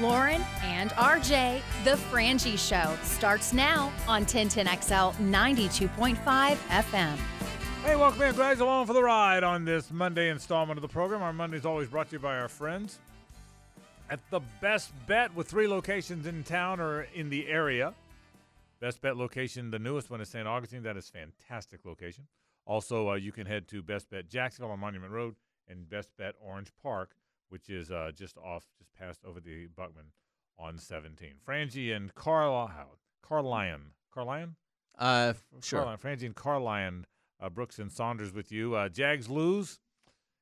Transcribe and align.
Lauren, 0.00 0.42
and 0.62 0.90
RJ. 0.92 1.60
The 1.84 1.96
Frangie 2.10 2.58
Show 2.58 2.96
starts 3.02 3.52
now 3.52 3.92
on 4.08 4.24
1010XL 4.24 5.14
92.5 5.14 6.16
FM. 6.16 7.16
Hey, 7.84 7.96
welcome 7.96 8.22
in, 8.22 8.34
guys, 8.34 8.60
along 8.60 8.86
for 8.86 8.92
the 8.92 9.02
ride 9.02 9.44
on 9.44 9.64
this 9.64 9.90
Monday 9.90 10.30
installment 10.30 10.78
of 10.78 10.82
the 10.82 10.88
program. 10.88 11.20
Our 11.20 11.32
Monday 11.32 11.56
is 11.56 11.66
always 11.66 11.88
brought 11.88 12.08
to 12.10 12.16
you 12.16 12.18
by 12.20 12.38
our 12.38 12.48
friends 12.48 12.98
at 14.08 14.20
the 14.30 14.40
Best 14.60 14.92
Bet 15.06 15.34
with 15.34 15.48
three 15.48 15.68
locations 15.68 16.26
in 16.26 16.44
town 16.44 16.80
or 16.80 17.02
in 17.14 17.28
the 17.28 17.46
area. 17.48 17.92
Best 18.80 19.02
Bet 19.02 19.16
location, 19.16 19.70
the 19.70 19.78
newest 19.78 20.10
one 20.10 20.20
is 20.20 20.28
St. 20.28 20.46
Augustine. 20.46 20.82
That 20.82 20.96
is 20.96 21.10
fantastic 21.10 21.84
location. 21.84 22.26
Also, 22.64 23.10
uh, 23.10 23.14
you 23.16 23.32
can 23.32 23.46
head 23.46 23.68
to 23.68 23.82
Best 23.82 24.08
Bet 24.08 24.28
Jacksonville 24.28 24.72
on 24.72 24.80
Monument 24.80 25.12
Road 25.12 25.34
and 25.68 25.88
Best 25.90 26.10
Bet 26.16 26.34
Orange 26.40 26.72
Park, 26.82 27.16
which 27.52 27.68
is 27.68 27.90
uh, 27.90 28.10
just 28.16 28.38
off, 28.38 28.64
just 28.78 28.90
past 28.94 29.20
over 29.26 29.38
the 29.38 29.66
Buckman 29.76 30.06
on 30.58 30.78
17. 30.78 31.34
Frangie 31.46 31.94
and 31.94 32.14
Carl, 32.14 32.70
Carlion, 33.22 33.92
Carlion, 34.12 34.56
Uh, 34.98 35.34
sure. 35.62 35.80
Carlion, 35.82 35.98
Frangie 35.98 36.24
and 36.26 36.34
Carlion, 36.34 37.04
uh, 37.40 37.50
Brooks 37.50 37.78
and 37.78 37.92
Saunders 37.92 38.32
with 38.32 38.50
you. 38.50 38.74
Uh, 38.74 38.88
Jags 38.88 39.28
lose. 39.28 39.78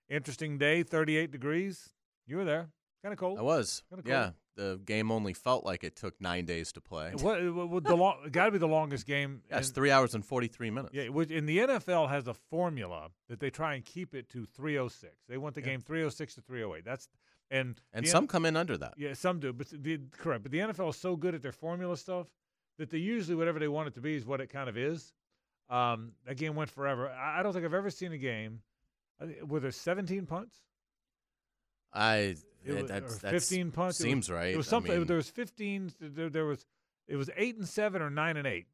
Interesting 0.08 0.56
day, 0.56 0.84
38 0.84 1.32
degrees. 1.32 1.90
You 2.26 2.36
were 2.36 2.44
there. 2.44 2.68
Kind 3.02 3.12
of 3.12 3.18
cold. 3.18 3.38
I 3.40 3.42
was. 3.42 3.82
Kinda 3.88 4.02
cool. 4.04 4.12
Yeah. 4.12 4.30
The 4.60 4.78
game 4.84 5.10
only 5.10 5.32
felt 5.32 5.64
like 5.64 5.84
it 5.84 5.96
took 5.96 6.20
nine 6.20 6.44
days 6.44 6.70
to 6.72 6.82
play. 6.82 7.12
What, 7.18 7.42
what, 7.54 7.82
the 7.82 7.96
long, 7.96 8.28
got 8.30 8.44
to 8.44 8.50
be 8.50 8.58
the 8.58 8.68
longest 8.68 9.06
game. 9.06 9.40
That's 9.48 9.68
in- 9.68 9.74
three 9.74 9.90
hours 9.90 10.14
and 10.14 10.22
43 10.22 10.70
minutes. 10.70 10.92
Yeah, 10.94 11.08
which 11.08 11.30
in 11.30 11.46
the 11.46 11.58
NFL 11.60 12.10
has 12.10 12.28
a 12.28 12.34
formula 12.34 13.08
that 13.30 13.40
they 13.40 13.48
try 13.48 13.74
and 13.74 13.82
keep 13.82 14.14
it 14.14 14.28
to 14.30 14.44
306. 14.44 15.14
They 15.30 15.38
want 15.38 15.54
the 15.54 15.62
Yeah. 15.62 15.68
game 15.68 15.80
306 15.80 16.34
to 16.34 16.40
308. 16.42 16.84
That's 16.84 17.08
and 17.50 17.80
And 17.94 18.06
some 18.06 18.24
N- 18.24 18.28
come 18.28 18.44
in 18.44 18.54
under 18.54 18.76
that. 18.76 18.92
yeah, 18.98 19.14
some 19.14 19.40
do, 19.40 19.54
but 19.54 19.68
the, 19.72 19.98
correct. 20.18 20.42
But 20.42 20.52
the 20.52 20.58
NFL 20.58 20.90
is 20.90 20.96
so 20.96 21.16
good 21.16 21.34
at 21.34 21.40
their 21.40 21.52
formula 21.52 21.96
stuff 21.96 22.26
that 22.76 22.90
they 22.90 22.98
usually 22.98 23.36
whatever 23.36 23.58
they 23.58 23.68
want 23.68 23.88
it 23.88 23.94
to 23.94 24.02
be 24.02 24.14
is 24.14 24.26
what 24.26 24.42
it 24.42 24.48
kind 24.48 24.68
of 24.68 24.76
is. 24.76 25.14
Um, 25.70 26.12
that 26.26 26.36
game 26.36 26.54
went 26.54 26.68
forever. 26.70 27.08
I, 27.08 27.40
I 27.40 27.42
don't 27.42 27.54
think 27.54 27.64
I've 27.64 27.72
ever 27.72 27.88
seen 27.90 28.12
a 28.12 28.18
game. 28.18 28.60
Were 29.46 29.60
there 29.60 29.70
17 29.70 30.26
punts? 30.26 30.58
I 31.92 32.36
It 32.64 32.72
yeah, 32.74 32.80
was- 32.82 32.90
that's, 32.90 33.16
or 33.16 33.18
that's 33.18 33.48
15 33.48 33.70
punts. 33.72 34.00
It 34.00 34.04
was- 34.04 34.10
seems 34.10 34.30
right. 34.30 34.52
It 34.54 34.56
was 34.56 34.68
I 34.68 34.70
something. 34.70 34.96
mean, 34.98 35.06
there 35.06 35.16
was 35.16 35.30
15. 35.30 35.92
There, 36.00 36.28
there 36.30 36.44
was. 36.46 36.66
It 37.08 37.16
was 37.16 37.28
eight 37.36 37.56
and 37.56 37.68
seven 37.68 38.02
or 38.02 38.10
nine 38.10 38.36
and 38.36 38.46
eight 38.46 38.66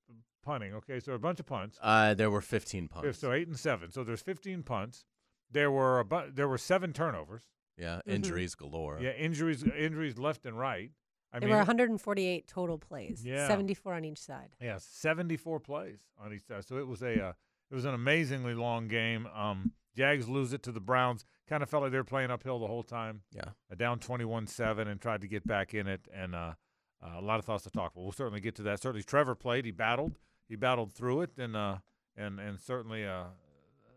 punting. 0.42 0.74
Okay, 0.74 1.00
so 1.00 1.12
a 1.12 1.18
bunch 1.18 1.40
of 1.40 1.46
punts. 1.46 1.78
uh, 1.82 2.12
there 2.14 2.30
were 2.30 2.40
15 2.42 2.88
punts. 2.88 3.18
So 3.18 3.32
eight 3.32 3.48
and 3.48 3.58
seven. 3.58 3.90
So 3.90 4.04
there's 4.04 4.20
15 4.22 4.62
punts. 4.62 5.04
There 5.50 5.70
were 5.70 6.00
a 6.00 6.04
bu- 6.04 6.30
there 6.32 6.48
were 6.48 6.58
seven 6.58 6.92
turnovers. 6.92 7.44
yeah, 7.78 8.00
Mhm. 8.06 8.12
injuries 8.14 8.54
galore. 8.54 8.98
Yeah, 9.00 9.12
injuries 9.12 9.62
injuries 9.62 10.18
left 10.18 10.44
and 10.46 10.58
right. 10.58 10.92
I 11.32 11.38
There 11.40 11.48
mean, 11.48 11.54
were 11.56 11.60
148 11.60 12.46
total 12.46 12.78
plays, 12.78 13.24
Yeah. 13.24 13.46
74 13.48 13.92
on 13.94 14.04
each 14.06 14.18
side. 14.18 14.54
yeah, 14.60 14.78
74 14.78 15.60
plays 15.60 15.98
on 16.18 16.32
each 16.32 16.46
side. 16.46 16.64
So 16.64 16.78
it 16.78 16.86
was 16.86 17.02
a 17.02 17.22
uh, 17.22 17.32
it 17.70 17.74
was 17.74 17.84
an 17.84 17.92
amazingly 17.94 18.54
long 18.54 18.88
game. 18.88 19.26
Um, 19.26 19.72
Jags 19.96 20.28
lose 20.28 20.52
it 20.52 20.62
to 20.64 20.72
the 20.72 20.80
Browns. 20.80 21.24
Kind 21.48 21.62
of 21.62 21.70
felt 21.70 21.82
like 21.82 21.92
they 21.92 21.98
were 21.98 22.04
playing 22.04 22.30
uphill 22.30 22.58
the 22.58 22.66
whole 22.66 22.82
time. 22.82 23.22
Yeah. 23.34 23.50
Uh, 23.70 23.76
down 23.76 23.98
21-7 23.98 24.88
and 24.88 25.00
tried 25.00 25.20
to 25.22 25.28
get 25.28 25.46
back 25.46 25.74
in 25.74 25.86
it. 25.86 26.06
And 26.12 26.34
uh, 26.34 26.52
uh, 27.02 27.18
a 27.18 27.20
lot 27.20 27.38
of 27.38 27.44
thoughts 27.44 27.64
to 27.64 27.70
talk 27.70 27.92
about. 27.92 28.02
We'll 28.02 28.12
certainly 28.12 28.40
get 28.40 28.54
to 28.56 28.62
that. 28.64 28.80
Certainly, 28.80 29.04
Trevor 29.04 29.34
played. 29.34 29.64
He 29.64 29.70
battled. 29.70 30.18
He 30.48 30.56
battled 30.56 30.92
through 30.92 31.22
it, 31.22 31.30
and 31.38 31.56
uh, 31.56 31.78
and 32.16 32.38
and 32.38 32.60
certainly, 32.60 33.04
uh, 33.04 33.24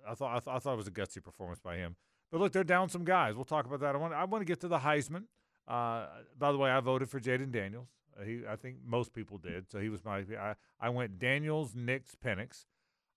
I 0.07 0.15
thought 0.15 0.35
I, 0.35 0.39
th- 0.39 0.55
I 0.55 0.59
thought 0.59 0.73
it 0.73 0.77
was 0.77 0.87
a 0.87 0.91
gutsy 0.91 1.23
performance 1.23 1.59
by 1.59 1.77
him. 1.77 1.95
But 2.31 2.41
look, 2.41 2.51
they're 2.51 2.63
down 2.63 2.89
some 2.89 3.03
guys. 3.03 3.35
We'll 3.35 3.45
talk 3.45 3.65
about 3.65 3.79
that. 3.81 3.95
I 3.95 3.97
want 3.97 4.13
I 4.13 4.25
want 4.25 4.41
to 4.41 4.45
get 4.45 4.59
to 4.61 4.67
the 4.67 4.79
Heisman. 4.79 5.25
Uh, 5.67 6.07
by 6.37 6.51
the 6.51 6.57
way, 6.57 6.71
I 6.71 6.79
voted 6.79 7.09
for 7.09 7.19
Jayden 7.19 7.51
Daniels. 7.51 7.89
He, 8.25 8.41
I 8.49 8.55
think 8.55 8.77
most 8.85 9.13
people 9.13 9.37
did. 9.37 9.69
So 9.69 9.79
he 9.79 9.89
was 9.89 10.03
my. 10.03 10.25
I, 10.39 10.55
I 10.79 10.89
went 10.89 11.19
Daniels, 11.19 11.73
Nix, 11.75 12.15
Penix. 12.15 12.65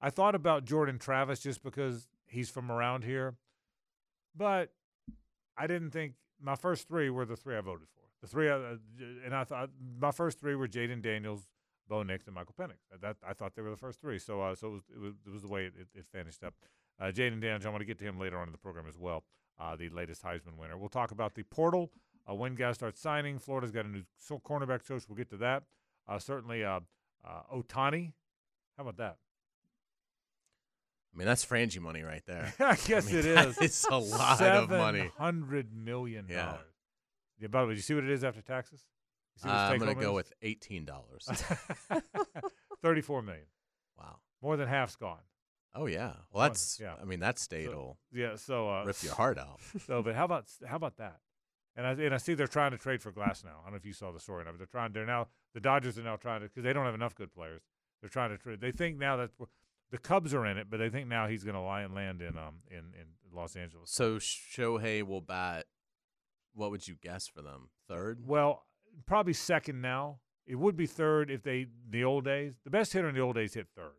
I 0.00 0.10
thought 0.10 0.34
about 0.34 0.64
Jordan 0.64 0.98
Travis 0.98 1.40
just 1.40 1.62
because 1.62 2.08
he's 2.32 2.50
from 2.50 2.70
around 2.70 3.04
here, 3.04 3.36
but 4.34 4.72
I 5.56 5.66
didn't 5.66 5.90
think 5.90 6.14
my 6.40 6.56
first 6.56 6.88
three 6.88 7.10
were 7.10 7.24
the 7.24 7.36
three 7.36 7.56
I 7.56 7.60
voted 7.60 7.86
for. 7.94 8.02
The 8.22 8.26
three, 8.26 8.48
uh, 8.48 8.58
and 9.24 9.34
I 9.34 9.44
thought 9.44 9.70
my 10.00 10.10
first 10.10 10.40
three 10.40 10.54
were 10.54 10.68
Jayden 10.68 11.02
Daniels, 11.02 11.42
Bo 11.88 12.02
Nix, 12.02 12.26
and 12.26 12.34
Michael 12.34 12.54
Penix. 12.58 12.78
That 13.00 13.16
I 13.26 13.32
thought 13.32 13.54
they 13.54 13.62
were 13.62 13.70
the 13.70 13.76
first 13.76 14.00
three. 14.00 14.18
So, 14.18 14.40
uh, 14.40 14.54
so 14.54 14.68
it 14.68 14.70
was, 14.70 14.82
it 14.94 15.00
was 15.00 15.14
it 15.26 15.32
was 15.32 15.42
the 15.42 15.48
way 15.48 15.66
it, 15.66 15.74
it, 15.94 16.06
finished 16.12 16.42
up. 16.42 16.54
Uh, 17.00 17.06
Jayden 17.06 17.40
Daniels, 17.40 17.66
I 17.66 17.68
want 17.70 17.80
to 17.80 17.84
get 17.84 17.98
to 17.98 18.04
him 18.04 18.18
later 18.18 18.38
on 18.38 18.48
in 18.48 18.52
the 18.52 18.58
program 18.58 18.86
as 18.88 18.98
well. 18.98 19.24
Uh, 19.60 19.76
the 19.76 19.88
latest 19.90 20.22
Heisman 20.22 20.56
winner. 20.58 20.76
We'll 20.76 20.88
talk 20.88 21.10
about 21.10 21.34
the 21.34 21.42
portal 21.42 21.90
uh, 22.28 22.34
when 22.34 22.54
guys 22.54 22.76
start 22.76 22.96
signing. 22.96 23.38
Florida's 23.38 23.70
got 23.70 23.84
a 23.84 23.88
new 23.88 24.02
cornerback 24.30 24.86
coach. 24.86 25.04
We'll 25.08 25.16
get 25.16 25.30
to 25.30 25.36
that. 25.38 25.64
Uh, 26.08 26.18
certainly, 26.18 26.64
uh, 26.64 26.80
uh, 27.24 27.42
Ohtani. 27.54 28.12
How 28.76 28.82
about 28.82 28.96
that? 28.96 29.16
I 31.14 31.18
mean, 31.18 31.26
that's 31.26 31.44
Frangie 31.44 31.80
money 31.80 32.02
right 32.02 32.22
there. 32.26 32.52
I 32.60 32.76
guess 32.76 33.06
mean, 33.06 33.16
it 33.18 33.26
is. 33.26 33.58
is 33.58 33.86
a 33.90 33.98
lot 33.98 34.40
of 34.40 34.70
money. 34.70 35.10
Hundred 35.18 35.74
million 35.74 36.26
Yeah. 36.28 36.44
dollars. 36.46 36.60
Yeah. 37.38 37.48
By 37.48 37.60
the 37.62 37.66
way, 37.68 37.72
do 37.74 37.76
you 37.76 37.82
see 37.82 37.94
what 37.94 38.04
it 38.04 38.10
is 38.10 38.24
after 38.24 38.40
taxes? 38.40 38.86
Uh, 39.44 39.48
I'm 39.50 39.78
going 39.78 39.94
to 39.94 40.00
go 40.00 40.12
with 40.14 40.32
$18. 40.42 40.86
thirty-four 42.82 43.22
million. 43.22 43.46
wow. 43.98 44.16
More 44.42 44.56
than 44.56 44.68
half's 44.68 44.96
gone. 44.96 45.20
Oh, 45.74 45.86
yeah. 45.86 46.12
Well, 46.32 46.42
that's, 46.42 46.78
yeah. 46.80 46.94
I 47.00 47.04
mean, 47.04 47.20
that 47.20 47.38
state 47.38 47.68
will 47.68 47.98
Yeah. 48.12 48.36
So 48.36 48.68
uh, 48.68 48.84
rip 48.84 49.02
your 49.02 49.14
heart 49.14 49.38
out. 49.38 49.60
So, 49.86 50.02
but 50.02 50.14
how 50.14 50.24
about 50.26 50.46
how 50.66 50.76
about 50.76 50.96
that? 50.98 51.16
And 51.76 51.86
I 51.86 51.92
and 51.92 52.12
I 52.14 52.18
see 52.18 52.34
they're 52.34 52.46
trying 52.46 52.72
to 52.72 52.78
trade 52.78 53.00
for 53.02 53.10
Glass 53.10 53.42
now. 53.42 53.60
I 53.60 53.64
don't 53.64 53.72
know 53.72 53.76
if 53.78 53.86
you 53.86 53.94
saw 53.94 54.12
the 54.12 54.20
story. 54.20 54.44
But 54.44 54.58
they're 54.58 54.66
trying. 54.66 54.92
They're 54.92 55.06
now 55.06 55.28
the 55.54 55.60
Dodgers 55.60 55.98
are 55.98 56.02
now 56.02 56.16
trying 56.16 56.40
to 56.42 56.48
because 56.48 56.62
they 56.64 56.74
don't 56.74 56.84
have 56.84 56.94
enough 56.94 57.14
good 57.14 57.32
players. 57.32 57.62
They're 58.02 58.10
trying 58.10 58.30
to 58.30 58.36
trade. 58.36 58.60
They 58.60 58.72
think 58.72 58.98
now 58.98 59.16
that 59.16 59.30
the 59.92 59.98
Cubs 59.98 60.34
are 60.34 60.44
in 60.46 60.56
it, 60.56 60.68
but 60.68 60.78
they 60.78 60.88
think 60.88 61.06
now 61.06 61.28
he's 61.28 61.44
going 61.44 61.54
to 61.54 61.60
lie 61.60 61.82
and 61.82 61.94
land 61.94 62.22
in 62.22 62.36
um 62.36 62.62
in 62.68 62.78
in 62.78 63.06
Los 63.32 63.54
Angeles. 63.54 63.90
So 63.90 64.16
Shohei 64.16 65.06
will 65.06 65.20
bat, 65.20 65.66
what 66.54 66.70
would 66.70 66.88
you 66.88 66.96
guess 67.00 67.28
for 67.28 67.42
them? 67.42 67.68
Third? 67.88 68.26
Well, 68.26 68.64
probably 69.06 69.34
second 69.34 69.80
now. 69.80 70.18
It 70.44 70.56
would 70.56 70.76
be 70.76 70.86
third 70.86 71.30
if 71.30 71.42
they 71.42 71.66
the 71.88 72.02
old 72.02 72.24
days. 72.24 72.54
The 72.64 72.70
best 72.70 72.92
hitter 72.92 73.08
in 73.08 73.14
the 73.14 73.20
old 73.20 73.36
days 73.36 73.54
hit 73.54 73.68
third. 73.76 73.92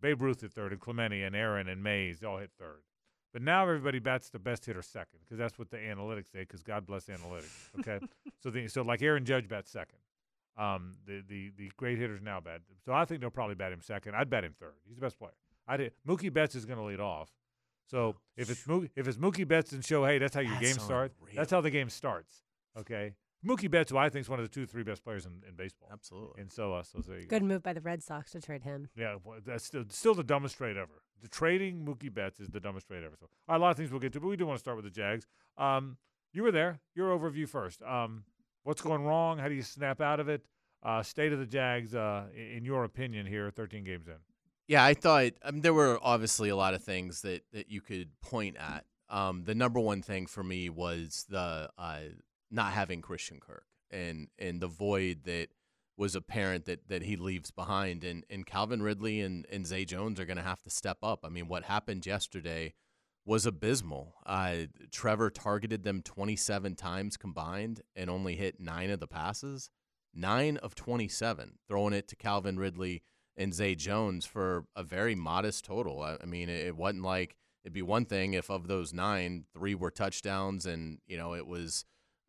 Babe 0.00 0.22
Ruth 0.22 0.40
hit 0.40 0.52
third, 0.52 0.72
and 0.72 0.80
Clemente 0.80 1.22
and 1.22 1.36
Aaron 1.36 1.68
and 1.68 1.82
Mays 1.82 2.22
all 2.22 2.38
hit 2.38 2.52
third. 2.58 2.82
But 3.32 3.42
now 3.42 3.64
everybody 3.64 3.98
bats 3.98 4.30
the 4.30 4.38
best 4.38 4.64
hitter 4.64 4.80
second 4.80 5.18
because 5.24 5.36
that's 5.36 5.58
what 5.58 5.70
the 5.70 5.76
analytics 5.76 6.32
say. 6.32 6.40
Because 6.40 6.62
God 6.62 6.86
bless 6.86 7.06
analytics. 7.06 7.68
Okay, 7.80 7.98
so 8.42 8.50
the, 8.50 8.68
so 8.68 8.82
like 8.82 9.02
Aaron 9.02 9.24
Judge 9.24 9.48
bats 9.48 9.70
second. 9.70 9.98
Um, 10.58 10.96
the 11.06 11.22
the 11.28 11.52
the 11.56 11.70
great 11.76 11.98
hitters 11.98 12.20
now 12.20 12.40
bat. 12.40 12.60
So 12.84 12.92
I 12.92 13.04
think 13.04 13.20
they'll 13.20 13.30
probably 13.30 13.54
bat 13.54 13.72
him 13.72 13.80
second. 13.80 14.14
I'd 14.16 14.28
bet 14.28 14.44
him 14.44 14.54
third. 14.58 14.74
He's 14.86 14.96
the 14.96 15.00
best 15.00 15.18
player. 15.18 15.32
I 15.66 15.76
did. 15.76 15.92
Mookie 16.06 16.32
Betts 16.32 16.54
is 16.54 16.64
going 16.64 16.78
to 16.78 16.84
lead 16.84 17.00
off. 17.00 17.30
So 17.86 18.16
if 18.36 18.50
it's 18.50 18.64
Mookie, 18.64 18.90
if 18.96 19.06
it's 19.06 19.16
Mookie 19.18 19.46
Betts 19.46 19.72
and 19.72 19.82
Shohei, 19.82 20.12
hey, 20.12 20.18
that's 20.18 20.34
how 20.34 20.40
your 20.40 20.52
That's 20.54 20.76
game 20.76 20.78
starts. 20.78 21.14
That's 21.34 21.50
how 21.50 21.60
the 21.60 21.70
game 21.70 21.88
starts. 21.88 22.42
Okay, 22.76 23.14
Mookie 23.46 23.70
Betts, 23.70 23.90
who 23.90 23.96
I 23.96 24.08
think 24.08 24.22
is 24.22 24.28
one 24.28 24.40
of 24.40 24.44
the 24.44 24.52
two, 24.52 24.66
three 24.66 24.82
best 24.82 25.04
players 25.04 25.24
in, 25.26 25.42
in 25.48 25.54
baseball. 25.54 25.88
Absolutely. 25.92 26.40
And 26.42 26.50
so, 26.50 26.74
uh, 26.74 26.82
so 26.82 26.98
there 26.98 27.16
you 27.16 27.22
go. 27.22 27.28
Good 27.28 27.44
move 27.44 27.62
by 27.62 27.72
the 27.72 27.80
Red 27.80 28.02
Sox 28.02 28.32
to 28.32 28.40
trade 28.40 28.62
him. 28.62 28.88
Yeah, 28.96 29.16
well, 29.24 29.38
that's 29.44 29.64
still 29.64 29.84
still 29.88 30.14
the 30.14 30.24
dumbest 30.24 30.56
trade 30.56 30.76
ever. 30.76 31.02
The 31.22 31.28
trading 31.28 31.84
Mookie 31.84 32.12
Betts 32.12 32.40
is 32.40 32.48
the 32.48 32.60
dumbest 32.60 32.88
trade 32.88 33.04
ever. 33.04 33.14
So 33.18 33.26
all 33.48 33.54
right, 33.54 33.56
a 33.56 33.62
lot 33.62 33.70
of 33.70 33.76
things 33.76 33.90
we'll 33.90 34.00
get 34.00 34.12
to, 34.14 34.20
but 34.20 34.28
we 34.28 34.36
do 34.36 34.46
want 34.46 34.56
to 34.56 34.60
start 34.60 34.76
with 34.76 34.84
the 34.84 34.90
Jags. 34.90 35.26
Um, 35.56 35.96
you 36.32 36.42
were 36.42 36.52
there. 36.52 36.80
Your 36.94 37.16
overview 37.16 37.48
first. 37.48 37.82
Um, 37.82 38.24
what's 38.64 38.82
going 38.82 39.04
wrong? 39.04 39.38
How 39.38 39.48
do 39.48 39.54
you 39.54 39.62
snap 39.62 40.00
out 40.00 40.20
of 40.20 40.28
it? 40.28 40.42
Uh, 40.82 41.02
state 41.02 41.32
of 41.32 41.38
the 41.38 41.46
Jags, 41.46 41.94
uh, 41.94 42.26
in 42.34 42.64
your 42.64 42.84
opinion, 42.84 43.26
here, 43.26 43.50
13 43.50 43.84
games 43.84 44.06
in. 44.06 44.14
Yeah, 44.68 44.84
I 44.84 44.94
thought 44.94 45.32
I 45.42 45.50
mean, 45.50 45.62
there 45.62 45.74
were 45.74 45.98
obviously 46.02 46.50
a 46.50 46.56
lot 46.56 46.74
of 46.74 46.84
things 46.84 47.22
that, 47.22 47.42
that 47.52 47.70
you 47.70 47.80
could 47.80 48.10
point 48.20 48.56
at. 48.58 48.84
Um, 49.08 49.44
the 49.44 49.54
number 49.54 49.80
one 49.80 50.02
thing 50.02 50.26
for 50.26 50.44
me 50.44 50.68
was 50.68 51.24
the 51.28 51.70
uh, 51.78 52.00
not 52.50 52.72
having 52.72 53.00
Christian 53.00 53.40
Kirk 53.40 53.64
and 53.90 54.28
and 54.38 54.60
the 54.60 54.66
void 54.66 55.24
that 55.24 55.48
was 55.96 56.14
apparent 56.14 56.66
that 56.66 56.88
that 56.88 57.02
he 57.02 57.16
leaves 57.16 57.50
behind. 57.50 58.04
And 58.04 58.24
and 58.28 58.44
Calvin 58.44 58.82
Ridley 58.82 59.22
and, 59.22 59.46
and 59.50 59.66
Zay 59.66 59.86
Jones 59.86 60.20
are 60.20 60.26
going 60.26 60.36
to 60.36 60.42
have 60.42 60.62
to 60.62 60.70
step 60.70 60.98
up. 61.02 61.24
I 61.24 61.30
mean, 61.30 61.48
what 61.48 61.64
happened 61.64 62.04
yesterday 62.04 62.74
was 63.24 63.46
abysmal. 63.46 64.14
Uh, 64.26 64.56
Trevor 64.90 65.30
targeted 65.30 65.84
them 65.84 66.02
27 66.02 66.74
times 66.76 67.16
combined 67.16 67.82
and 67.94 68.08
only 68.08 68.36
hit 68.36 68.58
nine 68.58 68.90
of 68.90 69.00
the 69.00 69.06
passes. 69.06 69.70
Nine 70.14 70.56
of 70.58 70.74
27, 70.74 71.58
throwing 71.68 71.92
it 71.92 72.08
to 72.08 72.16
Calvin 72.16 72.58
Ridley 72.58 73.02
and 73.36 73.54
Zay 73.54 73.74
Jones 73.74 74.26
for 74.26 74.64
a 74.74 74.82
very 74.82 75.14
modest 75.14 75.64
total. 75.64 76.02
I, 76.02 76.16
I 76.22 76.26
mean, 76.26 76.48
it, 76.48 76.76
wasn't 76.76 77.04
like 77.04 77.36
it'd 77.64 77.72
be 77.72 77.82
one 77.82 78.04
thing 78.04 78.34
if 78.34 78.50
of 78.50 78.66
those 78.66 78.92
nine, 78.92 79.44
three 79.54 79.74
were 79.74 79.90
touchdowns, 79.90 80.66
and 80.66 80.98
you 81.06 81.16
know 81.16 81.34
it 81.34 81.46
was, 81.46 81.84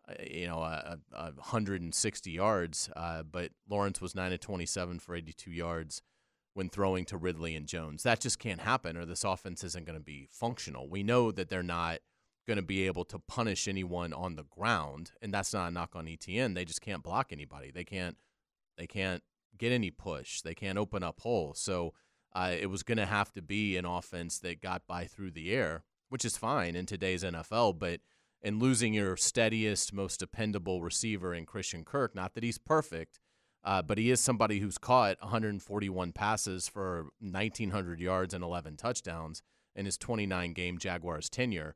uh, 0.07 0.13
you 0.29 0.47
know, 0.47 0.61
a, 0.61 0.99
a, 1.13 1.17
a 1.17 1.23
160 1.31 2.31
yards. 2.31 2.89
Uh, 2.95 3.23
but 3.23 3.51
Lawrence 3.67 3.99
was 3.99 4.15
nine 4.15 4.33
of 4.33 4.39
27 4.39 4.99
for 4.99 5.15
82 5.15 5.51
yards 5.51 6.01
when 6.53 6.69
throwing 6.69 7.05
to 7.05 7.17
Ridley 7.17 7.55
and 7.55 7.67
Jones. 7.67 8.03
That 8.03 8.19
just 8.19 8.37
can't 8.37 8.61
happen, 8.61 8.95
or 8.95 9.05
this 9.05 9.23
offense 9.23 9.63
isn't 9.63 9.85
going 9.85 9.97
to 9.97 10.03
be 10.03 10.27
functional. 10.31 10.89
We 10.89 11.03
know 11.03 11.31
that 11.31 11.49
they're 11.49 11.63
not 11.63 11.99
going 12.49 12.57
to 12.57 12.63
be 12.63 12.87
able 12.87 13.05
to 13.05 13.19
punish 13.19 13.67
anyone 13.67 14.11
on 14.11 14.35
the 14.35 14.43
ground, 14.43 15.11
and 15.21 15.31
that's 15.31 15.53
not 15.53 15.67
a 15.67 15.71
knock 15.71 15.95
on 15.95 16.07
ETN. 16.07 16.55
They 16.55 16.65
just 16.65 16.81
can't 16.81 17.03
block 17.03 17.27
anybody. 17.31 17.69
They 17.69 17.83
can't 17.83 18.17
they 18.75 18.87
can't 18.87 19.21
get 19.55 19.71
any 19.71 19.91
push. 19.91 20.41
They 20.41 20.55
can't 20.55 20.79
open 20.79 21.03
up 21.03 21.19
holes. 21.19 21.59
So 21.61 21.93
uh, 22.33 22.55
it 22.59 22.65
was 22.65 22.81
going 22.81 22.97
to 22.97 23.05
have 23.05 23.31
to 23.33 23.43
be 23.43 23.77
an 23.77 23.85
offense 23.85 24.39
that 24.39 24.61
got 24.61 24.87
by 24.87 25.05
through 25.05 25.31
the 25.31 25.53
air, 25.53 25.83
which 26.09 26.25
is 26.25 26.37
fine 26.37 26.75
in 26.75 26.87
today's 26.87 27.23
NFL. 27.23 27.77
But 27.77 27.99
in 28.41 28.57
losing 28.57 28.95
your 28.95 29.15
steadiest, 29.15 29.93
most 29.93 30.19
dependable 30.19 30.81
receiver 30.81 31.35
in 31.35 31.45
Christian 31.45 31.85
Kirk, 31.85 32.15
not 32.15 32.33
that 32.33 32.43
he's 32.43 32.57
perfect, 32.57 33.19
uh, 33.63 33.83
but 33.83 33.99
he 33.99 34.09
is 34.09 34.19
somebody 34.19 34.59
who's 34.59 34.79
caught 34.79 35.21
141 35.21 36.13
passes 36.13 36.67
for 36.67 37.09
1,900 37.19 37.99
yards 37.99 38.33
and 38.33 38.43
11 38.43 38.77
touchdowns 38.77 39.43
in 39.75 39.85
his 39.85 39.99
29 39.99 40.53
game 40.53 40.79
Jaguars 40.79 41.29
tenure. 41.29 41.75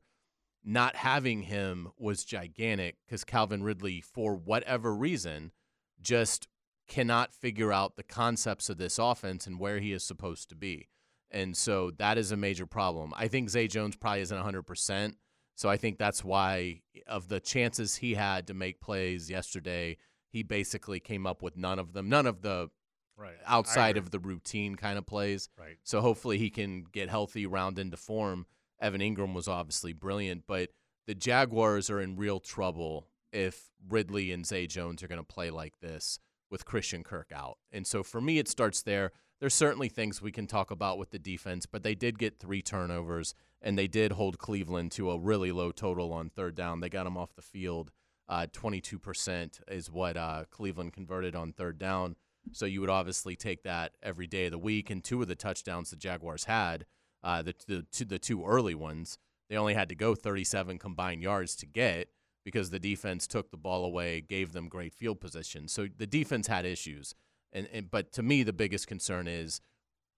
Not 0.64 0.96
having 0.96 1.42
him 1.42 1.88
was 1.98 2.24
gigantic 2.24 2.96
because 3.06 3.22
Calvin 3.22 3.62
Ridley, 3.62 4.00
for 4.00 4.34
whatever 4.34 4.94
reason, 4.94 5.52
just 6.00 6.48
cannot 6.88 7.34
figure 7.34 7.72
out 7.72 7.96
the 7.96 8.02
concepts 8.02 8.70
of 8.70 8.78
this 8.78 8.98
offense 8.98 9.46
and 9.46 9.58
where 9.58 9.78
he 9.78 9.92
is 9.92 10.04
supposed 10.04 10.48
to 10.48 10.54
be. 10.56 10.88
And 11.30 11.56
so 11.56 11.90
that 11.98 12.16
is 12.16 12.32
a 12.32 12.36
major 12.36 12.66
problem. 12.66 13.12
I 13.16 13.28
think 13.28 13.50
Zay 13.50 13.66
Jones 13.68 13.96
probably 13.96 14.20
isn't 14.22 14.38
100%. 14.38 15.14
So 15.56 15.68
I 15.68 15.76
think 15.76 15.98
that's 15.98 16.24
why, 16.24 16.80
of 17.06 17.28
the 17.28 17.40
chances 17.40 17.96
he 17.96 18.14
had 18.14 18.46
to 18.46 18.54
make 18.54 18.80
plays 18.80 19.30
yesterday, 19.30 19.98
he 20.30 20.42
basically 20.42 20.98
came 20.98 21.26
up 21.26 21.42
with 21.42 21.56
none 21.56 21.78
of 21.78 21.92
them, 21.92 22.08
none 22.08 22.26
of 22.26 22.42
the 22.42 22.70
Right. 23.16 23.36
outside 23.46 23.96
of 23.96 24.10
the 24.10 24.18
routine 24.18 24.74
kind 24.74 24.98
of 24.98 25.06
plays. 25.06 25.48
Right. 25.56 25.78
So 25.84 26.00
hopefully 26.00 26.38
he 26.38 26.50
can 26.50 26.82
get 26.82 27.08
healthy, 27.08 27.46
round 27.46 27.78
into 27.78 27.96
form. 27.96 28.46
Evan 28.84 29.00
Engram 29.00 29.32
was 29.32 29.48
obviously 29.48 29.94
brilliant, 29.94 30.44
but 30.46 30.68
the 31.06 31.14
Jaguars 31.14 31.88
are 31.88 32.02
in 32.02 32.16
real 32.16 32.38
trouble 32.38 33.08
if 33.32 33.70
Ridley 33.88 34.30
and 34.30 34.46
Zay 34.46 34.66
Jones 34.66 35.02
are 35.02 35.08
going 35.08 35.20
to 35.20 35.24
play 35.24 35.48
like 35.48 35.80
this 35.80 36.18
with 36.50 36.66
Christian 36.66 37.02
Kirk 37.02 37.32
out. 37.34 37.56
And 37.72 37.86
so 37.86 38.02
for 38.02 38.20
me, 38.20 38.38
it 38.38 38.46
starts 38.46 38.82
there. 38.82 39.10
There's 39.40 39.54
certainly 39.54 39.88
things 39.88 40.20
we 40.20 40.30
can 40.30 40.46
talk 40.46 40.70
about 40.70 40.98
with 40.98 41.10
the 41.10 41.18
defense, 41.18 41.64
but 41.64 41.82
they 41.82 41.94
did 41.94 42.18
get 42.18 42.38
three 42.38 42.60
turnovers 42.60 43.34
and 43.62 43.78
they 43.78 43.88
did 43.88 44.12
hold 44.12 44.38
Cleveland 44.38 44.92
to 44.92 45.10
a 45.10 45.18
really 45.18 45.50
low 45.50 45.72
total 45.72 46.12
on 46.12 46.28
third 46.28 46.54
down. 46.54 46.80
They 46.80 46.90
got 46.90 47.04
them 47.04 47.16
off 47.16 47.34
the 47.34 47.42
field. 47.42 47.90
Uh, 48.28 48.46
22% 48.52 49.60
is 49.68 49.90
what 49.90 50.18
uh, 50.18 50.44
Cleveland 50.50 50.92
converted 50.92 51.34
on 51.34 51.52
third 51.52 51.78
down. 51.78 52.16
So 52.52 52.66
you 52.66 52.82
would 52.82 52.90
obviously 52.90 53.34
take 53.34 53.62
that 53.62 53.92
every 54.02 54.26
day 54.26 54.44
of 54.44 54.52
the 54.52 54.58
week. 54.58 54.90
And 54.90 55.02
two 55.02 55.22
of 55.22 55.28
the 55.28 55.34
touchdowns 55.34 55.88
the 55.88 55.96
Jaguars 55.96 56.44
had, 56.44 56.84
uh, 57.24 57.42
the, 57.42 57.54
the, 57.66 57.86
two, 57.90 58.04
the 58.04 58.18
two 58.18 58.44
early 58.44 58.74
ones, 58.74 59.18
they 59.48 59.56
only 59.56 59.74
had 59.74 59.88
to 59.88 59.94
go 59.94 60.14
37 60.14 60.78
combined 60.78 61.22
yards 61.22 61.56
to 61.56 61.66
get 61.66 62.08
because 62.44 62.70
the 62.70 62.78
defense 62.78 63.26
took 63.26 63.50
the 63.50 63.56
ball 63.56 63.84
away, 63.84 64.20
gave 64.20 64.52
them 64.52 64.68
great 64.68 64.92
field 64.92 65.20
position. 65.20 65.66
So 65.66 65.88
the 65.96 66.06
defense 66.06 66.46
had 66.46 66.66
issues. 66.66 67.14
And, 67.52 67.68
and 67.72 67.90
but 67.90 68.12
to 68.12 68.22
me, 68.22 68.42
the 68.42 68.52
biggest 68.52 68.86
concern 68.86 69.26
is 69.26 69.60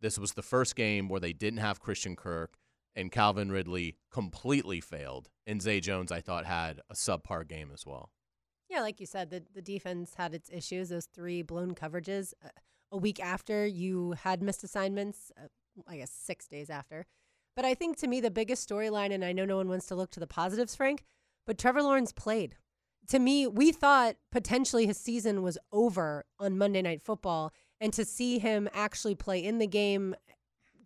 this 0.00 0.18
was 0.18 0.32
the 0.32 0.42
first 0.42 0.74
game 0.74 1.08
where 1.08 1.20
they 1.20 1.32
didn't 1.32 1.60
have 1.60 1.80
Christian 1.80 2.16
Kirk 2.16 2.56
and 2.96 3.12
Calvin 3.12 3.52
Ridley 3.52 3.96
completely 4.10 4.80
failed. 4.80 5.28
And 5.46 5.62
Zay 5.62 5.80
Jones, 5.80 6.10
I 6.10 6.20
thought, 6.20 6.46
had 6.46 6.80
a 6.90 6.94
subpar 6.94 7.46
game 7.46 7.70
as 7.72 7.86
well. 7.86 8.10
Yeah, 8.68 8.80
like 8.80 8.98
you 8.98 9.06
said, 9.06 9.30
the, 9.30 9.44
the 9.54 9.62
defense 9.62 10.14
had 10.14 10.34
its 10.34 10.50
issues, 10.52 10.88
those 10.88 11.06
three 11.06 11.42
blown 11.42 11.74
coverages. 11.74 12.32
Uh, 12.44 12.48
a 12.90 12.96
week 12.96 13.20
after 13.20 13.66
you 13.66 14.12
had 14.12 14.42
missed 14.42 14.64
assignments, 14.64 15.30
uh, 15.40 15.46
I 15.86 15.96
guess 15.98 16.10
six 16.10 16.46
days 16.46 16.70
after. 16.70 17.06
But 17.54 17.64
I 17.64 17.74
think 17.74 17.96
to 17.98 18.06
me, 18.06 18.20
the 18.20 18.30
biggest 18.30 18.68
storyline, 18.68 19.12
and 19.12 19.24
I 19.24 19.32
know 19.32 19.44
no 19.44 19.56
one 19.56 19.68
wants 19.68 19.86
to 19.86 19.94
look 19.94 20.10
to 20.10 20.20
the 20.20 20.26
positives, 20.26 20.74
Frank, 20.74 21.04
but 21.46 21.58
Trevor 21.58 21.82
Lawrence 21.82 22.12
played. 22.12 22.56
To 23.08 23.18
me, 23.18 23.46
we 23.46 23.72
thought 23.72 24.16
potentially 24.32 24.86
his 24.86 24.98
season 24.98 25.42
was 25.42 25.56
over 25.72 26.24
on 26.38 26.58
Monday 26.58 26.82
Night 26.82 27.02
Football. 27.02 27.52
And 27.80 27.92
to 27.92 28.04
see 28.04 28.38
him 28.38 28.68
actually 28.72 29.14
play 29.14 29.44
in 29.44 29.58
the 29.58 29.66
game 29.66 30.14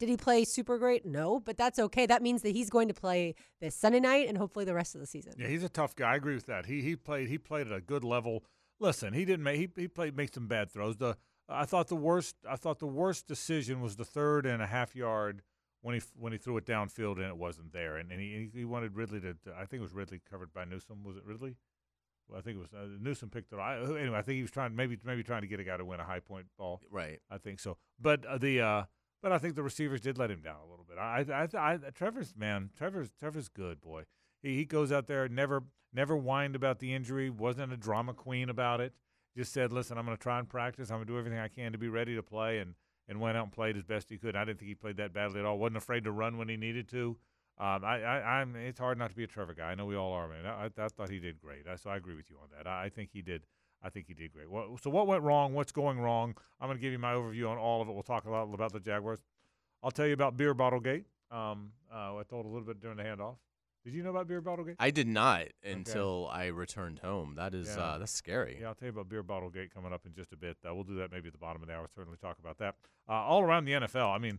did 0.00 0.08
he 0.08 0.16
play 0.16 0.44
super 0.44 0.78
great? 0.78 1.04
No, 1.04 1.38
but 1.38 1.58
that's 1.58 1.78
okay. 1.78 2.06
That 2.06 2.22
means 2.22 2.40
that 2.42 2.56
he's 2.56 2.70
going 2.70 2.88
to 2.88 2.94
play 2.94 3.34
this 3.60 3.74
Sunday 3.76 4.00
night 4.00 4.28
and 4.28 4.38
hopefully 4.38 4.64
the 4.64 4.74
rest 4.74 4.94
of 4.94 5.00
the 5.02 5.06
season. 5.06 5.34
Yeah, 5.38 5.46
he's 5.46 5.62
a 5.62 5.68
tough 5.68 5.94
guy. 5.94 6.12
I 6.12 6.16
agree 6.16 6.34
with 6.34 6.46
that. 6.46 6.66
He 6.66 6.80
he 6.80 6.96
played 6.96 7.28
he 7.28 7.36
played 7.36 7.66
at 7.66 7.72
a 7.74 7.82
good 7.82 8.02
level. 8.02 8.42
Listen, 8.80 9.12
he 9.12 9.26
didn't 9.26 9.44
make 9.44 9.58
he 9.58 9.68
he 9.76 9.88
played 9.88 10.16
make 10.16 10.34
some 10.34 10.48
bad 10.48 10.70
throws. 10.70 10.96
The 10.96 11.18
I 11.50 11.64
thought 11.64 11.88
the 11.88 11.96
worst 11.96 12.36
I 12.48 12.56
thought 12.56 12.78
the 12.78 12.86
worst 12.86 13.26
decision 13.26 13.80
was 13.80 13.96
the 13.96 14.04
third 14.04 14.46
and 14.46 14.62
a 14.62 14.66
half 14.66 14.94
yard 14.94 15.42
when 15.82 15.94
he 15.94 16.02
when 16.16 16.32
he 16.32 16.38
threw 16.38 16.56
it 16.56 16.66
downfield 16.66 17.16
and 17.16 17.26
it 17.26 17.36
wasn't 17.36 17.72
there, 17.72 17.96
and, 17.96 18.10
and 18.10 18.20
he 18.20 18.50
he 18.54 18.64
wanted 18.64 18.94
Ridley 18.94 19.20
to. 19.20 19.36
I 19.56 19.64
think 19.64 19.80
it 19.80 19.82
was 19.82 19.92
Ridley 19.92 20.20
covered 20.30 20.52
by 20.52 20.64
Newsome. 20.64 21.02
Was 21.04 21.16
it 21.16 21.24
Ridley? 21.24 21.56
Well, 22.28 22.38
I 22.38 22.42
think 22.42 22.56
it 22.56 22.60
was 22.60 22.72
uh, 22.72 22.86
Newsome 23.00 23.30
picked 23.30 23.52
it. 23.52 23.56
I, 23.56 23.78
anyway, 23.78 24.18
I 24.18 24.22
think 24.22 24.36
he 24.36 24.42
was 24.42 24.50
trying 24.50 24.76
maybe 24.76 24.98
maybe 25.04 25.22
trying 25.22 25.42
to 25.42 25.48
get 25.48 25.60
a 25.60 25.64
guy 25.64 25.76
to 25.76 25.84
win 25.84 26.00
a 26.00 26.04
high 26.04 26.20
point 26.20 26.46
ball. 26.58 26.80
Right. 26.90 27.18
I 27.30 27.38
think 27.38 27.60
so. 27.60 27.76
But 28.00 28.24
uh, 28.24 28.38
the 28.38 28.60
uh, 28.60 28.84
but 29.22 29.32
I 29.32 29.38
think 29.38 29.54
the 29.54 29.62
receivers 29.62 30.00
did 30.00 30.18
let 30.18 30.30
him 30.30 30.40
down 30.40 30.56
a 30.64 30.70
little 30.70 30.86
bit. 30.88 30.98
I, 30.98 31.24
I, 31.32 31.74
I, 31.74 31.76
Trevor's 31.94 32.34
man, 32.36 32.70
Trevor's 32.76 33.10
Trevor's 33.18 33.48
good 33.48 33.80
boy. 33.80 34.04
He 34.42 34.56
he 34.56 34.64
goes 34.64 34.92
out 34.92 35.06
there, 35.06 35.28
never 35.28 35.64
never 35.92 36.16
whined 36.16 36.54
about 36.54 36.78
the 36.78 36.94
injury, 36.94 37.30
wasn't 37.30 37.72
a 37.72 37.76
drama 37.76 38.14
queen 38.14 38.48
about 38.48 38.80
it. 38.80 38.94
Just 39.36 39.52
said, 39.52 39.72
listen, 39.72 39.96
I'm 39.96 40.04
going 40.04 40.16
to 40.16 40.22
try 40.22 40.38
and 40.38 40.48
practice. 40.48 40.90
I'm 40.90 40.96
going 40.96 41.06
to 41.06 41.12
do 41.12 41.18
everything 41.18 41.38
I 41.38 41.48
can 41.48 41.72
to 41.72 41.78
be 41.78 41.88
ready 41.88 42.14
to 42.16 42.22
play, 42.22 42.58
and 42.58 42.74
and 43.08 43.20
went 43.20 43.36
out 43.36 43.44
and 43.44 43.52
played 43.52 43.76
as 43.76 43.82
best 43.82 44.08
he 44.08 44.16
could. 44.16 44.36
I 44.36 44.44
didn't 44.44 44.60
think 44.60 44.68
he 44.68 44.74
played 44.74 44.96
that 44.98 45.12
badly 45.12 45.40
at 45.40 45.46
all. 45.46 45.58
wasn't 45.58 45.78
afraid 45.78 46.04
to 46.04 46.12
run 46.12 46.38
when 46.38 46.48
he 46.48 46.56
needed 46.56 46.88
to. 46.90 47.16
Um, 47.58 47.84
I, 47.84 48.02
I, 48.02 48.40
I'm. 48.40 48.56
It's 48.56 48.78
hard 48.78 48.98
not 48.98 49.10
to 49.10 49.16
be 49.16 49.24
a 49.24 49.26
Trevor 49.26 49.52
guy. 49.52 49.70
I 49.70 49.74
know 49.74 49.84
we 49.84 49.96
all 49.96 50.12
are, 50.12 50.28
man. 50.28 50.46
I, 50.46 50.64
I, 50.64 50.84
I 50.84 50.88
thought 50.88 51.10
he 51.10 51.18
did 51.18 51.40
great. 51.40 51.68
I, 51.68 51.76
so 51.76 51.90
I 51.90 51.96
agree 51.96 52.14
with 52.14 52.30
you 52.30 52.36
on 52.40 52.48
that. 52.56 52.66
I, 52.66 52.84
I 52.84 52.88
think 52.88 53.10
he 53.12 53.20
did. 53.20 53.42
I 53.82 53.90
think 53.90 54.06
he 54.06 54.14
did 54.14 54.32
great. 54.32 54.50
Well, 54.50 54.78
so 54.80 54.90
what 54.90 55.06
went 55.06 55.22
wrong? 55.22 55.54
What's 55.54 55.72
going 55.72 55.98
wrong? 55.98 56.34
I'm 56.60 56.68
going 56.68 56.78
to 56.78 56.82
give 56.82 56.92
you 56.92 56.98
my 56.98 57.12
overview 57.14 57.48
on 57.50 57.58
all 57.58 57.82
of 57.82 57.88
it. 57.88 57.92
We'll 57.92 58.02
talk 58.02 58.24
a 58.26 58.30
lot 58.30 58.52
about 58.52 58.72
the 58.72 58.80
Jaguars. 58.80 59.20
I'll 59.82 59.90
tell 59.90 60.06
you 60.06 60.12
about 60.12 60.36
Beer 60.36 60.54
Bottle 60.54 60.80
Gate. 60.80 61.06
Um, 61.30 61.72
uh, 61.92 62.16
I 62.16 62.22
told 62.28 62.44
a 62.44 62.48
little 62.48 62.66
bit 62.66 62.80
during 62.80 62.96
the 62.98 63.02
handoff. 63.02 63.36
Did 63.84 63.94
you 63.94 64.02
know 64.02 64.10
about 64.10 64.28
Beer 64.28 64.42
Bottle 64.42 64.64
Gate? 64.64 64.76
I 64.78 64.90
did 64.90 65.08
not 65.08 65.46
until 65.64 66.28
okay. 66.30 66.42
I 66.42 66.46
returned 66.48 66.98
home. 66.98 67.34
That 67.36 67.54
is 67.54 67.74
yeah. 67.74 67.82
uh, 67.82 67.98
that's 67.98 68.12
scary. 68.12 68.58
Yeah, 68.60 68.68
I'll 68.68 68.74
tell 68.74 68.86
you 68.86 68.92
about 68.92 69.08
Beer 69.08 69.22
Bottle 69.22 69.48
Gate 69.48 69.72
coming 69.72 69.92
up 69.92 70.02
in 70.04 70.12
just 70.12 70.32
a 70.32 70.36
bit. 70.36 70.58
Uh, 70.68 70.74
we'll 70.74 70.84
do 70.84 70.96
that 70.96 71.10
maybe 71.10 71.28
at 71.28 71.32
the 71.32 71.38
bottom 71.38 71.62
of 71.62 71.68
the 71.68 71.74
hour. 71.74 71.86
Certainly 71.94 72.18
talk 72.18 72.38
about 72.38 72.58
that. 72.58 72.74
Uh, 73.08 73.12
all 73.12 73.42
around 73.42 73.64
the 73.64 73.72
NFL. 73.72 74.14
I 74.14 74.18
mean, 74.18 74.38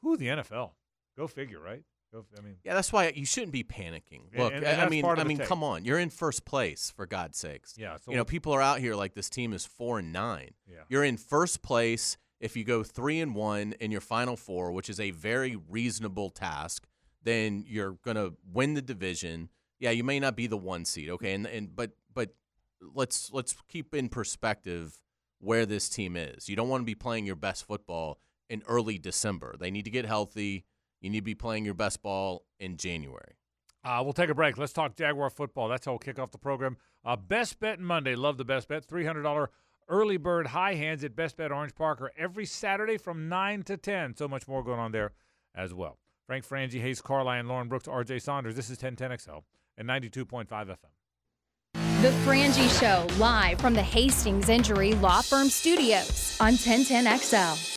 who 0.00 0.16
the 0.16 0.28
NFL? 0.28 0.70
Go 1.16 1.26
figure, 1.26 1.60
right? 1.60 1.82
Go, 2.12 2.24
I 2.38 2.42
mean, 2.42 2.56
yeah, 2.64 2.74
that's 2.74 2.92
why 2.92 3.12
you 3.14 3.24
shouldn't 3.24 3.52
be 3.52 3.64
panicking. 3.64 4.36
Look, 4.36 4.52
and, 4.52 4.64
and 4.64 4.80
I 4.80 4.88
mean, 4.88 5.04
I 5.04 5.24
mean, 5.24 5.38
take. 5.38 5.46
come 5.46 5.64
on, 5.64 5.84
you're 5.84 5.98
in 5.98 6.10
first 6.10 6.44
place 6.44 6.92
for 6.94 7.06
God's 7.06 7.38
sakes. 7.38 7.74
Yeah, 7.78 7.96
so 7.96 8.10
you 8.10 8.18
know, 8.18 8.24
people 8.24 8.52
are 8.52 8.60
out 8.60 8.80
here 8.80 8.94
like 8.94 9.14
this 9.14 9.30
team 9.30 9.54
is 9.54 9.64
four 9.64 9.98
and 9.98 10.12
nine. 10.12 10.50
Yeah, 10.70 10.80
you're 10.88 11.04
in 11.04 11.16
first 11.16 11.62
place 11.62 12.18
if 12.38 12.54
you 12.56 12.64
go 12.64 12.82
three 12.82 13.20
and 13.20 13.34
one 13.34 13.72
in 13.80 13.90
your 13.90 14.02
final 14.02 14.36
four, 14.36 14.72
which 14.72 14.90
is 14.90 15.00
a 15.00 15.10
very 15.12 15.56
reasonable 15.70 16.28
task. 16.28 16.86
Then 17.24 17.64
you're 17.66 17.98
gonna 18.04 18.30
win 18.52 18.74
the 18.74 18.82
division. 18.82 19.48
Yeah, 19.78 19.90
you 19.90 20.04
may 20.04 20.20
not 20.20 20.36
be 20.36 20.46
the 20.46 20.56
one 20.56 20.84
seed, 20.84 21.10
okay, 21.10 21.34
and 21.34 21.46
and 21.46 21.74
but 21.74 21.92
but 22.12 22.34
let's 22.94 23.30
let's 23.32 23.54
keep 23.68 23.94
in 23.94 24.08
perspective 24.08 25.00
where 25.38 25.66
this 25.66 25.88
team 25.88 26.16
is. 26.16 26.48
You 26.48 26.56
don't 26.56 26.68
want 26.68 26.82
to 26.82 26.86
be 26.86 26.94
playing 26.94 27.26
your 27.26 27.36
best 27.36 27.66
football 27.66 28.18
in 28.48 28.62
early 28.68 28.98
December. 28.98 29.56
They 29.58 29.70
need 29.70 29.84
to 29.84 29.90
get 29.90 30.06
healthy. 30.06 30.64
You 31.00 31.10
need 31.10 31.20
to 31.20 31.24
be 31.24 31.34
playing 31.34 31.64
your 31.64 31.74
best 31.74 32.02
ball 32.02 32.44
in 32.60 32.76
January. 32.76 33.36
Uh, 33.84 34.00
we'll 34.04 34.12
take 34.12 34.30
a 34.30 34.34
break. 34.34 34.56
Let's 34.56 34.72
talk 34.72 34.94
Jaguar 34.94 35.30
football. 35.30 35.68
That's 35.68 35.84
how 35.86 35.92
we'll 35.92 35.98
kick 35.98 36.20
off 36.20 36.30
the 36.30 36.38
program. 36.38 36.76
Uh, 37.04 37.16
best 37.16 37.58
bet 37.58 37.80
Monday. 37.80 38.14
Love 38.14 38.38
the 38.38 38.44
best 38.44 38.68
bet. 38.68 38.86
$300 38.86 39.48
early 39.88 40.16
bird 40.16 40.48
high 40.48 40.74
hands 40.74 41.02
at 41.02 41.16
Best 41.16 41.36
Bet 41.36 41.50
Orange 41.50 41.74
Park 41.74 42.12
every 42.16 42.46
Saturday 42.46 42.96
from 42.96 43.28
9 43.28 43.64
to 43.64 43.76
10. 43.76 44.16
So 44.16 44.28
much 44.28 44.46
more 44.46 44.62
going 44.62 44.78
on 44.78 44.92
there 44.92 45.12
as 45.54 45.74
well. 45.74 45.98
Frank 46.32 46.48
Frangie, 46.48 46.80
Hayes 46.80 47.02
Carline, 47.02 47.46
Lauren 47.46 47.68
Brooks, 47.68 47.86
RJ 47.86 48.22
Saunders. 48.22 48.56
This 48.56 48.70
is 48.70 48.78
1010XL 48.78 49.42
and 49.76 49.86
92.5 49.86 50.46
FM. 50.48 50.76
The 52.00 52.08
Frangie 52.24 52.80
Show, 52.80 53.06
live 53.18 53.60
from 53.60 53.74
the 53.74 53.82
Hastings 53.82 54.48
Injury 54.48 54.94
Law 54.94 55.20
Firm 55.20 55.50
Studios 55.50 56.38
on 56.40 56.54
1010XL. 56.54 57.76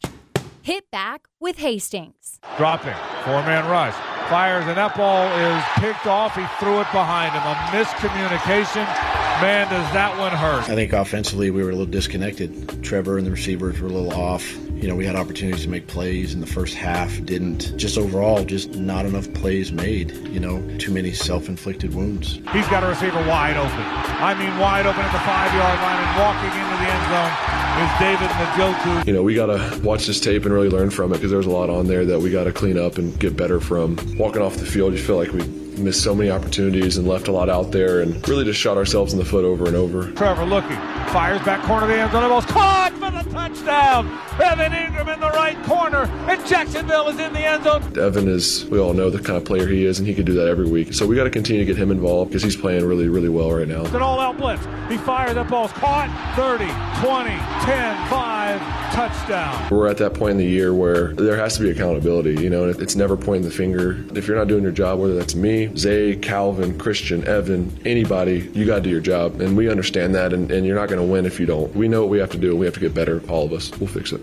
Hit 0.61 0.89
back 0.89 1.27
with 1.41 1.57
Hastings. 1.57 2.39
Dropping, 2.55 2.95
four 3.25 3.43
man 3.43 3.69
rush. 3.69 3.93
Fires, 4.29 4.65
and 4.67 4.77
that 4.77 4.95
ball 4.95 5.27
is 5.35 5.61
picked 5.83 6.07
off. 6.07 6.33
He 6.33 6.45
threw 6.57 6.79
it 6.79 6.87
behind 6.93 7.33
him. 7.33 7.43
A 7.43 7.55
miscommunication. 7.75 9.14
Man, 9.41 9.69
does 9.69 9.91
that 9.91 10.17
one 10.17 10.31
hurt. 10.31 10.69
I 10.69 10.75
think 10.75 10.93
offensively 10.93 11.51
we 11.51 11.61
were 11.61 11.69
a 11.69 11.73
little 11.73 11.91
disconnected. 11.91 12.81
Trevor 12.81 13.17
and 13.17 13.27
the 13.27 13.31
receivers 13.31 13.81
were 13.81 13.87
a 13.87 13.91
little 13.91 14.13
off. 14.13 14.49
You 14.75 14.87
know, 14.87 14.95
we 14.95 15.05
had 15.05 15.17
opportunities 15.17 15.63
to 15.63 15.69
make 15.69 15.87
plays 15.87 16.33
in 16.33 16.39
the 16.39 16.47
first 16.47 16.73
half, 16.73 17.11
didn't. 17.25 17.77
Just 17.77 17.97
overall, 17.97 18.45
just 18.45 18.75
not 18.75 19.05
enough 19.05 19.31
plays 19.33 19.73
made. 19.73 20.11
You 20.27 20.39
know, 20.39 20.77
too 20.77 20.93
many 20.93 21.11
self 21.11 21.49
inflicted 21.49 21.93
wounds. 21.93 22.35
He's 22.53 22.67
got 22.69 22.83
a 22.85 22.87
receiver 22.87 23.19
wide 23.27 23.57
open. 23.57 23.71
I 23.71 24.33
mean, 24.35 24.57
wide 24.57 24.85
open 24.85 25.01
at 25.01 25.11
the 25.11 25.19
five 25.19 25.53
yard 25.53 25.79
line 25.79 25.99
and 25.99 26.17
walking 26.17 26.51
into 26.55 26.75
the 26.77 26.87
end 26.87 27.05
zone 27.11 27.55
is 27.83 27.91
David 27.99 28.29
Njoku. 28.29 29.07
You 29.07 29.13
know, 29.13 29.23
we 29.23 29.35
got 29.35 29.47
to 29.47 29.81
watch 29.83 30.05
this 30.05 30.21
tape 30.21 30.45
and 30.45 30.53
really 30.53 30.69
learn 30.69 30.89
from 30.89 31.11
it 31.11 31.15
because 31.15 31.31
there's 31.31 31.45
a 31.45 31.51
lot 31.51 31.69
on 31.69 31.87
there 31.87 32.05
that 32.05 32.19
we 32.21 32.31
got 32.31 32.45
to 32.45 32.53
clean 32.53 32.77
up 32.77 32.97
and 32.97 33.17
get 33.19 33.35
better 33.35 33.59
from. 33.59 33.97
Walking 34.17 34.41
off 34.41 34.55
the 34.55 34.65
field, 34.65 34.93
you 34.93 34.99
feel 34.99 35.17
like 35.17 35.33
we 35.33 35.41
missed 35.77 36.03
so 36.03 36.15
many 36.15 36.29
opportunities 36.29 36.97
and 36.97 37.07
left 37.07 37.27
a 37.27 37.31
lot 37.31 37.49
out 37.49 37.71
there 37.71 38.01
and 38.01 38.27
really 38.27 38.43
just 38.43 38.59
shot 38.59 38.77
ourselves 38.77 39.13
in 39.13 39.19
the 39.19 39.25
foot 39.25 39.45
over 39.45 39.65
and 39.65 39.75
over. 39.75 40.11
Trevor 40.11 40.45
looking, 40.45 40.77
fires 41.11 41.41
back 41.43 41.63
corner 41.65 41.83
of 41.85 41.89
the 41.89 41.97
end 41.97 42.11
zone, 42.11 42.23
almost 42.23 42.47
caught 42.47 42.91
for 42.93 43.11
the 43.11 43.29
touchdown. 43.31 44.07
Evan 44.41 44.71
Engram 44.71 45.13
in 45.13 45.19
the 45.19 45.29
right 45.29 45.61
corner, 45.63 46.03
and 46.29 46.45
Jacksonville 46.45 47.07
is 47.07 47.19
in 47.19 47.33
the 47.33 47.39
end 47.39 47.63
zone. 47.63 47.81
Evan 47.97 48.27
is, 48.27 48.65
we 48.65 48.79
all 48.79 48.93
know 48.93 49.09
the 49.09 49.19
kind 49.19 49.37
of 49.37 49.45
player 49.45 49.67
he 49.67 49.85
is, 49.85 49.99
and 49.99 50.07
he 50.07 50.13
could 50.13 50.25
do 50.25 50.33
that 50.33 50.47
every 50.47 50.67
week. 50.67 50.93
So 50.93 51.05
we 51.07 51.15
got 51.15 51.23
to 51.25 51.29
continue 51.29 51.63
to 51.63 51.65
get 51.65 51.77
him 51.81 51.91
involved 51.91 52.31
because 52.31 52.43
he's 52.43 52.55
playing 52.55 52.85
really, 52.85 53.07
really 53.07 53.29
well 53.29 53.51
right 53.51 53.67
now. 53.67 53.81
It's 53.81 53.93
an 53.93 54.01
all-out 54.01 54.37
blitz. 54.37 54.63
He 54.89 54.97
fires, 54.97 55.35
that 55.35 55.49
ball's 55.49 55.71
caught. 55.71 56.09
30, 56.35 56.65
20, 57.05 57.29
10, 57.65 58.09
5, 58.09 58.61
touchdown. 58.93 59.67
We're 59.69 59.87
at 59.87 59.97
that 59.97 60.13
point 60.13 60.31
in 60.31 60.37
the 60.37 60.45
year 60.45 60.73
where 60.73 61.13
there 61.13 61.37
has 61.37 61.57
to 61.57 61.63
be 61.63 61.69
accountability, 61.69 62.41
you 62.41 62.49
know, 62.49 62.69
it's 62.69 62.95
never 62.95 63.15
pointing 63.17 63.43
the 63.43 63.55
finger. 63.55 64.03
If 64.15 64.27
you're 64.27 64.37
not 64.37 64.47
doing 64.47 64.63
your 64.63 64.71
job, 64.71 64.99
whether 64.99 65.15
that's 65.15 65.35
me, 65.35 65.64
Zay, 65.75 66.15
Calvin, 66.15 66.77
Christian, 66.77 67.25
Evan, 67.27 67.77
anybody, 67.85 68.49
you 68.53 68.65
got 68.65 68.75
to 68.75 68.81
do 68.81 68.89
your 68.89 69.01
job. 69.01 69.39
And 69.41 69.55
we 69.55 69.69
understand 69.69 70.15
that, 70.15 70.33
and, 70.33 70.51
and 70.51 70.65
you're 70.65 70.75
not 70.75 70.89
going 70.89 70.99
to 71.01 71.11
win 71.11 71.25
if 71.25 71.39
you 71.39 71.45
don't. 71.45 71.73
We 71.75 71.87
know 71.87 72.01
what 72.01 72.09
we 72.09 72.19
have 72.19 72.31
to 72.31 72.37
do. 72.37 72.55
We 72.55 72.65
have 72.65 72.75
to 72.75 72.79
get 72.79 72.93
better, 72.93 73.21
all 73.29 73.45
of 73.45 73.53
us. 73.53 73.71
We'll 73.79 73.87
fix 73.87 74.11
it. 74.11 74.21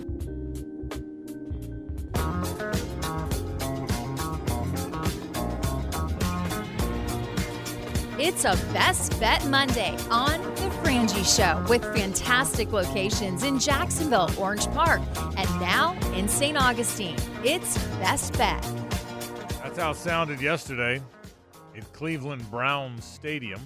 It's 8.18 8.44
a 8.44 8.54
Best 8.72 9.18
Bet 9.18 9.44
Monday 9.46 9.96
on 10.10 10.40
The 10.54 10.70
Frangie 10.82 11.24
Show 11.36 11.64
with 11.68 11.82
fantastic 11.94 12.72
locations 12.72 13.42
in 13.42 13.58
Jacksonville, 13.58 14.30
Orange 14.38 14.66
Park, 14.68 15.02
and 15.36 15.48
now 15.60 15.98
in 16.14 16.28
St. 16.28 16.56
Augustine. 16.56 17.16
It's 17.44 17.78
Best 17.98 18.36
Bet. 18.38 18.62
That's 19.62 19.78
how 19.78 19.90
it 19.90 19.96
sounded 19.96 20.40
yesterday 20.40 21.00
in 21.74 21.82
Cleveland 21.92 22.48
Browns 22.50 23.04
Stadium. 23.04 23.60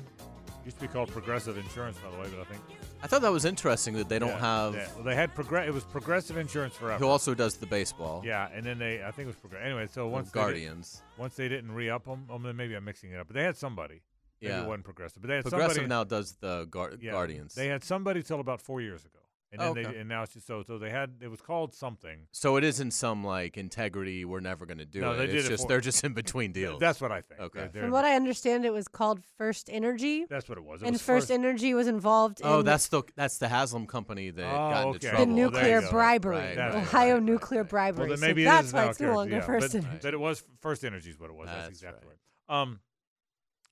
Used 0.65 0.79
to 0.79 0.83
be 0.83 0.89
called 0.89 1.11
Progressive 1.11 1.57
Insurance, 1.59 1.97
by 1.99 2.11
the 2.11 2.17
way, 2.21 2.29
but 2.29 2.41
I 2.41 2.45
think 2.45 2.61
I 3.01 3.07
thought 3.07 3.23
that 3.23 3.31
was 3.31 3.45
interesting 3.45 3.95
that 3.95 4.09
they 4.09 4.19
don't 4.19 4.31
yeah, 4.31 4.39
have 4.41 4.75
yeah. 4.75 4.89
Well, 4.97 5.05
they 5.05 5.15
had 5.15 5.33
progress. 5.33 5.69
It 5.69 5.73
was 5.75 5.85
Progressive 5.85 6.37
Insurance 6.39 6.75
forever. 6.75 6.99
who 6.99 7.07
also 7.09 7.35
does 7.35 7.57
the 7.57 7.67
baseball. 7.67 8.23
Yeah, 8.25 8.49
and 8.53 8.65
then 8.67 8.79
they, 8.79 9.01
I 9.05 9.13
think 9.13 9.27
it 9.27 9.29
was 9.29 9.37
Progressive. 9.37 9.65
Anyway, 9.67 9.87
so 9.93 10.09
once 10.09 10.31
they 10.33 10.41
did- 10.41 10.45
Guardians. 10.45 11.03
once 11.19 11.37
they 11.37 11.49
didn't 11.49 11.71
re-up 11.73 12.05
them, 12.05 12.25
oh, 12.29 12.39
maybe 12.39 12.75
I'm 12.75 12.85
mixing 12.85 13.13
it 13.13 13.21
up. 13.21 13.29
But 13.29 13.35
they 13.35 13.45
had 13.45 13.57
somebody. 13.57 14.03
Maybe 14.41 14.53
Yeah. 14.53 14.63
it 14.65 14.67
wasn't 14.67 14.85
Progressive, 14.85 15.23
but 15.23 15.29
they 15.29 15.37
had 15.37 15.45
Progressive 15.45 15.75
somebody. 15.77 15.89
now 15.89 16.03
does 16.05 16.33
the 16.41 16.67
Guar- 16.69 17.01
yeah, 17.01 17.13
Guardians. 17.13 17.55
They 17.55 17.69
had 17.69 17.85
somebody 17.85 18.25
till 18.25 18.41
about 18.41 18.61
four 18.61 18.81
years 18.81 19.05
ago, 19.05 19.21
and 19.61 19.77
then 19.77 19.87
Oh, 19.87 19.91
they 19.93 19.99
and 19.99 20.09
now 20.09 20.23
it's 20.23 20.35
just 20.35 20.47
so 20.47 20.63
so 20.63 20.79
they 20.79 20.91
had 20.91 21.15
it 21.21 21.29
was 21.29 21.41
called 21.41 21.75
something. 21.75 22.27
so 22.33 22.57
it 22.57 22.65
isn't 22.65 22.93
some 22.93 23.25
like 23.25 23.57
integrity. 23.57 24.25
We're 24.25 24.41
never 24.41 24.67
going 24.67 24.79
to 24.79 24.85
do 24.85 25.01
No, 25.01 25.13
it. 25.13 25.17
they 25.19 25.25
it's 25.25 25.33
did 25.33 25.45
it 25.45 25.49
just 25.49 25.63
for- 25.65 25.69
they're 25.69 25.81
just 25.81 26.05
in 26.05 26.13
between 26.15 26.53
deals. 26.53 26.81
That's 26.81 27.01
what 27.01 27.13
I 27.13 27.21
think. 27.23 27.41
Okay. 27.41 27.59
They're- 27.61 27.69
they're- 27.69 27.83
From 27.83 27.91
what 27.93 28.05
I 28.05 28.15
understand, 28.17 28.65
it 28.65 28.73
was 28.73 28.89
called 28.89 29.23
First 29.39 29.69
Energy, 29.71 30.25
that's 30.29 30.49
what 30.49 30.59
it 30.59 30.65
was. 30.65 30.83
It 30.83 30.87
and 30.87 30.95
was 30.95 31.03
First, 31.03 31.31
Energy 31.31 31.75
was 31.75 31.87
involved 31.89 32.41
oh, 32.45 32.61
in 32.61 32.65
that's 32.67 32.89
the 32.89 33.03
that's 33.17 33.39
the 33.39 33.49
Haslam 33.49 33.87
company 33.87 34.31
that 34.31 34.43
got 34.43 34.85
Oh, 34.85 34.93
into 34.93 34.97
okay. 34.97 34.99
the 34.99 35.09
trouble. 35.09 35.27
well, 35.27 35.27
there 35.27 35.45
you 35.45 35.51
nuclear 35.51 35.81
go. 35.83 35.91
bribery, 35.91 36.37
Right, 36.37 36.57
right, 36.59 36.75
Ohio 36.75 37.05
right, 37.09 37.13
right, 37.15 37.23
nuclear 37.23 37.61
right. 37.63 37.71
bribery. 37.71 38.01
Well, 38.01 38.09
then 38.11 38.19
So 38.19 38.27
maybe 38.27 38.43
it 38.43 38.45
that's 38.47 38.69
is 38.69 38.73
why 38.73 38.85
now 38.85 38.91
it's 38.91 39.01
no 39.01 39.07
correct, 39.07 39.17
longer 39.17 39.35
yeah, 39.37 39.41
First 39.43 39.73
but, 39.73 39.85
Energy. 39.85 39.99
but 40.03 40.15
it 40.15 40.21
was 40.21 40.45
First 40.61 40.85
Energy 40.85 41.11
is 41.11 41.19
what 41.19 41.31
it 41.31 41.37
was. 41.37 41.47
That's, 41.47 41.59
That's 41.59 41.69
exactly 41.71 42.09
right. 42.09 42.17
right. 42.49 42.63
Um, 42.63 42.81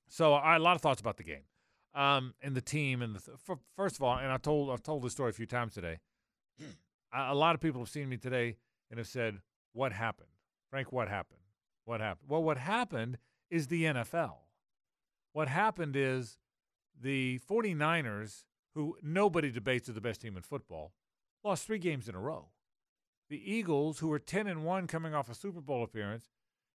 so 0.07 0.33
I, 0.33 0.55
a 0.55 0.59
lot 0.59 0.75
of 0.75 0.81
thoughts 0.81 1.01
about 1.01 1.17
the 1.17 1.23
game, 1.23 1.41
um, 1.95 2.33
and 2.41 2.55
the 2.55 2.61
team, 2.61 3.01
and 3.01 3.15
the 3.15 3.19
th- 3.19 3.37
f- 3.49 3.57
first 3.75 3.95
of 3.95 4.03
all, 4.03 4.17
and 4.17 4.31
I 4.31 4.37
told 4.37 4.69
I've 4.69 4.83
told 4.83 5.03
this 5.03 5.13
story 5.13 5.29
a 5.29 5.33
few 5.33 5.45
times 5.45 5.73
today. 5.73 5.99
a, 7.13 7.31
a 7.31 7.35
lot 7.35 7.55
of 7.55 7.61
people 7.61 7.81
have 7.81 7.89
seen 7.89 8.09
me 8.09 8.17
today 8.17 8.57
and 8.89 8.97
have 8.97 9.07
said, 9.07 9.39
"What 9.73 9.93
happened, 9.93 10.29
Frank? 10.69 10.91
What 10.91 11.07
happened? 11.07 11.39
What 11.85 12.01
happened?" 12.01 12.29
Well, 12.29 12.43
what 12.43 12.57
happened 12.57 13.17
is 13.49 13.67
the 13.67 13.83
NFL. 13.85 14.35
What 15.33 15.47
happened 15.47 15.95
is 15.95 16.37
the 16.99 17.39
49ers, 17.49 18.43
who 18.73 18.97
nobody 19.01 19.51
debates 19.51 19.89
are 19.89 19.93
the 19.93 20.01
best 20.01 20.21
team 20.21 20.35
in 20.37 20.43
football, 20.43 20.93
lost 21.43 21.65
three 21.65 21.77
games 21.77 22.07
in 22.07 22.15
a 22.15 22.19
row. 22.19 22.49
The 23.29 23.51
Eagles, 23.51 23.99
who 23.99 24.07
were 24.07 24.19
10 24.19 24.47
and 24.47 24.63
1 24.63 24.87
coming 24.87 25.13
off 25.13 25.29
a 25.29 25.35
Super 25.35 25.61
Bowl 25.61 25.83
appearance, 25.83 26.29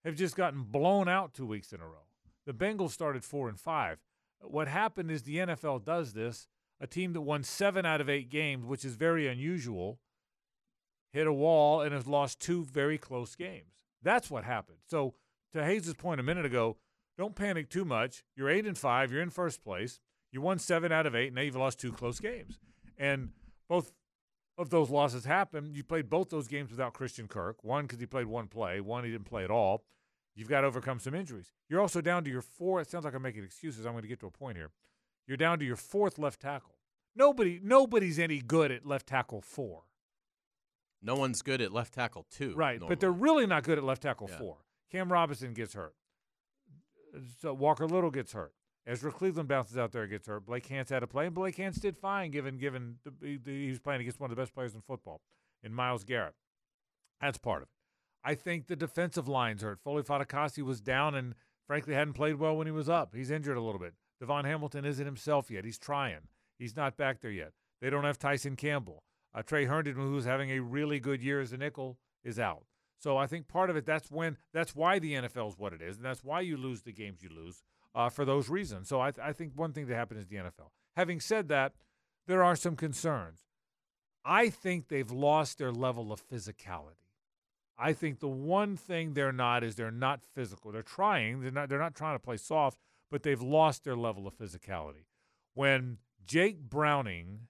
have 0.05 0.15
just 0.17 0.37
gotten 0.37 0.65
blown 0.65 1.09
out 1.09 1.33
two 1.33 1.47
weeks 1.47 1.73
in 1.73 1.81
a 1.81 1.87
row. 1.87 2.07
The 2.47 2.53
Bengals 2.53 2.91
started 2.91 3.25
4 3.25 3.49
and 3.49 3.59
5. 3.59 3.99
What 4.43 4.69
happened 4.69 5.11
is 5.11 5.23
the 5.23 5.39
NFL 5.39 5.85
does 5.85 6.13
this. 6.13 6.49
A 6.81 6.87
team 6.87 7.13
that 7.13 7.21
won 7.21 7.43
seven 7.43 7.85
out 7.85 8.01
of 8.01 8.09
eight 8.09 8.31
games, 8.31 8.65
which 8.65 8.87
is 8.87 8.95
very 8.95 9.29
unusual, 9.29 9.99
hit 11.13 11.27
a 11.27 11.33
wall 11.33 11.83
and 11.83 11.93
has 11.93 12.07
lost 12.07 12.41
two 12.41 12.65
very 12.65 12.97
close 12.97 13.35
games. 13.35 13.85
That's 14.03 14.31
what 14.31 14.45
happened. 14.45 14.79
So, 14.89 15.15
to 15.53 15.63
Hayes' 15.65 15.93
point 15.95 16.21
a 16.21 16.23
minute 16.23 16.47
ago, 16.47 16.79
don't 17.19 17.35
panic 17.35 17.69
too 17.69 17.85
much. 17.85 18.25
You're 18.35 18.49
eight 18.49 18.67
and 18.67 18.79
five. 18.79 19.13
You're 19.13 19.21
in 19.21 19.29
first 19.29 19.63
place. 19.63 20.01
You 20.33 20.41
won 20.41 20.59
seven 20.59 20.91
out 20.91 21.07
of 21.07 21.15
eight. 21.15 21.35
Now 21.35 21.43
you've 21.43 21.57
lost 21.57 21.81
two 21.81 21.93
close 21.93 22.21
games, 22.21 22.59
and 22.97 23.31
both 23.69 23.93
of 24.57 24.71
those 24.71 24.91
losses 24.91 25.25
happened. 25.25 25.77
You 25.77 25.83
played 25.83 26.09
both 26.09 26.31
those 26.31 26.49
games 26.49 26.71
without 26.71 26.95
Christian 26.95 27.29
Kirk. 27.29 27.63
One 27.65 27.85
because 27.85 27.99
he 28.01 28.07
played 28.07 28.27
one 28.27 28.47
play. 28.47 28.81
One 28.81 29.05
he 29.05 29.11
didn't 29.11 29.27
play 29.27 29.45
at 29.45 29.51
all. 29.51 29.85
You've 30.35 30.49
got 30.49 30.61
to 30.63 30.67
overcome 30.69 31.01
some 31.01 31.15
injuries. 31.15 31.53
You're 31.69 31.81
also 31.81 32.01
down 32.01 32.25
to 32.25 32.31
your 32.31 32.43
four. 32.43 32.81
It 32.81 32.89
sounds 32.89 33.05
like 33.05 33.15
I'm 33.15 33.23
making 33.23 33.45
excuses. 33.45 33.85
I'm 33.85 33.93
going 33.93 34.03
to 34.03 34.09
get 34.09 34.21
to 34.21 34.27
a 34.27 34.31
point 34.31 34.57
here. 34.57 34.71
You're 35.27 35.37
down 35.37 35.59
to 35.59 35.65
your 35.65 35.77
fourth 35.77 36.19
left 36.19 36.41
tackle. 36.41 36.77
Nobody, 37.17 37.61
nobody's 37.63 38.19
any 38.19 38.39
good 38.41 38.71
at 38.71 38.87
left 38.87 39.07
tackle 39.09 39.41
four. 39.41 39.83
no 41.03 41.15
one's 41.17 41.43
good 41.43 41.61
at 41.61 41.73
left 41.73 41.95
tackle 41.95 42.27
two. 42.31 42.55
Right, 42.55 42.81
but 42.81 43.01
they're 43.01 43.11
really 43.11 43.47
not 43.47 43.65
good 43.65 43.79
at 43.79 43.85
left 43.85 44.03
tackle 44.03 44.29
Yeah. 44.31 44.39
four. 44.39 44.57
Cam 44.93 45.13
Robinson 45.13 45.53
gets 45.55 45.75
hurt. 45.75 45.95
So 47.41 47.53
Walker 47.53 47.87
Little 47.87 48.11
gets 48.11 48.33
hurt. 48.33 48.53
Ezra 48.87 49.13
Cleveland 49.13 49.49
bounces 49.49 49.77
out 49.77 49.93
there 49.93 50.03
and 50.03 50.11
gets 50.11 50.27
hurt. 50.27 50.47
Blake 50.47 50.67
Hance 50.67 50.89
had 50.91 51.01
to 51.01 51.07
play, 51.07 51.27
and 51.27 51.35
Blake 51.35 51.57
Hance 51.57 51.77
did 51.79 51.97
fine 51.97 52.31
given 52.31 52.57
given 52.57 52.97
the, 53.05 53.37
the- 53.43 53.65
he 53.65 53.69
was 53.71 53.79
playing 53.79 54.01
against 54.01 54.21
one 54.21 54.31
of 54.31 54.37
the 54.37 54.41
best 54.41 54.55
players 54.55 54.75
in 54.75 54.81
football, 54.81 55.21
in 55.63 55.73
Myles 55.75 56.05
Garrett. 56.05 56.35
That's 57.21 57.39
part 57.39 57.63
of 57.63 57.69
it. 57.69 57.75
I 58.25 58.35
think 58.35 58.67
the 58.67 58.77
defensive 58.77 59.29
line's 59.29 59.63
hurt. 59.63 59.81
Foley 59.81 60.03
Fatukasi 60.03 60.63
was 60.63 60.81
down 60.81 61.15
and 61.15 61.35
frankly 61.67 61.95
hadn't 61.95 62.15
played 62.15 62.37
well 62.37 62.57
when 62.57 62.67
he 62.67 62.73
was 62.73 62.89
up. 62.89 63.15
He's 63.15 63.31
injured 63.31 63.57
a 63.57 63.63
little 63.63 63.81
bit. 63.81 63.95
DaVon 64.23 64.45
Hamilton 64.45 64.85
isn't 64.85 65.07
himself 65.07 65.51
yet. 65.51 65.65
He's 65.65 65.79
trying. 65.79 66.29
He's 66.59 66.77
not 66.77 66.97
back 66.97 67.21
there 67.21 67.31
yet. 67.31 67.53
They 67.81 67.89
don't 67.89 68.05
have 68.05 68.19
Tyson 68.19 68.57
Campbell. 68.57 69.03
Uh, 69.35 69.43
Tre 69.43 69.65
Herndon, 69.65 69.95
who's 69.95 70.25
having 70.25 70.51
a 70.51 70.61
really 70.61 71.01
good 71.01 71.23
year 71.23 71.41
as 71.41 71.53
a 71.53 71.57
nickel, 71.57 71.99
is 72.23 72.39
out. 72.39 72.65
So 72.99 73.17
I 73.17 73.27
think 73.27 73.49
part 73.49 73.71
of 73.71 73.77
it 73.77 73.87
that's 73.87 74.11
when 74.11 74.37
that's 74.53 74.75
why 74.75 74.99
the 74.99 75.15
NFL 75.15 75.49
is 75.49 75.59
what 75.59 75.73
it 75.73 75.81
is, 75.81 75.97
and 75.97 76.05
that's 76.05 76.23
why 76.23 76.41
you 76.41 76.59
lose 76.59 76.83
the 76.83 76.93
games 76.93 77.23
you 77.23 77.31
lose 77.35 77.63
uh, 77.95 78.11
for 78.11 78.27
those 78.27 78.51
reasons. 78.51 78.89
So 78.89 79.01
I, 79.01 79.11
th- 79.11 79.27
I 79.27 79.33
think 79.33 79.53
one 79.55 79.73
thing 79.73 79.87
that 79.87 79.95
happened 79.95 80.21
is 80.21 80.27
the 80.27 80.37
NFL. 80.37 80.69
Having 80.97 81.21
said 81.21 81.49
that, 81.49 81.73
there 82.27 82.45
are 82.45 82.57
some 82.57 82.77
concerns. 82.77 83.47
I 84.25 84.51
think 84.51 84.89
they've 84.89 85.11
lost 85.11 85.57
their 85.57 85.73
level 85.73 86.13
of 86.13 86.23
physicality. 86.29 87.10
I 87.81 87.95
think 87.95 88.21
the 88.21 88.29
one 88.29 88.77
thing 88.77 89.15
they're 89.15 89.33
not 89.33 89.65
is 89.65 89.75
they're 89.75 89.91
not 89.91 90.21
physical. 90.35 90.71
They're 90.71 90.83
trying. 90.83 91.41
They're 91.41 91.51
not. 91.51 91.69
They're 91.71 91.79
not 91.79 91.95
trying 91.95 92.15
to 92.15 92.23
play 92.23 92.37
soft, 92.37 92.79
but 93.11 93.23
they've 93.23 93.41
lost 93.41 93.85
their 93.85 93.97
level 93.97 94.27
of 94.27 94.37
physicality. 94.37 95.07
When 95.55 95.99
Jake 96.27 96.61
Browning 96.61 97.49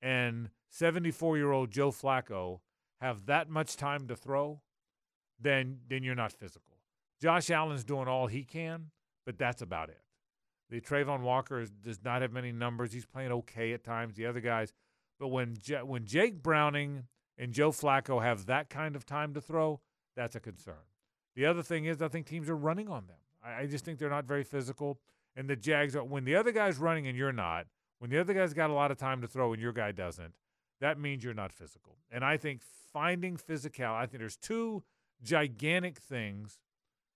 and 0.00 0.48
74-year-old 0.72 1.70
Joe 1.70 1.90
Flacco 1.90 2.60
have 3.00 3.26
that 3.26 3.50
much 3.50 3.76
time 3.76 4.08
to 4.08 4.16
throw, 4.16 4.62
then 5.38 5.80
then 5.86 6.02
you're 6.02 6.14
not 6.14 6.32
physical. 6.32 6.78
Josh 7.20 7.50
Allen's 7.50 7.84
doing 7.84 8.08
all 8.08 8.28
he 8.28 8.44
can, 8.44 8.90
but 9.26 9.38
that's 9.38 9.60
about 9.60 9.90
it. 9.90 10.00
The 10.70 10.80
Travon 10.80 11.20
Walker 11.20 11.60
is, 11.60 11.70
does 11.70 12.02
not 12.02 12.22
have 12.22 12.32
many 12.32 12.50
numbers. 12.50 12.92
He's 12.92 13.04
playing 13.04 13.32
okay 13.32 13.74
at 13.74 13.84
times. 13.84 14.16
The 14.16 14.24
other 14.24 14.40
guys, 14.40 14.72
but 15.20 15.28
when 15.28 15.56
when 15.84 16.06
Jake 16.06 16.42
Browning 16.42 17.04
and 17.38 17.52
Joe 17.52 17.70
Flacco 17.70 18.22
have 18.22 18.46
that 18.46 18.70
kind 18.70 18.96
of 18.96 19.06
time 19.06 19.34
to 19.34 19.40
throw, 19.40 19.80
that's 20.14 20.36
a 20.36 20.40
concern. 20.40 20.74
The 21.34 21.46
other 21.46 21.62
thing 21.62 21.86
is, 21.86 22.02
I 22.02 22.08
think 22.08 22.26
teams 22.26 22.50
are 22.50 22.56
running 22.56 22.88
on 22.88 23.06
them. 23.06 23.16
I, 23.42 23.62
I 23.62 23.66
just 23.66 23.84
think 23.84 23.98
they're 23.98 24.10
not 24.10 24.24
very 24.24 24.44
physical. 24.44 24.98
And 25.34 25.48
the 25.48 25.56
Jags 25.56 25.96
are 25.96 26.04
when 26.04 26.24
the 26.24 26.36
other 26.36 26.52
guy's 26.52 26.78
running 26.78 27.06
and 27.06 27.16
you're 27.16 27.32
not. 27.32 27.66
When 27.98 28.10
the 28.10 28.18
other 28.18 28.34
guy's 28.34 28.52
got 28.52 28.68
a 28.68 28.74
lot 28.74 28.90
of 28.90 28.98
time 28.98 29.20
to 29.22 29.28
throw 29.28 29.52
and 29.52 29.62
your 29.62 29.72
guy 29.72 29.92
doesn't, 29.92 30.34
that 30.80 30.98
means 30.98 31.24
you're 31.24 31.34
not 31.34 31.52
physical. 31.52 31.96
And 32.10 32.24
I 32.24 32.36
think 32.36 32.60
finding 32.92 33.36
physicality, 33.36 33.94
I 33.94 34.06
think 34.06 34.18
there's 34.18 34.36
two 34.36 34.82
gigantic 35.22 35.98
things. 35.98 36.58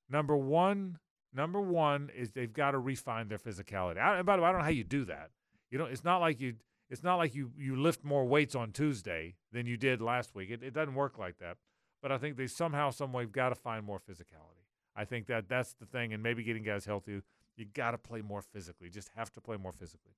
Number 0.08 0.36
one, 0.36 0.98
number 1.34 1.60
one 1.60 2.10
is 2.16 2.30
they've 2.30 2.52
got 2.52 2.70
to 2.70 2.78
refine 2.78 3.28
their 3.28 3.38
physicality. 3.38 3.98
I, 3.98 4.18
and 4.18 4.26
by 4.26 4.36
the 4.36 4.42
way, 4.42 4.48
I 4.48 4.52
don't 4.52 4.60
know 4.60 4.64
how 4.64 4.70
you 4.70 4.84
do 4.84 5.04
that. 5.06 5.30
You 5.70 5.78
know, 5.78 5.86
it's 5.86 6.04
not 6.04 6.18
like 6.18 6.40
you 6.40 6.54
it's 6.88 7.02
not 7.02 7.16
like 7.16 7.34
you 7.34 7.50
you 7.56 7.76
lift 7.76 8.04
more 8.04 8.24
weights 8.24 8.54
on 8.54 8.72
Tuesday 8.72 9.34
than 9.52 9.66
you 9.66 9.76
did 9.76 10.00
last 10.00 10.34
week. 10.34 10.50
It, 10.50 10.62
it 10.62 10.72
doesn't 10.72 10.94
work 10.94 11.18
like 11.18 11.38
that. 11.38 11.56
But 12.02 12.12
I 12.12 12.18
think 12.18 12.36
they 12.36 12.46
somehow, 12.46 12.90
some 12.90 13.12
way, 13.12 13.24
got 13.24 13.48
to 13.48 13.54
find 13.54 13.84
more 13.84 13.98
physicality. 13.98 14.66
I 14.94 15.04
think 15.04 15.26
that 15.26 15.48
that's 15.48 15.74
the 15.74 15.86
thing, 15.86 16.12
and 16.12 16.22
maybe 16.22 16.42
getting 16.42 16.62
guys 16.62 16.84
healthy. 16.86 17.20
You 17.56 17.64
got 17.64 17.92
to 17.92 17.98
play 17.98 18.20
more 18.20 18.42
physically. 18.42 18.90
Just 18.90 19.10
have 19.16 19.32
to 19.32 19.40
play 19.40 19.56
more 19.56 19.72
physically. 19.72 20.12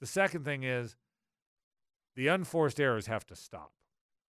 The 0.00 0.06
second 0.06 0.44
thing 0.44 0.62
is 0.62 0.96
the 2.16 2.28
unforced 2.28 2.80
errors 2.80 3.06
have 3.06 3.26
to 3.26 3.36
stop. 3.36 3.72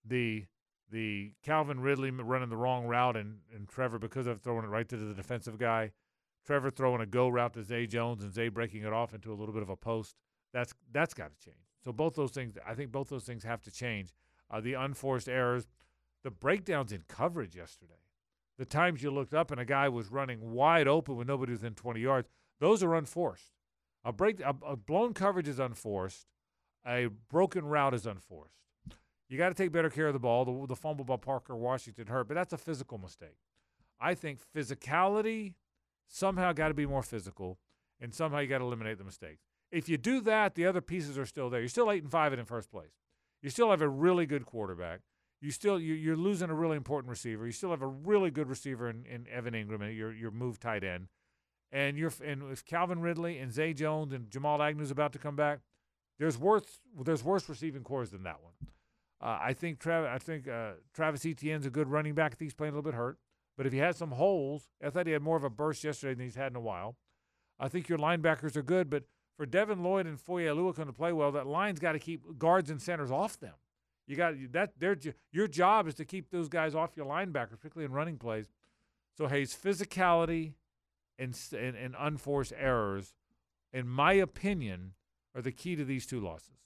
The 0.05 0.45
the 0.91 1.33
Calvin 1.43 1.79
Ridley 1.81 2.09
running 2.11 2.49
the 2.49 2.57
wrong 2.57 2.85
route 2.85 3.15
and, 3.15 3.37
and 3.55 3.67
Trevor 3.67 3.99
because 3.99 4.25
of 4.25 4.41
throwing 4.41 4.65
it 4.65 4.69
right 4.69 4.89
to 4.89 4.97
the 4.97 5.13
defensive 5.13 5.59
guy. 5.59 5.91
Trevor 6.45 6.71
throwing 6.71 7.01
a 7.01 7.05
go 7.05 7.29
route 7.29 7.53
to 7.53 7.63
Zay 7.63 7.85
Jones 7.85 8.23
and 8.23 8.33
Zay 8.33 8.49
breaking 8.49 8.83
it 8.83 8.91
off 8.91 9.13
into 9.13 9.31
a 9.31 9.35
little 9.35 9.53
bit 9.53 9.61
of 9.61 9.69
a 9.69 9.75
post. 9.75 10.15
That's 10.51 10.73
that's 10.91 11.13
got 11.13 11.31
to 11.31 11.45
change. 11.45 11.68
So 11.83 11.91
both 11.91 12.15
those 12.15 12.31
things, 12.31 12.57
I 12.67 12.73
think 12.73 12.91
both 12.91 13.09
those 13.09 13.23
things 13.23 13.43
have 13.43 13.61
to 13.63 13.71
change. 13.71 14.13
Uh, 14.51 14.59
the 14.59 14.73
unforced 14.73 15.29
errors, 15.29 15.67
the 16.23 16.31
breakdowns 16.31 16.91
in 16.91 17.03
coverage 17.07 17.55
yesterday, 17.55 17.93
the 18.57 18.65
times 18.65 19.01
you 19.01 19.11
looked 19.11 19.33
up 19.33 19.51
and 19.51 19.59
a 19.59 19.65
guy 19.65 19.87
was 19.87 20.11
running 20.11 20.51
wide 20.51 20.87
open 20.87 21.15
when 21.15 21.27
nobody 21.27 21.53
was 21.53 21.63
in 21.63 21.75
20 21.75 21.99
yards, 21.99 22.27
those 22.59 22.83
are 22.83 22.95
unforced. 22.95 23.51
A 24.03 24.11
break, 24.11 24.39
a, 24.41 24.55
a 24.65 24.75
blown 24.75 25.13
coverage 25.13 25.47
is 25.47 25.59
unforced. 25.59 26.25
A 26.85 27.07
broken 27.29 27.65
route 27.65 27.93
is 27.93 28.05
unforced. 28.05 28.55
You 29.29 29.37
got 29.37 29.49
to 29.49 29.55
take 29.55 29.71
better 29.71 29.89
care 29.89 30.07
of 30.07 30.13
the 30.13 30.19
ball. 30.19 30.45
The, 30.45 30.67
the 30.67 30.75
fumble 30.75 31.05
by 31.05 31.17
Parker 31.17 31.55
Washington 31.55 32.07
hurt, 32.07 32.27
but 32.27 32.33
that's 32.33 32.53
a 32.53 32.57
physical 32.57 32.97
mistake. 32.97 33.37
I 33.99 34.15
think 34.15 34.39
physicality 34.55 35.53
somehow 36.07 36.53
got 36.53 36.69
to 36.69 36.73
be 36.73 36.85
more 36.85 37.03
physical, 37.03 37.59
and 38.01 38.13
somehow 38.13 38.39
you 38.39 38.47
got 38.47 38.59
to 38.59 38.63
eliminate 38.63 38.97
the 38.97 39.03
mistakes. 39.03 39.48
If 39.71 39.87
you 39.87 39.97
do 39.97 40.21
that, 40.21 40.55
the 40.55 40.65
other 40.65 40.81
pieces 40.81 41.17
are 41.17 41.25
still 41.25 41.49
there. 41.49 41.59
You're 41.59 41.69
still 41.69 41.91
eight 41.91 42.03
and 42.03 42.11
five 42.11 42.33
and 42.33 42.39
in 42.39 42.45
first 42.45 42.71
place. 42.71 42.91
You 43.41 43.49
still 43.49 43.69
have 43.69 43.81
a 43.81 43.87
really 43.87 44.25
good 44.25 44.45
quarterback. 44.45 45.01
You 45.41 45.51
still 45.51 45.79
you, 45.79 45.93
you're 45.93 46.17
losing 46.17 46.49
a 46.49 46.53
really 46.53 46.75
important 46.75 47.09
receiver. 47.09 47.45
You 47.45 47.51
still 47.51 47.69
have 47.69 47.81
a 47.81 47.87
really 47.87 48.29
good 48.31 48.49
receiver 48.49 48.89
in, 48.89 49.05
in 49.05 49.25
Evan 49.31 49.53
Engram, 49.53 49.95
your 49.95 50.11
your 50.11 50.31
move 50.31 50.59
tight 50.59 50.83
end, 50.83 51.07
and 51.71 51.97
you're 51.97 52.11
and 52.25 52.51
if 52.51 52.65
Calvin 52.65 52.99
Ridley 52.99 53.37
and 53.37 53.53
Zay 53.53 53.73
Jones 53.73 54.11
and 54.11 54.29
Jamal 54.29 54.61
Agnew's 54.61 54.91
about 54.91 55.13
to 55.13 55.19
come 55.19 55.37
back, 55.37 55.59
there's 56.17 56.37
worse 56.37 56.81
there's 57.05 57.23
worse 57.23 57.47
receiving 57.47 57.83
cores 57.83 58.09
than 58.09 58.23
that 58.23 58.43
one. 58.43 58.53
Uh, 59.21 59.37
I 59.41 59.53
think 59.53 59.79
Travis 59.79 60.09
I 60.13 60.17
think 60.17 60.47
uh, 60.47 60.71
Travis 60.93 61.25
Etienne's 61.25 61.65
a 61.65 61.69
good 61.69 61.87
running 61.87 62.15
back. 62.15 62.35
He's 62.37 62.53
playing 62.53 62.73
a 62.73 62.75
little 62.75 62.91
bit 62.91 62.97
hurt, 62.97 63.17
but 63.57 63.65
if 63.65 63.71
he 63.71 63.79
has 63.79 63.95
some 63.95 64.11
holes, 64.11 64.67
I 64.83 64.89
thought 64.89 65.07
he 65.07 65.13
had 65.13 65.21
more 65.21 65.37
of 65.37 65.45
a 65.45 65.49
burst 65.49 65.85
yesterday 65.85 66.15
than 66.15 66.25
he's 66.25 66.35
had 66.35 66.51
in 66.51 66.57
a 66.57 66.61
while. 66.61 66.97
I 67.57 67.69
think 67.69 67.87
your 67.87 67.97
linebackers 67.97 68.57
are 68.57 68.61
good, 68.61 68.89
but 68.89 69.03
for 69.39 69.45
Devin 69.45 69.81
Lloyd 69.81 70.05
and 70.05 70.19
Foye 70.19 70.43
Oluokun 70.43 70.87
to 70.87 70.91
play 70.91 71.13
well, 71.13 71.31
that 71.31 71.47
line's 71.47 71.79
got 71.79 71.93
to 71.93 71.99
keep 71.99 72.37
guards 72.37 72.69
and 72.69 72.81
centers 72.81 73.09
off 73.09 73.39
them. 73.39 73.53
You 74.05 74.17
got 74.17 74.33
that. 74.51 74.77
Their 74.77 74.97
your 75.31 75.47
job 75.47 75.87
is 75.87 75.95
to 75.95 76.03
keep 76.03 76.29
those 76.29 76.49
guys 76.49 76.75
off 76.75 76.97
your 76.97 77.05
linebackers, 77.05 77.51
particularly 77.51 77.85
in 77.85 77.93
running 77.93 78.17
plays. 78.17 78.49
So 79.17 79.27
Hayes, 79.27 79.55
physicality 79.55 80.55
and, 81.17 81.39
and, 81.57 81.77
and 81.77 81.95
unforced 81.97 82.51
errors, 82.59 83.13
in 83.71 83.87
my 83.87 84.11
opinion, 84.11 84.91
are 85.33 85.41
the 85.41 85.53
key 85.53 85.77
to 85.77 85.85
these 85.85 86.05
two 86.05 86.19
losses. 86.19 86.57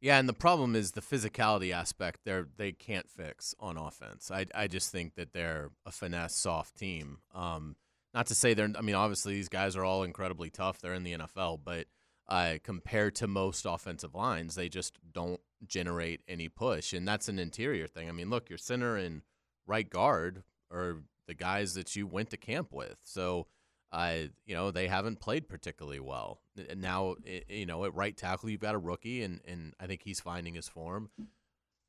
Yeah, 0.00 0.18
and 0.18 0.28
the 0.28 0.32
problem 0.32 0.74
is 0.74 0.92
the 0.92 1.00
physicality 1.00 1.72
aspect. 1.72 2.22
They 2.24 2.42
they 2.56 2.72
can't 2.72 3.08
fix 3.08 3.54
on 3.60 3.76
offense. 3.76 4.32
I 4.32 4.46
I 4.56 4.66
just 4.66 4.90
think 4.90 5.14
that 5.14 5.32
they're 5.32 5.70
a 5.86 5.92
finesse 5.92 6.34
soft 6.34 6.76
team. 6.76 7.18
Um, 7.32 7.76
not 8.12 8.26
to 8.26 8.34
say 8.34 8.54
they're. 8.54 8.72
I 8.76 8.80
mean, 8.80 8.96
obviously 8.96 9.34
these 9.34 9.48
guys 9.48 9.76
are 9.76 9.84
all 9.84 10.02
incredibly 10.02 10.50
tough. 10.50 10.80
They're 10.80 10.94
in 10.94 11.04
the 11.04 11.12
NFL, 11.12 11.60
but 11.64 11.86
uh, 12.28 12.58
compared 12.62 13.14
to 13.16 13.26
most 13.26 13.64
offensive 13.64 14.14
lines, 14.14 14.54
they 14.54 14.68
just 14.68 14.98
don't 15.12 15.40
generate 15.66 16.20
any 16.28 16.48
push, 16.48 16.92
and 16.92 17.08
that's 17.08 17.28
an 17.28 17.38
interior 17.38 17.86
thing. 17.86 18.08
I 18.08 18.12
mean, 18.12 18.30
look, 18.30 18.50
your 18.50 18.58
center 18.58 18.96
and 18.96 19.22
right 19.66 19.88
guard 19.88 20.42
are 20.70 21.02
the 21.26 21.34
guys 21.34 21.74
that 21.74 21.94
you 21.96 22.06
went 22.06 22.30
to 22.30 22.36
camp 22.36 22.72
with, 22.72 22.98
so 23.02 23.46
uh, 23.92 24.14
you 24.44 24.54
know 24.54 24.70
they 24.70 24.88
haven't 24.88 25.20
played 25.20 25.48
particularly 25.48 26.00
well. 26.00 26.40
Now, 26.76 27.16
you 27.48 27.66
know, 27.66 27.84
at 27.86 27.94
right 27.94 28.16
tackle, 28.16 28.50
you've 28.50 28.60
got 28.60 28.74
a 28.74 28.78
rookie, 28.78 29.22
and 29.22 29.40
and 29.46 29.74
I 29.80 29.86
think 29.86 30.02
he's 30.02 30.20
finding 30.20 30.54
his 30.54 30.68
form. 30.68 31.08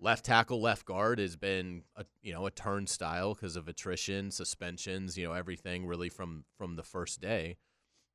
Left 0.01 0.23
tackle, 0.23 0.61
left 0.61 0.85
guard 0.85 1.19
has 1.19 1.35
been 1.35 1.83
a 1.97 2.05
you 2.21 2.31
know 2.31 2.45
a 2.45 2.51
turnstile 2.51 3.33
because 3.33 3.57
of 3.57 3.67
attrition, 3.67 4.31
suspensions, 4.31 5.17
you 5.17 5.27
know 5.27 5.33
everything 5.33 5.85
really 5.85 6.07
from 6.07 6.45
from 6.57 6.77
the 6.77 6.83
first 6.83 7.19
day 7.19 7.57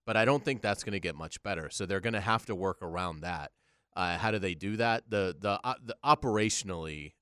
but 0.07 0.17
I 0.17 0.25
don't 0.25 0.45
think 0.45 0.61
that's 0.61 0.85
going 0.85 0.93
to 0.93 1.01
get 1.01 1.15
much 1.17 1.43
better. 1.43 1.71
So 1.71 1.87
they're 1.87 2.01
going 2.01 2.15
to 2.15 2.21
have 2.21 2.47
to 2.47 2.55
work 2.55 2.79
around 2.83 3.21
that. 3.21 3.53
Uh, 3.97 4.19
how 4.19 4.31
do 4.31 4.39
they 4.39 4.55
do 4.55 4.77
that? 4.77 5.05
The 5.09 5.37
the, 5.39 5.61
uh, 5.63 5.75
the 5.83 5.97
operationally, 6.05 7.13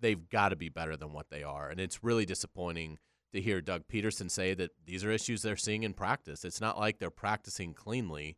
they've 0.00 0.28
got 0.28 0.50
to 0.50 0.56
be 0.56 0.68
better 0.68 0.96
than 0.96 1.12
what 1.12 1.30
they 1.30 1.42
are, 1.42 1.68
and 1.70 1.80
it's 1.80 2.04
really 2.04 2.26
disappointing 2.26 2.98
to 3.32 3.40
hear 3.40 3.60
Doug 3.62 3.84
Pederson 3.90 4.30
say 4.30 4.52
that 4.54 4.72
these 4.84 5.04
are 5.04 5.10
issues 5.10 5.42
they're 5.42 5.56
seeing 5.56 5.84
in 5.84 5.94
practice. 5.94 6.44
It's 6.44 6.60
not 6.60 6.78
like 6.78 6.98
they're 6.98 7.10
practicing 7.10 7.72
cleanly, 7.72 8.36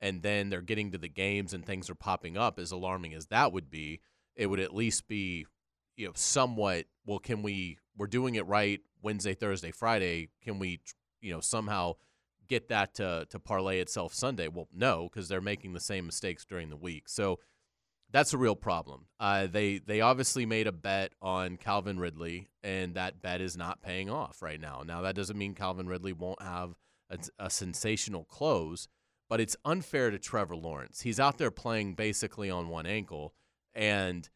and 0.00 0.22
then 0.22 0.50
they're 0.50 0.60
getting 0.60 0.90
to 0.90 0.98
the 0.98 1.08
games 1.08 1.54
and 1.54 1.64
things 1.64 1.88
are 1.88 1.94
popping 1.94 2.36
up. 2.36 2.58
As 2.58 2.72
alarming 2.72 3.14
as 3.14 3.26
that 3.26 3.52
would 3.52 3.70
be, 3.70 4.00
it 4.34 4.46
would 4.46 4.60
at 4.60 4.74
least 4.74 5.06
be, 5.06 5.46
you 5.96 6.06
know, 6.06 6.12
somewhat. 6.14 6.86
Well, 7.06 7.20
can 7.20 7.42
we? 7.42 7.78
We're 7.96 8.08
doing 8.08 8.34
it 8.34 8.46
right 8.46 8.80
Wednesday, 9.00 9.34
Thursday, 9.34 9.70
Friday. 9.70 10.30
Can 10.42 10.58
we, 10.58 10.80
you 11.20 11.32
know, 11.32 11.40
somehow 11.40 11.94
get 12.52 12.68
that 12.68 12.94
to 12.94 13.26
to 13.30 13.38
parlay 13.38 13.80
itself 13.80 14.14
Sunday? 14.14 14.48
Well, 14.48 14.68
no, 14.72 15.08
because 15.08 15.28
they're 15.28 15.40
making 15.40 15.72
the 15.72 15.80
same 15.80 16.06
mistakes 16.06 16.44
during 16.44 16.68
the 16.70 16.76
week. 16.76 17.08
So 17.08 17.38
that's 18.10 18.34
a 18.34 18.38
real 18.38 18.56
problem. 18.56 19.06
Uh, 19.18 19.46
they 19.46 19.78
they 19.78 20.00
obviously 20.00 20.44
made 20.44 20.66
a 20.66 20.72
bet 20.72 21.12
on 21.22 21.56
Calvin 21.56 21.98
Ridley, 21.98 22.50
and 22.62 22.94
that 22.94 23.22
bet 23.22 23.40
is 23.40 23.56
not 23.56 23.82
paying 23.82 24.10
off 24.10 24.42
right 24.42 24.60
now. 24.60 24.82
Now 24.84 25.02
that 25.02 25.16
doesn't 25.16 25.38
mean 25.38 25.54
Calvin 25.54 25.88
Ridley 25.88 26.12
won't 26.12 26.42
have 26.42 26.74
a, 27.10 27.18
a 27.38 27.50
sensational 27.50 28.24
close, 28.24 28.86
but 29.28 29.40
it's 29.40 29.56
unfair 29.64 30.10
to 30.10 30.18
Trevor 30.18 30.56
Lawrence. 30.56 31.00
He's 31.00 31.18
out 31.18 31.38
there 31.38 31.50
playing 31.50 31.94
basically 31.94 32.50
on 32.50 32.68
one 32.68 32.86
ankle, 32.86 33.34
and 33.74 34.28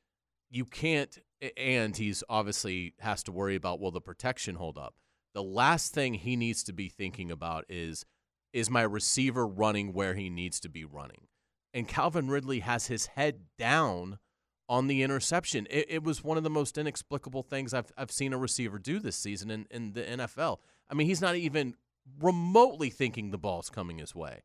you 0.50 0.64
can't. 0.64 1.18
And 1.58 1.94
he's 1.94 2.24
obviously 2.30 2.94
has 3.00 3.22
to 3.24 3.32
worry 3.32 3.56
about 3.56 3.78
will 3.78 3.90
the 3.90 4.00
protection 4.00 4.54
hold 4.54 4.78
up 4.78 4.94
the 5.36 5.42
last 5.42 5.92
thing 5.92 6.14
he 6.14 6.34
needs 6.34 6.62
to 6.62 6.72
be 6.72 6.88
thinking 6.88 7.30
about 7.30 7.66
is 7.68 8.06
is 8.54 8.70
my 8.70 8.80
receiver 8.80 9.46
running 9.46 9.92
where 9.92 10.14
he 10.14 10.30
needs 10.30 10.58
to 10.60 10.68
be 10.70 10.82
running? 10.82 11.26
And 11.74 11.86
Calvin 11.86 12.28
Ridley 12.28 12.60
has 12.60 12.86
his 12.86 13.04
head 13.04 13.40
down 13.58 14.18
on 14.66 14.86
the 14.86 15.02
interception. 15.02 15.66
It, 15.68 15.86
it, 15.90 16.02
was 16.02 16.24
one 16.24 16.38
of 16.38 16.42
the 16.42 16.48
most 16.48 16.78
inexplicable 16.78 17.42
things 17.42 17.74
I've, 17.74 17.92
I've 17.98 18.10
seen 18.10 18.32
a 18.32 18.38
receiver 18.38 18.78
do 18.78 18.98
this 18.98 19.14
season 19.14 19.50
in, 19.50 19.66
in 19.70 19.92
the 19.92 20.00
NFL. 20.04 20.60
I 20.88 20.94
mean, 20.94 21.06
he's 21.06 21.20
not 21.20 21.36
even 21.36 21.74
remotely 22.18 22.88
thinking 22.88 23.30
the 23.30 23.36
ball's 23.36 23.68
coming 23.68 23.98
his 23.98 24.14
way. 24.14 24.40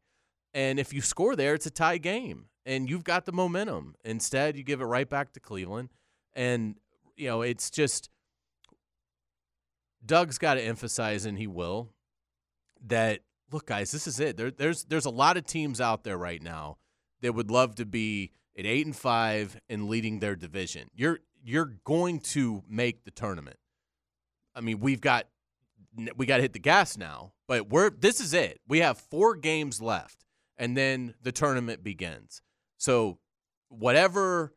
And 0.54 0.78
if 0.78 0.92
you 0.92 1.00
score 1.00 1.38
there, 1.38 1.54
it's 1.54 1.68
a 1.68 1.72
tie 1.72 2.00
game 2.00 2.48
and 2.66 2.90
you've 2.90 3.06
got 3.06 3.26
the 3.26 3.32
momentum. 3.32 3.96
Instead, 4.04 4.58
you 4.58 4.64
give 4.66 4.82
it 4.82 4.86
right 4.86 5.10
back 5.10 5.32
to 5.34 5.40
Cleveland. 5.40 5.88
And, 6.34 6.76
you 7.16 7.30
know, 7.30 7.44
it's 7.44 7.70
just 7.70 8.10
Doug's 10.06 10.38
got 10.38 10.56
to 10.56 10.62
emphasize, 10.62 11.26
and 11.26 11.38
he 11.38 11.48
will, 11.48 11.94
that 12.88 13.22
look, 13.52 13.68
guys, 13.68 13.92
this 13.92 14.08
is 14.08 14.20
it. 14.20 14.38
There, 14.38 14.52
there's 14.52 14.86
there's 14.86 15.06
a 15.06 15.12
lot 15.12 15.38
of 15.38 15.46
teams 15.46 15.80
out 15.80 16.04
there 16.04 16.18
right 16.18 16.42
now 16.42 16.78
that 17.22 17.34
would 17.34 17.52
love 17.52 17.76
to 17.76 17.86
be 17.86 18.32
at 18.58 18.66
eight 18.66 18.86
and 18.86 18.96
five 18.96 19.60
and 19.70 19.88
leading 19.88 20.20
their 20.20 20.36
division. 20.36 20.90
You're 20.94 21.20
you're 21.44 21.74
going 21.84 22.20
to 22.20 22.64
make 22.68 23.04
the 23.04 23.12
tournament. 23.12 23.58
I 24.56 24.62
mean, 24.62 24.80
we've 24.80 25.02
got 25.02 25.28
we 26.16 26.26
got 26.26 26.38
to 26.38 26.42
hit 26.42 26.54
the 26.54 26.60
gas 26.60 26.98
now, 26.98 27.34
but 27.48 27.70
we're 27.70 27.90
this 27.90 28.20
is 28.20 28.34
it. 28.34 28.60
We 28.68 28.80
have 28.80 28.98
four 28.98 29.36
games 29.36 29.82
left, 29.82 30.26
and 30.58 30.76
then 30.76 31.14
the 31.22 31.32
tournament 31.32 31.84
begins. 31.84 32.42
So 32.78 33.20
whatever 33.70 34.54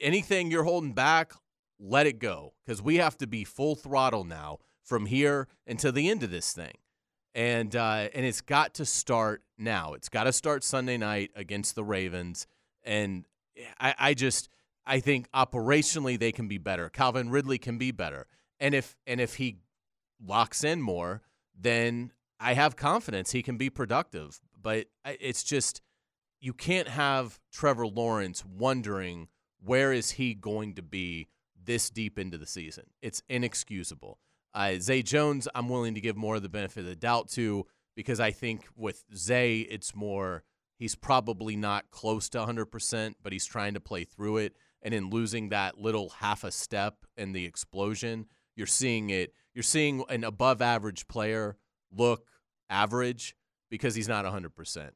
anything 0.00 0.50
you're 0.50 0.64
holding 0.64 0.92
back, 0.92 1.32
let 1.78 2.06
it 2.06 2.18
go 2.18 2.54
because 2.64 2.80
we 2.80 2.96
have 2.96 3.16
to 3.18 3.26
be 3.26 3.44
full 3.44 3.74
throttle 3.74 4.24
now 4.24 4.58
from 4.86 5.06
here 5.06 5.48
until 5.66 5.92
the 5.92 6.08
end 6.08 6.22
of 6.22 6.30
this 6.30 6.52
thing. 6.52 6.72
And 7.34 7.76
uh, 7.76 8.08
and 8.14 8.24
it's 8.24 8.40
got 8.40 8.72
to 8.74 8.86
start 8.86 9.42
now. 9.58 9.92
It's 9.92 10.08
got 10.08 10.24
to 10.24 10.32
start 10.32 10.64
Sunday 10.64 10.96
night 10.96 11.32
against 11.36 11.74
the 11.74 11.84
Ravens. 11.84 12.46
And 12.82 13.26
I, 13.78 13.94
I 13.98 14.14
just 14.14 14.48
I 14.86 15.00
think 15.00 15.30
operationally 15.32 16.18
they 16.18 16.32
can 16.32 16.48
be 16.48 16.56
better. 16.56 16.88
Calvin 16.88 17.28
Ridley 17.28 17.58
can 17.58 17.76
be 17.76 17.90
better. 17.90 18.26
And 18.58 18.74
if 18.74 18.96
and 19.06 19.20
if 19.20 19.34
he 19.34 19.58
locks 20.24 20.64
in 20.64 20.80
more, 20.80 21.20
then 21.54 22.12
I 22.40 22.54
have 22.54 22.76
confidence 22.76 23.32
he 23.32 23.42
can 23.42 23.58
be 23.58 23.68
productive. 23.68 24.40
But 24.58 24.86
it's 25.04 25.42
just 25.42 25.82
you 26.40 26.54
can't 26.54 26.88
have 26.88 27.38
Trevor 27.52 27.86
Lawrence 27.86 28.44
wondering 28.46 29.28
where 29.62 29.92
is 29.92 30.12
he 30.12 30.32
going 30.32 30.74
to 30.74 30.82
be 30.82 31.28
this 31.62 31.90
deep 31.90 32.18
into 32.18 32.38
the 32.38 32.46
season. 32.46 32.84
It's 33.02 33.22
inexcusable. 33.28 34.18
Uh, 34.56 34.78
Zay 34.80 35.02
Jones, 35.02 35.46
I'm 35.54 35.68
willing 35.68 35.94
to 35.96 36.00
give 36.00 36.16
more 36.16 36.36
of 36.36 36.42
the 36.42 36.48
benefit 36.48 36.80
of 36.80 36.86
the 36.86 36.96
doubt 36.96 37.28
to 37.32 37.66
because 37.94 38.20
I 38.20 38.30
think 38.30 38.66
with 38.74 39.04
Zay, 39.14 39.58
it's 39.58 39.94
more 39.94 40.44
he's 40.78 40.94
probably 40.94 41.56
not 41.56 41.90
close 41.90 42.30
to 42.30 42.38
100%, 42.38 43.14
but 43.22 43.34
he's 43.34 43.44
trying 43.44 43.74
to 43.74 43.80
play 43.80 44.04
through 44.04 44.38
it. 44.38 44.56
And 44.80 44.94
in 44.94 45.10
losing 45.10 45.50
that 45.50 45.78
little 45.78 46.08
half 46.08 46.42
a 46.42 46.50
step 46.50 47.04
in 47.18 47.32
the 47.32 47.44
explosion, 47.44 48.26
you're 48.56 48.66
seeing 48.66 49.10
it. 49.10 49.34
You're 49.52 49.62
seeing 49.62 50.02
an 50.08 50.24
above 50.24 50.62
average 50.62 51.06
player 51.06 51.58
look 51.94 52.26
average 52.70 53.36
because 53.70 53.94
he's 53.94 54.08
not 54.08 54.24
100%. 54.24 54.54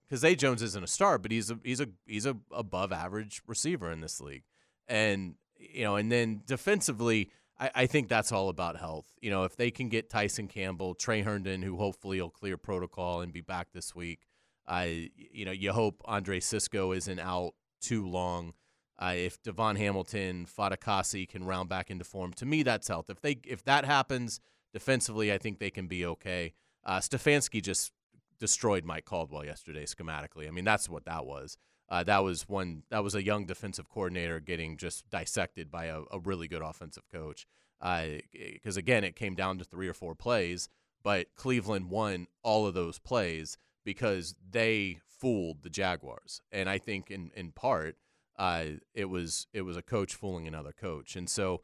Because 0.09 0.21
Zay 0.21 0.37
Jones 0.37 0.63
isn't 0.63 0.85
a 0.85 0.87
star, 0.87 1.19
but 1.19 1.33
he's 1.33 1.51
a 1.51 1.59
he's 1.63 1.81
a 1.81 1.89
he's 2.07 2.25
a 2.25 2.35
above 2.51 2.93
average 2.93 3.43
receiver 3.47 3.91
in 3.91 4.01
this 4.01 4.23
league. 4.23 4.45
And 4.89 5.35
you 5.59 5.83
know, 5.83 5.97
and 5.97 6.11
then 6.11 6.43
defensively, 6.47 7.31
I, 7.61 7.71
I 7.75 7.87
think 7.87 8.09
that's 8.09 8.33
all 8.33 8.49
about 8.49 8.79
health. 8.79 9.07
You 9.21 9.31
know, 9.31 9.45
if 9.45 9.57
they 9.57 9.71
can 9.71 9.89
get 9.89 10.11
Tyson 10.11 10.49
Campbell, 10.49 10.95
Tre 10.95 11.23
Herndon, 11.23 11.63
who 11.63 11.77
hopefully 11.77 12.21
will 12.21 12.31
clear 12.31 12.57
protocol 12.57 13.21
and 13.21 13.33
be 13.33 13.43
back 13.43 13.69
this 13.73 13.95
week. 13.95 14.27
I, 14.67 15.11
you 15.15 15.45
know, 15.45 15.53
you 15.53 15.73
hope 15.73 16.01
Andre 16.05 16.41
Cisco 16.41 16.93
isn't 16.93 17.19
out 17.19 17.53
too 17.81 18.09
long. 18.09 18.55
Uh, 18.99 19.15
if 19.17 19.43
DaVon 19.43 19.79
Hamilton, 19.79 20.47
Fatukasi 20.47 21.29
can 21.29 21.45
round 21.45 21.69
back 21.69 21.91
into 21.91 22.05
form, 22.05 22.33
to 22.35 22.47
me 22.47 22.63
that's 22.63 22.89
health. 22.89 23.09
If 23.09 23.21
they 23.21 23.39
if 23.47 23.65
that 23.65 23.85
happens 23.85 24.41
defensively, 24.73 25.33
I 25.33 25.39
think 25.39 25.59
they 25.59 25.71
can 25.71 25.87
be 25.87 26.05
okay. 26.05 26.53
Uh, 26.85 26.99
Stefanski 26.99 27.63
just 27.63 27.93
destroyed 28.39 28.85
Mike 28.85 29.05
Caldwell 29.07 29.45
yesterday 29.45 29.87
schematically. 29.87 30.47
I 30.47 30.51
mean, 30.51 30.65
that's 30.65 30.89
what 30.89 31.07
that 31.07 31.25
was. 31.25 31.57
Uh, 31.91 32.05
that 32.05 32.23
was 32.23 32.49
one. 32.49 32.85
That 32.91 33.03
was 33.03 33.15
a 33.15 33.25
young 33.25 33.47
defensive 33.47 33.89
coordinator 33.89 34.39
getting 34.39 34.77
just 34.77 35.09
dissected 35.11 35.71
by 35.71 35.87
a, 35.87 36.03
a 36.13 36.21
really 36.21 36.47
good 36.47 36.63
offensive 36.63 37.09
coach. 37.11 37.47
Because 37.81 38.77
uh, 38.77 38.79
again, 38.79 39.05
it 39.05 39.17
came 39.17 39.35
down 39.35 39.59
to 39.59 39.65
three 39.65 39.89
or 39.89 39.95
four 39.95 40.15
plays, 40.15 40.69
but 41.03 41.35
Cleveland 41.35 41.91
won 41.91 42.27
all 42.43 42.67
of 42.67 42.75
those 42.75 42.99
plays 42.99 43.59
because 43.85 44.35
they 44.49 44.99
fooled 45.07 45.63
the 45.63 45.71
Jaguars, 45.71 46.41
and 46.53 46.69
I 46.69 46.79
think 46.79 47.11
in 47.11 47.31
in 47.35 47.53
part 47.53 47.97
uh, 48.39 48.65
it 48.95 49.07
was 49.07 49.47
it 49.53 49.63
was 49.63 49.77
a 49.77 49.83
coach 49.83 50.15
fooling 50.15 50.47
another 50.47 50.73
coach, 50.73 51.17
and 51.17 51.29
so 51.29 51.63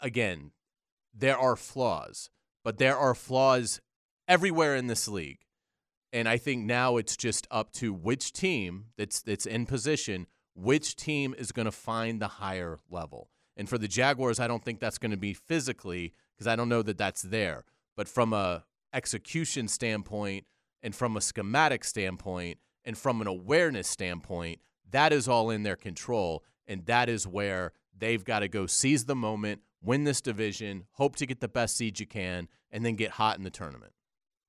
again, 0.00 0.52
there 1.14 1.38
are 1.38 1.56
flaws, 1.56 2.30
but 2.64 2.78
there 2.78 2.96
are 2.96 3.14
flaws 3.14 3.80
everywhere 4.26 4.74
in 4.74 4.86
this 4.86 5.08
league, 5.08 5.40
and 6.12 6.28
I 6.28 6.36
think 6.36 6.64
now 6.64 6.96
it's 6.98 7.16
just 7.16 7.46
up 7.50 7.72
to 7.74 7.92
which 7.92 8.32
team 8.32 8.86
that's 8.96 9.22
that's 9.22 9.46
in 9.46 9.66
position, 9.66 10.26
which 10.54 10.96
team 10.96 11.34
is 11.36 11.52
going 11.52 11.66
to 11.66 11.72
find 11.72 12.20
the 12.20 12.28
higher 12.28 12.78
level. 12.90 13.30
And 13.56 13.68
for 13.68 13.78
the 13.78 13.88
Jaguars, 13.88 14.40
I 14.40 14.46
don't 14.46 14.64
think 14.64 14.80
that's 14.80 14.98
going 14.98 15.10
to 15.10 15.16
be 15.16 15.34
physically 15.34 16.12
because 16.34 16.46
I 16.46 16.56
don't 16.56 16.68
know 16.68 16.82
that 16.82 16.98
that's 16.98 17.22
there. 17.22 17.64
But 17.96 18.08
from 18.08 18.32
a 18.32 18.64
execution 18.92 19.68
standpoint 19.68 20.46
and 20.82 20.94
from 20.94 21.16
a 21.16 21.20
schematic 21.20 21.84
standpoint 21.84 22.58
and 22.84 22.96
from 22.96 23.20
an 23.20 23.26
awareness 23.26 23.88
standpoint, 23.88 24.60
that 24.90 25.12
is 25.12 25.28
all 25.28 25.50
in 25.50 25.62
their 25.62 25.76
control. 25.76 26.44
And 26.66 26.84
that 26.86 27.08
is 27.08 27.26
where 27.26 27.72
they've 27.96 28.24
got 28.24 28.40
to 28.40 28.48
go 28.48 28.66
seize 28.66 29.04
the 29.04 29.16
moment, 29.16 29.62
win 29.82 30.04
this 30.04 30.20
division, 30.20 30.84
hope 30.92 31.16
to 31.16 31.26
get 31.26 31.40
the 31.40 31.48
best 31.48 31.76
seed 31.76 32.00
you 32.00 32.06
can, 32.06 32.48
and 32.70 32.84
then 32.84 32.96
get 32.96 33.12
hot 33.12 33.36
in 33.36 33.44
the 33.44 33.50
tournament. 33.50 33.92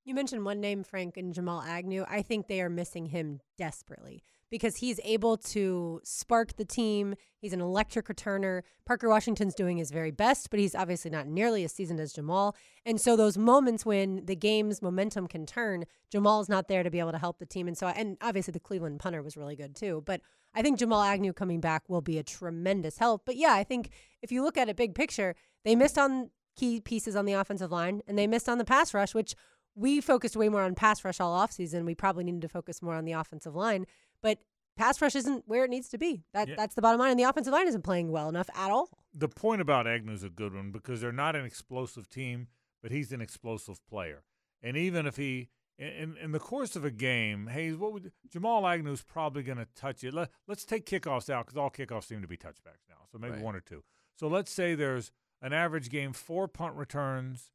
You 0.06 0.13
mentioned 0.13 0.44
one 0.44 0.60
name, 0.60 0.84
Frank, 0.84 1.16
and 1.16 1.34
Jamal 1.34 1.62
Agnew. 1.62 2.06
I 2.10 2.22
think 2.22 2.48
they 2.48 2.62
are 2.62 2.70
missing 2.70 3.06
him 3.06 3.39
desperately 3.58 4.22
because 4.50 4.76
he's 4.76 5.00
able 5.04 5.38
to 5.38 6.02
spark 6.04 6.58
the 6.58 6.66
team. 6.66 7.16
He's 7.39 7.54
an 7.54 7.62
electric 7.62 8.08
returner. 8.08 8.62
Parker 8.86 9.08
Washington's 9.10 9.56
doing 9.56 9.78
his 9.78 9.92
very 9.92 10.12
best, 10.12 10.50
but 10.50 10.60
he's 10.60 10.76
obviously 10.76 11.10
not 11.10 11.26
nearly 11.26 11.63
as 11.63 11.72
seasoned 11.72 12.02
as 12.02 12.13
Jamal. 12.13 12.56
And 12.86 13.00
so 13.00 13.16
those 13.16 13.38
moments 13.38 13.86
when 13.86 14.26
the 14.26 14.36
game's 14.36 14.82
momentum 14.82 15.28
can 15.28 15.46
turn, 15.46 15.86
Jamal's 16.12 16.50
not 16.50 16.68
there 16.68 16.84
to 16.84 16.92
be 16.92 17.00
able 17.00 17.13
to 17.13 17.18
help 17.18 17.39
the 17.39 17.46
team. 17.46 17.68
And 17.68 17.78
so, 17.78 17.88
and 17.88 18.18
obviously 18.22 18.52
the 18.52 18.60
Cleveland 18.60 19.00
punter 19.00 19.24
was 19.24 19.38
really 19.38 19.56
good 19.56 19.74
too. 19.74 20.04
But 20.06 20.20
I 20.54 20.62
think 20.62 20.78
Jamal 20.78 21.02
Agnew 21.02 21.34
coming 21.34 21.62
back 21.62 21.84
will 21.88 22.02
be 22.02 22.18
a 22.18 22.24
tremendous 22.24 22.98
help. 22.98 23.24
But 23.26 23.38
yeah, 23.38 23.54
I 23.54 23.63
think 23.63 23.89
if 24.22 24.32
you 24.32 24.44
look 24.44 24.58
at 24.58 24.70
a 24.70 24.74
big 24.74 24.96
picture, 24.96 25.36
they 25.63 25.76
missed 25.76 25.98
on 25.98 26.30
key 26.56 26.80
pieces 26.80 27.16
on 27.16 27.26
the 27.26 27.34
offensive 27.34 27.72
line 27.72 28.02
and 28.08 28.18
they 28.18 28.28
missed 28.28 28.48
on 28.48 28.60
the 28.60 28.66
pass 28.66 28.94
rush, 28.94 29.16
which 29.16 29.36
we 29.76 30.02
focused 30.02 30.36
way 30.36 30.50
more 30.50 30.64
on 30.64 30.76
pass 30.76 31.04
rush 31.04 31.20
all 31.20 31.38
offseason. 31.38 31.86
We 31.86 31.96
probably 31.96 32.24
needed 32.24 32.42
to 32.42 32.50
focus 32.50 32.82
more 32.82 32.96
on 32.96 33.06
the 33.06 33.14
offensive 33.14 33.56
line. 33.56 33.86
But 34.22 34.40
pass 34.78 35.02
rush 35.02 35.16
isn't 35.16 35.44
where 35.48 35.64
it 35.64 35.70
needs 35.70 35.90
to 35.90 35.98
be. 35.98 36.24
That 36.34 36.50
yeah. 36.50 36.56
that's 36.56 36.76
the 36.76 36.82
bottom 36.82 37.00
line. 37.00 37.12
And 37.12 37.20
the 37.20 37.24
offensive 37.24 37.54
line 37.54 37.68
isn't 37.68 37.84
playing 37.84 38.12
well 38.12 38.30
enough 38.30 38.50
at 38.56 38.72
all. 38.72 38.90
The 39.14 39.30
point 39.30 39.62
about 39.62 39.88
Agnew 39.88 40.14
is 40.14 40.24
a 40.24 40.30
good 40.30 40.54
one 40.54 40.72
because 40.72 41.02
they're 41.02 41.12
not 41.12 41.36
an 41.36 41.46
explosive 41.46 42.10
team, 42.10 42.48
but 42.82 42.92
he's 42.92 43.12
an 43.12 43.22
explosive 43.22 43.86
player. 43.88 44.24
And 44.62 44.78
even 44.78 45.06
if 45.06 45.18
he 45.18 45.50
in, 45.80 46.18
in 46.22 46.32
the 46.32 46.40
course 46.40 46.76
of 46.76 46.86
a 46.86 46.92
game, 46.92 47.48
Hayes, 47.48 47.76
what 47.76 47.94
would 47.94 48.12
Jamal 48.30 48.68
Agnew's 48.68 49.02
probably 49.02 49.44
going 49.44 49.58
to 49.58 49.68
touch 49.76 50.04
it? 50.04 50.14
Let, 50.14 50.30
us 50.48 50.66
take 50.66 50.86
kickoffs 50.86 51.30
out 51.30 51.46
because 51.46 51.58
all 51.58 51.72
kickoffs 51.72 52.06
seem 52.06 52.22
to 52.22 52.28
be 52.28 52.38
touchbacks 52.38 52.88
now, 52.88 52.98
so 53.12 53.18
maybe 53.18 53.36
right. 53.36 53.44
one 53.44 53.56
or 53.56 53.60
two. 53.60 53.84
So 54.16 54.28
let's 54.28 54.52
say 54.52 54.76
there's 54.76 55.12
an 55.42 55.52
average 55.52 55.90
game, 55.90 56.14
four 56.14 56.48
punt 56.48 56.76
returns, 56.76 57.52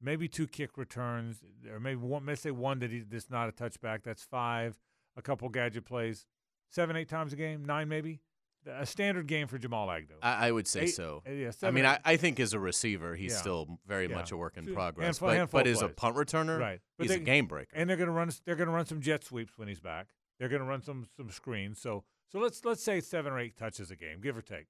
maybe 0.00 0.28
two 0.28 0.46
kick 0.46 0.76
returns, 0.76 1.38
or 1.70 1.80
maybe 1.80 2.00
one. 2.00 2.26
Let's 2.26 2.42
say 2.42 2.50
one 2.50 2.78
that 2.80 2.90
he, 2.90 3.00
that's 3.00 3.30
not 3.30 3.48
a 3.48 3.52
touchback. 3.52 4.02
That's 4.02 4.22
five. 4.22 4.78
A 5.16 5.22
couple 5.22 5.48
gadget 5.48 5.84
plays 5.84 6.26
seven, 6.70 6.96
eight 6.96 7.08
times 7.08 7.32
a 7.32 7.36
game, 7.36 7.64
nine 7.64 7.88
maybe. 7.88 8.20
A 8.66 8.84
standard 8.84 9.26
game 9.26 9.46
for 9.46 9.56
Jamal 9.56 9.90
Agnew. 9.90 10.16
I, 10.20 10.48
I 10.48 10.52
would 10.52 10.66
say 10.66 10.82
eight, 10.82 10.94
so. 10.94 11.22
Uh, 11.26 11.30
yeah, 11.30 11.50
seven, 11.52 11.74
I 11.74 11.74
mean, 11.74 11.86
I, 11.86 11.98
I, 12.04 12.16
think 12.16 12.38
as 12.38 12.52
a 12.52 12.58
receiver, 12.58 13.14
he's 13.14 13.32
yeah. 13.32 13.38
still 13.38 13.78
very 13.86 14.08
yeah. 14.08 14.16
much 14.16 14.30
a 14.30 14.36
work 14.36 14.56
in 14.56 14.66
progress. 14.74 15.06
Handful, 15.06 15.28
but, 15.28 15.36
handful 15.36 15.60
but 15.60 15.66
as 15.68 15.80
a 15.80 15.88
punt 15.88 16.16
returner, 16.16 16.58
right. 16.58 16.80
But 16.98 17.04
he's 17.04 17.16
they, 17.16 17.22
a 17.22 17.24
game 17.24 17.46
breaker. 17.46 17.70
And 17.72 17.88
they're 17.88 17.96
going 17.96 18.08
to 18.08 18.12
run. 18.12 18.30
They're 18.44 18.56
going 18.56 18.68
to 18.68 18.74
run 18.74 18.84
some 18.84 19.00
jet 19.00 19.24
sweeps 19.24 19.56
when 19.56 19.68
he's 19.68 19.80
back. 19.80 20.08
They're 20.38 20.48
going 20.48 20.60
to 20.60 20.66
run 20.66 20.82
some 20.82 21.06
some 21.16 21.30
screens. 21.30 21.80
So 21.80 22.04
so 22.30 22.38
let's 22.40 22.64
let's 22.64 22.82
say 22.82 23.00
seven 23.00 23.32
or 23.32 23.38
eight 23.38 23.56
touches 23.56 23.90
a 23.90 23.96
game, 23.96 24.20
give 24.20 24.36
or 24.36 24.42
take. 24.42 24.66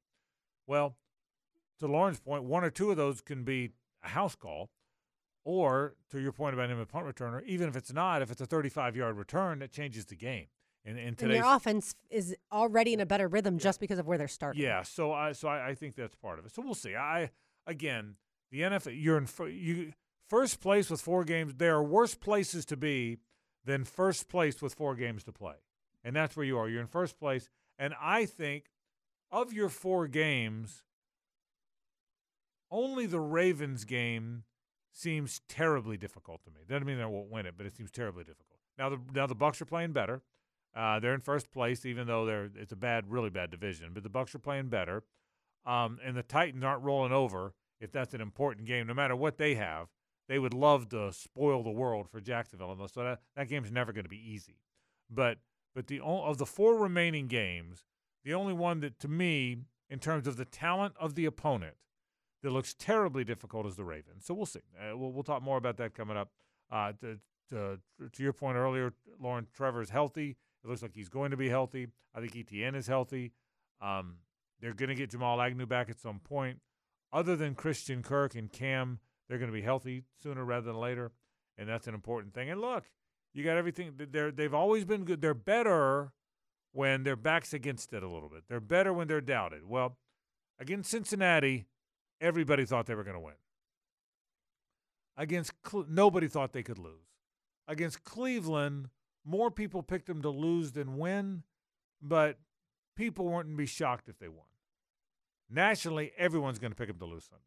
Well, 0.67 0.97
to 1.81 1.87
Lauren's 1.87 2.21
point, 2.21 2.45
one 2.45 2.62
or 2.62 2.71
two 2.71 2.91
of 2.91 2.97
those 2.97 3.21
can 3.21 3.43
be 3.43 3.71
a 4.05 4.09
house 4.09 4.37
call, 4.37 4.71
or 5.49 5.95
to 6.11 6.21
your 6.21 6.31
point 6.31 6.53
about 6.53 6.69
him 6.69 6.79
a 6.79 6.85
punt 6.85 7.07
returner, 7.07 7.43
even 7.47 7.71
if 7.71 7.75
it's 7.75 7.91
not, 7.91 8.21
if 8.21 8.31
it's 8.31 8.43
a 8.43 8.45
35 8.45 8.95
yard 8.95 9.17
return, 9.17 9.61
that 9.61 9.73
changes 9.73 10.05
the 10.05 10.15
game. 10.15 10.45
And, 10.85 10.99
and, 10.99 11.21
and 11.23 11.33
your 11.33 11.47
offense 11.47 11.95
is 12.11 12.37
already 12.53 12.93
in 12.93 13.01
a 13.01 13.07
better 13.07 13.29
rhythm 13.29 13.55
yeah. 13.55 13.61
just 13.61 13.81
because 13.81 13.99
of 13.99 14.07
where 14.07 14.19
they're 14.19 14.29
starting. 14.29 14.63
Yeah, 14.63 14.83
so 14.83 15.11
I 15.11 15.33
so 15.33 15.49
I, 15.49 15.69
I, 15.69 15.75
think 15.75 15.97
that's 15.97 16.15
part 16.17 16.39
of 16.39 16.45
it. 16.45 16.55
So 16.55 16.61
we'll 16.61 16.75
see. 16.75 16.95
I 16.95 17.31
again, 17.67 18.17
the 18.51 18.61
NFL, 18.61 19.03
you're 19.03 19.17
in 19.17 19.27
you 19.51 19.95
first 20.29 20.61
place 20.61 20.91
with 20.91 21.01
four 21.01 21.25
games. 21.25 21.55
There 21.57 21.77
are 21.77 21.83
worse 21.83 22.15
places 22.15 22.67
to 22.67 22.77
be 22.77 23.17
than 23.65 23.85
first 23.85 24.29
place 24.29 24.61
with 24.61 24.75
four 24.75 24.97
games 24.97 25.25
to 25.25 25.33
play, 25.33 25.57
and 26.05 26.15
that's 26.15 26.37
where 26.37 26.45
you 26.45 26.59
are. 26.59 26.69
You're 26.69 26.83
in 26.83 26.89
first 26.89 27.19
place, 27.19 27.49
and 27.79 27.95
I 27.99 28.27
think 28.27 28.67
of 29.31 29.55
your 29.55 29.71
four 29.71 30.09
games, 30.09 30.85
only 32.71 33.07
the 33.07 33.21
Ravens 33.21 33.87
game 33.87 34.45
seems 34.99 35.41
terribly 35.49 35.97
difficult 35.97 36.43
to 36.45 36.51
me. 36.51 36.61
Doesn't 36.69 36.87
mean 36.87 36.99
they 36.99 37.05
won't 37.05 37.31
win 37.31 37.47
it, 37.47 37.55
but 37.57 37.67
it 37.67 37.77
seems 37.77 37.91
terribly 37.91 38.25
difficult. 38.25 38.59
Now 38.79 38.89
the 38.89 38.99
now 39.15 39.27
the 39.27 39.37
Bucs 39.37 39.61
are 39.61 39.67
playing 39.67 39.93
better. 39.93 40.23
Uh, 40.77 41.01
they're 41.01 41.15
in 41.15 41.21
first 41.21 41.51
place, 41.51 41.87
even 41.87 42.07
though 42.07 42.27
they're 42.27 42.51
it's 42.57 42.73
a 42.73 42.77
bad, 42.77 43.11
really 43.11 43.31
bad 43.31 43.51
division. 43.51 43.91
But 43.95 44.03
the 44.03 44.11
Bucs 44.11 44.35
are 44.35 44.41
playing 44.41 44.69
better, 44.69 45.05
um, 45.65 45.99
and 46.05 46.17
the 46.17 46.23
Titans 46.23 46.65
aren't 46.65 46.83
rolling 46.83 47.13
over. 47.13 47.55
If 47.81 47.93
that's 47.93 48.13
an 48.13 48.21
important 48.21 48.67
game, 48.67 48.89
no 48.89 48.95
matter 48.95 49.15
what 49.15 49.39
they 49.39 49.55
have, 49.55 49.89
they 50.29 50.41
would 50.41 50.53
love 50.53 50.89
to 50.89 51.13
spoil 51.13 51.63
the 51.63 51.71
world 51.71 52.09
for 52.11 52.21
Jacksonville. 52.21 52.77
So 52.93 53.03
that 53.05 53.21
that 53.37 53.49
game's 53.49 53.71
never 53.71 53.93
going 53.93 54.05
to 54.05 54.11
be 54.11 54.33
easy. 54.33 54.57
But 55.09 55.39
but 55.75 55.87
the 55.87 56.01
of 56.01 56.39
the 56.39 56.47
four 56.47 56.77
remaining 56.77 57.29
games, 57.29 57.85
the 58.25 58.35
only 58.35 58.53
one 58.53 58.81
that 58.81 58.99
to 59.01 59.09
me, 59.09 59.59
in 59.89 60.01
terms 60.01 60.27
of 60.27 60.37
the 60.37 60.45
talent 60.45 60.95
of 60.99 61.15
the 61.15 61.25
opponent, 61.25 61.77
that 62.42 62.51
looks 62.51 62.74
terribly 62.74 63.24
difficult 63.24 63.66
is 63.66 63.77
the 63.77 63.85
Ravens. 63.85 64.24
So 64.24 64.35
we'll 64.35 64.46
see. 64.46 64.61
Uh, 64.79 64.96
we'll 64.96 65.12
we'll 65.12 65.22
talk 65.22 65.42
more 65.42 65.57
about 65.57 65.77
that 65.79 65.94
coming 65.94 66.16
up. 66.16 66.31
Uh, 66.70 66.92
to, 67.01 67.18
to, 67.51 67.79
to 68.12 68.22
your 68.22 68.33
point 68.33 68.57
earlier, 68.57 68.92
Lauren 69.20 69.46
Trevor 69.55 69.81
is 69.81 69.90
healthy. 69.90 70.37
It 70.62 70.68
looks 70.68 70.83
like 70.83 70.94
he's 70.94 71.09
going 71.09 71.31
to 71.31 71.37
be 71.37 71.48
healthy. 71.48 71.88
I 72.14 72.20
think 72.20 72.35
ETN 72.35 72.77
is 72.77 72.87
healthy. 72.87 73.33
Um, 73.81 74.16
they're 74.61 74.74
going 74.74 74.88
to 74.88 74.94
get 74.94 75.11
Jamal 75.11 75.40
Agnew 75.40 75.66
back 75.66 75.88
at 75.88 75.98
some 75.98 76.20
point. 76.20 76.61
Other 77.12 77.37
than 77.37 77.55
Christian 77.55 78.03
Kirk 78.03 78.35
and 78.35 78.53
Cam, 78.53 78.98
they're 79.29 79.38
going 79.38 79.51
to 79.51 79.57
be 79.57 79.62
healthy 79.62 80.03
sooner 80.22 80.44
rather 80.44 80.66
than 80.66 80.77
later, 80.77 81.12
and 81.57 81.68
that's 81.68 81.87
an 81.87 81.94
important 81.94 82.35
thing. 82.35 82.51
And 82.51 82.61
look, 82.61 82.85
you 83.33 83.44
got 83.44 83.57
everything. 83.57 83.92
They're 83.96 84.31
they've 84.31 84.53
always 84.55 84.85
been 84.85 85.05
good. 85.05 85.20
They're 85.20 85.33
better 85.33 86.12
when 86.72 87.05
their 87.05 87.16
backs 87.16 87.55
against 87.55 87.92
it 87.92 88.03
a 88.03 88.09
little 88.09 88.29
bit. 88.29 88.44
They're 88.48 88.61
better 88.61 88.92
when 88.92 89.09
they're 89.09 89.20
doubted. 89.20 89.66
Well, 89.66 89.96
against 90.59 90.90
Cincinnati, 90.90 91.66
everybody 92.20 92.64
thought 92.64 92.87
they 92.87 92.94
were 92.94 93.04
going 93.04 93.16
to 93.16 93.20
win. 93.20 93.35
Against 95.16 95.52
nobody 95.88 96.28
thought 96.28 96.52
they 96.52 96.62
could 96.62 96.78
lose. 96.78 96.94
Against 97.66 98.04
Cleveland, 98.04 98.88
more 99.24 99.50
people 99.50 99.83
picked 99.83 100.07
them 100.07 100.22
to 100.22 100.31
lose 100.31 100.72
than 100.72 100.96
win, 100.96 101.42
but 102.00 102.38
people 102.96 103.26
wouldn't 103.26 103.46
going 103.46 103.57
to 103.57 103.62
be 103.62 103.66
shocked 103.66 104.09
if 104.09 104.18
they 104.18 104.28
won. 104.28 104.46
Nationally, 105.50 106.12
everyone's 106.16 106.59
going 106.59 106.72
to 106.72 106.76
pick 106.76 106.88
them 106.88 106.98
to 106.98 107.04
lose 107.04 107.24
Sunday. 107.24 107.44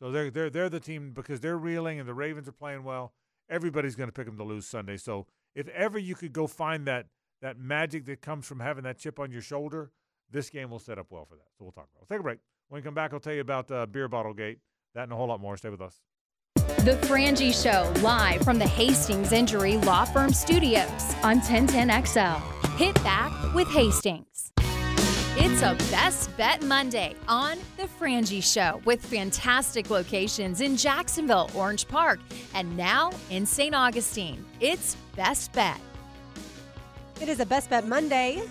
So 0.00 0.10
they're 0.10 0.30
they're 0.30 0.50
they're 0.50 0.68
the 0.68 0.80
team 0.80 1.12
because 1.12 1.40
they're 1.40 1.56
reeling 1.56 2.00
and 2.00 2.08
the 2.08 2.14
Ravens 2.14 2.48
are 2.48 2.52
playing 2.52 2.84
well. 2.84 3.12
Everybody's 3.48 3.94
going 3.94 4.08
to 4.08 4.12
pick 4.12 4.26
them 4.26 4.36
to 4.38 4.44
lose 4.44 4.66
Sunday. 4.66 4.96
So 4.96 5.26
if 5.54 5.68
ever 5.68 5.98
you 5.98 6.14
could 6.14 6.32
go 6.32 6.46
find 6.46 6.86
that 6.86 7.06
that 7.40 7.58
magic 7.58 8.06
that 8.06 8.20
comes 8.20 8.46
from 8.46 8.60
having 8.60 8.84
that 8.84 8.98
chip 8.98 9.18
on 9.20 9.30
your 9.30 9.42
shoulder, 9.42 9.90
this 10.30 10.50
game 10.50 10.70
will 10.70 10.78
set 10.78 10.98
up 10.98 11.06
well 11.10 11.24
for 11.24 11.36
that. 11.36 11.46
So 11.56 11.64
we'll 11.64 11.72
talk 11.72 11.88
about. 11.92 12.02
it. 12.02 12.06
We'll 12.10 12.18
take 12.18 12.20
a 12.20 12.22
break. 12.22 12.38
When 12.68 12.80
we 12.80 12.84
come 12.84 12.94
back, 12.94 13.12
I'll 13.12 13.20
tell 13.20 13.34
you 13.34 13.40
about 13.40 13.70
uh, 13.70 13.86
beer 13.86 14.08
bottle 14.08 14.34
gate. 14.34 14.58
That 14.94 15.04
and 15.04 15.12
a 15.12 15.16
whole 15.16 15.28
lot 15.28 15.40
more. 15.40 15.56
Stay 15.56 15.68
with 15.68 15.80
us. 15.80 16.00
The 16.56 16.98
Frangie 17.02 17.54
Show, 17.54 17.92
live 18.02 18.42
from 18.42 18.58
the 18.58 18.66
Hastings 18.66 19.32
Injury 19.32 19.76
Law 19.78 20.04
Firm 20.04 20.32
Studios 20.32 21.14
on 21.22 21.40
1010XL. 21.40 22.76
Hit 22.76 22.94
back 22.96 23.54
with 23.54 23.68
Hastings. 23.68 24.52
It's 25.36 25.62
a 25.62 25.74
Best 25.90 26.36
Bet 26.36 26.62
Monday 26.62 27.14
on 27.26 27.58
The 27.76 27.84
Frangie 27.84 28.42
Show 28.42 28.80
with 28.84 29.04
fantastic 29.04 29.90
locations 29.90 30.60
in 30.60 30.76
Jacksonville, 30.76 31.50
Orange 31.54 31.88
Park, 31.88 32.20
and 32.54 32.76
now 32.76 33.10
in 33.30 33.44
St. 33.44 33.74
Augustine. 33.74 34.44
It's 34.60 34.96
Best 35.16 35.52
Bet. 35.52 35.80
It 37.20 37.28
is 37.28 37.40
a 37.40 37.46
Best 37.46 37.68
Bet 37.68 37.86
Monday. 37.88 38.42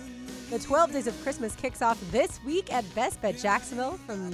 The 0.50 0.58
12 0.58 0.92
Days 0.92 1.06
of 1.06 1.20
Christmas 1.22 1.56
kicks 1.56 1.80
off 1.80 1.98
this 2.10 2.38
week 2.44 2.72
at 2.72 2.84
Best 2.94 3.20
Bet 3.22 3.38
Jacksonville 3.38 3.98
from 4.06 4.30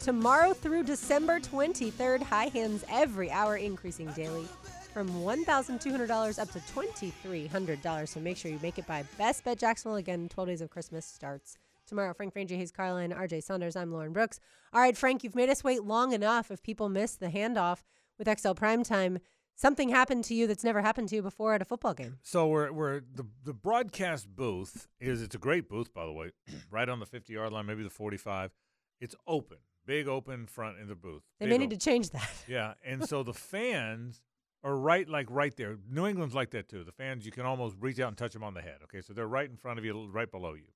tomorrow 0.00 0.54
through 0.54 0.82
December 0.84 1.40
23rd. 1.40 2.22
High 2.22 2.46
hands 2.46 2.84
every 2.90 3.30
hour, 3.30 3.56
increasing 3.56 4.10
daily 4.12 4.46
from 4.94 5.08
$1,200 5.10 6.38
up 6.38 6.50
to 6.52 6.58
$2,300. 6.58 8.08
So 8.08 8.20
make 8.20 8.38
sure 8.38 8.50
you 8.50 8.58
make 8.62 8.78
it 8.78 8.86
by 8.86 9.04
Best 9.18 9.44
Bet 9.44 9.58
Jacksonville. 9.58 9.96
Again, 9.96 10.28
12 10.30 10.48
Days 10.48 10.60
of 10.62 10.70
Christmas 10.70 11.04
starts 11.04 11.58
tomorrow. 11.86 12.14
Frank 12.14 12.34
Frangie, 12.34 12.56
Hayes 12.56 12.72
Carlin, 12.72 13.12
RJ 13.12 13.44
Saunders. 13.44 13.76
I'm 13.76 13.92
Lauren 13.92 14.12
Brooks. 14.12 14.40
All 14.72 14.80
right, 14.80 14.96
Frank, 14.96 15.22
you've 15.22 15.36
made 15.36 15.50
us 15.50 15.62
wait 15.62 15.84
long 15.84 16.12
enough. 16.12 16.50
If 16.50 16.62
people 16.62 16.88
miss 16.88 17.16
the 17.16 17.28
handoff 17.28 17.82
with 18.18 18.26
XL 18.26 18.52
Primetime, 18.52 19.20
something 19.54 19.88
happened 19.88 20.24
to 20.24 20.34
you 20.34 20.46
that's 20.46 20.64
never 20.64 20.80
happened 20.80 21.08
to 21.10 21.16
you 21.16 21.22
before 21.22 21.54
at 21.54 21.62
a 21.62 21.64
football 21.64 21.94
game. 21.94 22.18
So 22.22 22.46
we're 22.46 22.72
we're 22.72 23.00
the 23.00 23.26
the 23.44 23.52
broadcast 23.52 24.28
booth 24.34 24.88
is 25.00 25.22
it's 25.22 25.34
a 25.34 25.38
great 25.38 25.68
booth 25.68 25.92
by 25.92 26.06
the 26.06 26.12
way, 26.12 26.30
right 26.70 26.88
on 26.88 27.00
the 27.00 27.06
50 27.06 27.32
yard 27.32 27.52
line, 27.52 27.66
maybe 27.66 27.82
the 27.82 27.90
45. 27.90 28.52
It's 29.00 29.16
open, 29.26 29.58
big 29.84 30.06
open 30.06 30.46
front 30.46 30.78
in 30.78 30.88
the 30.88 30.94
booth. 30.94 31.22
They 31.40 31.46
may 31.46 31.58
need 31.58 31.70
to 31.70 31.76
change 31.76 32.10
that. 32.10 32.30
Yeah, 32.48 32.74
and 32.84 33.04
so 33.08 33.22
the 33.22 33.34
fans 33.34 34.22
are 34.64 34.76
right, 34.76 35.08
like 35.08 35.26
right 35.28 35.56
there. 35.56 35.76
New 35.90 36.06
England's 36.06 36.34
like 36.34 36.50
that 36.50 36.68
too. 36.68 36.84
The 36.84 36.92
fans, 36.92 37.26
you 37.26 37.32
can 37.32 37.44
almost 37.44 37.76
reach 37.80 37.98
out 37.98 38.08
and 38.08 38.16
touch 38.16 38.32
them 38.32 38.44
on 38.44 38.54
the 38.54 38.62
head. 38.62 38.78
Okay, 38.84 39.00
so 39.00 39.12
they're 39.12 39.26
right 39.26 39.48
in 39.48 39.56
front 39.56 39.78
of 39.78 39.84
you, 39.84 40.08
right 40.12 40.30
below 40.30 40.54
you, 40.54 40.70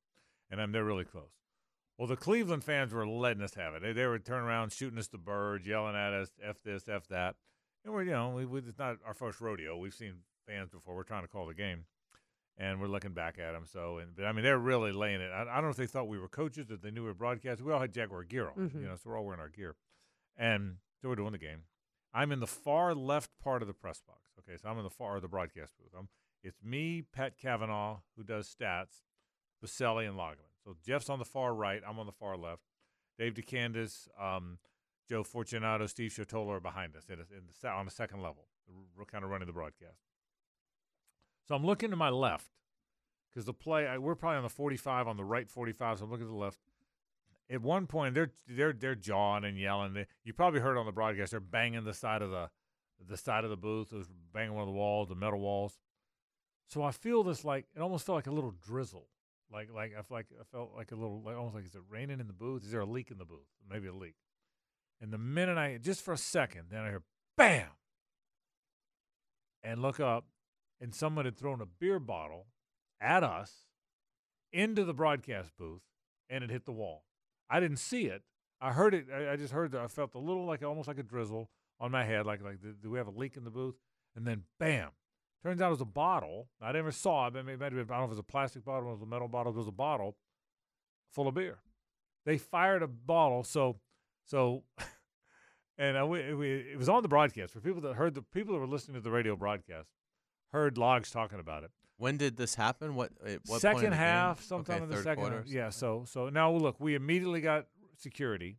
and 0.50 0.60
um, 0.60 0.72
they're 0.72 0.84
really 0.84 1.04
close. 1.04 1.30
Well, 1.98 2.08
the 2.08 2.16
Cleveland 2.16 2.62
fans 2.62 2.92
were 2.92 3.06
letting 3.06 3.42
us 3.42 3.54
have 3.54 3.74
it. 3.74 3.82
They, 3.82 3.92
they 3.92 4.06
were 4.06 4.18
turning 4.18 4.46
around, 4.46 4.72
shooting 4.72 4.98
us 4.98 5.08
the 5.08 5.18
bird, 5.18 5.64
yelling 5.64 5.94
at 5.96 6.12
us, 6.12 6.30
"F 6.42 6.62
this, 6.62 6.88
F 6.88 7.06
that." 7.08 7.36
And 7.86 7.94
we're, 7.94 8.02
you 8.02 8.10
know, 8.10 8.30
we, 8.30 8.44
we, 8.44 8.58
it's 8.58 8.78
not 8.80 8.96
our 9.06 9.14
first 9.14 9.40
rodeo. 9.40 9.78
We've 9.78 9.94
seen 9.94 10.14
fans 10.44 10.70
before. 10.70 10.96
We're 10.96 11.04
trying 11.04 11.22
to 11.22 11.28
call 11.28 11.46
the 11.46 11.54
game, 11.54 11.84
and 12.58 12.80
we're 12.80 12.88
looking 12.88 13.12
back 13.12 13.38
at 13.38 13.52
them. 13.52 13.64
So, 13.64 13.98
and 13.98 14.16
but 14.16 14.24
I 14.24 14.32
mean, 14.32 14.42
they're 14.44 14.58
really 14.58 14.90
laying 14.90 15.20
it. 15.20 15.30
I, 15.32 15.42
I 15.42 15.54
don't 15.54 15.64
know 15.64 15.70
if 15.70 15.76
they 15.76 15.86
thought 15.86 16.08
we 16.08 16.18
were 16.18 16.26
coaches, 16.28 16.66
that 16.66 16.82
they 16.82 16.90
knew 16.90 17.02
we 17.02 17.06
were 17.08 17.14
broadcast. 17.14 17.62
We 17.62 17.72
all 17.72 17.78
had 17.80 17.92
Jaguar 17.92 18.24
gear 18.24 18.48
on, 18.48 18.70
Mhm. 18.70 18.80
you 18.80 18.88
know, 18.88 18.96
so 18.96 19.10
we're 19.10 19.16
all 19.18 19.24
wearing 19.24 19.40
our 19.40 19.48
gear, 19.48 19.76
and 20.36 20.78
so 21.00 21.08
we're 21.08 21.14
doing 21.14 21.30
the 21.32 21.38
game. 21.38 21.60
I'm 22.12 22.32
in 22.32 22.40
the 22.40 22.46
far 22.48 22.92
left 22.92 23.30
part 23.38 23.62
of 23.62 23.68
the 23.68 23.74
press 23.74 24.00
box. 24.04 24.32
Okay, 24.40 24.56
so 24.60 24.68
I'm 24.68 24.78
in 24.78 24.84
the 24.84 24.90
far 24.90 25.14
of 25.16 25.22
the 25.22 25.28
broadcast 25.28 25.74
booth. 25.78 25.92
I'm, 25.96 26.08
it's 26.42 26.62
me, 26.64 27.02
Pat 27.02 27.38
Kavanaugh, 27.38 27.98
who 28.16 28.24
does 28.24 28.52
stats, 28.52 29.02
Boselli, 29.64 30.08
and 30.08 30.16
Lageman. 30.18 30.50
So 30.64 30.74
Jeff's 30.84 31.08
on 31.08 31.18
the 31.20 31.24
far 31.24 31.54
right. 31.54 31.82
I'm 31.86 31.98
on 32.00 32.06
the 32.06 32.12
far 32.12 32.36
left. 32.36 32.62
Dave 33.18 33.34
DeCandis, 33.34 34.08
um, 34.20 34.58
Joe 35.08 35.22
Fortunato, 35.22 35.86
Steve 35.86 36.10
Shotola 36.10 36.56
are 36.56 36.60
behind 36.60 36.96
us 36.96 37.04
in, 37.08 37.20
a, 37.20 37.22
in 37.34 37.44
the, 37.62 37.68
on 37.68 37.84
the 37.84 37.90
second 37.90 38.22
level, 38.22 38.46
r- 38.98 39.04
kind 39.04 39.24
of 39.24 39.30
running 39.30 39.46
the 39.46 39.52
broadcast. 39.52 40.00
So 41.46 41.54
I'm 41.54 41.64
looking 41.64 41.90
to 41.90 41.96
my 41.96 42.08
left 42.10 42.50
because 43.30 43.46
the 43.46 43.52
play 43.52 43.86
I, 43.86 43.98
we're 43.98 44.16
probably 44.16 44.38
on 44.38 44.42
the 44.42 44.48
45 44.48 45.06
on 45.06 45.16
the 45.16 45.24
right 45.24 45.48
45. 45.48 45.98
So 45.98 46.04
I'm 46.04 46.10
looking 46.10 46.26
to 46.26 46.32
the 46.32 46.36
left. 46.36 46.58
At 47.48 47.62
one 47.62 47.86
point, 47.86 48.14
they're 48.14 48.32
they're 48.48 48.72
they're 48.72 48.96
jawing 48.96 49.44
and 49.44 49.56
yelling. 49.56 49.94
They, 49.94 50.06
you 50.24 50.32
probably 50.32 50.58
heard 50.58 50.76
on 50.76 50.86
the 50.86 50.90
broadcast 50.92 51.30
they're 51.30 51.38
banging 51.38 51.84
the 51.84 51.94
side 51.94 52.22
of 52.22 52.30
the 52.30 52.50
the 53.08 53.16
side 53.16 53.44
of 53.44 53.50
the 53.50 53.56
booth. 53.56 53.92
It 53.92 53.96
was 53.96 54.08
banging 54.32 54.54
one 54.54 54.62
of 54.62 54.66
the 54.68 54.72
walls, 54.72 55.08
the 55.08 55.14
metal 55.14 55.38
walls. 55.38 55.78
So 56.68 56.82
I 56.82 56.90
feel 56.90 57.22
this 57.22 57.44
like 57.44 57.66
it 57.76 57.80
almost 57.80 58.04
felt 58.04 58.16
like 58.16 58.26
a 58.26 58.32
little 58.32 58.54
drizzle, 58.66 59.06
like 59.52 59.68
like 59.72 59.92
I 59.92 60.02
felt 60.02 60.10
like 60.10 60.26
I 60.40 60.44
felt 60.50 60.72
like 60.76 60.90
a 60.90 60.96
little 60.96 61.22
like 61.22 61.36
almost 61.36 61.54
like 61.54 61.66
is 61.66 61.74
it 61.76 61.82
raining 61.88 62.18
in 62.18 62.26
the 62.26 62.32
booth? 62.32 62.64
Is 62.64 62.72
there 62.72 62.80
a 62.80 62.86
leak 62.86 63.12
in 63.12 63.18
the 63.18 63.24
booth? 63.24 63.46
Maybe 63.70 63.86
a 63.86 63.94
leak. 63.94 64.16
And 65.00 65.12
the 65.12 65.18
minute 65.18 65.58
I 65.58 65.78
just 65.78 66.02
for 66.02 66.12
a 66.12 66.18
second, 66.18 66.66
then 66.70 66.80
I 66.80 66.88
hear 66.88 67.02
bam, 67.36 67.68
and 69.62 69.82
look 69.82 70.00
up, 70.00 70.26
and 70.80 70.94
someone 70.94 71.24
had 71.24 71.36
thrown 71.36 71.60
a 71.60 71.66
beer 71.66 71.98
bottle 71.98 72.46
at 73.00 73.22
us 73.22 73.66
into 74.52 74.84
the 74.84 74.94
broadcast 74.94 75.50
booth, 75.58 75.82
and 76.30 76.42
it 76.42 76.50
hit 76.50 76.64
the 76.64 76.72
wall. 76.72 77.04
I 77.50 77.60
didn't 77.60 77.78
see 77.78 78.06
it. 78.06 78.22
I 78.60 78.72
heard 78.72 78.94
it. 78.94 79.06
I, 79.14 79.32
I 79.32 79.36
just 79.36 79.52
heard. 79.52 79.72
The, 79.72 79.80
I 79.80 79.88
felt 79.88 80.14
a 80.14 80.18
little 80.18 80.46
like 80.46 80.62
almost 80.62 80.88
like 80.88 80.98
a 80.98 81.02
drizzle 81.02 81.50
on 81.78 81.90
my 81.90 82.04
head, 82.04 82.26
like 82.26 82.42
like 82.42 82.60
do, 82.60 82.90
we 82.90 82.98
have 82.98 83.06
a 83.06 83.10
leak 83.10 83.36
in 83.36 83.44
the 83.44 83.50
booth? 83.50 83.76
And 84.14 84.26
then 84.26 84.44
bam. 84.58 84.90
Turns 85.42 85.60
out 85.60 85.68
it 85.68 85.70
was 85.70 85.80
a 85.80 85.84
bottle. 85.84 86.48
I 86.60 86.72
never 86.72 86.90
saw 86.90 87.26
it. 87.26 87.34
but 87.34 87.46
been, 87.46 87.62
I 87.62 87.68
don't 87.68 87.86
know 87.86 87.96
if 87.96 88.06
it 88.06 88.08
was 88.08 88.18
a 88.18 88.22
plastic 88.22 88.64
bottle, 88.64 88.88
or 88.88 88.92
it 88.92 88.94
was 88.94 89.02
a 89.02 89.06
metal 89.06 89.28
bottle. 89.28 89.52
It 89.52 89.56
was 89.56 89.68
a 89.68 89.72
bottle 89.72 90.16
full 91.12 91.28
of 91.28 91.34
beer. 91.34 91.58
They 92.24 92.38
fired 92.38 92.82
a 92.82 92.88
bottle. 92.88 93.44
So, 93.44 93.76
so, 94.26 94.62
and 95.78 95.96
I, 95.96 96.04
we, 96.04 96.34
we, 96.34 96.50
it 96.72 96.78
was 96.78 96.88
on 96.88 97.02
the 97.02 97.08
broadcast 97.08 97.52
for 97.52 97.60
people 97.60 97.80
that 97.82 97.94
heard 97.94 98.14
the 98.14 98.22
people 98.22 98.54
that 98.54 98.60
were 98.60 98.66
listening 98.66 98.96
to 98.96 99.00
the 99.02 99.10
radio 99.10 99.36
broadcast 99.36 99.88
heard 100.52 100.76
logs 100.78 101.10
talking 101.10 101.38
about 101.40 101.64
it. 101.64 101.70
When 101.98 102.16
did 102.18 102.36
this 102.36 102.54
happen? 102.54 102.94
What, 102.94 103.10
what 103.46 103.60
second 103.62 103.90
the 103.90 103.96
half, 103.96 104.42
sometime 104.42 104.76
Okay, 104.76 104.84
in 104.84 104.90
the 104.90 105.02
second 105.02 105.22
quarter. 105.22 105.36
half. 105.38 105.46
Yeah. 105.48 105.70
So, 105.70 106.04
so 106.06 106.28
now 106.28 106.52
look, 106.52 106.76
we 106.78 106.94
immediately 106.94 107.40
got 107.40 107.66
security, 107.96 108.58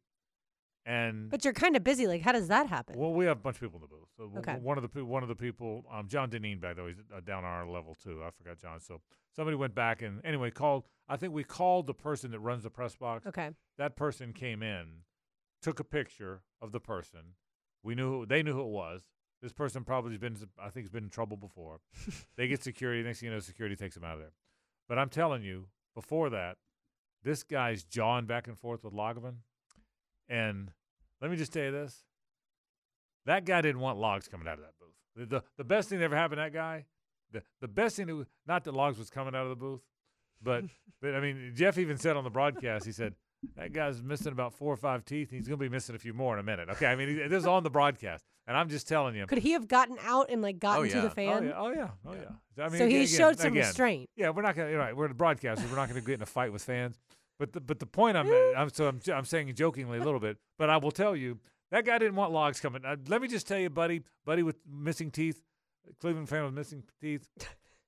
and 0.88 1.30
But 1.30 1.43
you're 1.45 1.53
kind 1.53 1.75
of 1.75 1.84
busy. 1.84 2.08
Like, 2.08 2.23
how 2.23 2.32
does 2.32 2.47
that 2.47 2.67
happen? 2.67 2.97
well, 2.97 3.13
we 3.13 3.25
have 3.25 3.38
a 3.38 3.41
bunch 3.41 3.58
of 3.58 3.62
people 3.62 3.77
in 3.77 3.82
the 3.82 3.88
booth. 3.88 4.10
So 4.17 4.32
Okay. 4.39 4.56
one 4.60 4.77
of 4.80 4.91
the 4.91 5.06
one 5.06 5.21
of 5.21 5.30
the 5.30 5.36
people, 5.36 5.84
um, 5.91 6.08
John 6.08 6.30
Deneen 6.32 6.60
back 6.60 6.77
there, 6.77 6.88
he's 6.88 6.97
uh, 7.15 7.19
down 7.19 7.43
on 7.45 7.51
our 7.51 7.67
level 7.67 7.95
too. 8.01 8.23
I 8.25 8.32
forgot 8.32 8.58
John. 8.60 8.80
So 8.80 9.01
somebody 9.36 9.56
went 9.56 9.75
back 9.75 10.01
and 10.01 10.19
anyway 10.25 10.49
called. 10.49 10.86
I 11.08 11.15
think 11.17 11.32
we 11.34 11.43
called 11.43 11.86
the 11.88 11.93
person 11.93 12.32
that 12.32 12.39
runs 12.39 12.63
the 12.63 12.69
press 12.71 12.95
box. 12.95 13.27
okay. 13.27 13.51
That 13.77 13.95
person 13.95 14.34
came 14.34 14.63
in, 14.63 14.88
took 15.62 15.80
a 15.80 15.84
picture 15.84 16.41
of 16.62 16.72
the 16.72 16.80
person. 16.80 17.36
We 17.84 17.96
knew 17.96 18.10
who, 18.10 18.26
they 18.26 18.43
knew 18.43 18.54
who 18.54 18.62
it 18.62 18.67
was. 18.67 19.04
This 19.41 19.54
person 19.54 19.84
probably 19.84 20.12
has 20.12 20.20
been, 20.20 20.38
I 20.60 20.70
think, 20.70 20.86
has 20.86 20.91
been 20.91 21.06
in 21.06 21.10
trouble 21.10 21.38
before. 21.38 21.80
they 22.38 22.48
get 22.48 22.63
security. 22.63 23.04
Next 23.04 23.20
thing 23.20 23.28
you 23.28 23.34
know, 23.34 23.39
security 23.39 23.76
takes 23.76 23.96
them 23.96 24.04
out 24.04 24.15
of 24.15 24.20
there. 24.20 24.34
But 24.89 24.98
I'm 24.98 25.10
telling 25.10 25.43
you, 25.43 25.67
before 25.93 26.30
that, 26.32 26.58
this 27.24 27.43
guy's 27.43 27.84
jawing 27.84 28.26
back 28.26 28.48
and 28.48 28.58
forth 28.58 28.84
with 28.84 28.93
Lageman. 28.93 29.36
And 30.30 30.72
let 31.22 31.30
me 31.30 31.38
just 31.38 31.54
tell 31.54 31.63
you 31.63 31.72
this: 31.72 32.04
that 33.26 33.46
guy 33.46 33.62
didn't 33.62 33.82
want 33.82 34.00
logs 34.00 34.28
coming 34.28 34.48
out 34.48 34.56
of 34.56 34.62
that 34.62 34.74
booth. 34.80 34.96
The 35.15 35.38
the, 35.38 35.43
the 35.58 35.63
best 35.63 35.89
thing 35.89 36.00
that 36.00 36.06
ever 36.06 36.15
happened 36.15 36.38
to 36.39 36.43
that 36.43 36.54
guy, 36.54 36.86
the 37.32 37.43
the 37.62 37.67
best 37.67 37.96
thing 37.98 38.08
that 38.08 38.15
was 38.15 38.28
not 38.48 38.63
that 38.63 38.74
logs 38.74 38.98
was 38.98 39.10
coming 39.10 39.36
out 39.36 39.43
of 39.43 39.50
the 39.50 39.56
booth, 39.56 39.82
but 40.41 40.63
but 41.02 41.15
I 41.15 41.20
mean 41.20 41.54
Jeff 41.56 41.78
even 41.78 41.98
said 41.98 42.17
on 42.17 42.24
the 42.24 42.30
broadcast, 42.30 42.86
he 42.86 42.91
said 42.91 43.15
that 43.55 43.73
guy's 43.73 44.01
missing 44.03 44.31
about 44.31 44.53
four 44.53 44.73
or 44.73 44.77
five 44.77 45.05
teeth. 45.05 45.29
He's 45.31 45.47
going 45.47 45.57
to 45.60 45.63
be 45.65 45.69
missing 45.69 45.95
a 45.95 45.99
few 45.99 46.13
more 46.13 46.33
in 46.33 46.39
a 46.39 46.43
minute. 46.43 46.69
Okay, 46.69 46.86
I 46.88 46.95
mean 46.95 47.15
this 47.29 47.41
is 47.41 47.47
on 47.47 47.63
the 47.63 47.69
broadcast, 47.69 48.23
and 48.47 48.55
I'm 48.57 48.69
just 48.69 48.88
telling 48.88 49.15
you. 49.15 49.25
Could 49.25 49.39
he 49.39 49.51
have 49.53 49.67
gotten 49.67 49.97
out 50.03 50.27
and 50.29 50.41
like 50.41 50.60
gotten 50.60 50.89
to 50.89 50.95
yeah. 50.95 51.01
the 51.01 51.07
Oh, 51.07 51.10
fan? 51.12 51.33
Oh 51.33 51.41
yeah, 51.41 51.53
oh 51.57 51.71
yeah, 51.73 51.88
oh 52.05 52.13
Yeah. 52.57 52.65
I 52.65 52.69
mean, 52.69 52.77
so 52.79 52.86
again- 52.86 52.89
he 52.89 52.95
again- 53.03 53.07
showed 53.17 53.39
some 53.39 53.53
again, 53.53 53.65
restraint. 53.67 54.10
Yeah, 54.15 54.29
we're 54.31 54.41
not 54.41 54.55
gonna. 54.55 54.69
You're 54.69 54.79
right. 54.79 54.95
We're 54.95 55.07
the 55.07 55.13
broadcasters. 55.13 55.69
We're 55.69 55.75
not 55.77 55.88
gonna 55.89 56.01
get 56.01 56.15
in 56.15 56.21
a 56.21 56.25
fight 56.25 56.51
with 56.51 56.63
fans. 56.63 56.99
But 57.39 57.53
the 57.53 57.62
but 57.62 57.79
the 57.79 57.86
point 57.86 58.17
I'm 58.17 58.27
I'm 58.57 58.69
so 58.69 58.88
I'm, 58.88 58.99
I'm 59.13 59.25
saying 59.25 59.53
jokingly 59.55 59.99
a 59.99 60.03
little 60.03 60.19
bit, 60.19 60.38
but 60.57 60.69
I 60.69 60.77
will 60.77 60.91
tell 60.91 61.15
you 61.15 61.39
that 61.71 61.86
guy 61.86 61.97
didn't 61.97 62.15
want 62.15 62.31
logs 62.31 62.60
coming. 62.60 62.83
Uh, 62.86 62.95
let 63.07 63.21
me 63.21 63.27
just 63.27 63.47
tell 63.47 63.60
you, 63.60 63.69
buddy, 63.69 64.01
buddy 64.25 64.41
with 64.43 64.55
missing 64.67 65.12
teeth, 65.12 65.41
Cleveland 65.99 66.29
fan 66.29 66.45
with 66.45 66.53
missing 66.53 66.83
teeth. 67.01 67.27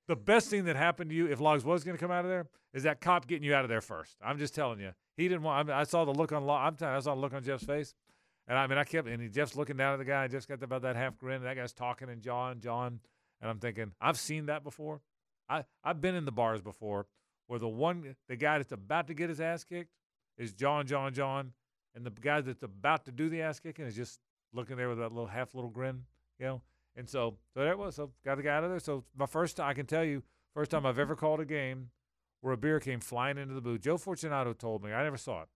The 0.09 0.15
best 0.15 0.49
thing 0.49 0.65
that 0.65 0.75
happened 0.75 1.11
to 1.11 1.15
you, 1.15 1.27
if 1.27 1.39
logs 1.39 1.63
was 1.63 1.83
going 1.83 1.95
to 1.95 2.01
come 2.01 2.09
out 2.09 2.25
of 2.25 2.31
there, 2.31 2.47
is 2.73 2.81
that 2.81 2.99
cop 2.99 3.27
getting 3.27 3.43
you 3.43 3.53
out 3.53 3.63
of 3.63 3.69
there 3.69 3.79
first. 3.79 4.17
I'm 4.23 4.39
just 4.39 4.55
telling 4.55 4.79
you, 4.79 4.91
he 5.15 5.27
didn't 5.27 5.43
want. 5.43 5.59
I, 5.59 5.63
mean, 5.63 5.79
I 5.79 5.83
saw 5.83 6.03
the 6.03 6.11
look 6.11 6.31
on. 6.31 6.45
Lo- 6.45 6.55
I'm 6.55 6.75
telling. 6.75 6.95
I 6.95 6.99
saw 6.99 7.13
the 7.13 7.21
look 7.21 7.31
on 7.31 7.43
Jeff's 7.43 7.63
face, 7.63 7.93
and 8.47 8.57
I 8.57 8.65
mean, 8.65 8.79
I 8.79 8.85
kept 8.85 9.07
and 9.07 9.21
he, 9.21 9.29
Jeff's 9.29 9.55
looking 9.55 9.77
down 9.77 9.93
at 9.93 9.97
the 9.97 10.05
guy. 10.05 10.27
Jeff's 10.27 10.47
got 10.47 10.63
about 10.63 10.81
that 10.81 10.95
half 10.95 11.15
grin. 11.15 11.35
And 11.35 11.45
that 11.45 11.55
guy's 11.55 11.73
talking 11.73 12.09
and 12.09 12.23
jawing, 12.23 12.59
jawing, 12.59 12.99
and 13.39 13.51
I'm 13.51 13.59
thinking, 13.59 13.91
I've 14.01 14.17
seen 14.17 14.47
that 14.47 14.63
before. 14.63 14.99
I 15.47 15.63
I've 15.83 16.01
been 16.01 16.15
in 16.15 16.25
the 16.25 16.31
bars 16.31 16.61
before 16.61 17.05
where 17.45 17.59
the 17.59 17.67
one 17.67 18.15
the 18.27 18.35
guy 18.35 18.57
that's 18.57 18.71
about 18.71 19.05
to 19.07 19.13
get 19.13 19.29
his 19.29 19.39
ass 19.39 19.63
kicked 19.63 19.91
is 20.39 20.53
John, 20.53 20.87
John, 20.87 21.13
John, 21.13 21.53
and 21.93 22.03
the 22.03 22.09
guy 22.09 22.41
that's 22.41 22.63
about 22.63 23.05
to 23.05 23.11
do 23.11 23.29
the 23.29 23.43
ass 23.43 23.59
kicking 23.59 23.85
is 23.85 23.95
just 23.95 24.19
looking 24.53 24.75
there 24.75 24.89
with 24.89 24.97
that 24.97 25.11
little 25.11 25.27
half 25.27 25.53
little 25.53 25.69
grin, 25.69 26.03
you 26.39 26.47
know. 26.47 26.61
And 26.95 27.10
so 27.10 27.38
so 27.54 27.62
there 27.62 27.71
it 27.71 27.78
was. 27.80 27.95
So 27.95 28.12
got 28.25 28.36
the 28.36 28.43
guy 28.43 28.56
out 28.56 28.63
of 28.63 28.69
there. 28.69 28.80
So 28.80 29.04
my 29.17 29.25
first 29.25 29.58
time 29.58 29.69
I 29.69 29.73
can 29.73 29.86
tell 29.86 30.04
you, 30.04 30.23
first 30.54 30.71
time 30.71 30.86
I've 30.86 30.99
ever 30.99 31.15
called 31.15 31.39
a 31.39 31.45
game 31.45 31.89
where 32.41 32.54
a 32.54 32.58
beer 32.58 32.80
came 32.80 32.99
flying 32.99 33.38
into 33.38 33.54
the 33.54 33.62
booth. 33.62 33.82
Joe 33.82 33.97
Fortunato 33.97 34.54
told 34.54 34.84
me 34.84 34.93
I 34.93 35.04
never 35.04 35.17
saw 35.17 35.43
it. 35.43 35.49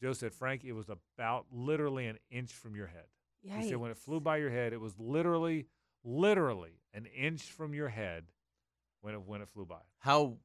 Joe 0.00 0.12
said, 0.12 0.32
Frank, 0.32 0.64
it 0.64 0.72
was 0.72 0.88
about 0.88 1.46
literally 1.52 2.06
an 2.06 2.18
inch 2.30 2.52
from 2.52 2.74
your 2.74 2.88
head. 2.88 3.04
He 3.60 3.68
said 3.68 3.76
when 3.78 3.90
it 3.90 3.96
flew 3.96 4.20
by 4.20 4.36
your 4.38 4.50
head, 4.50 4.72
it 4.72 4.80
was 4.80 4.98
literally, 4.98 5.66
literally 6.04 6.80
an 6.92 7.06
inch 7.06 7.42
from 7.42 7.74
your 7.74 7.88
head 7.88 8.24
when 9.00 9.14
it 9.14 9.22
when 9.22 9.42
it 9.42 9.48
flew 9.48 9.64
by. 9.64 9.80
How 9.98 10.38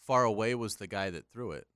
far 0.00 0.24
away 0.24 0.54
was 0.54 0.74
the 0.76 0.86
guy 0.86 1.10
that 1.10 1.26
threw 1.32 1.52
it? 1.52 1.66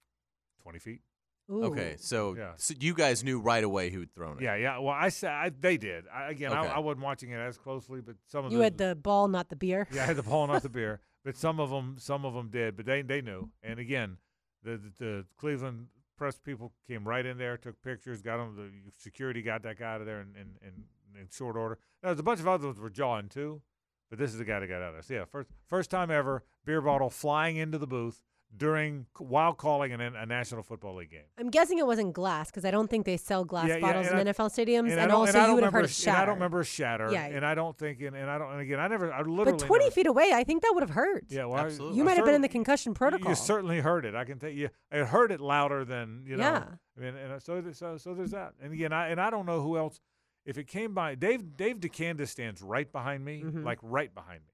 Twenty 0.62 0.78
feet. 0.78 1.02
Ooh. 1.50 1.64
Okay, 1.64 1.96
so, 1.98 2.34
Yeah. 2.36 2.52
so 2.56 2.74
you 2.78 2.94
guys 2.94 3.22
knew 3.24 3.40
right 3.40 3.64
away 3.64 3.90
who'd 3.90 4.12
thrown 4.14 4.38
it. 4.38 4.42
Yeah, 4.44 4.54
yeah. 4.56 4.78
Well, 4.78 4.94
I 4.94 5.08
said 5.08 5.30
I, 5.32 5.50
they 5.50 5.76
did. 5.76 6.04
I, 6.12 6.30
again, 6.30 6.52
Okay. 6.52 6.68
I, 6.68 6.76
I 6.76 6.78
wasn't 6.78 7.02
watching 7.04 7.30
it 7.30 7.36
as 7.36 7.58
closely, 7.58 8.00
but 8.00 8.14
some 8.26 8.44
of 8.44 8.52
You 8.52 8.58
the, 8.58 8.64
had 8.64 8.78
the 8.78 8.94
ball, 8.94 9.28
not 9.28 9.48
the 9.48 9.56
beer. 9.56 9.86
yeah, 9.92 10.02
I 10.04 10.06
had 10.06 10.16
the 10.16 10.22
ball, 10.22 10.46
not 10.46 10.62
the 10.62 10.68
beer. 10.80 11.00
But 11.24 11.36
some 11.36 11.60
of 11.60 11.70
them, 11.70 11.96
some 11.98 12.24
of 12.24 12.34
them 12.34 12.48
did. 12.48 12.76
But 12.76 12.86
they 12.86 13.02
they 13.02 13.20
knew. 13.20 13.50
And 13.62 13.78
again, 13.78 14.16
the, 14.64 14.72
the 14.76 14.92
the 14.98 15.24
Cleveland 15.36 15.86
press 16.16 16.38
people 16.38 16.72
came 16.88 17.06
right 17.06 17.24
in 17.26 17.38
there, 17.38 17.56
took 17.56 17.80
pictures, 17.82 18.22
got 18.22 18.40
him. 18.40 18.56
The 18.56 18.70
security 18.98 19.42
got 19.42 19.62
that 19.64 19.78
guy 19.78 19.94
out 19.94 20.00
of 20.00 20.06
there 20.06 20.20
in 20.20 20.28
in, 20.36 20.56
in, 20.66 21.20
in 21.20 21.28
short 21.30 21.56
order. 21.56 21.78
Now, 22.02 22.08
there's 22.10 22.20
a 22.20 22.24
bunch 22.24 22.40
of 22.40 22.48
other 22.48 22.66
ones 22.66 22.80
were 22.80 22.90
jawing 22.90 23.28
too, 23.28 23.62
but 24.10 24.18
this 24.18 24.32
is 24.32 24.38
the 24.38 24.44
guy 24.44 24.58
that 24.60 24.66
got 24.68 24.82
out 24.82 24.88
of 24.88 24.94
there. 24.94 25.02
So 25.02 25.14
yeah, 25.14 25.24
first 25.24 25.48
first 25.68 25.90
time 25.90 26.10
ever, 26.10 26.42
beer 26.64 26.80
bottle 26.80 27.10
flying 27.10 27.56
into 27.56 27.78
the 27.78 27.86
booth 27.86 28.22
during 28.56 29.06
while 29.18 29.54
calling 29.54 29.92
an, 29.92 30.00
a 30.00 30.26
National 30.26 30.62
Football 30.62 30.96
League 30.96 31.10
game. 31.10 31.24
I'm 31.38 31.48
guessing 31.50 31.78
it 31.78 31.86
wasn't 31.86 32.12
glass 32.12 32.50
because 32.50 32.64
I 32.64 32.70
don't 32.70 32.88
think 32.88 33.06
they 33.06 33.16
sell 33.16 33.44
glass 33.44 33.66
Yeah, 33.68 33.76
yeah, 33.76 33.80
bottles 33.80 34.06
and 34.08 34.20
in 34.20 34.28
I- 34.28 34.32
NFL 34.32 34.50
stadiums. 34.50 34.90
And, 34.90 35.00
And, 35.00 35.10
also, 35.12 35.38
and 35.38 35.48
you 35.48 35.54
would 35.54 35.64
have 35.64 35.72
heard 35.72 35.84
a 35.84 35.86
a 35.86 35.88
sh- 35.88 36.06
and 36.06 36.16
I 36.16 36.24
don't 36.26 36.34
remember 36.34 36.60
a 36.60 36.64
shatter. 36.64 37.10
Yeah. 37.10 37.24
And 37.26 37.46
I 37.46 37.54
don't 37.54 37.76
think, 37.76 38.00
and, 38.02 38.14
and 38.14 38.30
I 38.30 38.36
don't, 38.38 38.52
and 38.52 38.60
again, 38.60 38.78
I 38.78 38.88
never, 38.88 39.12
I 39.12 39.20
literally. 39.22 39.52
But 39.58 39.66
20 39.66 39.84
never- 39.86 39.94
feet 39.94 40.06
away, 40.06 40.32
I 40.34 40.44
think 40.44 40.62
that 40.62 40.72
would 40.74 40.82
have 40.82 40.90
hurt. 40.90 41.24
Yeah, 41.28 41.46
well, 41.46 41.64
Absolutely. 41.64 41.96
You 41.98 42.04
might 42.04 42.16
have 42.16 42.26
been 42.26 42.34
in 42.34 42.42
the 42.42 42.48
concussion 42.48 42.92
protocol. 42.94 43.30
You 43.30 43.34
certainly 43.34 43.80
heard 43.80 44.04
it. 44.04 44.14
I 44.14 44.24
can 44.24 44.38
tell 44.38 44.50
you, 44.50 44.68
it 44.90 45.06
heard 45.06 45.32
it 45.32 45.40
louder 45.40 45.84
than 45.84 46.24
you 46.26 46.36
know. 46.36 46.42
Yeah. 46.44 46.64
I 46.96 47.00
mean, 47.00 47.14
and 47.16 47.42
so 47.42 47.62
so 47.72 47.96
so 47.96 48.14
there's 48.14 48.32
that. 48.32 48.52
And 48.62 48.72
again, 48.74 48.92
I 48.92 49.08
and 49.08 49.20
I 49.20 49.30
don't 49.30 49.46
know 49.46 49.62
who 49.62 49.78
else. 49.78 49.98
If 50.44 50.58
it 50.58 50.66
came 50.66 50.92
by, 50.92 51.14
Dave 51.14 51.56
Dave 51.56 51.76
DeCandis 51.80 52.28
stands 52.28 52.60
right 52.60 52.90
behind 52.92 53.24
me, 53.24 53.42
Mhm. 53.44 53.64
like 53.64 53.78
right 53.80 54.12
behind 54.14 54.40
me. 54.40 54.52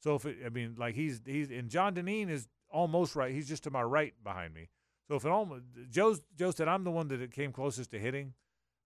So 0.00 0.14
if 0.16 0.26
it, 0.26 0.38
I 0.44 0.48
mean, 0.50 0.74
like 0.78 0.94
he's 0.94 1.20
he's 1.24 1.50
and 1.50 1.68
John 1.70 1.94
Deneen 1.94 2.28
is 2.28 2.46
almost 2.72 3.14
right. 3.14 3.32
He's 3.32 3.48
just 3.48 3.64
to 3.64 3.70
my 3.70 3.82
right 3.82 4.14
behind 4.24 4.54
me. 4.54 4.68
So 5.08 5.16
if 5.16 5.24
it 5.24 5.30
almost 5.30 5.64
Joe's 5.90 6.20
Joe 6.36 6.50
said 6.50 6.68
I'm 6.68 6.84
the 6.84 6.90
one 6.90 7.08
that 7.08 7.20
it 7.20 7.32
came 7.32 7.52
closest 7.52 7.90
to 7.90 7.98
hitting, 7.98 8.34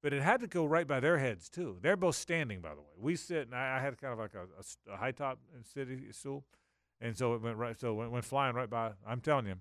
but 0.03 0.13
it 0.13 0.23
had 0.23 0.41
to 0.41 0.47
go 0.47 0.65
right 0.65 0.87
by 0.87 1.01
their 1.01 1.19
heads 1.19 1.49
too. 1.49 1.79
They're 1.83 1.97
both 1.97 2.17
standing, 2.17 2.61
by 2.61 2.75
the 2.75 2.81
way. 2.81 2.95
We 2.99 3.17
sit, 3.17 3.47
and 3.47 3.55
I, 3.55 3.79
I 3.79 3.81
had 3.81 3.99
kind 3.99 4.13
of 4.13 4.19
like 4.19 4.33
a 4.35 4.97
high 4.97 5.13
top 5.13 5.39
city 5.75 6.13
stool, 6.13 6.45
and 7.01 7.17
so 7.17 7.35
it 7.35 7.43
went 7.43 7.57
right. 7.57 7.79
So 7.79 7.93
it 7.93 7.95
went, 7.95 8.11
went 8.13 8.25
flying 8.25 8.55
right 8.55 8.71
by. 8.71 8.93
I'm 9.07 9.21
telling 9.21 9.47
you, 9.47 9.55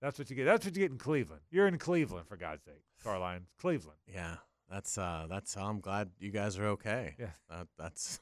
that's 0.00 0.18
what 0.18 0.30
you 0.30 0.36
get. 0.36 0.44
That's 0.44 0.64
what 0.64 0.74
you 0.76 0.82
get 0.82 0.92
in 0.92 0.98
Cleveland. 0.98 1.42
You're 1.50 1.66
in 1.66 1.78
Cleveland, 1.78 2.28
for 2.28 2.36
God's 2.36 2.64
sake, 2.64 2.82
Carlyle. 3.02 3.40
Cleveland. 3.60 3.98
Yeah, 4.12 4.36
that's 4.70 4.96
uh, 4.98 5.26
that's. 5.28 5.56
I'm 5.56 5.80
glad 5.80 6.10
you 6.18 6.30
guys 6.30 6.58
are 6.58 6.66
okay. 6.68 7.16
Yeah. 7.18 7.26
that, 7.50 7.66
that's. 7.78 8.20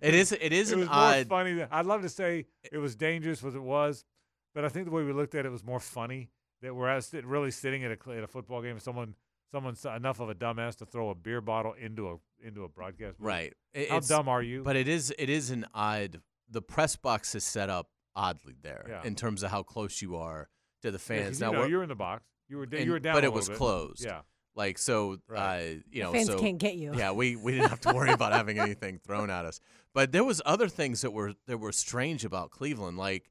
It 0.00 0.14
is. 0.14 0.32
It 0.32 0.52
is 0.52 0.70
it 0.70 0.74
an 0.74 0.80
was 0.80 0.88
more 0.88 0.96
odd. 0.96 1.28
funny. 1.28 1.52
Than, 1.52 1.68
I'd 1.70 1.86
love 1.86 2.02
to 2.02 2.08
say 2.08 2.46
it 2.70 2.78
was 2.78 2.96
dangerous, 2.96 3.44
as 3.44 3.54
it 3.54 3.62
was, 3.62 4.04
but 4.54 4.64
I 4.64 4.68
think 4.68 4.86
the 4.86 4.90
way 4.92 5.02
we 5.02 5.12
looked 5.12 5.34
at 5.34 5.46
it 5.46 5.50
was 5.50 5.64
more 5.64 5.80
funny. 5.80 6.30
That 6.62 6.74
we're 6.76 7.00
really 7.24 7.50
sitting 7.50 7.82
at 7.84 7.90
a 7.90 8.10
at 8.12 8.22
a 8.22 8.26
football 8.28 8.62
game, 8.62 8.72
and 8.72 8.82
someone 8.82 9.14
someone's 9.50 9.84
enough 9.84 10.20
of 10.20 10.30
a 10.30 10.34
dumbass 10.34 10.76
to 10.76 10.86
throw 10.86 11.10
a 11.10 11.14
beer 11.14 11.40
bottle 11.40 11.72
into 11.74 12.08
a 12.08 12.16
into 12.46 12.62
a 12.64 12.68
broadcast. 12.68 13.18
booth. 13.18 13.26
Right. 13.26 13.52
It- 13.74 13.88
How 13.90 13.96
it's- 13.96 14.08
dumb 14.08 14.28
are 14.28 14.42
you? 14.42 14.62
But 14.62 14.76
it 14.76 14.86
is. 14.88 15.12
It 15.18 15.28
is 15.28 15.50
an 15.50 15.66
odd. 15.74 16.20
The 16.48 16.62
press 16.62 16.94
box 16.96 17.34
is 17.34 17.44
set 17.44 17.68
up 17.68 17.88
oddly 18.14 18.54
there 18.62 18.86
Yeah. 18.88 19.02
in 19.04 19.14
terms 19.16 19.42
of 19.42 19.50
how 19.50 19.62
close 19.62 20.00
you 20.02 20.16
are 20.16 20.48
to 20.82 20.90
the 20.90 20.96
Yeah, 20.96 20.98
'cause 20.98 21.06
fans. 21.06 21.40
you 21.40 21.46
now, 21.46 21.52
know, 21.52 21.64
you're 21.64 21.82
in 21.82 21.88
the 21.88 21.94
box. 21.94 22.24
You 22.48 22.58
were 22.58 22.64
and- 22.64 22.84
you 22.84 22.92
were 22.92 23.00
down, 23.00 23.14
but 23.14 23.24
a 23.24 23.28
it 23.28 23.32
was 23.32 23.48
bit. 23.48 23.58
closed. 23.58 24.04
Yeah. 24.04 24.22
like 24.54 24.76
so. 24.76 25.16
Right. 25.28 25.78
Uh, 25.78 25.80
you 25.90 26.02
know, 26.02 26.12
Fans 26.12 26.26
so 26.26 26.38
can't 26.38 26.58
get 26.58 26.74
you. 26.76 26.94
yeah, 26.94 27.10
we, 27.12 27.36
we 27.36 27.52
didn't 27.52 27.70
have 27.70 27.80
to 27.80 27.94
worry 27.94 28.10
about 28.12 28.32
having 28.32 28.58
anything 28.58 28.98
thrown 28.98 29.30
at 29.30 29.46
us. 29.46 29.60
But 29.94 30.12
there 30.12 30.24
was 30.24 30.42
other 30.44 30.68
things 30.68 31.00
that 31.00 31.10
were 31.12 31.32
that 31.46 31.56
were 31.56 31.72
strange 31.72 32.22
about 32.26 32.50
Cleveland. 32.50 32.98
Like 32.98 33.30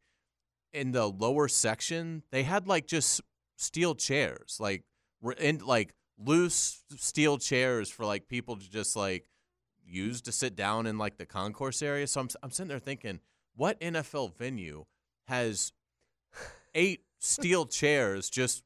in 0.74 0.92
the 0.92 1.08
lower 1.08 1.48
section, 1.48 2.24
they 2.32 2.44
had 2.44 2.68
like 2.68 2.88
just 2.88 3.22
steel 3.58 3.96
chairs, 3.96 4.58
like 4.60 4.84
and 5.40 5.62
like 5.62 5.94
loose 6.18 6.84
steel 6.98 7.38
chairs 7.38 7.90
for 7.90 8.06
like 8.06 8.28
people 8.28 8.56
to 8.56 8.70
just 8.70 8.96
like 8.96 9.26
use 9.86 10.22
to 10.22 10.32
sit 10.32 10.56
down 10.56 10.88
in 10.88 10.98
like 10.98 11.18
the 11.18 11.26
concourse 11.26 11.82
area. 11.82 12.08
So 12.08 12.22
I'm 12.22 12.30
I'm 12.44 12.52
sitting 12.52 12.70
there 12.70 12.80
thinking, 12.80 13.20
what 13.56 13.80
NFL 13.80 14.36
venue 14.38 14.86
has 15.28 15.74
eight 16.76 17.04
steel 17.20 17.66
chairs 17.66 18.30
just 18.30 18.64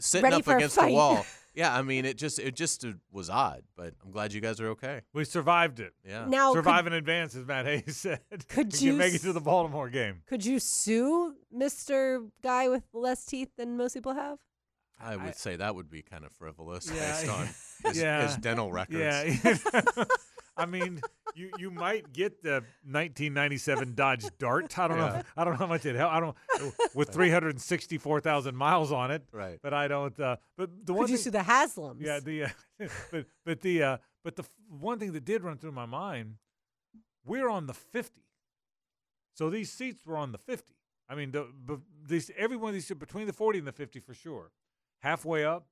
sitting 0.00 0.30
Ready 0.30 0.36
up 0.36 0.48
against 0.48 0.78
the 0.78 0.88
wall? 0.88 1.24
Yeah, 1.54 1.74
I 1.76 1.82
mean, 1.82 2.04
it 2.04 2.18
just 2.18 2.38
it 2.38 2.56
just 2.56 2.84
uh, 2.84 2.92
was 3.12 3.30
odd, 3.30 3.62
but 3.76 3.94
I'm 4.04 4.10
glad 4.10 4.32
you 4.32 4.40
guys 4.40 4.60
are 4.60 4.68
okay. 4.70 5.02
We 5.12 5.24
survived 5.24 5.78
it. 5.78 5.92
Yeah. 6.04 6.24
Now, 6.26 6.52
Survive 6.52 6.84
could, 6.84 6.92
in 6.94 6.98
advance, 6.98 7.34
as 7.36 7.46
Matt 7.46 7.66
Hayes 7.66 7.96
said. 8.00 8.20
Could 8.48 8.80
you 8.80 8.90
can 8.92 8.98
make 8.98 9.14
it 9.14 9.20
to 9.22 9.32
the 9.32 9.40
Baltimore 9.40 9.88
game? 9.88 10.22
could 10.26 10.44
you 10.44 10.58
sue 10.58 11.34
Mr. 11.56 12.28
Guy 12.42 12.68
with 12.68 12.82
less 12.92 13.24
teeth 13.24 13.50
than 13.56 13.76
most 13.76 13.94
people 13.94 14.14
have? 14.14 14.38
I 15.00 15.16
would 15.16 15.26
I- 15.28 15.32
say 15.32 15.56
that 15.56 15.74
would 15.74 15.88
be 15.90 16.02
kind 16.02 16.24
of 16.24 16.32
frivolous 16.32 16.90
Yeah, 16.92 17.20
based 17.20 17.28
on 17.32 17.48
his, 17.84 18.00
Yeah. 18.00 18.26
his 18.26 18.36
dental 18.36 18.72
records. 18.72 18.98
Yeah. 19.44 19.54
I 20.56 20.66
mean, 20.66 21.00
you 21.34 21.50
you 21.58 21.70
might 21.70 22.12
get 22.12 22.42
the 22.42 22.62
1997 22.84 23.94
Dodge 23.94 24.24
Dart. 24.38 24.78
I 24.78 24.88
don't 24.88 24.98
know. 24.98 25.22
I 25.36 25.44
don't 25.44 25.54
know 25.54 25.58
how 25.58 25.66
much 25.66 25.84
it 25.84 25.96
helped. 25.96 26.14
I 26.14 26.20
don't 26.20 26.36
with 26.94 27.10
364,000 27.10 28.54
miles 28.56 28.92
on 28.92 29.10
it. 29.10 29.22
Right. 29.32 29.58
But 29.62 29.74
I 29.74 29.88
don't. 29.88 30.18
Uh, 30.18 30.36
but 30.56 30.70
the 30.86 30.92
one 30.92 31.02
Could 31.04 31.10
you 31.10 31.16
thing, 31.16 31.24
sue 31.24 31.30
the 31.30 31.38
Haslams? 31.38 31.96
yeah, 32.00 32.20
the 32.20 32.44
uh, 32.44 32.48
but 33.10 33.26
but 33.44 33.60
the 33.62 33.82
uh, 33.82 33.96
but 34.22 34.36
the 34.36 34.42
f- 34.44 34.50
one 34.68 34.98
thing 34.98 35.12
that 35.12 35.24
did 35.24 35.42
run 35.42 35.58
through 35.58 35.72
my 35.72 35.86
mind, 35.86 36.36
we're 37.26 37.48
on 37.48 37.66
the 37.66 37.74
50. 37.74 38.20
So 39.34 39.50
these 39.50 39.72
seats 39.72 40.06
were 40.06 40.16
on 40.16 40.30
the 40.32 40.38
50. 40.38 40.72
I 41.08 41.14
mean, 41.16 41.32
the, 41.32 41.48
b- 41.66 41.82
these 42.06 42.30
every 42.36 42.56
one 42.56 42.68
of 42.68 42.74
these 42.74 42.88
between 42.90 43.26
the 43.26 43.32
40 43.32 43.58
and 43.58 43.66
the 43.68 43.72
50 43.72 43.98
for 44.00 44.14
sure. 44.14 44.52
Halfway 45.00 45.44
up, 45.44 45.66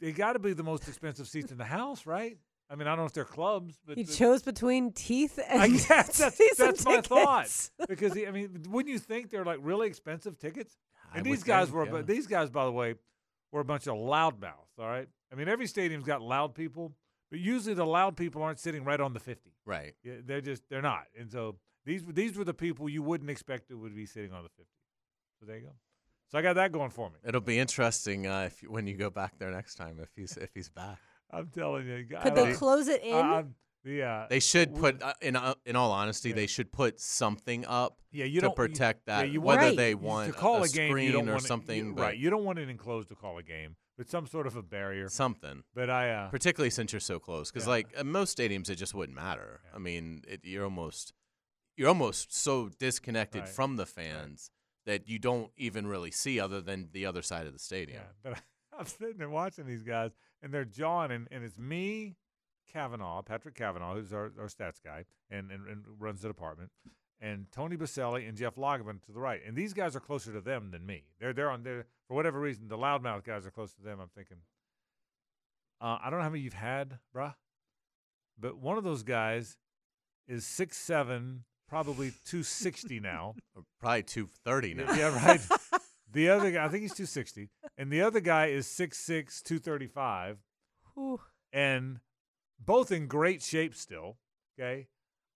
they 0.00 0.12
got 0.12 0.32
to 0.34 0.38
be 0.38 0.52
the 0.52 0.62
most 0.64 0.86
expensive 0.88 1.28
seats 1.28 1.50
in 1.52 1.56
the 1.58 1.64
house, 1.64 2.04
right? 2.04 2.36
I 2.70 2.74
mean, 2.74 2.86
I 2.86 2.90
don't 2.90 2.98
know 2.98 3.06
if 3.06 3.12
they're 3.12 3.24
clubs, 3.24 3.78
but 3.86 3.96
he 3.96 4.04
but- 4.04 4.14
chose 4.14 4.42
between 4.42 4.92
teeth 4.92 5.38
and 5.48 5.62
I 5.62 5.68
guess 5.68 6.18
that's, 6.18 6.36
season 6.36 6.66
that's 6.66 6.84
my 6.84 7.00
thought. 7.00 7.44
tickets. 7.44 7.70
Because 7.88 8.12
I 8.12 8.30
mean, 8.30 8.64
wouldn't 8.68 8.92
you 8.92 8.98
think 8.98 9.30
they're 9.30 9.44
like 9.44 9.58
really 9.62 9.86
expensive 9.86 10.38
tickets? 10.38 10.76
And 11.14 11.24
would 11.24 11.32
these 11.32 11.42
guys 11.42 11.68
think, 11.68 11.76
were, 11.76 11.84
yeah. 11.86 11.92
but 11.92 12.06
these 12.06 12.26
guys, 12.26 12.50
by 12.50 12.64
the 12.64 12.72
way, 12.72 12.94
were 13.52 13.60
a 13.60 13.64
bunch 13.64 13.86
of 13.86 13.94
loudmouths. 13.94 14.78
All 14.78 14.86
right. 14.86 15.08
I 15.32 15.34
mean, 15.34 15.48
every 15.48 15.66
stadium's 15.66 16.04
got 16.04 16.20
loud 16.20 16.54
people, 16.54 16.92
but 17.30 17.40
usually 17.40 17.74
the 17.74 17.86
loud 17.86 18.16
people 18.16 18.42
aren't 18.42 18.58
sitting 18.58 18.84
right 18.84 19.00
on 19.00 19.12
the 19.14 19.20
fifty. 19.20 19.52
Right. 19.64 19.94
Yeah, 20.02 20.14
they're 20.24 20.40
just 20.40 20.62
they're 20.68 20.82
not. 20.82 21.04
And 21.18 21.30
so 21.30 21.56
these 21.84 22.02
these 22.06 22.36
were 22.36 22.44
the 22.44 22.54
people 22.54 22.88
you 22.88 23.02
wouldn't 23.02 23.30
expect 23.30 23.68
that 23.68 23.76
would 23.76 23.94
be 23.94 24.06
sitting 24.06 24.32
on 24.32 24.42
the 24.42 24.50
fifty. 24.50 24.72
So 25.40 25.46
there 25.46 25.56
you 25.56 25.62
go. 25.62 25.72
So 26.30 26.38
I 26.38 26.42
got 26.42 26.54
that 26.54 26.72
going 26.72 26.90
for 26.90 27.08
me. 27.08 27.16
It'll 27.24 27.40
be 27.40 27.58
interesting 27.58 28.26
uh, 28.26 28.50
if 28.50 28.60
when 28.68 28.86
you 28.86 28.96
go 28.96 29.08
back 29.08 29.38
there 29.38 29.50
next 29.50 29.76
time 29.76 29.98
if 30.00 30.10
he's 30.14 30.36
if 30.36 30.50
he's 30.54 30.68
back. 30.68 30.98
I'm 31.30 31.48
telling 31.48 31.86
you. 31.86 32.06
I 32.16 32.22
Could 32.22 32.34
don't- 32.34 32.48
they 32.50 32.54
close 32.54 32.88
it 32.88 33.02
in? 33.02 33.14
I- 33.14 33.34
I'm- 33.36 33.54
the, 33.84 34.02
uh, 34.02 34.26
They 34.28 34.40
should 34.40 34.72
we- 34.72 34.80
put 34.80 35.02
uh, 35.02 35.14
in 35.22 35.36
uh, 35.36 35.54
in 35.64 35.76
all 35.76 35.92
honesty, 35.92 36.30
Yeah. 36.30 36.34
they 36.34 36.46
should 36.48 36.72
put 36.72 37.00
something 37.00 37.64
up 37.64 38.00
yeah, 38.10 38.24
you 38.24 38.40
to 38.40 38.46
don't 38.46 38.50
you- 38.50 38.56
protect 38.56 39.02
yeah, 39.06 39.22
that. 39.22 39.30
you 39.30 39.40
whether 39.40 39.60
Right. 39.68 39.76
they 39.76 39.94
want 39.94 40.32
to 40.32 40.38
call 40.38 40.56
a, 40.56 40.62
a, 40.62 40.68
game, 40.68 40.90
screen 40.90 41.06
you 41.06 41.12
don't 41.12 41.28
or 41.28 41.32
want 41.32 41.44
it- 41.44 41.48
something, 41.48 41.86
you- 41.86 41.94
right? 41.94 42.16
You 42.18 42.28
don't 42.28 42.44
want 42.44 42.58
it 42.58 42.68
enclosed 42.68 43.08
to 43.10 43.14
call 43.14 43.38
a 43.38 43.42
game, 43.42 43.76
but 43.96 44.10
some 44.10 44.26
sort 44.26 44.46
of 44.48 44.56
a 44.56 44.62
barrier. 44.62 45.08
something. 45.08 45.62
But 45.74 45.90
I, 45.90 46.10
uh, 46.10 46.28
Particularly 46.28 46.70
since 46.70 46.92
you're 46.92 47.00
so 47.00 47.18
close, 47.20 47.50
because 47.50 47.66
Yeah. 47.66 47.70
like 47.70 47.86
at 47.96 48.04
most 48.04 48.36
stadiums, 48.36 48.68
it 48.68 48.74
just 48.74 48.94
wouldn't 48.94 49.16
matter. 49.16 49.60
Yeah. 49.64 49.76
I 49.76 49.78
mean, 49.78 50.22
it, 50.26 50.40
you're 50.44 50.64
almost 50.64 51.12
you're 51.76 51.88
almost 51.88 52.34
so 52.34 52.68
disconnected 52.70 53.42
Right. 53.42 53.48
from 53.48 53.76
the 53.76 53.86
fans 53.86 54.50
that 54.86 55.08
you 55.08 55.20
don't 55.20 55.52
even 55.56 55.86
really 55.86 56.10
see 56.10 56.40
other 56.40 56.60
than 56.60 56.88
the 56.90 57.06
other 57.06 57.22
side 57.22 57.46
of 57.46 57.52
the 57.52 57.58
stadium. 57.60 58.02
yeah, 58.02 58.30
but 58.32 58.42
I'm 58.76 58.86
sitting 58.86 59.18
there 59.18 59.30
watching 59.30 59.66
these 59.66 59.84
guys, 59.84 60.10
and 60.42 60.52
they're 60.52 60.64
jawing, 60.64 61.10
and, 61.10 61.28
and 61.30 61.44
it's 61.44 61.58
me, 61.58 62.16
Kavanaugh, 62.72 63.22
Patrick 63.22 63.54
Kavanaugh, 63.54 63.94
who's 63.94 64.12
our, 64.12 64.32
our 64.38 64.46
stats 64.46 64.82
guy 64.84 65.04
and, 65.30 65.50
and, 65.50 65.66
and 65.66 65.84
runs 65.98 66.22
the 66.22 66.28
department, 66.28 66.70
and 67.20 67.46
Tony 67.50 67.76
Boselli 67.76 68.28
and 68.28 68.36
Jeff 68.36 68.56
Lageman 68.56 69.02
to 69.06 69.12
the 69.12 69.20
right. 69.20 69.40
And 69.46 69.56
these 69.56 69.72
guys 69.72 69.96
are 69.96 70.00
closer 70.00 70.32
to 70.32 70.40
them 70.40 70.70
than 70.70 70.86
me. 70.86 71.04
They're 71.18 71.32
they're 71.32 71.50
on 71.50 71.62
there 71.62 71.86
for 72.06 72.14
whatever 72.14 72.38
reason. 72.38 72.68
The 72.68 72.78
loudmouth 72.78 73.24
guys 73.24 73.46
are 73.46 73.50
close 73.50 73.72
to 73.74 73.82
them. 73.82 73.98
I'm 74.00 74.10
thinking, 74.14 74.38
uh, 75.80 75.98
I 76.02 76.10
don't 76.10 76.18
know 76.18 76.24
how 76.24 76.30
many 76.30 76.42
you've 76.42 76.52
had, 76.52 76.98
bruh, 77.14 77.34
but 78.38 78.58
one 78.58 78.78
of 78.78 78.84
those 78.84 79.02
guys 79.02 79.56
is 80.28 80.46
six 80.46 80.76
seven, 80.76 81.44
probably 81.68 82.12
two 82.24 82.42
sixty 82.42 83.00
now. 83.00 83.34
Probably 83.80 84.02
two 84.02 84.28
thirty 84.44 84.74
now. 84.74 84.92
Yeah, 84.94 85.14
right. 85.14 85.40
The 86.12 86.30
other 86.30 86.50
guy, 86.50 86.64
I 86.64 86.68
think 86.68 86.82
he's 86.82 86.92
260, 86.94 87.50
and 87.76 87.90
the 87.92 88.00
other 88.02 88.20
guy 88.20 88.46
is 88.46 88.66
6'6", 88.66 89.42
235, 89.42 90.38
Whew. 90.94 91.20
and 91.52 92.00
both 92.58 92.90
in 92.90 93.06
great 93.06 93.42
shape 93.42 93.74
still. 93.74 94.16
Okay, 94.58 94.88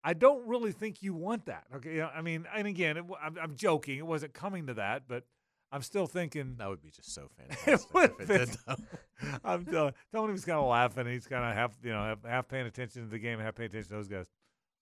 I 0.03 0.14
don't 0.14 0.47
really 0.49 0.73
think 0.73 1.03
you 1.03 1.14
want 1.14 1.47
that. 1.47 1.64
Okay, 1.77 2.01
I 2.03 2.23
mean, 2.23 2.47
and 2.57 2.66
again, 2.66 2.97
it, 2.97 3.05
I'm, 3.23 3.37
I'm 3.41 3.55
joking. 3.55 3.99
It 3.99 4.07
wasn't 4.07 4.33
coming 4.33 4.66
to 4.68 4.75
that, 4.75 5.03
but 5.07 5.25
I'm 5.70 5.83
still 5.83 6.07
thinking. 6.07 6.57
That 6.59 6.68
would 6.68 6.83
be 6.83 6.91
just 6.91 7.14
so 7.14 7.29
fantastic 7.37 7.93
would 7.95 8.12
if 8.20 8.31
it 8.31 8.57
did. 8.66 8.79
I'm 9.45 9.64
telling. 9.66 9.93
Tony 10.12 10.33
was 10.33 10.45
kind 10.45 10.59
of 10.59 10.66
laughing. 10.66 11.07
He's 11.07 11.27
kind 11.27 11.45
of 11.45 11.55
half, 11.55 11.77
you 11.85 11.91
know, 11.93 12.03
half, 12.03 12.25
half 12.25 12.49
paying 12.49 12.66
attention 12.66 13.05
to 13.05 13.09
the 13.09 13.18
game, 13.18 13.39
half 13.39 13.55
paying 13.55 13.68
attention 13.70 13.91
to 13.91 13.95
those 13.97 14.09
guys. 14.09 14.27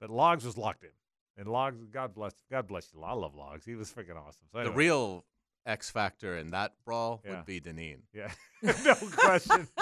But 0.00 0.08
Logs 0.10 0.44
was 0.44 0.56
locked 0.56 0.84
in, 0.84 0.90
and 1.36 1.46
Logs, 1.48 1.84
God 1.92 2.14
bless, 2.14 2.32
God 2.50 2.66
bless 2.66 2.88
you. 2.94 3.02
I 3.02 3.12
love 3.12 3.34
Logs. 3.34 3.64
He 3.66 3.74
was 3.74 3.90
freaking 3.92 4.16
awesome. 4.16 4.46
So 4.52 4.64
The 4.64 4.70
real 4.70 5.24
X 5.66 5.90
factor 5.90 6.36
in 6.38 6.50
that 6.50 6.72
brawl 6.84 7.20
Yeah. 7.24 7.36
would 7.36 7.46
be 7.46 7.60
Deneen. 7.60 7.98
Yeah, 8.12 8.30
no 8.62 8.94
question. 8.94 9.68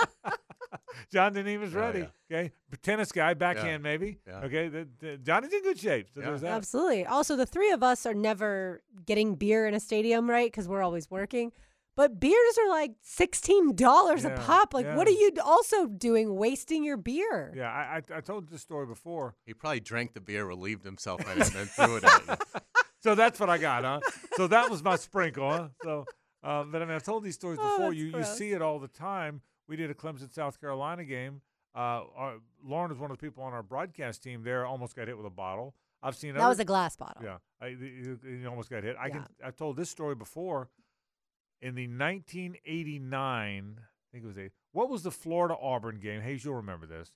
John 1.13 1.35
Deneen 1.35 1.61
was 1.61 1.75
Oh, 1.75 1.81
ready. 1.81 2.07
yeah. 2.29 2.39
Okay, 2.39 2.53
tennis 2.83 3.13
guy, 3.13 3.33
backhand 3.35 3.83
maybe. 3.83 4.19
Yeah. 4.27 4.41
Okay, 4.45 4.69
the, 4.69 4.89
the, 4.99 5.17
Johnny's 5.19 5.53
in 5.53 5.63
good 5.63 5.79
shape. 5.79 6.09
So 6.15 6.21
Yeah. 6.21 6.55
Absolutely. 6.55 7.07
Also, 7.07 7.37
the 7.37 7.47
three 7.47 7.71
of 7.71 7.83
us 7.83 8.05
are 8.05 8.15
never 8.15 8.83
getting 9.07 9.35
beer 9.37 9.67
in 9.67 9.75
a 9.75 9.81
stadium, 9.81 10.29
right? 10.29 10.51
Because 10.51 10.69
we're 10.69 10.83
always 10.83 11.11
working. 11.11 11.53
But 11.97 12.21
beers 12.21 12.59
are 12.65 12.69
like 12.69 12.93
sixteen 13.03 13.75
dollars 13.75 14.23
Yeah, 14.25 14.35
a 14.35 14.39
pop. 14.41 14.73
Like, 14.75 14.87
what 14.97 15.09
are 15.09 15.13
you 15.13 15.33
also 15.45 15.87
doing, 15.87 16.37
wasting 16.37 16.85
your 16.85 16.97
beer? 16.97 17.53
Yeah, 17.57 17.71
I, 17.71 17.97
I 18.15 18.19
I 18.19 18.21
told 18.21 18.49
this 18.51 18.61
story 18.63 18.87
before. 18.87 19.35
He 19.47 19.53
probably 19.55 19.81
drank 19.81 20.13
the 20.15 20.21
beer, 20.21 20.45
relieved 20.45 20.85
himself 20.85 21.21
and 21.29 21.41
then 21.41 21.67
threw 21.67 21.97
it 21.97 22.05
at 22.05 22.23
you. 22.29 22.61
So 23.01 23.15
that's 23.15 23.39
what 23.39 23.49
I 23.51 23.59
got, 23.59 23.85
huh? 23.85 24.01
So 24.37 24.47
that 24.49 24.71
was 24.71 24.83
my 24.83 24.97
sprinkle, 25.07 25.49
huh? 25.51 25.69
So, 25.83 26.05
uh, 26.43 26.65
but 26.65 26.83
I 26.83 26.85
mean, 26.85 26.95
I've 26.95 27.03
told 27.05 27.23
these 27.25 27.35
stories 27.37 27.59
Oh, 27.63 27.77
before. 27.79 27.93
you 27.93 28.07
you 28.17 28.25
see 28.25 28.51
it 28.53 28.61
all 28.63 28.79
the 28.79 28.89
time. 28.89 29.41
We 29.69 29.77
did 29.77 29.91
a 29.91 29.95
Clemson 29.95 30.33
South 30.33 30.61
Carolina 30.61 31.05
game. 31.05 31.43
Uh, 31.77 32.03
our, 32.17 32.35
Lauren 32.65 32.91
was 32.91 32.99
one 32.99 33.11
of 33.11 33.19
the 33.19 33.21
people 33.25 33.45
on 33.45 33.53
our 33.53 33.63
broadcast 33.63 34.23
team 34.23 34.43
there. 34.43 34.67
Almost 34.67 34.97
got 34.97 35.07
hit 35.07 35.17
with 35.17 35.27
a 35.27 35.31
bottle. 35.31 35.75
I've 36.03 36.17
seen 36.17 36.33
That 36.35 36.41
other- 36.41 36.49
was 36.51 36.61
a 36.61 36.65
glass 36.65 36.97
bottle. 36.97 37.23
Yeah, 37.23 37.37
I, 37.61 37.67
you, 37.69 38.19
you 38.25 38.49
almost 38.49 38.71
got 38.71 38.83
hit. 38.85 38.97
I 38.99 39.07
Yeah. 39.07 39.13
can. 39.13 39.27
I 39.45 39.51
told 39.51 39.77
this 39.77 39.91
story 39.91 40.15
before. 40.15 40.69
In 41.61 41.75
the 41.75 41.89
1989, 41.89 43.79
I 43.81 44.13
think 44.13 44.25
it 44.25 44.27
was 44.27 44.39
a. 44.39 44.51
What 44.73 44.89
was 44.91 45.03
the 45.03 45.11
Florida 45.11 45.57
Auburn 45.61 45.99
game? 45.99 46.21
Hayes, 46.21 46.45
you'll 46.45 46.55
remember 46.55 46.87
this. 46.87 47.13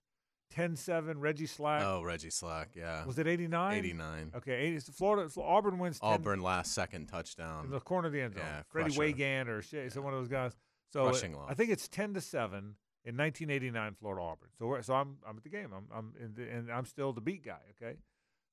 10-7, 0.54 1.14
Reggie 1.16 1.46
Slack. 1.46 1.82
Oh, 1.84 2.02
Reggie 2.02 2.30
Slack, 2.30 2.70
yeah. 2.74 3.04
Was 3.04 3.18
it 3.18 3.26
89? 3.26 3.78
89. 3.78 4.32
Okay, 4.36 4.52
80, 4.54 4.80
so 4.80 4.92
Florida. 4.92 5.30
Auburn 5.40 5.78
wins 5.78 5.98
10 6.00 6.08
Auburn 6.10 6.40
last 6.40 6.72
second 6.74 7.06
touchdown. 7.06 7.64
in 7.66 7.70
the 7.70 7.80
corner 7.80 8.08
of 8.08 8.12
the 8.12 8.20
end 8.20 8.34
zone. 8.34 8.42
Yeah, 8.46 8.62
Freddie. 8.68 8.92
Waygan 8.94 9.48
or 9.48 9.62
shit, 9.62 9.92
so 9.92 10.00
one 10.02 10.12
of 10.12 10.20
those 10.20 10.28
guys. 10.28 10.56
So 10.92 11.02
uh, 11.02 11.12
loss. 11.12 11.24
I 11.48 11.54
think 11.54 11.70
it's 11.70 11.88
10 11.88 12.14
to 12.14 12.20
7 12.20 12.76
in 13.04 13.16
1989 13.16 13.94
Florida 13.98 14.22
Auburn. 14.22 14.48
So 14.58 14.66
we're, 14.66 14.82
so 14.82 14.94
I'm 14.94 15.16
I'm 15.26 15.36
at 15.38 15.42
the 15.42 15.48
game. 15.48 15.70
I'm 15.74 15.86
I'm 15.92 16.12
in 16.22 16.34
the, 16.34 16.48
and 16.50 16.70
I'm 16.70 16.84
still 16.84 17.12
the 17.12 17.20
beat 17.22 17.44
guy, 17.44 17.58
okay? 17.80 17.96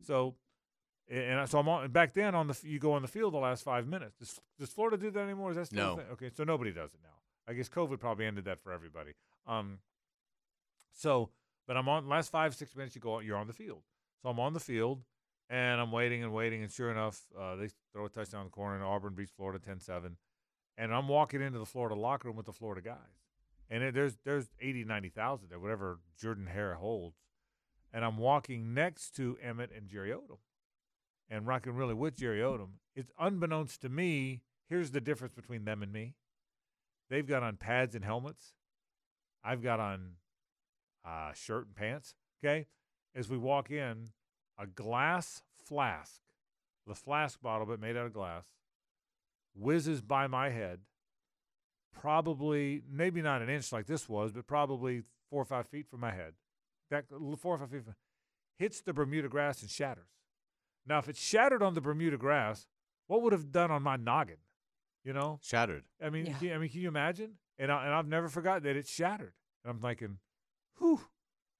So 0.01 0.35
and 1.09 1.39
I- 1.41 1.45
so 1.45 1.59
I'm 1.59 1.67
on 1.67 1.91
back 1.91 2.13
then 2.13 2.33
on 2.35 2.47
the 2.47 2.59
you 2.63 2.79
go 2.79 2.93
on 2.93 3.01
the 3.01 3.07
field 3.07 3.33
the 3.33 3.37
last 3.39 3.63
5 3.63 3.87
minutes. 3.87 4.15
Does, 4.17 4.39
does 4.57 4.69
Florida 4.69 4.97
do 4.97 5.11
that 5.11 5.19
anymore? 5.19 5.51
Is 5.51 5.57
that 5.57 5.65
still 5.67 5.97
No. 5.97 6.03
Okay, 6.13 6.29
so 6.35 6.43
nobody 6.45 6.71
does 6.71 6.93
it 6.93 6.99
now. 7.03 7.09
I 7.47 7.53
guess 7.53 7.67
COVID 7.67 7.99
probably 7.99 8.25
ended 8.25 8.45
that 8.45 8.61
for 8.61 8.71
everybody. 8.71 9.11
Um 9.45 9.79
so 10.93 11.29
but 11.69 11.77
I'm 11.77 11.87
on 11.87 12.09
last 12.09 12.31
5 12.31 12.55
6 12.55 12.75
minutes 12.75 12.95
you 12.95 13.01
go 13.01 13.19
you're 13.19 13.37
on 13.37 13.45
the 13.45 13.53
field. 13.53 13.83
So 14.23 14.29
I'm 14.29 14.39
on 14.39 14.53
the 14.53 14.59
field 14.59 15.03
and 15.51 15.79
I'm 15.79 15.91
waiting 15.91 16.23
and 16.23 16.33
waiting, 16.33 16.63
and 16.63 16.71
sure 16.71 16.89
enough, 16.89 17.21
uh, 17.39 17.55
they 17.55 17.69
throw 17.93 18.05
a 18.05 18.09
touchdown 18.09 18.41
in 18.41 18.47
the 18.47 18.51
corner, 18.51 18.75
and 18.75 18.83
Auburn 18.83 19.13
beats 19.15 19.31
Florida 19.31 19.59
10-7. 19.59 20.15
And 20.77 20.93
I'm 20.93 21.07
walking 21.07 21.41
into 21.41 21.59
the 21.59 21.65
Florida 21.65 21.95
locker 21.95 22.27
room 22.27 22.37
with 22.37 22.47
the 22.47 22.53
Florida 22.53 22.81
guys, 22.81 23.21
and 23.69 23.83
it, 23.83 23.93
there's 23.93 24.17
there's 24.25 24.49
80, 24.59 24.85
90,000 24.85 25.49
there, 25.49 25.59
whatever 25.59 25.99
Jordan 26.19 26.47
Hare 26.47 26.75
holds. 26.75 27.17
And 27.93 28.03
I'm 28.03 28.17
walking 28.17 28.73
next 28.73 29.15
to 29.17 29.37
Emmitt 29.43 29.75
and 29.75 29.87
Jerry 29.87 30.09
Odom, 30.09 30.37
and 31.29 31.45
rocking 31.45 31.73
really 31.73 31.93
with 31.93 32.15
Jerry 32.15 32.39
Odom. 32.39 32.77
It's 32.95 33.11
unbeknownst 33.19 33.81
to 33.81 33.89
me. 33.89 34.41
Here's 34.67 34.91
the 34.91 35.01
difference 35.01 35.33
between 35.33 35.65
them 35.65 35.83
and 35.83 35.91
me. 35.91 36.15
They've 37.09 37.27
got 37.27 37.43
on 37.43 37.57
pads 37.57 37.95
and 37.95 38.05
helmets. 38.05 38.53
I've 39.43 39.61
got 39.61 39.79
on 39.79 40.13
uh, 41.09 41.33
shirt 41.33 41.65
and 41.67 41.75
pants. 41.75 42.13
Okay, 42.43 42.67
as 43.15 43.29
we 43.29 43.37
walk 43.37 43.71
in, 43.71 44.09
a 44.57 44.67
glass 44.67 45.41
flask, 45.65 46.21
the 46.87 46.95
flask 46.95 47.41
bottle, 47.41 47.65
but 47.65 47.79
made 47.79 47.97
out 47.97 48.05
of 48.05 48.13
glass, 48.13 48.45
whizzes 49.55 50.01
by 50.01 50.27
my 50.27 50.49
head, 50.49 50.79
probably, 51.93 52.81
maybe 52.89 53.21
not 53.21 53.41
an 53.41 53.49
inch 53.49 53.71
like 53.71 53.85
this 53.87 54.07
was, 54.07 54.31
but 54.31 54.47
probably 54.47 55.03
four 55.29 55.41
or 55.41 55.45
five 55.45 55.67
feet 55.67 55.87
from 55.89 55.99
my 55.99 56.11
head. 56.11 56.33
That 56.91 57.05
four 57.39 57.55
or 57.55 57.57
five 57.59 57.69
feet 57.71 57.83
from, 57.83 57.95
hits 58.57 58.81
the 58.81 58.93
Bermuda 58.93 59.27
grass 59.29 59.61
and 59.61 59.69
shatters. 59.69 60.09
Now, 60.87 60.99
if 60.99 61.07
it 61.07 61.15
shattered 61.17 61.61
on 61.61 61.73
the 61.75 61.81
Bermuda 61.81 62.17
grass, 62.17 62.67
what 63.07 63.21
would 63.21 63.33
have 63.33 63.51
done 63.51 63.71
on 63.71 63.83
my 63.83 63.95
noggin? 63.95 64.37
You 65.03 65.13
know, 65.13 65.39
Shattered. 65.41 65.83
I 66.03 66.09
mean, 66.09 66.25
Yeah. 66.25 66.37
can, 66.37 66.51
I 66.53 66.57
mean, 66.57 66.69
can 66.69 66.81
you 66.81 66.87
imagine? 66.87 67.35
And 67.57 67.71
I, 67.71 67.85
and 67.85 67.93
I've 67.93 68.07
never 68.07 68.27
forgotten 68.27 68.63
that 68.63 68.75
it 68.75 68.87
shattered. 68.87 69.33
And 69.63 69.71
I'm 69.71 69.79
thinking, 69.79 70.17
whew. 70.79 70.99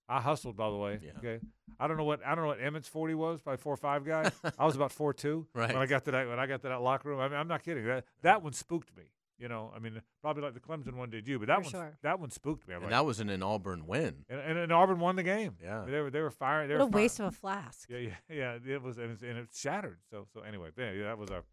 I 0.07 0.21
hustled, 0.21 0.57
by 0.57 0.69
the 0.71 0.75
way. 0.75 0.99
Yeah. 1.03 1.11
Okay. 1.19 1.39
I 1.79 1.87
don't 1.87 1.95
know 1.97 2.03
what 2.03 2.25
I 2.25 2.33
don't 2.33 2.43
know 2.43 2.47
what 2.49 2.59
Emmitt's 2.61 2.87
forty 2.87 3.13
was, 3.13 3.41
probably 3.41 3.57
four 3.57 3.73
or 3.73 3.77
five 3.77 4.03
guy. 4.05 4.31
I 4.57 4.65
was 4.65 4.75
about 4.75 4.91
four 4.91 5.13
two 5.13 5.45
Right. 5.53 5.71
when 5.71 5.81
I 5.81 5.85
got 5.85 6.03
to 6.05 6.11
that 6.11 6.27
when 6.27 6.39
I 6.39 6.47
got 6.47 6.61
to 6.63 6.69
that 6.69 6.81
locker 6.81 7.09
room. 7.09 7.19
I 7.19 7.27
mean, 7.29 7.37
I'm 7.37 7.47
not 7.47 7.63
kidding. 7.63 7.85
That 7.85 8.05
that 8.23 8.41
one 8.43 8.53
spooked 8.53 8.95
me. 8.97 9.03
You 9.39 9.47
know, 9.47 9.71
I 9.75 9.79
mean, 9.79 10.01
probably 10.21 10.43
like 10.43 10.53
the 10.53 10.59
Clemson 10.59 10.95
one 10.95 11.09
did 11.09 11.27
you, 11.27 11.39
but 11.39 11.47
that 11.47 11.61
one 11.61 11.71
sure. 11.71 11.97
that 12.01 12.19
one 12.19 12.29
spooked 12.29 12.67
me. 12.67 12.73
I'm 12.75 12.81
And 12.83 12.91
like, 12.91 12.99
that 12.99 13.05
was 13.05 13.19
an, 13.21 13.29
an 13.29 13.41
Auburn 13.41 13.87
win. 13.87 14.25
and, 14.29 14.39
and, 14.39 14.57
and 14.57 14.71
Auburn 14.73 14.99
won 14.99 15.15
the 15.15 15.23
game. 15.23 15.55
Yeah. 15.63 15.85
they 15.87 16.01
were 16.01 16.09
they 16.09 16.19
were 16.21 16.29
firing. 16.31 16.67
They 16.67 16.75
What 16.75 16.81
a 16.89 16.91
firing. 16.91 17.03
waste 17.03 17.19
of 17.19 17.25
a 17.27 17.31
flask. 17.31 17.89
Yeah, 17.89 17.97
yeah, 17.99 18.09
yeah. 18.65 18.73
It 18.75 18.81
was 18.83 18.97
and, 18.97 19.11
it's, 19.11 19.23
and 19.23 19.37
it 19.37 19.47
shattered. 19.53 19.99
So 20.11 20.27
so 20.33 20.41
anyway, 20.41 20.69
yeah, 20.77 20.91
yeah, 20.91 21.03
that 21.05 21.17
was 21.17 21.29
our 21.31 21.43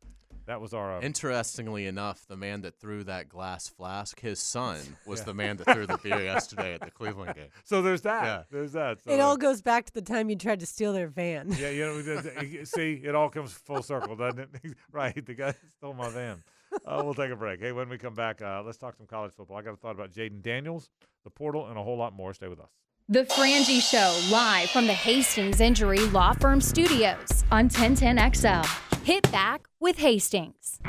that 0.47 0.61
was 0.61 0.75
our. 0.75 0.99
Uh, 0.99 1.01
Interestingly 1.01 1.87
enough, 1.87 2.25
the 2.29 2.37
man 2.37 2.61
that 2.63 2.79
threw 2.79 3.03
that 3.05 3.29
glass 3.29 3.69
flask, 3.69 4.21
his 4.21 4.39
son, 4.41 4.79
was 5.07 5.21
Yeah. 5.21 5.25
the 5.27 5.35
man 5.35 5.57
that 5.59 5.73
threw 5.73 5.87
the 5.87 5.99
beer 5.99 6.23
yesterday 6.25 6.75
at 6.75 6.81
the 6.83 6.91
Cleveland 6.91 7.35
game. 7.35 7.49
so 7.65 7.83
there's 7.83 8.03
that. 8.03 8.25
Yeah. 8.25 8.43
There's 8.51 8.73
that. 8.73 9.03
So, 9.03 9.11
It 9.13 9.21
all 9.21 9.37
goes 9.37 9.61
back 9.63 9.87
to 9.87 9.93
the 9.95 10.03
time 10.03 10.29
you 10.31 10.37
tried 10.37 10.61
to 10.61 10.67
steal 10.67 10.93
their 10.93 11.09
van. 11.09 11.53
Yeah, 11.59 11.71
you 11.71 11.85
know, 11.87 12.01
th- 12.03 12.35
th- 12.39 12.67
see, 12.67 13.01
it 13.05 13.15
all 13.15 13.29
comes 13.29 13.53
full 13.55 13.83
circle, 13.83 14.15
doesn't 14.17 14.39
it? 14.41 14.75
right, 14.93 15.25
the 15.25 15.35
guy 15.35 15.55
stole 15.79 15.95
my 15.95 16.11
van. 16.11 16.43
Uh, 16.85 17.03
we'll 17.05 17.15
take 17.15 17.31
a 17.31 17.37
break. 17.37 17.61
Hey, 17.61 17.73
when 17.73 17.89
we 17.89 17.99
come 17.99 18.15
back, 18.15 18.43
uh, 18.43 18.63
let's 18.65 18.79
talk 18.79 18.97
some 18.97 19.07
college 19.07 19.33
football. 19.33 19.57
I 19.57 19.63
got 19.63 19.75
a 19.75 19.77
thought 19.77 19.95
about 19.95 20.13
Jayden 20.13 20.43
Daniels, 20.43 20.91
the 21.25 21.31
portal, 21.31 21.67
and 21.69 21.79
a 21.79 21.83
whole 21.83 21.97
lot 21.97 22.13
more. 22.13 22.33
Stay 22.35 22.49
with 22.49 22.61
us. 22.61 22.71
The 23.09 23.25
Frangie 23.25 23.81
Show, 23.81 24.19
live 24.33 24.69
from 24.71 24.87
the 24.87 24.93
Hastings 24.93 25.61
Injury 25.61 26.01
Law 26.09 26.33
Firm 26.33 26.61
Studios 26.61 27.45
on 27.53 27.69
1010XL. 27.69 28.67
Hit 29.05 29.31
back 29.31 29.69
with 29.79 29.97
Hastings. 29.97 30.81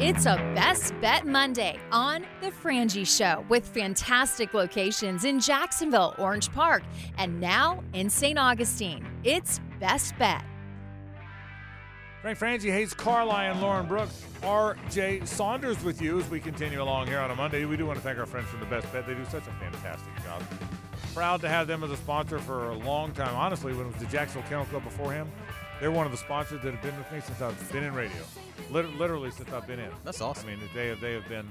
It's 0.00 0.26
a 0.26 0.36
Best 0.54 0.92
Bet 1.00 1.24
Monday 1.26 1.78
on 1.90 2.26
The 2.40 2.50
Frangie 2.50 3.06
Show 3.06 3.46
with 3.48 3.66
fantastic 3.66 4.52
locations 4.52 5.24
in 5.24 5.40
Jacksonville, 5.40 6.14
Orange 6.18 6.52
Park, 6.52 6.82
and 7.16 7.40
now 7.40 7.82
in 7.94 8.10
St. 8.10 8.38
Augustine. 8.38 9.06
It's 9.22 9.60
Best 9.80 10.18
Bet. 10.18 10.44
Frank 12.24 12.38
Frangie, 12.38 12.70
Hayes 12.70 12.94
Carlyle, 12.94 13.52
and 13.52 13.60
Lauren 13.60 13.84
Brooks. 13.84 14.24
R.J. 14.42 15.26
Saunders 15.26 15.84
with 15.84 16.00
you 16.00 16.18
as 16.18 16.30
we 16.30 16.40
continue 16.40 16.82
along 16.82 17.06
here 17.06 17.18
on 17.18 17.30
a 17.30 17.34
Monday. 17.34 17.66
We 17.66 17.76
do 17.76 17.84
want 17.84 17.98
to 17.98 18.02
thank 18.02 18.18
our 18.18 18.24
friends 18.24 18.48
from 18.48 18.60
the 18.60 18.66
Best 18.66 18.90
Bet. 18.94 19.06
They 19.06 19.12
do 19.12 19.26
such 19.26 19.46
a 19.46 19.50
fantastic 19.60 20.24
job. 20.24 20.42
Proud 21.12 21.42
to 21.42 21.50
have 21.50 21.66
them 21.66 21.84
as 21.84 21.90
a 21.90 21.98
sponsor 21.98 22.38
for 22.38 22.70
a 22.70 22.78
long 22.78 23.12
time. 23.12 23.34
Honestly, 23.34 23.74
when 23.74 23.88
it 23.88 23.92
was 23.92 24.00
the 24.00 24.06
Jacksonville 24.06 24.48
Kennel 24.48 24.64
Club 24.64 24.84
before 24.84 25.12
him, 25.12 25.30
they're 25.80 25.90
one 25.90 26.06
of 26.06 26.12
the 26.12 26.16
sponsors 26.16 26.62
that 26.62 26.72
have 26.72 26.80
been 26.80 26.96
with 26.96 27.12
me 27.12 27.20
since 27.20 27.42
I've 27.42 27.70
been 27.70 27.84
in 27.84 27.92
radio. 27.92 28.22
Lit- 28.70 28.96
literally 28.96 29.30
since 29.30 29.52
I've 29.52 29.66
been 29.66 29.80
in. 29.80 29.90
That's 30.02 30.22
awesome. 30.22 30.48
I 30.48 30.56
mean, 30.56 30.60
they 30.74 30.88
have, 30.88 31.02
they 31.02 31.12
have 31.12 31.28
been 31.28 31.46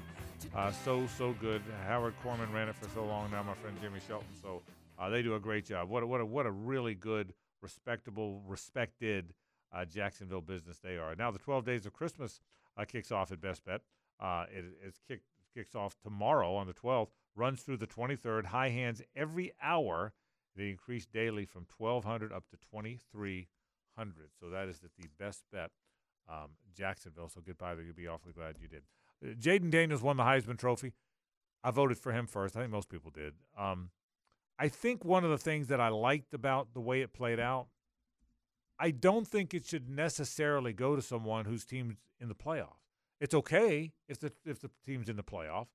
uh, 0.56 0.72
so, 0.72 1.06
so 1.20 1.36
good. 1.40 1.62
Howard 1.86 2.16
Korman 2.26 2.52
ran 2.52 2.68
it 2.68 2.76
for 2.82 2.90
so 2.96 3.06
long 3.06 3.30
now, 3.30 3.44
my 3.44 3.54
friend 3.54 3.78
Jimmy 3.80 4.00
Shelton. 4.08 4.28
So 4.42 4.64
uh, 4.98 5.08
they 5.10 5.22
do 5.22 5.36
a 5.36 5.40
great 5.40 5.68
job. 5.68 5.88
What 5.88 6.02
a, 6.02 6.08
what 6.08 6.20
a, 6.20 6.26
what 6.26 6.48
a 6.48 6.52
really 6.52 6.96
good, 6.96 7.32
respectable, 7.62 8.42
respected 8.48 9.36
uh, 9.74 9.86
Jacksonville 9.86 10.42
business 10.42 10.80
they 10.80 10.98
are. 10.98 11.16
Now, 11.16 11.32
the 11.32 11.40
12 11.40 11.66
Days 11.66 11.86
of 11.86 11.94
Christmas 11.94 12.42
uh, 12.78 12.86
kicks 12.86 13.12
off 13.12 13.32
at 13.32 13.42
Best 13.42 13.66
Bet. 13.66 13.82
Uh, 14.20 14.46
it 14.52 14.96
kick, 15.08 15.22
kicks 15.54 15.76
off 15.76 15.96
tomorrow 16.02 16.56
on 16.56 16.68
the 16.68 16.74
12th, 16.74 17.10
runs 17.36 17.62
through 17.62 17.78
the 17.78 17.88
23rd. 17.88 18.46
High 18.46 18.70
hands 18.70 19.02
every 19.16 19.52
hour. 19.62 20.14
They 20.56 20.70
increase 20.70 21.06
daily 21.06 21.46
from 21.46 21.66
1,200 21.76 22.32
up 22.32 22.48
to 22.50 22.58
2,300. 22.58 24.30
So 24.40 24.50
that 24.50 24.68
is 24.68 24.84
at 24.84 24.92
the 24.98 25.08
Best 25.18 25.44
Bet 25.52 25.72
um, 26.30 26.52
Jacksonville. 26.76 27.30
So 27.30 27.42
goodbye. 27.46 27.74
You'll 27.84 27.96
be 27.96 28.08
awfully 28.08 28.34
glad 28.34 28.58
you 28.62 28.68
did. 28.68 28.84
Uh, 29.24 29.34
Jayden 29.34 29.72
Daniels 29.72 30.02
won 30.02 30.18
the 30.18 30.24
Heisman 30.24 30.58
Trophy. 30.58 30.94
I 31.64 31.72
voted 31.72 31.98
for 31.98 32.12
him 32.12 32.28
first. 32.28 32.56
I 32.56 32.60
think 32.60 32.72
most 32.72 32.90
people 32.90 33.12
did. 33.12 33.34
Um, 33.58 33.90
I 34.60 34.68
think 34.68 35.04
one 35.04 35.24
of 35.24 35.30
the 35.30 35.38
things 35.38 35.68
that 35.68 35.80
I 35.80 35.90
liked 35.90 36.34
about 36.34 36.74
the 36.74 36.82
way 36.82 37.02
it 37.02 37.14
played 37.14 37.40
out, 37.40 37.68
I 38.80 38.92
don't 38.92 39.28
think 39.28 39.54
it 39.54 39.66
should 39.66 39.90
necessarily 39.90 40.74
go 40.74 40.96
to 40.96 41.02
someone 41.02 41.46
whose 41.46 41.66
team's 41.66 41.96
in 42.20 42.28
the 42.28 42.36
playoffs. 42.36 42.84
It's 43.20 43.34
okay 43.34 43.94
if 44.08 44.20
the 44.20 44.32
if 44.46 44.60
the 44.60 44.70
team's 44.86 45.10
in 45.10 45.16
the 45.16 45.24
playoff, 45.24 45.68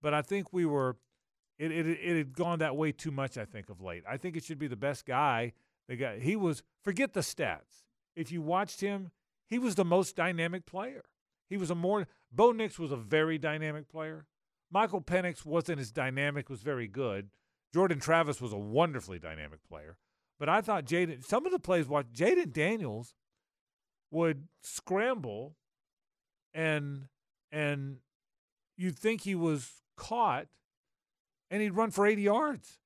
but 0.00 0.14
I 0.14 0.22
think 0.22 0.52
we 0.52 0.64
were 0.64 0.96
it 1.58 1.72
it 1.72 1.86
it 1.86 2.16
had 2.16 2.36
gone 2.36 2.58
that 2.60 2.76
way 2.76 2.92
too 2.92 3.10
much. 3.10 3.36
I 3.36 3.44
think 3.44 3.70
of 3.70 3.80
late. 3.80 4.04
I 4.08 4.16
think 4.16 4.36
it 4.36 4.44
should 4.44 4.58
be 4.58 4.68
the 4.68 4.76
best 4.76 5.06
guy. 5.06 5.52
The 5.88 5.96
guy 5.96 6.18
he 6.18 6.36
was. 6.36 6.62
Forget 6.82 7.12
the 7.12 7.20
stats. 7.20 7.84
If 8.14 8.30
you 8.30 8.42
watched 8.42 8.80
him, 8.80 9.10
he 9.48 9.58
was 9.58 9.74
the 9.74 9.84
most 9.84 10.16
dynamic 10.16 10.66
player. 10.66 11.04
He 11.48 11.56
was 11.56 11.70
a 11.70 11.74
more 11.74 12.06
Bo 12.30 12.52
Nix 12.52 12.78
was 12.78 12.92
a 12.92 12.96
very 12.96 13.38
dynamic 13.38 13.88
player. 13.88 14.26
Michael 14.70 15.02
Penix 15.02 15.44
wasn't 15.44 15.80
as 15.80 15.92
dynamic, 15.92 16.48
was 16.48 16.62
very 16.62 16.88
good. 16.88 17.28
Jordan 17.74 18.00
Travis 18.00 18.40
was 18.40 18.52
a 18.52 18.58
wonderfully 18.58 19.18
dynamic 19.18 19.60
player. 19.68 19.98
But 20.42 20.48
I 20.48 20.60
thought 20.60 20.86
Jayden 20.86 21.24
some 21.24 21.46
of 21.46 21.52
the 21.52 21.60
plays 21.60 21.86
what 21.86 22.12
Jayden 22.12 22.52
Daniels 22.52 23.14
would 24.10 24.48
scramble 24.60 25.54
and 26.52 27.06
and 27.52 27.98
you'd 28.76 28.98
think 28.98 29.20
he 29.20 29.36
was 29.36 29.70
caught 29.96 30.48
and 31.48 31.62
he'd 31.62 31.76
run 31.76 31.92
for 31.92 32.08
80 32.08 32.22
yards. 32.22 32.80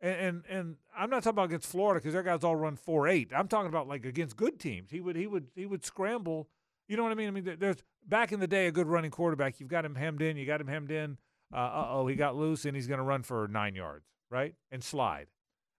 And 0.00 0.16
and, 0.16 0.42
and 0.48 0.76
I'm 0.96 1.10
not 1.10 1.22
talking 1.22 1.34
about 1.34 1.50
against 1.50 1.68
Florida 1.68 2.00
because 2.00 2.14
their 2.14 2.22
guys 2.22 2.42
all 2.42 2.56
run 2.56 2.76
four 2.76 3.06
eight. 3.08 3.30
I'm 3.36 3.46
talking 3.46 3.68
about 3.68 3.86
like 3.86 4.06
against 4.06 4.38
good 4.38 4.58
teams. 4.58 4.90
He 4.90 5.00
would 5.00 5.16
he 5.16 5.26
would 5.26 5.48
he 5.54 5.66
would 5.66 5.84
scramble 5.84 6.48
You 6.88 6.96
know 6.96 7.02
what 7.02 7.12
I 7.12 7.14
mean? 7.14 7.28
I 7.28 7.30
mean, 7.30 7.56
there's 7.58 7.84
back 8.08 8.32
in 8.32 8.40
the 8.40 8.46
day, 8.46 8.68
a 8.68 8.72
good 8.72 8.86
running 8.86 9.10
quarterback, 9.10 9.60
you've 9.60 9.68
got 9.68 9.84
him 9.84 9.96
hemmed 9.96 10.22
in, 10.22 10.38
you 10.38 10.46
got 10.46 10.62
him 10.62 10.68
hemmed 10.68 10.90
in. 10.90 11.18
Uh 11.52 11.88
oh, 11.90 12.06
he 12.06 12.16
got 12.16 12.36
loose 12.36 12.64
and 12.64 12.74
he's 12.74 12.86
going 12.86 13.00
to 13.00 13.04
run 13.04 13.22
for 13.22 13.46
nine 13.48 13.74
yards, 13.74 14.06
right? 14.30 14.54
And 14.70 14.82
slide. 14.82 15.26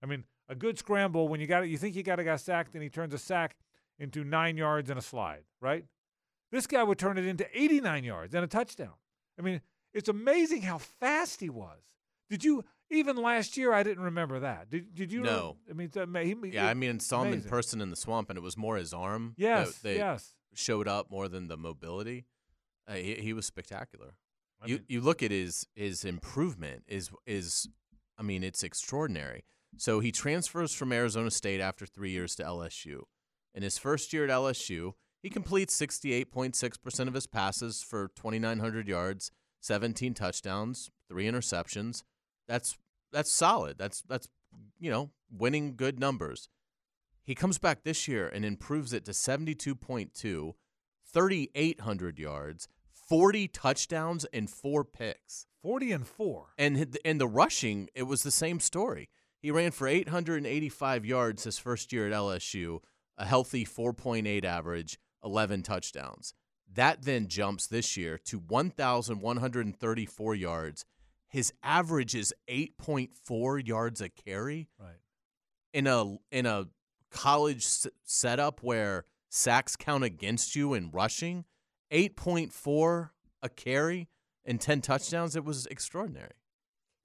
I 0.03 0.05
mean, 0.05 0.25
a 0.49 0.55
good 0.55 0.77
scramble 0.77 1.27
when 1.27 1.39
you 1.39 1.47
got 1.47 1.63
it, 1.63 1.69
you 1.69 1.77
think 1.77 1.95
you 1.95 2.03
got 2.03 2.19
a 2.19 2.23
guy 2.23 2.35
sacked 2.35 2.73
and 2.73 2.83
he 2.83 2.89
turns 2.89 3.13
a 3.13 3.17
sack 3.17 3.55
into 3.99 4.23
nine 4.23 4.57
yards 4.57 4.89
and 4.89 4.97
a 4.99 5.01
slide, 5.01 5.43
right? 5.61 5.85
This 6.51 6.67
guy 6.67 6.83
would 6.83 6.97
turn 6.97 7.17
it 7.17 7.25
into 7.25 7.45
89 7.53 8.03
yards 8.03 8.33
and 8.33 8.43
a 8.43 8.47
touchdown. 8.47 8.93
I 9.37 9.41
mean, 9.41 9.61
it's 9.93 10.07
amazing 10.09 10.61
how 10.61 10.77
fast 10.77 11.39
he 11.41 11.49
was. 11.49 11.79
Did 12.29 12.43
you 12.43 12.63
even 12.89 13.17
last 13.17 13.57
year? 13.57 13.73
I 13.73 13.83
didn't 13.83 14.03
remember 14.03 14.39
that. 14.39 14.69
Did 14.69 14.93
Did 14.95 15.11
you? 15.11 15.21
No. 15.21 15.57
I 15.69 15.73
mean, 15.73 15.89
he, 15.91 16.49
Yeah, 16.51 16.67
I 16.67 16.73
mean, 16.73 16.99
saw 16.99 17.23
him 17.23 17.33
in 17.33 17.41
person 17.41 17.81
in 17.81 17.89
the 17.89 17.95
swamp, 17.95 18.29
and 18.29 18.37
it 18.37 18.41
was 18.41 18.57
more 18.57 18.77
his 18.77 18.93
arm 18.93 19.33
Yes, 19.37 19.77
that, 19.79 19.83
that 19.83 19.95
yes. 19.95 20.33
showed 20.53 20.87
up 20.87 21.09
more 21.11 21.27
than 21.27 21.47
the 21.47 21.57
mobility. 21.57 22.25
Uh, 22.87 22.93
he, 22.95 23.15
he 23.15 23.33
was 23.33 23.45
spectacular. 23.45 24.13
I 24.61 24.67
you 24.67 24.75
mean- 24.75 24.85
you 24.87 25.01
look 25.01 25.21
at 25.21 25.31
his 25.31 25.67
his 25.75 26.05
improvement 26.05 26.83
is 26.87 27.09
is, 27.25 27.67
I 28.17 28.23
mean, 28.23 28.43
it's 28.43 28.63
extraordinary. 28.63 29.43
So 29.75 29.99
he 29.99 30.11
transfers 30.11 30.73
from 30.73 30.91
Arizona 30.91 31.31
State 31.31 31.61
after 31.61 31.85
three 31.85 32.11
years 32.11 32.35
to 32.35 32.43
LSU. 32.43 33.01
In 33.53 33.63
his 33.63 33.77
first 33.77 34.13
year 34.13 34.23
at 34.23 34.29
LSU, 34.29 34.93
he 35.21 35.29
completes 35.29 35.75
sixty 35.75 36.13
eight 36.13 36.31
point 36.31 36.55
six 36.55 36.77
percent 36.77 37.09
of 37.09 37.15
his 37.15 37.27
passes 37.27 37.83
for 37.83 38.11
twenty 38.15 38.39
nine 38.39 38.59
hundred 38.59 38.87
yards, 38.87 39.31
seventeen 39.59 40.13
touchdowns, 40.13 40.89
three 41.09 41.25
interceptions. 41.25 42.03
That's 42.47 42.77
that's 43.11 43.31
solid. 43.31 43.77
That's 43.77 44.01
that's 44.03 44.29
you 44.79 44.91
know 44.91 45.11
winning 45.31 45.75
good 45.75 45.99
numbers. 45.99 46.49
He 47.23 47.35
comes 47.35 47.57
back 47.57 47.83
this 47.83 48.07
year 48.07 48.29
and 48.29 48.45
improves 48.45 48.93
it 48.93 49.03
to 49.03 49.11
72.2, 49.11 50.53
3,800 51.13 52.19
yards, 52.19 52.69
40 52.89 53.49
touchdowns, 53.49 54.25
and 54.31 54.49
four 54.49 54.85
picks. 54.85 55.45
40 55.61 55.91
and 55.91 56.07
four. 56.07 56.53
And 56.57 56.97
and 57.03 57.19
the 57.19 57.27
rushing, 57.27 57.89
it 57.93 58.03
was 58.03 58.23
the 58.23 58.31
same 58.31 58.61
story. 58.61 59.09
He 59.41 59.51
ran 59.51 59.71
for 59.71 59.87
885 59.87 61.05
yards 61.05 61.43
his 61.43 61.57
first 61.59 61.93
year 61.93 62.07
at 62.07 62.13
LSU, 62.13 62.79
a 63.17 63.25
healthy 63.25 63.65
4.8 63.65 64.43
average, 64.43 64.99
11 65.23 65.63
touchdowns. 65.63 66.33
That 66.73 67.03
then 67.03 67.27
jumps 67.27 67.67
this 67.67 67.95
year 67.95 68.17
to 68.25 68.39
1,134 68.39 70.35
yards. 70.35 70.85
His 71.29 71.53
average 71.63 72.15
is 72.15 72.33
8.4 72.47 73.59
yards 73.65 74.01
a 74.01 74.09
carry 74.09 74.69
Right. 74.79 74.99
in 75.73 75.87
a 75.87 76.17
in 76.31 76.45
a 76.45 76.67
college 77.09 77.63
s- 77.65 77.87
setup 78.03 78.61
where 78.63 79.05
sacks 79.29 79.75
count 79.75 80.03
against 80.03 80.55
you 80.55 80.73
in 80.73 80.89
rushing, 80.91 81.45
8.4 81.91 83.11
a 83.41 83.49
carry 83.49 84.09
and 84.45 84.59
10 84.59 84.81
touchdowns, 84.81 85.35
it 85.35 85.43
was 85.45 85.65
extraordinary. 85.67 86.33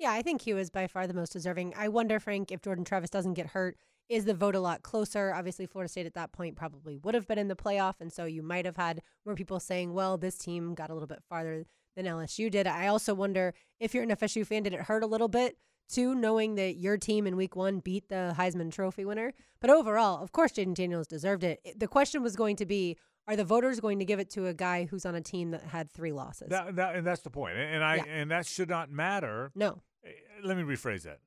Yeah, 0.02 0.10
I 0.10 0.22
think 0.22 0.42
he 0.42 0.52
was 0.52 0.68
by 0.68 0.88
far 0.88 1.06
the 1.06 1.14
most 1.14 1.32
deserving. 1.32 1.74
I 1.76 1.86
wonder, 1.86 2.18
Frank, 2.18 2.50
if 2.50 2.60
Jordan 2.60 2.84
Travis 2.84 3.08
doesn't 3.08 3.34
get 3.34 3.46
hurt, 3.46 3.76
is 4.08 4.24
the 4.24 4.34
vote 4.34 4.56
a 4.56 4.60
lot 4.60 4.82
closer? 4.82 5.32
Obviously, 5.32 5.64
Florida 5.64 5.88
State 5.88 6.06
at 6.06 6.14
that 6.14 6.32
point 6.32 6.56
probably 6.56 6.96
would 6.98 7.14
have 7.14 7.28
been 7.28 7.38
in 7.38 7.46
the 7.46 7.54
playoff. 7.54 7.94
And 8.00 8.12
so 8.12 8.24
you 8.24 8.42
might 8.42 8.64
have 8.64 8.74
had 8.76 9.00
more 9.24 9.36
people 9.36 9.60
saying, 9.60 9.94
well, 9.94 10.18
this 10.18 10.36
team 10.36 10.74
got 10.74 10.90
a 10.90 10.92
little 10.92 11.06
bit 11.06 11.22
farther 11.28 11.66
than 11.94 12.06
LSU 12.06 12.50
did. 12.50 12.66
I 12.66 12.88
also 12.88 13.14
wonder 13.14 13.54
if 13.78 13.94
you're 13.94 14.02
an 14.02 14.10
FSU 14.10 14.44
fan, 14.44 14.64
did 14.64 14.74
it 14.74 14.80
hurt 14.80 15.04
a 15.04 15.06
little 15.06 15.28
bit 15.28 15.56
too, 15.88 16.16
knowing 16.16 16.56
that 16.56 16.78
your 16.78 16.96
team 16.96 17.24
in 17.28 17.36
week 17.36 17.54
one 17.54 17.78
beat 17.78 18.08
the 18.08 18.34
Heisman 18.36 18.72
Trophy 18.72 19.04
winner? 19.04 19.32
But 19.60 19.70
overall, 19.70 20.20
of 20.20 20.32
course, 20.32 20.50
Jayden 20.50 20.74
Daniels 20.74 21.06
deserved 21.06 21.44
it. 21.44 21.60
The 21.78 21.86
question 21.86 22.24
was 22.24 22.34
going 22.34 22.56
to 22.56 22.66
be, 22.66 22.96
are 23.28 23.36
the 23.36 23.44
voters 23.44 23.78
going 23.78 24.00
to 24.00 24.04
give 24.04 24.18
it 24.18 24.30
to 24.30 24.48
a 24.48 24.52
guy 24.52 24.86
who's 24.86 25.06
on 25.06 25.14
a 25.14 25.20
team 25.20 25.52
that 25.52 25.62
had 25.62 25.92
three 25.92 26.10
losses? 26.10 26.48
That, 26.48 26.74
that, 26.74 26.96
and 26.96 27.06
that's 27.06 27.22
the 27.22 27.30
point. 27.30 27.56
And, 27.56 27.76
and 27.76 27.84
I 27.84 27.96
Yeah. 27.96 28.04
and 28.08 28.30
that 28.32 28.46
should 28.46 28.68
not 28.68 28.90
matter. 28.90 29.52
no. 29.54 29.80
Eh, 30.04 30.10
Let 30.42 30.56
me 30.56 30.62
rephrase 30.62 31.02
that. 31.02 31.20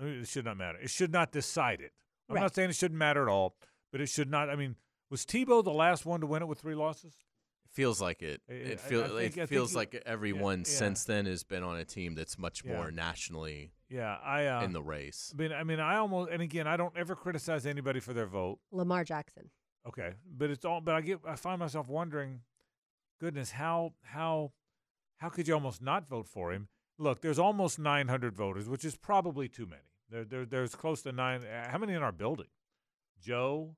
Uh, 0.00 0.06
It 0.06 0.28
should 0.28 0.44
not 0.44 0.56
matter. 0.56 0.78
It 0.78 0.90
should 0.90 1.12
not 1.12 1.32
decide 1.32 1.80
it. 1.80 1.92
I'm 2.28 2.36
Right. 2.36 2.42
not 2.42 2.54
saying 2.54 2.70
it 2.70 2.76
shouldn't 2.76 2.98
matter 2.98 3.22
at 3.22 3.28
all, 3.28 3.56
but 3.90 4.00
it 4.00 4.06
should 4.06 4.30
not. 4.30 4.48
I 4.50 4.56
mean, 4.56 4.76
was 5.08 5.24
Tebow 5.26 5.64
the 5.64 5.72
last 5.72 6.06
one 6.06 6.20
to 6.20 6.26
win 6.26 6.42
it 6.42 6.46
with 6.46 6.60
three 6.60 6.74
losses? 6.74 7.14
It 7.64 7.70
feels 7.72 8.00
like 8.00 8.22
it. 8.22 8.42
I- 8.48 8.52
I- 8.52 8.56
It, 8.56 8.72
I 8.72 8.76
feel, 8.76 9.16
think- 9.16 9.36
it 9.36 9.46
feels 9.48 9.72
you- 9.72 9.76
like 9.78 9.94
everyone 10.06 10.60
yeah. 10.60 10.64
since 10.64 11.04
then 11.04 11.26
has 11.26 11.42
been 11.44 11.62
on 11.62 11.76
a 11.78 11.84
team 11.84 12.14
that's 12.14 12.38
much 12.38 12.64
Yeah. 12.64 12.76
more 12.76 12.90
nationally 12.90 13.72
Yeah, 13.88 14.16
I. 14.22 14.46
Uh, 14.46 14.62
in 14.64 14.72
the 14.72 14.82
race. 14.82 15.32
I 15.34 15.36
mean, 15.40 15.52
I 15.52 15.64
mean, 15.64 15.80
I 15.80 15.96
almost. 15.96 16.30
And 16.30 16.40
again, 16.42 16.66
I 16.68 16.76
don't 16.76 16.96
ever 16.96 17.16
criticize 17.16 17.66
anybody 17.66 17.98
for 18.00 18.12
their 18.12 18.26
vote. 18.26 18.60
Lamar 18.70 19.02
Jackson. 19.04 19.50
Okay, 19.86 20.14
but 20.26 20.50
it's 20.50 20.64
all. 20.64 20.80
But 20.80 20.94
I 20.94 21.00
get. 21.00 21.20
I 21.24 21.34
find 21.36 21.58
myself 21.58 21.88
wondering, 21.88 22.42
goodness, 23.18 23.52
how 23.52 23.94
how 24.02 24.52
how 25.16 25.28
could 25.28 25.48
you 25.48 25.54
almost 25.54 25.82
not 25.82 26.06
vote 26.08 26.28
for 26.28 26.52
him? 26.52 26.68
Look, 27.00 27.20
there's 27.22 27.38
almost 27.38 27.78
900 27.78 28.34
voters, 28.36 28.68
which 28.68 28.84
is 28.84 28.94
probably 28.96 29.48
too 29.48 29.66
many. 29.66 29.82
There, 30.10 30.24
there 30.24 30.44
there's 30.44 30.74
close 30.74 31.02
to 31.02 31.12
nine. 31.12 31.42
uh, 31.44 31.68
How 31.70 31.78
many 31.78 31.94
in 31.94 32.02
our 32.02 32.12
building? 32.12 32.46
Joe, 33.22 33.76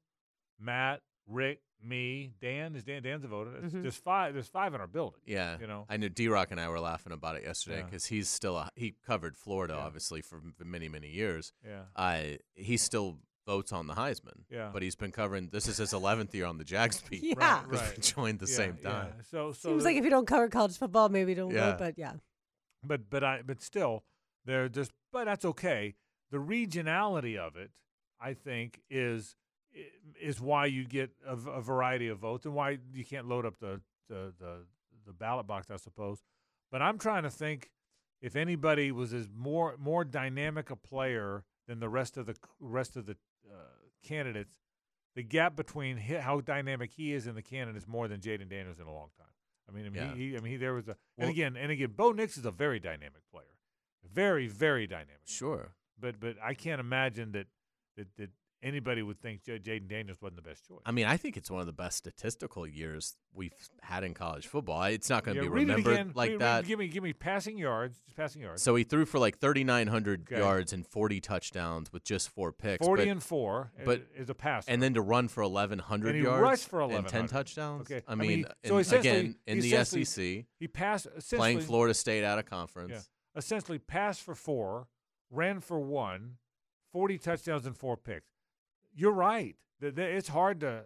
Matt, 0.58 1.00
Rick, 1.26 1.60
me, 1.82 2.32
Dan. 2.40 2.74
Is 2.74 2.84
Dan 2.84 3.02
Dan's 3.02 3.24
a 3.24 3.28
voter? 3.28 3.56
It's- 3.56 3.72
Mhm. 3.72 3.82
There's 3.82 3.96
five. 3.96 4.34
There's 4.34 4.48
five 4.48 4.74
in 4.74 4.80
our 4.80 4.86
building. 4.86 5.20
Yeah, 5.26 5.58
you 5.60 5.66
know. 5.66 5.86
I 5.88 5.96
knew 5.96 6.08
D 6.08 6.28
Rock 6.28 6.50
and 6.50 6.60
I 6.60 6.68
were 6.68 6.80
laughing 6.80 7.12
about 7.12 7.36
it 7.36 7.42
yesterday 7.44 7.78
Yeah. 7.78 7.84
because 7.84 8.06
he's 8.06 8.28
still 8.28 8.56
a, 8.56 8.70
he 8.76 8.96
covered 9.06 9.36
Florida 9.36 9.74
Yeah. 9.74 9.84
obviously 9.84 10.20
for 10.20 10.40
many 10.64 10.88
many 10.88 11.08
years. 11.10 11.52
Yeah. 11.64 11.84
Uh, 11.96 12.38
he 12.54 12.76
still 12.76 13.18
votes 13.46 13.72
on 13.72 13.88
the 13.88 13.94
Heisman. 13.94 14.44
Yeah. 14.48 14.70
but 14.72 14.82
he's 14.82 14.94
been 14.96 15.10
covering. 15.12 15.48
This 15.50 15.66
is 15.68 15.76
his 15.76 15.92
eleventh 15.92 16.34
year 16.34 16.46
on 16.46 16.58
the 16.58 16.64
Jags 16.64 17.00
beat. 17.10 17.22
Yeah. 17.22 17.34
Right, 17.36 17.68
because 17.68 17.80
right. 17.88 17.96
we 17.96 18.02
joined 18.02 18.38
the 18.38 18.46
Yeah, 18.50 18.56
same 18.56 18.78
yeah. 18.82 18.90
time. 18.90 19.12
So 19.30 19.52
so 19.52 19.70
Seems 19.70 19.84
like 19.84 19.96
if 19.96 20.04
you 20.04 20.10
don't 20.10 20.26
cover 20.26 20.48
college 20.48 20.78
football, 20.78 21.08
maybe 21.08 21.34
don't 21.34 21.50
Yeah. 21.52 21.70
vote. 21.72 21.78
But 21.78 21.98
yeah, 21.98 22.14
but 22.84 23.10
but 23.10 23.24
I 23.24 23.42
but 23.46 23.60
still 23.60 24.04
there 24.44 24.68
just 24.68 24.92
but 25.12 25.24
that's 25.24 25.44
okay. 25.44 25.94
The 26.30 26.38
regionality 26.38 27.36
of 27.36 27.56
it, 27.56 27.70
I 28.20 28.34
think, 28.34 28.80
is 28.90 29.36
is 30.20 30.40
why 30.40 30.66
you 30.66 30.84
get 30.84 31.10
a 31.26 31.36
variety 31.60 32.08
of 32.08 32.18
votes 32.18 32.46
and 32.46 32.54
why 32.54 32.78
you 32.92 33.04
can't 33.04 33.26
load 33.28 33.46
up 33.46 33.58
the, 33.60 33.80
the 34.08 34.32
the 34.38 34.56
the 35.06 35.12
ballot 35.12 35.46
box, 35.46 35.70
I 35.70 35.76
suppose. 35.76 36.22
But 36.70 36.82
I'm 36.82 36.98
trying 36.98 37.24
to 37.24 37.30
think 37.30 37.70
if 38.20 38.36
anybody 38.36 38.92
was 38.92 39.12
as 39.12 39.28
more 39.34 39.76
more 39.78 40.04
dynamic 40.04 40.70
a 40.70 40.76
player 40.76 41.44
than 41.66 41.80
the 41.80 41.88
rest 41.88 42.16
of 42.16 42.26
the 42.26 42.36
rest 42.60 42.96
of 42.96 43.06
the 43.06 43.16
uh, 43.50 43.56
candidates. 44.02 44.58
The 45.14 45.22
gap 45.22 45.56
between 45.56 45.98
how 45.98 46.40
dynamic 46.40 46.90
he 46.90 47.12
is 47.12 47.26
and 47.26 47.36
the 47.36 47.42
candidate 47.42 47.76
is 47.76 47.86
more 47.86 48.08
than 48.08 48.20
Jayden 48.20 48.48
Daniels 48.48 48.78
in 48.80 48.86
a 48.86 48.94
long 48.94 49.10
time. 49.18 49.31
I 49.68 49.72
mean, 49.72 49.86
I 49.86 49.88
mean, 49.90 50.02
Yeah. 50.02 50.14
he, 50.14 50.30
he, 50.30 50.36
I 50.36 50.40
mean, 50.40 50.52
he, 50.52 50.56
there 50.58 50.74
was 50.74 50.88
a, 50.88 50.96
Well- 51.16 51.28
and 51.28 51.30
again, 51.30 51.56
and 51.56 51.70
again, 51.70 51.92
Bo 51.96 52.12
Nix 52.12 52.36
is 52.36 52.44
a 52.44 52.50
very 52.50 52.80
dynamic 52.80 53.22
player, 53.30 53.56
very, 54.12 54.46
very 54.48 54.86
dynamic. 54.86 55.20
Sure. 55.24 55.74
But, 55.98 56.18
but 56.20 56.36
I 56.42 56.54
can't 56.54 56.80
imagine 56.80 57.32
that, 57.32 57.46
that, 57.96 58.08
that 58.16 58.30
anybody 58.62 59.02
would 59.02 59.20
think 59.20 59.42
J- 59.42 59.58
Jayden 59.58 59.88
Daniels 59.88 60.18
wasn't 60.20 60.36
the 60.36 60.42
best 60.48 60.66
choice. 60.66 60.80
I 60.86 60.92
mean, 60.92 61.06
I 61.06 61.16
think 61.16 61.36
it's 61.36 61.50
one 61.50 61.60
of 61.60 61.66
the 61.66 61.72
best 61.72 61.96
statistical 61.98 62.66
years 62.66 63.16
we've 63.34 63.52
had 63.82 64.04
in 64.04 64.14
college 64.14 64.46
football. 64.46 64.82
It's 64.84 65.10
not 65.10 65.24
going 65.24 65.36
to 65.36 65.42
Yeah, 65.42 65.48
be 65.48 65.54
remembered 65.54 66.14
like 66.14 66.30
Read- 66.30 66.32
read- 66.34 66.40
that. 66.40 66.64
give 66.66 66.78
me, 66.78 66.88
give 66.88 67.02
me 67.02 67.12
passing 67.12 67.58
yards, 67.58 67.98
just 68.04 68.16
passing 68.16 68.42
yards. 68.42 68.62
So 68.62 68.74
he 68.74 68.84
threw 68.84 69.04
for 69.04 69.18
like 69.18 69.38
3,900 69.38 70.22
Okay. 70.32 70.38
yards 70.38 70.72
and 70.72 70.86
40 70.86 71.20
touchdowns 71.20 71.92
with 71.92 72.04
just 72.04 72.28
four 72.28 72.52
picks. 72.52 72.84
Forty 72.86 73.04
but- 73.04 73.10
and 73.10 73.22
four, 73.22 73.72
but- 73.84 74.06
is, 74.14 74.30
a 74.30 74.34
passer. 74.34 74.70
and 74.70 74.82
then 74.82 74.94
to 74.94 75.00
run 75.02 75.28
for 75.28 75.42
1,100 75.42 76.14
yards 76.16 76.42
rushed 76.42 76.68
for 76.68 76.82
and 76.82 77.08
10 77.08 77.26
touchdowns. 77.26 77.90
Okay. 77.90 78.02
I 78.06 78.12
I 78.12 78.14
mean, 78.14 78.28
mean, 78.28 78.46
so 78.64 78.78
in- 78.78 78.94
again, 78.94 79.36
in 79.46 79.60
the 79.60 79.76
SEC, 79.84 80.46
he 80.58 80.68
passed 80.68 81.06
playing 81.30 81.60
Florida 81.60 81.94
State 81.94 82.24
out 82.24 82.38
of 82.38 82.46
conference. 82.46 82.92
Yeah. 82.92 83.00
essentially 83.34 83.78
passed 83.78 84.20
for 84.22 84.34
four, 84.34 84.88
ran 85.30 85.58
for 85.60 85.80
one, 85.80 86.36
40 86.92 87.16
touchdowns 87.16 87.64
and 87.64 87.74
four 87.74 87.96
picks. 87.96 88.31
You're 88.94 89.12
right. 89.12 89.56
Th- 89.80 89.94
th- 89.94 90.16
It's 90.18 90.28
hard 90.28 90.60
to. 90.60 90.84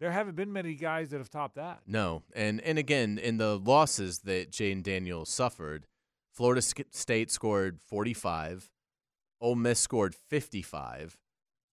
There 0.00 0.12
haven't 0.12 0.36
been 0.36 0.52
many 0.52 0.74
guys 0.74 1.10
that 1.10 1.18
have 1.18 1.30
topped 1.30 1.56
that. 1.56 1.80
No, 1.86 2.22
and 2.32 2.60
and 2.60 2.78
again, 2.78 3.18
in 3.18 3.36
the 3.38 3.58
losses 3.58 4.20
that 4.20 4.52
Jayden 4.52 4.82
Daniels 4.84 5.28
suffered, 5.28 5.86
Florida 6.32 6.62
State 6.62 7.32
scored 7.32 7.80
45, 7.82 8.70
Ole 9.40 9.56
Miss 9.56 9.80
scored 9.80 10.14
55, 10.14 11.18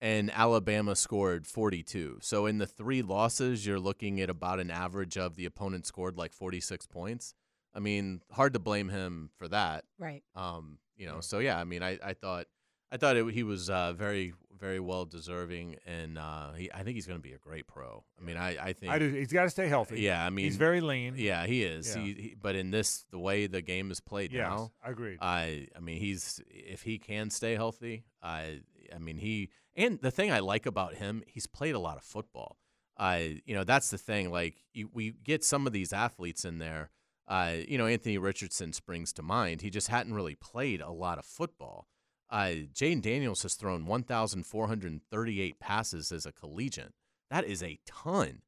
and 0.02 0.32
Alabama 0.32 0.96
scored 0.96 1.46
42. 1.46 2.18
So 2.22 2.48
in 2.48 2.58
the 2.58 2.66
three 2.66 3.04
losses, 3.04 3.66
you're 3.66 3.80
looking 3.80 4.20
at 4.20 4.30
about 4.32 4.60
an 4.60 4.72
average 4.72 5.18
of 5.18 5.36
the 5.36 5.46
opponent 5.46 5.86
scored 5.86 6.18
like 6.18 6.34
46 6.34 6.88
points. 6.88 7.36
I 7.76 7.80
mean, 7.80 8.22
hard 8.32 8.54
to 8.54 8.60
blame 8.60 8.90
him 8.90 9.30
for 9.38 9.48
that. 9.50 9.84
right. 10.00 10.24
Um, 10.36 10.80
you 10.98 11.06
know, 11.08 11.20
so 11.20 11.40
yeah, 11.40 11.60
I 11.60 11.64
mean, 11.66 11.84
I, 11.84 12.00
I 12.04 12.14
thought, 12.14 12.48
I 12.92 12.98
thought 12.98 13.18
it, 13.18 13.34
he 13.34 13.44
was 13.44 13.70
uh, 13.70 13.94
very, 13.94 14.34
very 14.60 14.80
well 14.80 15.06
deserving, 15.06 15.78
and 15.86 16.18
uh, 16.18 16.54
he, 16.54 16.72
I 16.72 16.84
think 16.84 16.96
he's 16.96 17.06
going 17.08 17.20
to 17.20 17.24
be 17.24 17.34
a 17.34 17.38
great 17.38 17.68
pro. 17.68 18.04
I 18.20 18.24
mean, 18.24 18.38
I, 18.38 18.58
I 18.58 18.74
think, 18.74 18.92
I 18.92 19.00
do. 19.00 19.10
He's 19.10 19.32
got 19.32 19.44
to 19.44 19.50
stay 19.50 19.68
healthy. 19.68 20.02
yeah, 20.02 20.26
I 20.26 20.30
mean, 20.30 20.46
he's 20.46 20.58
very 20.58 20.82
lean. 20.82 21.16
yeah, 21.18 21.46
he 21.46 21.64
is. 21.64 21.96
Yeah. 21.96 22.02
He, 22.02 22.14
he, 22.14 22.36
but 22.42 22.56
in 22.56 22.72
this, 22.72 23.06
the 23.12 23.20
way 23.20 23.48
the 23.48 23.62
game 23.62 23.92
is 23.92 24.00
played 24.00 24.32
Yes, 24.32 24.50
now, 24.50 24.72
I 24.84 24.90
agree. 24.90 25.18
I, 25.22 25.68
I 25.76 25.80
mean, 25.80 26.00
he's 26.00 26.42
if 26.50 26.84
he 26.84 26.98
can 26.98 27.30
stay 27.30 27.56
healthy, 27.56 28.06
I, 28.22 28.62
I 28.94 28.98
mean, 29.00 29.18
he. 29.18 29.50
And 29.76 30.00
the 30.02 30.12
thing 30.12 30.32
I 30.32 30.40
like 30.40 30.66
about 30.66 30.96
him, 30.96 31.22
he's 31.28 31.48
played 31.48 31.76
a 31.76 31.80
lot 31.80 31.98
of 31.98 32.04
football. 32.04 32.58
uh, 32.98 33.20
you 33.46 33.54
know, 33.56 33.66
that's 33.66 33.90
the 33.90 33.98
thing. 33.98 34.32
Like 34.32 34.64
you, 34.74 34.90
we 34.94 35.12
get 35.12 35.44
some 35.44 35.68
of 35.68 35.74
these 35.74 35.92
athletes 35.92 36.46
in 36.46 36.60
there. 36.60 36.92
Uh, 37.28 37.56
you 37.68 37.78
know, 37.78 37.88
Anthony 37.88 38.18
Richardson 38.18 38.72
springs 38.72 39.12
to 39.14 39.24
mind. 39.24 39.62
He 39.62 39.70
just 39.70 39.88
hadn't 39.90 40.14
really 40.14 40.36
played 40.36 40.80
a 40.80 40.92
lot 40.92 41.18
of 41.18 41.26
football. 41.26 41.88
Uh, 42.30 42.68
Jayden 42.74 43.02
Daniels 43.02 43.44
has 43.44 43.56
thrown 43.56 43.86
1,438 43.86 45.60
passes 45.60 46.12
as 46.12 46.26
a 46.26 46.32
collegiate. 46.32 46.94
That 47.30 47.46
is 47.46 47.62
a 47.62 47.80
ton. 47.86 48.42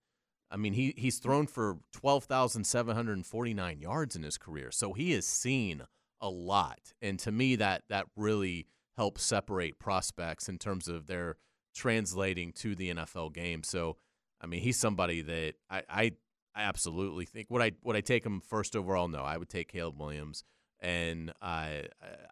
I 0.50 0.58
mean, 0.58 0.74
he 0.74 0.94
he's 0.98 1.20
thrown 1.20 1.46
for 1.48 1.80
12,749 1.94 3.80
yards 3.82 4.16
in 4.16 4.24
his 4.24 4.38
career. 4.38 4.72
So 4.72 4.94
he 4.94 5.12
has 5.12 5.26
seen 5.26 5.84
a 6.22 6.30
lot. 6.30 6.94
And 7.02 7.20
to 7.20 7.32
me 7.32 7.56
that 7.58 7.84
that 7.90 8.08
really 8.16 8.68
helps 8.96 9.24
separate 9.24 9.78
prospects 9.78 10.50
in 10.50 10.58
terms 10.58 10.88
of 10.88 11.08
their 11.08 11.36
translating 11.76 12.52
to 12.54 12.76
the 12.76 12.94
NFL 12.94 13.34
game. 13.34 13.64
So 13.64 13.98
I 14.42 14.48
mean, 14.48 14.62
he's 14.62 14.78
somebody 14.78 15.22
that 15.22 15.54
I, 15.70 15.84
I, 15.90 16.12
I 16.56 16.64
absolutely 16.64 17.26
think 17.26 17.48
would 17.50 17.62
I 17.62 17.74
would 17.84 17.96
I 17.96 18.02
take 18.02 18.26
him 18.26 18.42
first 18.42 18.76
overall? 18.76 19.08
No, 19.08 19.24
I 19.24 19.38
would 19.38 19.50
take 19.50 19.72
Caleb 19.72 20.00
Williams. 20.00 20.44
And 20.80 21.34
I 21.42 21.86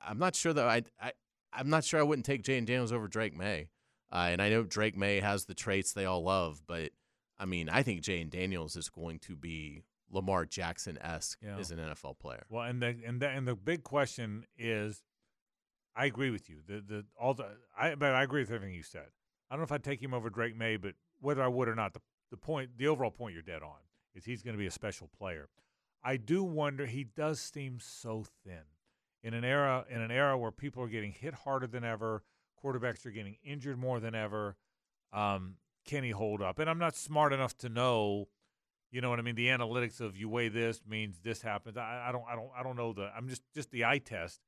I'm 0.05 0.19
not 0.19 0.35
sure 0.35 0.53
that 0.53 0.65
I, 0.67 0.83
I 1.01 1.11
I'm 1.55 1.69
not 1.69 1.83
sure 1.83 1.99
I 1.99 2.03
wouldn't 2.03 2.25
take 2.25 2.43
Jayden 2.43 2.65
Daniels 2.65 2.91
over 2.91 3.07
Drake 3.07 3.35
Maye. 3.35 3.69
Uh, 4.11 4.27
and 4.31 4.41
I 4.41 4.49
know 4.49 4.63
Drake 4.63 4.95
Maye 4.95 5.19
has 5.19 5.45
the 5.45 5.53
traits 5.55 5.93
they 5.93 6.05
all 6.05 6.23
love, 6.23 6.61
but 6.67 6.91
I 7.37 7.45
mean, 7.45 7.69
I 7.69 7.83
think 7.83 8.01
Jayden 8.01 8.29
Daniels 8.29 8.75
is 8.75 8.87
going 8.89 9.19
to 9.19 9.35
be 9.35 9.83
Lamar 10.11 10.45
Jackson 10.45 10.97
esque 11.01 11.39
Yeah. 11.41 11.57
as 11.57 11.71
an 11.71 11.79
NFL 11.79 12.19
player. 12.19 12.45
Well, 12.49 12.63
and 12.63 12.81
the 12.81 12.95
and 13.05 13.19
the 13.21 13.27
and 13.29 13.47
the 13.47 13.55
big 13.55 13.83
question 13.83 14.45
is, 14.57 15.03
I 15.95 16.05
agree 16.05 16.29
with 16.29 16.49
you. 16.49 16.57
The 16.65 16.81
the 16.81 17.05
all 17.19 17.33
the 17.33 17.47
I 17.77 17.95
but 17.95 18.13
I 18.13 18.23
agree 18.23 18.41
with 18.41 18.51
everything 18.51 18.75
you 18.75 18.83
said. 18.83 19.07
I 19.49 19.55
don't 19.55 19.59
know 19.61 19.65
if 19.65 19.71
I'd 19.71 19.83
take 19.83 20.01
him 20.01 20.13
over 20.13 20.29
Drake 20.29 20.55
Maye, 20.55 20.77
but 20.77 20.93
whether 21.19 21.41
I 21.43 21.47
would 21.47 21.67
or 21.67 21.75
not, 21.75 21.93
the 21.93 22.01
the 22.31 22.37
point, 22.37 22.71
the 22.77 22.87
overall 22.87 23.11
point, 23.11 23.33
you're 23.33 23.41
dead 23.43 23.63
on 23.63 23.77
is 24.13 24.25
he's 24.25 24.41
going 24.43 24.55
to 24.55 24.59
be 24.59 24.65
a 24.67 24.71
special 24.71 25.09
player. 25.17 25.49
I 26.03 26.17
do 26.17 26.43
wonder. 26.43 26.85
He 26.85 27.03
does 27.03 27.39
seem 27.41 27.79
so 27.79 28.25
thin 28.43 28.61
in 29.25 29.33
an 29.33 29.43
era 29.43 29.83
in 29.89 29.99
an 30.01 30.11
era 30.11 30.37
where 30.37 30.51
people 30.51 30.83
are 30.83 30.87
getting 30.87 31.11
hit 31.11 31.33
harder 31.33 31.67
than 31.67 31.83
ever. 31.83 32.23
Quarterbacks 32.63 33.05
are 33.05 33.11
getting 33.11 33.35
injured 33.43 33.77
more 33.77 33.99
than 33.99 34.15
ever. 34.15 34.55
Um, 35.11 35.55
can 35.85 36.03
he 36.03 36.11
hold 36.11 36.41
up? 36.41 36.59
And 36.59 36.69
I'm 36.69 36.79
not 36.79 36.95
smart 36.95 37.33
enough 37.33 37.57
to 37.57 37.69
know 37.69 38.27
you 38.91 39.01
know 39.01 39.09
what 39.09 39.19
I 39.19 39.23
mean? 39.23 39.35
The 39.35 39.47
analytics 39.47 39.99
of 39.99 40.15
you 40.15 40.29
weigh 40.29 40.47
this 40.47 40.81
means 40.87 41.19
this 41.21 41.41
happens. 41.41 41.75
I, 41.75 42.05
I 42.07 42.11
don't, 42.13 42.23
I 42.31 42.35
don't, 42.35 42.49
I 42.57 42.63
don't 42.63 42.77
know 42.77 42.93
the. 42.93 43.11
I'm 43.13 43.27
just, 43.27 43.41
just 43.53 43.69
the 43.71 43.83
eye 43.83 43.97
test. 43.97 44.39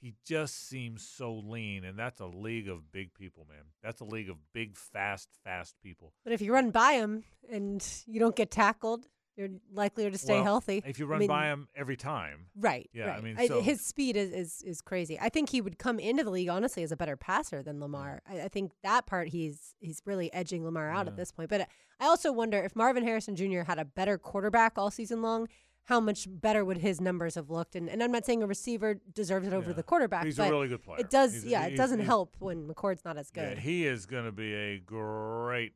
He 0.00 0.14
just 0.24 0.68
seems 0.68 1.04
so 1.04 1.34
lean, 1.34 1.84
and 1.84 1.98
that's 1.98 2.20
a 2.20 2.26
league 2.26 2.68
of 2.68 2.92
big 2.92 3.14
people, 3.14 3.48
man. 3.48 3.64
That's 3.82 4.00
a 4.00 4.04
league 4.04 4.30
of 4.30 4.36
big, 4.52 4.76
fast, 4.76 5.30
fast 5.42 5.74
people. 5.82 6.12
But 6.22 6.34
if 6.34 6.40
you 6.40 6.52
run 6.52 6.70
by 6.70 6.92
him 6.92 7.24
and 7.50 7.84
you 8.06 8.20
don't 8.20 8.36
get 8.36 8.52
tackled, 8.52 9.06
you're 9.36 9.48
likelier 9.72 10.10
to 10.10 10.18
stay 10.18 10.34
Well, 10.34 10.44
healthy. 10.44 10.82
If 10.86 10.98
you 10.98 11.06
I 11.06 11.08
run 11.10 11.18
mean, 11.20 11.28
by 11.28 11.46
him 11.46 11.68
every 11.76 11.96
time, 11.96 12.46
Right. 12.56 12.88
Yeah, 12.92 13.14
I 13.16 13.20
mean, 13.20 13.36
so- 13.46 13.60
his 13.60 13.80
speed 13.84 14.16
is, 14.16 14.30
is 14.32 14.62
is 14.62 14.80
crazy. 14.80 15.18
I 15.20 15.28
think 15.28 15.50
he 15.50 15.60
would 15.60 15.78
come 15.78 15.98
into 15.98 16.24
the 16.24 16.30
league 16.30 16.48
honestly 16.48 16.82
as 16.82 16.92
a 16.92 16.96
better 16.96 17.16
passer 17.16 17.62
than 17.62 17.80
Lamar. 17.80 18.22
I, 18.28 18.42
I 18.42 18.48
think 18.48 18.72
that 18.82 19.06
part 19.06 19.28
he's 19.28 19.74
he's 19.80 20.00
really 20.04 20.32
edging 20.32 20.64
Lamar 20.64 20.90
out 20.90 21.06
Yeah. 21.06 21.10
at 21.12 21.16
this 21.16 21.32
point. 21.32 21.50
But 21.50 21.60
uh, 21.62 21.64
I 22.00 22.06
also 22.06 22.32
wonder 22.32 22.58
if 22.62 22.74
Marvin 22.74 23.04
Harrison 23.04 23.36
Jr. 23.36 23.62
had 23.62 23.78
a 23.78 23.84
better 23.84 24.18
quarterback 24.18 24.74
all 24.76 24.90
season 24.90 25.22
long, 25.22 25.48
how 25.84 26.00
much 26.00 26.26
better 26.28 26.64
would 26.64 26.78
his 26.78 27.00
numbers 27.00 27.36
have 27.36 27.48
looked? 27.48 27.76
And 27.76 27.88
and 27.88 28.02
I'm 28.02 28.10
not 28.12 28.24
saying 28.26 28.42
a 28.42 28.46
receiver 28.46 29.00
deserves 29.14 29.46
it 29.46 29.52
over 29.52 29.68
Yeah. 29.70 29.76
the 29.76 29.82
quarterback, 29.82 30.24
he's 30.24 30.36
but 30.36 30.48
a 30.48 30.50
really 30.50 30.68
good 30.68 30.82
player. 30.82 30.98
it 31.00 31.10
does. 31.10 31.32
He's 31.34 31.44
yeah, 31.44 31.66
it 31.66 31.76
doesn't 31.76 32.00
help 32.00 32.36
when 32.38 32.66
McCord's 32.66 33.04
not 33.04 33.16
as 33.18 33.30
Yeah, 33.34 33.50
good. 33.50 33.58
he 33.60 33.86
is 33.86 34.04
going 34.06 34.24
to 34.24 34.32
be 34.32 34.52
a 34.54 34.78
great. 34.78 35.74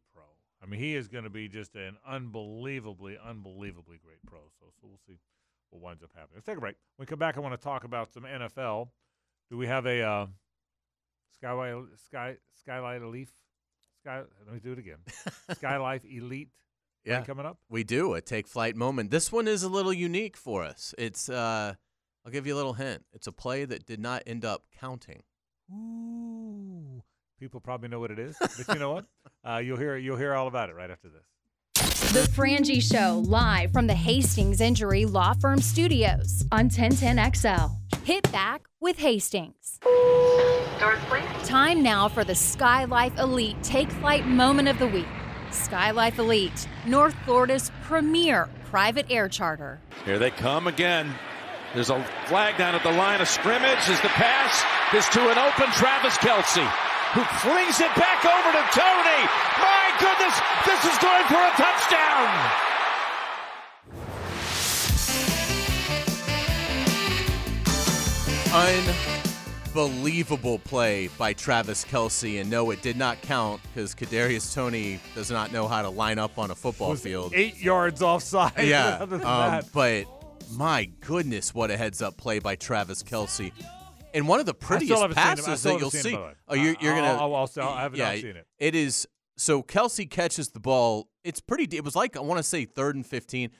I 0.63 0.67
mean, 0.67 0.81
he 0.81 0.95
is 0.95 1.09
going 1.09 1.25
to 1.25 1.31
be 1.31 1.49
just 1.49 1.75
an 1.75 1.97
unbelievably, 2.07 3.19
unbelievably 3.25 4.01
great 4.05 4.19
pro. 4.27 4.41
So, 4.59 4.67
so 4.81 4.89
we'll 4.89 5.01
see 5.07 5.19
what 5.71 5.81
winds 5.83 6.03
up 6.03 6.11
happening. 6.15 6.35
Let's 6.37 6.47
take 6.47 6.59
a 6.59 6.61
break. 6.61 6.77
When 6.97 7.05
we 7.05 7.09
come 7.09 7.19
back, 7.19 7.37
I 7.37 7.41
want 7.41 7.59
to 7.59 7.65
talk 7.65 7.85
about 7.85 8.13
some 8.13 8.25
NFL. 8.25 8.89
Do 9.51 9.57
we 9.57 9.67
have 9.67 9.87
a 9.87 10.03
uh, 10.03 10.27
Skyway 11.43 11.87
Sky 12.07 12.37
Skylight 12.61 13.03
Elite? 13.03 13.31
Sky. 14.03 14.23
Let 14.47 14.55
me 14.55 14.61
do 14.61 14.73
it 14.73 14.79
again. 14.79 14.99
Skylife 15.51 16.05
Elite. 16.05 16.49
Yeah. 17.05 17.23
coming 17.23 17.47
up. 17.47 17.57
We 17.71 17.83
do 17.83 18.13
a 18.13 18.21
take 18.21 18.47
flight 18.47 18.77
moment. 18.77 19.11
This 19.11 19.33
one 19.33 19.49
is 19.49 19.63
a 19.63 19.71
little 19.71 19.93
unique 19.93 20.37
for 20.37 20.63
us. 20.63 20.95
It's 20.99 21.31
uh 21.31 21.75
I'll 22.25 22.33
give 22.33 22.47
you 22.47 22.55
a 22.55 22.59
little 22.59 22.75
hint. 22.75 23.05
It's 23.15 23.27
a 23.27 23.33
play 23.33 23.65
that 23.65 23.87
did 23.87 24.01
not 24.01 24.23
end 24.27 24.45
up 24.45 24.65
counting. 24.79 25.23
Ooh. 25.73 26.40
People 27.41 27.59
probably 27.59 27.89
know 27.89 27.99
what 27.99 28.11
it 28.11 28.19
is, 28.19 28.37
but 28.39 28.69
you 28.69 28.79
know 28.79 28.93
what? 28.93 29.07
Uh, 29.43 29.57
you'll 29.57 29.79
hear 29.79 29.97
you'll 29.97 30.19
hear 30.19 30.35
all 30.35 30.49
about 30.49 30.69
it 30.69 30.75
right 30.75 30.91
after 30.91 31.09
this. 31.09 32.13
The 32.13 32.29
Frangie 32.33 32.83
Show, 32.83 33.21
live 33.25 33.73
from 33.73 33.87
the 33.87 33.95
Hastings 33.95 34.61
Injury 34.61 35.07
Law 35.07 35.33
Firm 35.33 35.63
Studios 35.63 36.45
on 36.53 36.69
1010XL. 36.69 37.75
Hit 38.05 38.31
back 38.33 38.67
with 38.81 38.99
Hastings. 38.99 39.79
Doors, 40.79 40.99
please. 41.09 41.49
Time 41.49 41.83
now 41.83 42.07
for 42.07 42.23
the 42.23 42.35
Skylife 42.35 43.19
Elite 43.19 43.57
Take 43.63 43.91
Flight 43.93 44.27
Moment 44.27 44.69
of 44.69 44.79
the 44.79 44.89
Week. 44.89 45.09
Skylife 45.51 46.19
Elite, 46.19 46.69
North 46.87 47.15
Florida's 47.25 47.73
premier 47.85 48.51
private 48.67 49.07
air 49.09 49.27
charter. 49.27 49.81
Here 50.05 50.19
they 50.19 50.31
come 50.31 50.67
again. 50.67 51.15
There's 51.73 51.89
a 51.89 52.05
flag 52.27 52.59
down 52.59 52.75
at 52.75 52.83
the 52.83 52.93
line 52.93 53.23
of 53.23 53.29
scrimmage 53.29 53.89
as 53.89 54.01
the 54.03 54.09
pass 54.09 54.65
is 54.93 55.09
to 55.11 55.21
an 55.31 55.39
open 55.39 55.73
Travis 55.73 56.17
Kelce, 56.19 56.69
who 57.15 57.23
flings 57.43 57.81
it 57.81 57.93
back 57.97 58.25
over 58.25 58.51
to 58.55 58.63
Toney. 58.71 59.23
My 59.59 59.91
goodness, 59.99 60.37
this 60.67 60.81
is 60.87 60.97
going 61.03 61.25
for 61.27 61.41
a 61.43 61.51
touchdown. 61.59 62.31
Unbelievable 69.75 70.59
play 70.59 71.09
by 71.19 71.33
Travis 71.33 71.85
Kelce, 71.85 72.41
and 72.41 72.51
no, 72.51 72.71
it 72.71 72.83
did 72.83 72.97
not 72.97 73.21
count 73.23 73.61
because 73.63 73.95
Kadarius 73.95 74.53
Toney 74.53 74.99
does 75.15 75.31
not 75.31 75.53
know 75.53 75.69
how 75.69 75.83
to 75.83 75.89
line 75.91 76.19
up 76.19 76.39
on 76.39 76.51
a 76.51 76.55
football 76.55 76.91
Was 76.91 77.03
field. 77.03 77.33
eight 77.35 77.57
yards 77.61 78.03
offside. 78.03 78.53
yeah, 78.59 78.99
um, 79.25 79.63
but 79.73 80.07
my 80.57 80.87
goodness, 81.01 81.55
what 81.55 81.71
a 81.71 81.77
heads 81.77 82.03
up 82.03 82.17
play 82.17 82.41
by 82.41 82.57
Travis 82.57 83.03
Kelce. 83.05 83.53
And 84.15 84.27
one 84.29 84.41
of 84.41 84.47
the 84.47 84.55
prettiest 84.55 85.01
haven't 85.01 85.17
seen 85.17 85.23
it. 85.23 85.27
I 85.27 85.35
passes 85.37 85.63
that 85.63 85.79
you'll 85.79 85.89
it, 85.89 85.93
see. 85.93 86.15
by. 86.15 86.35
Oh, 86.49 86.55
you're, 86.55 86.75
you're 86.81 86.95
I'll- 86.95 87.01
gonna. 87.03 87.21
I'll- 87.23 87.35
I'll 87.35 87.47
see- 87.47 87.61
I 87.61 87.83
haven't- 87.83 87.99
yeah, 87.99 88.15
seen 88.15 88.37
it. 88.37 88.47
It 88.59 88.75
is 88.75 89.07
so 89.37 89.63
Kelce 89.63 90.09
catches 90.11 90.51
the 90.51 90.61
ball. 90.61 91.09
It's 91.25 91.41
pretty. 91.41 91.77
It 91.77 91.85
was 91.85 91.95
like 91.97 92.17
I 92.17 92.21
want 92.21 92.39
to 92.39 92.43
say 92.43 92.65
third 92.65 92.97
and 92.97 93.07
fifteen. 93.07 93.51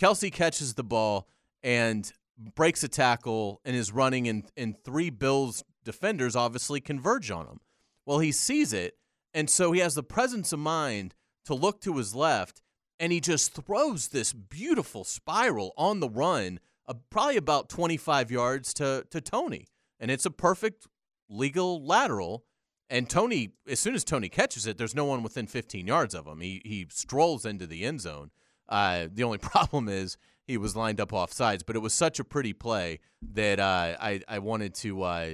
Kelce 0.00 0.32
catches 0.32 0.74
the 0.74 0.84
ball 0.84 1.28
and 1.62 2.10
breaks 2.54 2.82
a 2.82 2.88
tackle 2.88 3.60
and 3.64 3.76
is 3.76 3.92
running, 3.92 4.26
and 4.28 4.44
and 4.56 4.76
three 4.84 5.10
Bills 5.10 5.62
defenders 5.84 6.34
obviously 6.36 6.80
converge 6.80 7.30
on 7.30 7.46
him. 7.46 7.60
Well, 8.06 8.18
he 8.20 8.32
sees 8.32 8.72
it, 8.72 8.96
and 9.34 9.48
so 9.50 9.72
he 9.72 9.80
has 9.80 9.94
the 9.94 10.02
presence 10.02 10.52
of 10.52 10.58
mind 10.58 11.14
to 11.44 11.54
look 11.54 11.80
to 11.82 11.96
his 11.98 12.14
left, 12.14 12.62
and 12.98 13.12
he 13.12 13.20
just 13.20 13.52
throws 13.52 14.08
this 14.08 14.32
beautiful 14.32 15.04
spiral 15.04 15.72
on 15.76 16.00
the 16.00 16.08
run, 16.08 16.58
uh, 16.86 16.94
probably 17.10 17.36
about 17.36 17.68
25 17.68 18.30
yards 18.30 18.72
to 18.74 19.04
to 19.10 19.20
Toney, 19.20 19.66
and 20.02 20.10
it's 20.10 20.26
a 20.26 20.30
perfect 20.30 20.86
legal 21.30 21.86
lateral. 21.86 22.44
And 22.90 23.08
Toney, 23.08 23.54
as 23.66 23.80
soon 23.80 23.94
as 23.94 24.04
Toney 24.04 24.28
catches 24.28 24.66
it, 24.66 24.76
there's 24.76 24.94
no 24.94 25.06
one 25.06 25.22
within 25.22 25.46
15 25.46 25.86
yards 25.86 26.14
of 26.14 26.26
him. 26.26 26.40
He 26.40 26.60
he 26.64 26.86
strolls 26.90 27.46
into 27.46 27.66
the 27.66 27.84
end 27.84 28.02
zone. 28.02 28.32
Uh, 28.68 29.06
the 29.10 29.22
only 29.22 29.38
problem 29.38 29.88
is 29.88 30.18
he 30.44 30.58
was 30.58 30.76
lined 30.76 31.00
up 31.00 31.12
off 31.12 31.32
sides, 31.32 31.62
but 31.62 31.76
it 31.76 31.78
was 31.78 31.94
such 31.94 32.18
a 32.18 32.24
pretty 32.24 32.52
play 32.52 32.98
that 33.22 33.60
uh, 33.60 33.96
I 33.98 34.20
I 34.28 34.40
wanted 34.40 34.74
to 34.74 35.02
uh, 35.02 35.30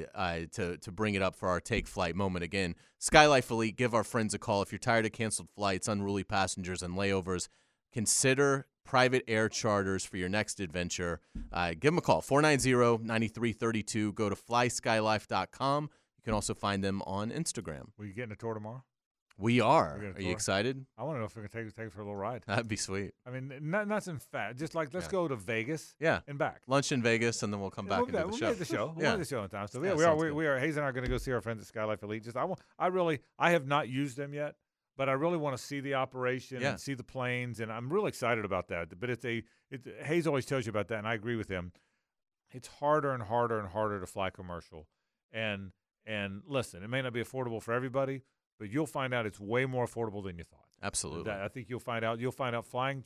to 0.52 0.76
to 0.76 0.92
bring 0.92 1.14
it 1.14 1.22
up 1.22 1.34
for 1.34 1.48
our 1.48 1.60
take 1.60 1.88
flight 1.88 2.14
moment 2.14 2.44
again. 2.44 2.76
Skylife 3.00 3.50
Elite, 3.50 3.76
give 3.76 3.94
our 3.94 4.04
friends 4.04 4.34
a 4.34 4.38
call 4.38 4.60
if 4.62 4.70
you're 4.70 4.78
tired 4.78 5.06
of 5.06 5.12
canceled 5.12 5.48
flights, 5.50 5.88
unruly 5.88 6.24
passengers, 6.24 6.82
and 6.82 6.94
layovers. 6.94 7.48
Consider 7.92 8.66
private 8.84 9.22
air 9.28 9.48
charters 9.48 10.04
for 10.04 10.16
your 10.16 10.28
next 10.28 10.60
adventure. 10.60 11.20
Uh, 11.52 11.70
give 11.70 11.82
them 11.92 11.98
a 11.98 12.00
call 12.00 12.22
490-9332. 12.22 14.14
Go 14.14 14.28
to 14.28 14.34
flyskylife.com. 14.36 15.84
You 16.16 16.22
can 16.22 16.34
also 16.34 16.54
find 16.54 16.82
them 16.82 17.02
on 17.06 17.30
Instagram. 17.30 17.88
Were 17.98 18.04
you 18.04 18.12
getting 18.14 18.32
a 18.32 18.36
tour 18.36 18.54
tomorrow? 18.54 18.84
We 19.40 19.60
are. 19.60 20.00
We're 20.16 20.20
you 20.20 20.32
excited? 20.32 20.84
I 20.98 21.04
want 21.04 21.14
to 21.14 21.20
know 21.20 21.26
if 21.26 21.36
we 21.36 21.42
can 21.42 21.50
take 21.50 21.72
take 21.76 21.86
it 21.86 21.92
for 21.92 22.00
a 22.00 22.04
little 22.04 22.16
ride. 22.16 22.42
That'd 22.48 22.66
be 22.66 22.74
sweet. 22.74 23.12
I 23.24 23.30
mean, 23.30 23.52
not 23.60 23.86
nothing 23.86 24.18
fat. 24.32 24.56
Just 24.56 24.74
like 24.74 24.92
let's 24.92 25.06
Yeah. 25.06 25.12
go 25.12 25.28
to 25.28 25.36
Vegas 25.36 25.94
Yeah. 26.00 26.20
and 26.26 26.38
back. 26.38 26.62
Lunch 26.66 26.90
in 26.90 27.02
Vegas, 27.02 27.44
and 27.44 27.52
then 27.52 27.60
we'll 27.60 27.70
come 27.70 27.86
back 27.86 27.98
we'll, 27.98 28.06
and 28.06 28.12
do 28.14 28.18
yeah, 28.18 28.22
the 28.24 28.28
we'll 28.30 28.36
show. 28.38 28.48
make 28.48 28.58
the 28.58 28.64
show. 28.64 28.92
We'll 28.96 29.04
Yeah. 29.04 29.14
the 29.16 29.24
show 29.24 29.44
in 29.44 29.48
time. 29.48 29.68
So 29.68 29.80
Yeah, 29.80 29.90
yeah, 29.90 29.94
we 29.94 30.04
are. 30.04 30.16
We, 30.16 30.32
we 30.32 30.46
are. 30.48 30.58
Hayes 30.58 30.76
and 30.76 30.84
I 30.84 30.88
are 30.88 30.92
going 30.92 31.04
to 31.04 31.10
go 31.10 31.18
see 31.18 31.30
our 31.30 31.40
friends 31.40 31.62
at 31.62 31.72
Skylife 31.72 32.02
Elite. 32.02 32.24
Just 32.24 32.36
I 32.36 32.42
want. 32.44 32.60
I 32.80 32.88
really. 32.88 33.20
I 33.38 33.52
have 33.52 33.64
not 33.68 33.88
used 33.88 34.16
them 34.16 34.34
yet, 34.34 34.56
but 34.98 35.08
I 35.08 35.12
really 35.12 35.38
want 35.38 35.56
to 35.56 35.62
see 35.62 35.80
the 35.80 35.94
operation 35.94 36.60
Yeah. 36.60 36.70
and 36.72 36.80
see 36.80 36.92
the 36.92 37.02
planes, 37.04 37.60
and 37.60 37.72
I'm 37.72 37.90
really 37.90 38.08
excited 38.08 38.44
about 38.44 38.68
that. 38.68 39.00
But 39.00 39.08
it's 39.08 39.24
a. 39.24 39.42
It's 39.70 39.86
Hayes 40.04 40.26
always 40.26 40.44
tells 40.44 40.66
you 40.66 40.70
about 40.70 40.88
that, 40.88 40.98
and 40.98 41.08
I 41.08 41.14
agree 41.14 41.36
with 41.36 41.48
him. 41.48 41.72
It's 42.50 42.68
harder 42.68 43.12
and 43.12 43.22
harder 43.22 43.58
and 43.58 43.68
harder 43.68 44.00
to 44.00 44.06
fly 44.06 44.28
commercial, 44.30 44.86
and 45.32 45.72
and 46.04 46.42
listen, 46.46 46.82
it 46.82 46.88
may 46.88 47.00
not 47.00 47.12
be 47.14 47.22
affordable 47.22 47.62
for 47.62 47.72
everybody, 47.72 48.22
but 48.58 48.70
you'll 48.70 48.86
find 48.86 49.14
out 49.14 49.24
it's 49.26 49.38
way 49.40 49.64
more 49.66 49.86
affordable 49.86 50.22
than 50.24 50.36
you 50.38 50.44
thought. 50.44 50.66
Absolutely. 50.82 51.30
I 51.32 51.48
think 51.48 51.68
you'll 51.70 51.80
find 51.80 52.04
out. 52.04 52.18
You'll 52.18 52.32
find 52.32 52.54
out 52.56 52.64
flying, 52.66 53.04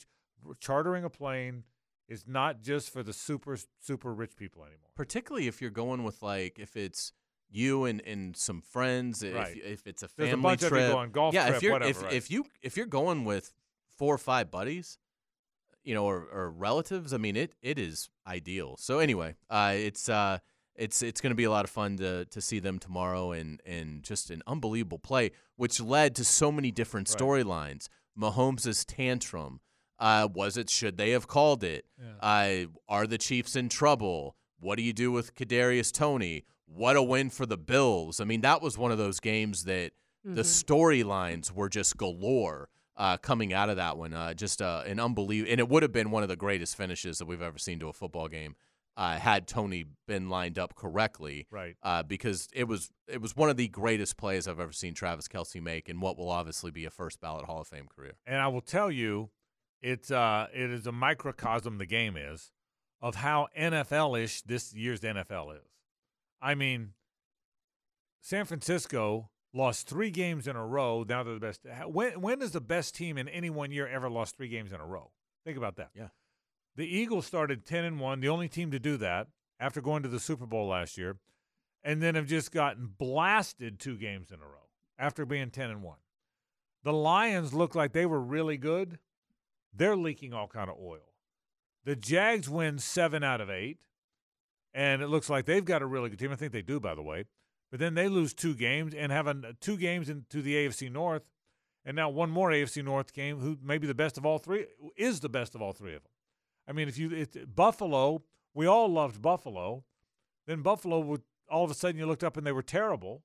chartering 0.61 1.05
a 1.05 1.11
plane 1.11 1.65
is 2.09 2.27
not 2.27 2.61
just 2.61 2.91
for 2.91 3.03
the 3.03 3.13
super 3.13 3.57
super 3.81 4.13
rich 4.15 4.37
people 4.37 4.63
anymore. 4.65 4.91
Particularly 4.95 5.47
if 5.49 5.61
you're 5.61 5.71
going 5.71 6.05
with 6.05 6.23
like 6.23 6.59
if 6.59 6.77
it's 6.77 7.13
you 7.53 7.85
and, 7.85 8.01
and 8.03 8.37
some 8.37 8.61
friends, 8.63 9.23
if, 9.23 9.35
Right. 9.35 9.57
if 9.63 9.87
it's 9.87 10.03
a 10.03 10.07
a 10.07 10.09
family 10.09 10.55
of 10.55 10.61
trip, 10.61 10.93
going, 10.93 11.11
golf 11.13 11.35
yeah, 11.35 11.45
trip, 11.47 11.57
if 11.57 11.63
you're 11.63 11.73
whatever, 11.73 11.91
if, 11.91 12.03
right. 12.03 12.13
if 12.13 12.31
you 12.31 12.45
if 12.63 12.77
you're 12.77 12.87
going 12.87 13.25
with 13.25 13.53
four 13.97 14.15
or 14.15 14.19
five 14.19 14.51
buddies, 14.51 14.99
you 15.85 15.95
know, 15.95 16.05
or, 16.05 16.27
or 16.33 16.51
relatives, 16.51 17.13
I 17.13 17.19
mean, 17.19 17.37
it 17.37 17.55
it 17.63 17.79
is 17.79 18.09
ideal. 18.27 18.77
So 18.79 18.99
anyway, 18.99 19.35
uh, 19.51 19.75
it's 19.77 20.09
uh, 20.09 20.39
it's 20.75 21.03
it's 21.03 21.21
going 21.21 21.31
to 21.33 21.37
be 21.37 21.45
a 21.45 21.51
lot 21.51 21.65
of 21.65 21.71
fun 21.71 21.97
to 21.99 22.25
to 22.27 22.41
see 22.41 22.59
them 22.59 22.79
tomorrow, 22.79 23.33
and 23.33 23.61
and 23.67 24.03
just 24.03 24.31
an 24.31 24.43
unbelievable 24.47 24.99
play, 24.99 25.31
which 25.57 25.81
led 25.81 26.15
to 26.17 26.25
so 26.25 26.51
many 26.51 26.71
different 26.71 27.09
Right. 27.11 27.19
storylines. 27.19 27.89
Mahomes' 28.19 28.85
tantrum. 28.87 29.61
Uh, 29.99 30.29
was 30.35 30.57
it? 30.57 30.69
Should 30.69 30.97
they 30.97 31.11
have 31.11 31.29
called 31.29 31.63
it? 31.63 31.85
Uh, 32.21 32.67
are 32.89 33.07
the 33.07 33.19
Chiefs 33.19 33.55
in 33.57 33.69
trouble? 33.69 34.37
What 34.59 34.77
do 34.77 34.83
you 34.83 34.93
do 34.93 35.13
with 35.13 35.35
Kadarius 35.35 35.93
Toney? 35.93 36.45
What 36.67 36.97
a 36.97 37.03
win 37.03 37.31
for 37.31 37.47
the 37.47 37.59
Bills! 37.59 38.21
I 38.21 38.25
mean, 38.25 38.41
that 38.43 38.63
was 38.63 38.79
one 38.79 38.93
of 38.93 38.99
those 38.99 39.21
games 39.21 39.65
that 39.65 39.93
the 40.25 40.43
storylines 40.43 41.51
were 41.51 41.69
just 41.69 41.97
galore 41.97 42.69
uh, 42.97 43.17
coming 43.17 43.53
out 43.53 43.69
of 43.69 43.77
that 43.77 43.97
one. 43.97 44.15
Uh, 44.15 44.35
just 44.35 44.63
uh, 44.63 44.83
an 44.87 45.01
unbelievable, 45.01 45.51
and 45.51 45.61
it 45.61 45.69
would 45.69 45.83
have 45.83 45.93
been 45.93 46.11
one 46.11 46.23
of 46.23 46.29
the 46.29 46.37
greatest 46.37 46.77
finishes 46.77 47.19
that 47.19 47.27
we've 47.27 47.43
ever 47.43 47.59
seen 47.59 47.79
to 47.81 47.89
a 47.89 47.93
football 47.93 48.29
game 48.29 48.55
uh, 48.97 49.19
had 49.19 49.47
Toney 49.47 49.85
been 50.07 50.29
lined 50.29 50.59
up 50.59 50.75
correctly. 50.75 51.47
Right. 51.51 51.77
Uh, 51.83 52.03
because 52.03 52.49
it 52.53 52.65
was 52.65 52.91
it 53.09 53.21
was 53.21 53.37
one 53.37 53.51
of 53.51 53.57
the 53.57 53.69
greatest 53.69 54.17
plays 54.17 54.47
I've 54.47 54.61
ever 54.61 54.73
seen 54.73 54.95
Travis 54.95 55.29
Kelce 55.29 55.61
make, 55.63 55.89
in 55.89 56.01
what 56.01 56.19
will 56.19 56.31
obviously 56.31 56.71
be 56.71 56.85
a 56.85 56.91
first 56.91 57.21
ballot 57.21 57.47
Hall 57.47 57.61
of 57.61 57.69
Fame 57.69 57.89
career. 57.95 58.15
And 58.27 58.37
I 58.37 58.49
will 58.49 58.61
tell 58.61 58.91
you, 58.91 59.31
it's 59.81 60.11
uh, 60.11 60.49
it 60.55 60.71
is 60.71 60.87
a 60.87 60.93
microcosm. 60.93 61.79
The 61.79 61.87
game 61.87 62.17
is 62.17 62.53
of 63.01 63.17
how 63.17 63.49
NFL-ish 63.59 64.43
this 64.43 64.73
year's 64.75 65.01
NFL 65.01 65.57
is. 65.57 65.72
I 66.43 66.55
mean, 66.55 66.95
San 68.21 68.45
Francisco 68.45 69.31
lost 69.55 69.89
three 69.89 70.11
games 70.11 70.49
in 70.49 70.57
a 70.57 70.67
row. 70.67 71.05
Now 71.09 71.23
they're 71.23 71.35
the 71.35 71.41
best. 71.41 71.61
When 71.87 72.21
when 72.21 72.41
has 72.41 72.51
the 72.53 72.61
best 72.61 72.95
team 72.95 73.17
in 73.17 73.29
any 73.29 73.49
one 73.49 73.71
year 73.71 73.87
ever 73.87 74.11
lost 74.11 74.37
three 74.37 74.49
games 74.49 74.73
in 74.73 74.81
a 74.81 74.87
row? 74.87 75.13
Think 75.45 75.57
about 75.57 75.77
that. 75.77 75.91
Yeah. 75.95 76.09
The 76.77 76.87
Eagles 76.87 77.27
started 77.27 77.65
ten 77.65 77.85
and 77.85 78.01
one, 78.01 78.21
the 78.21 78.29
only 78.29 78.49
team 78.49 78.71
to 78.73 78.79
do 78.79 78.97
that 78.97 79.29
after 79.61 79.81
going 79.81 80.03
to 80.03 80.09
the 80.09 80.19
Super 80.19 80.47
Bowl 80.47 80.69
last 80.69 80.99
year, 80.99 81.19
and 81.85 82.03
then 82.03 82.15
have 82.17 82.27
just 82.27 82.51
gotten 82.51 82.95
blasted 82.99 83.79
two 83.79 83.97
games 83.97 84.31
in 84.31 84.41
a 84.41 84.47
row 84.47 84.69
after 84.99 85.25
being 85.25 85.51
ten 85.51 85.71
and 85.71 85.83
one. 85.83 85.99
The 86.83 86.93
Lions 86.93 87.55
look 87.55 87.75
like 87.75 87.93
they 87.93 88.07
were 88.07 88.21
really 88.21 88.57
good. 88.57 88.99
They're 89.73 89.97
leaking 89.97 90.33
all 90.33 90.49
kind 90.49 90.69
of 90.69 90.77
oil. 90.81 91.13
The 91.85 91.97
Jags 91.97 92.49
win 92.49 92.79
seven 92.79 93.23
out 93.23 93.41
of 93.41 93.51
eight, 93.51 93.79
and 94.75 95.03
it 95.03 95.09
looks 95.09 95.29
like 95.29 95.45
they've 95.45 95.65
got 95.65 95.83
a 95.83 95.87
really 95.87 96.11
good 96.11 96.19
team. 96.19 96.33
I 96.33 96.37
think 96.37 96.53
they 96.53 96.63
do, 96.63 96.81
by 96.81 96.95
the 96.95 97.03
way. 97.03 97.25
But 97.71 97.81
then 97.81 97.95
they 97.95 98.09
lose 98.09 98.35
two 98.35 98.55
games 98.55 98.95
and 98.95 99.11
have 99.11 99.27
an, 99.27 99.45
uh, 99.45 99.53
two 99.61 99.77
games 99.77 100.09
into 100.09 100.43
the 100.43 100.55
AFC 100.55 100.93
North, 100.93 101.23
and 101.85 101.97
now 101.97 102.11
one 102.11 102.31
more 102.31 102.51
AFC 102.51 102.85
North 102.85 103.13
game. 103.13 103.39
Who 103.39 103.57
maybe 103.63 103.87
the 103.87 103.95
best 103.95 104.19
of 104.19 104.27
all 104.27 104.39
three 104.39 104.67
is 104.97 105.21
the 105.21 105.29
best 105.29 105.55
of 105.55 105.63
all 105.63 105.73
three 105.73 105.95
of 105.95 106.03
them. 106.03 106.13
I 106.69 106.73
mean, 106.73 106.89
if 106.89 106.99
you 106.99 107.11
it, 107.11 107.55
Buffalo, 107.55 108.23
we 108.55 108.67
all 108.67 108.89
loved 108.89 109.23
Buffalo. 109.23 109.85
Then 110.47 110.61
Buffalo 110.61 111.01
would 111.01 111.23
all 111.49 111.65
of 111.65 111.71
a 111.71 111.75
sudden 111.75 111.99
you 111.99 112.07
looked 112.07 112.25
up 112.25 112.37
and 112.37 112.47
they 112.47 112.53
were 112.53 112.63
terrible, 112.63 113.23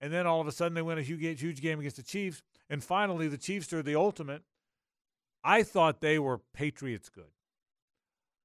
and 0.00 0.12
then 0.12 0.26
all 0.26 0.40
of 0.40 0.46
a 0.46 0.52
sudden 0.52 0.74
they 0.74 0.82
win 0.82 0.98
a 0.98 1.02
huge, 1.02 1.40
huge 1.40 1.60
game 1.60 1.78
against 1.78 1.96
the 1.96 2.02
Chiefs, 2.02 2.42
and 2.68 2.82
finally 2.82 3.28
the 3.28 3.38
Chiefs 3.38 3.72
are 3.72 3.82
the 3.82 3.94
ultimate. 3.94 4.42
I 5.44 5.62
thought 5.62 6.00
they 6.00 6.18
were 6.18 6.40
Patriots 6.52 7.08
good. 7.08 7.30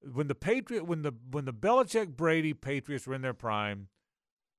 When 0.03 0.27
the 0.27 0.35
Patriot, 0.35 0.85
when 0.85 1.01
the 1.03 1.13
when 1.29 1.45
the 1.45 1.53
Belichick 1.53 2.15
Brady 2.15 2.53
Patriots 2.53 3.05
were 3.05 3.13
in 3.13 3.21
their 3.21 3.33
prime, 3.33 3.87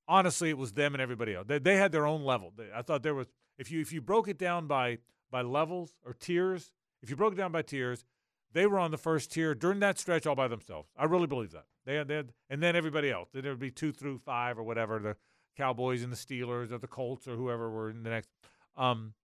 honestly, 0.07 0.51
it 0.51 0.59
was 0.59 0.73
them 0.73 0.95
and 0.95 1.03
everybody 1.03 1.35
else. 1.35 1.47
They, 1.49 1.59
they 1.59 1.77
had 1.77 1.91
their 1.93 2.07
own 2.07 2.23
level. 2.23 2.53
They- 2.57 2.71
I 2.75 2.83
thought 2.83 3.03
there 3.03 3.15
was 3.15 3.27
if 3.59 3.71
you 3.71 3.81
if 3.81 3.93
you 3.93 4.01
broke 4.01 4.29
it 4.29 4.39
down 4.39 4.67
by 4.67 4.99
by 5.31 5.43
levels 5.43 5.95
or 6.05 6.13
tiers, 6.13 6.71
if 7.03 7.11
you 7.11 7.17
broke 7.17 7.33
it 7.33 7.37
down 7.37 7.51
by 7.53 7.63
tiers, 7.63 8.05
they 8.53 8.67
were 8.67 8.79
on 8.79 8.91
the 8.91 8.99
first 8.99 9.33
tier 9.33 9.55
during 9.55 9.81
that 9.81 9.99
stretch 9.99 10.27
all 10.27 10.35
by 10.37 10.49
themselves. 10.49 10.89
I 10.97 11.05
really 11.05 11.27
believe 11.27 11.53
that. 11.53 11.65
They 11.85 11.97
had, 11.97 12.07
they 12.09 12.17
had 12.17 12.33
and 12.49 12.63
then 12.63 12.77
everybody 12.77 13.11
else. 13.11 13.31
Then 13.33 13.43
there 13.43 13.53
would 13.53 13.59
be 13.59 13.71
two 13.71 13.93
through 13.93 14.19
five 14.19 14.59
or 14.59 14.63
whatever 14.63 14.99
the 15.01 15.17
Cowboys 15.57 16.03
and 16.03 16.13
the 16.13 16.17
Steelers 16.17 16.71
or 16.71 16.79
the 16.79 16.87
Colts 16.87 17.27
or 17.27 17.37
whoever 17.37 17.69
were 17.71 17.91
in 17.91 18.05
the 18.05 18.11
next. 18.11 18.31
Um, 18.77 19.15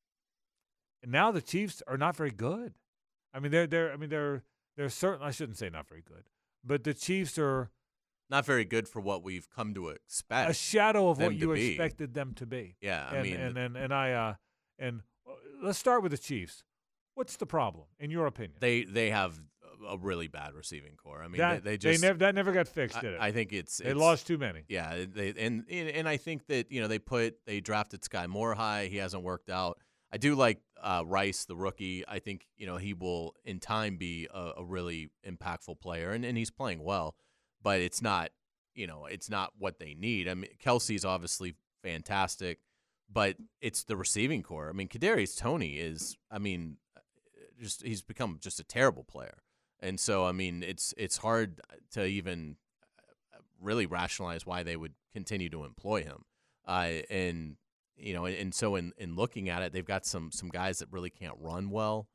and 1.02 1.12
now 1.12 1.30
the 1.30 1.40
Chiefs 1.40 1.82
are 1.86 1.96
not 1.96 2.16
very 2.16 2.30
good. 2.32 2.74
I 3.32 3.38
mean, 3.38 3.52
they're 3.52 3.66
they're 3.66 3.92
I 3.92 3.96
mean 3.96 4.10
they're 4.10 4.42
they're 4.78 4.88
certain. 4.88 5.22
I 5.26 5.30
shouldn't 5.32 5.58
say 5.58 5.68
not 5.68 5.86
very 5.88 6.00
good, 6.02 6.24
but 6.64 6.84
the 6.84 6.94
Chiefs 6.94 7.36
are 7.38 7.70
Not 8.30 8.46
very 8.46 8.64
good 8.64 8.88
for 8.88 9.00
what 9.00 9.22
we've 9.22 9.48
come 9.50 9.74
to 9.74 9.88
expect. 9.88 10.50
a 10.50 10.54
shadow 10.54 11.10
of 11.10 11.18
what 11.18 11.34
you 11.34 11.52
be. 11.52 11.70
expected 11.70 12.14
them 12.14 12.32
to 12.34 12.46
be. 12.46 12.76
yeah, 12.80 13.06
I 13.10 13.16
and, 13.16 13.22
mean, 13.24 13.36
and 13.36 13.58
and 13.58 13.76
and 13.76 13.92
I 13.92 14.12
uh 14.12 14.34
and 14.78 15.00
uh, 15.28 15.32
let's 15.62 15.78
start 15.78 16.02
with 16.02 16.12
the 16.12 16.18
Chiefs. 16.18 16.62
What's 17.14 17.36
the 17.36 17.46
problem 17.46 17.86
in 17.98 18.10
your 18.10 18.26
opinion? 18.26 18.54
they 18.60 18.84
they 18.84 19.10
have 19.10 19.40
a 19.88 19.96
really 19.96 20.28
bad 20.28 20.54
receiving 20.54 20.96
core. 20.96 21.22
I 21.22 21.28
mean, 21.28 21.38
that, 21.38 21.62
they, 21.64 21.70
they 21.70 21.76
just 21.78 22.02
never 22.02 22.18
that 22.18 22.34
never 22.34 22.52
got 22.52 22.68
fixed, 22.68 22.98
I, 22.98 23.00
did 23.00 23.14
it? 23.14 23.20
I 23.20 23.32
think 23.32 23.52
it's 23.52 23.78
they 23.78 23.86
it's- 23.90 24.00
lost 24.00 24.26
too 24.26 24.38
many. 24.38 24.64
Yeah, 24.68 25.04
they 25.12 25.30
and 25.36 25.64
and 25.70 25.88
and 25.88 26.08
I 26.08 26.16
think 26.16 26.46
that 26.46 26.70
you 26.70 26.80
know 26.80 26.86
they 26.88 26.98
put 27.00 27.36
they 27.46 27.60
drafted 27.60 28.02
Skyy 28.02 28.28
Moore 28.28 28.54
high. 28.54 28.86
He 28.86 28.98
hasn't 28.98 29.22
worked 29.24 29.50
out. 29.50 29.78
I 30.12 30.16
do 30.16 30.34
like 30.34 30.60
uh, 30.82 31.02
Rice, 31.06 31.44
the 31.44 31.56
rookie. 31.56 32.04
I 32.06 32.18
think 32.18 32.46
you 32.56 32.66
know 32.66 32.76
he 32.76 32.94
will 32.94 33.34
in 33.44 33.60
time 33.60 33.96
be 33.96 34.28
a, 34.32 34.52
a 34.58 34.64
really 34.64 35.10
impactful 35.26 35.80
player, 35.80 36.10
and, 36.10 36.24
and 36.24 36.36
he's 36.38 36.50
playing 36.50 36.82
well. 36.82 37.14
But 37.62 37.80
it's 37.80 38.00
not 38.00 38.30
you 38.74 38.86
know 38.86 39.06
it's 39.06 39.28
not 39.28 39.52
what 39.58 39.78
they 39.78 39.94
need. 39.94 40.28
I 40.28 40.34
mean, 40.34 40.50
Kelce's 40.64 41.04
obviously 41.04 41.54
fantastic, 41.82 42.60
but 43.12 43.36
it's 43.60 43.84
the 43.84 43.96
receiving 43.96 44.42
core. 44.42 44.68
I 44.68 44.72
mean, 44.72 44.88
Kadarius 44.88 45.36
Toney 45.36 45.78
is. 45.78 46.16
I 46.30 46.38
mean, 46.38 46.76
just 47.60 47.82
he's 47.82 48.02
become 48.02 48.38
just 48.40 48.60
a 48.60 48.64
terrible 48.64 49.04
player, 49.04 49.42
and 49.80 50.00
so 50.00 50.26
I 50.26 50.32
mean 50.32 50.62
it's 50.62 50.94
it's 50.96 51.18
hard 51.18 51.60
to 51.92 52.04
even 52.06 52.56
really 53.60 53.86
rationalize 53.86 54.46
why 54.46 54.62
they 54.62 54.76
would 54.76 54.94
continue 55.12 55.50
to 55.50 55.64
employ 55.64 56.02
him. 56.02 56.24
Uh, 56.66 57.02
and 57.10 57.56
you 57.98 58.14
know, 58.14 58.24
and, 58.24 58.36
and 58.36 58.54
so 58.54 58.76
in, 58.76 58.92
in 58.98 59.16
looking 59.16 59.48
at 59.48 59.62
it, 59.62 59.72
they've 59.72 59.84
got 59.84 60.06
some 60.06 60.30
some 60.32 60.48
guys 60.48 60.78
that 60.78 60.88
really 60.90 61.10
can't 61.10 61.36
run 61.38 61.70
well 61.70 62.08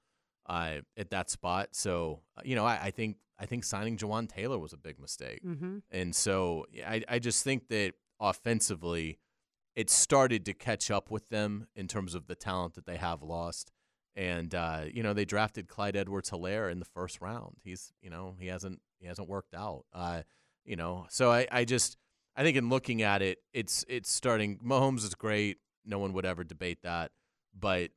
uh, 0.48 0.78
at 0.98 1.10
that 1.12 1.30
spot. 1.30 1.70
So 1.72 2.22
uh, 2.38 2.42
you 2.44 2.56
know, 2.56 2.66
I, 2.66 2.86
I 2.86 2.92
think 2.92 3.18
I 3.40 3.46
think 3.46 3.64
signing 3.64 3.98
Jawaan 3.98 4.30
Taylor 4.30 4.58
was 4.58 4.74
a 4.74 4.78
big 4.78 5.00
mistake. 5.00 5.42
Mm-hmm. 5.46 5.80
And 5.92 6.16
so 6.16 6.66
I, 6.86 7.04
I 7.08 7.20
just 7.20 7.44
think 7.44 7.68
that 7.70 7.94
offensively, 8.20 9.20
it 9.76 9.90
started 9.90 10.46
to 10.46 10.54
catch 10.54 10.92
up 10.92 11.10
with 11.10 11.30
them 11.30 11.68
in 11.76 11.88
terms 11.88 12.16
of 12.16 12.28
the 12.28 12.36
talent 12.36 12.76
that 12.76 12.86
they 12.86 12.98
have 12.98 13.24
lost. 13.24 13.72
And 14.16 14.54
uh, 14.54 14.82
you 14.94 15.02
know, 15.02 15.14
they 15.14 15.26
drafted 15.26 15.68
Clyde 15.68 15.96
Edwards-Helaire 15.96 16.72
in 16.72 16.80
the 16.80 16.86
first 16.86 17.20
round. 17.22 17.58
He's 17.64 17.92
you 18.02 18.10
know, 18.10 18.36
he 18.40 18.48
hasn't 18.48 18.80
he 19.00 19.08
hasn't 19.08 19.28
worked 19.28 19.56
out. 19.56 19.86
Uh, 19.94 20.22
you 20.64 20.76
know, 20.76 21.06
so 21.10 21.32
I, 21.32 21.48
I 21.52 21.66
just 21.66 21.98
I 22.36 22.44
think 22.44 22.58
in 22.58 22.70
looking 22.70 23.02
at 23.02 23.22
it, 23.22 23.40
it's 23.54 23.84
it's 23.88 24.12
starting 24.12 24.60
Mahomes 24.60 25.04
is 25.04 25.16
great. 25.16 25.58
No 25.86 26.00
one 26.00 26.14
would 26.14 26.26
ever 26.26 26.44
debate 26.44 26.80
that. 26.84 27.12
But 27.58 27.92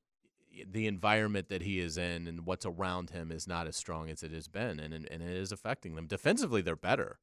the 0.70 0.86
environment 0.86 1.48
that 1.50 1.62
he 1.62 1.80
is 1.80 1.98
in 1.98 2.26
and 2.26 2.46
what's 2.46 2.64
around 2.64 3.10
him 3.10 3.30
is 3.30 3.46
not 3.46 3.66
as 3.66 3.76
strong 3.76 4.08
as 4.10 4.22
it 4.22 4.32
has 4.32 4.48
been, 4.48 4.80
and 4.80 4.94
and, 4.94 5.06
and 5.10 5.22
it 5.22 5.36
is 5.36 5.52
affecting 5.52 5.94
them. 5.94 6.06
Defensively, 6.06 6.62
they're 6.62 6.76
better, 6.76 7.18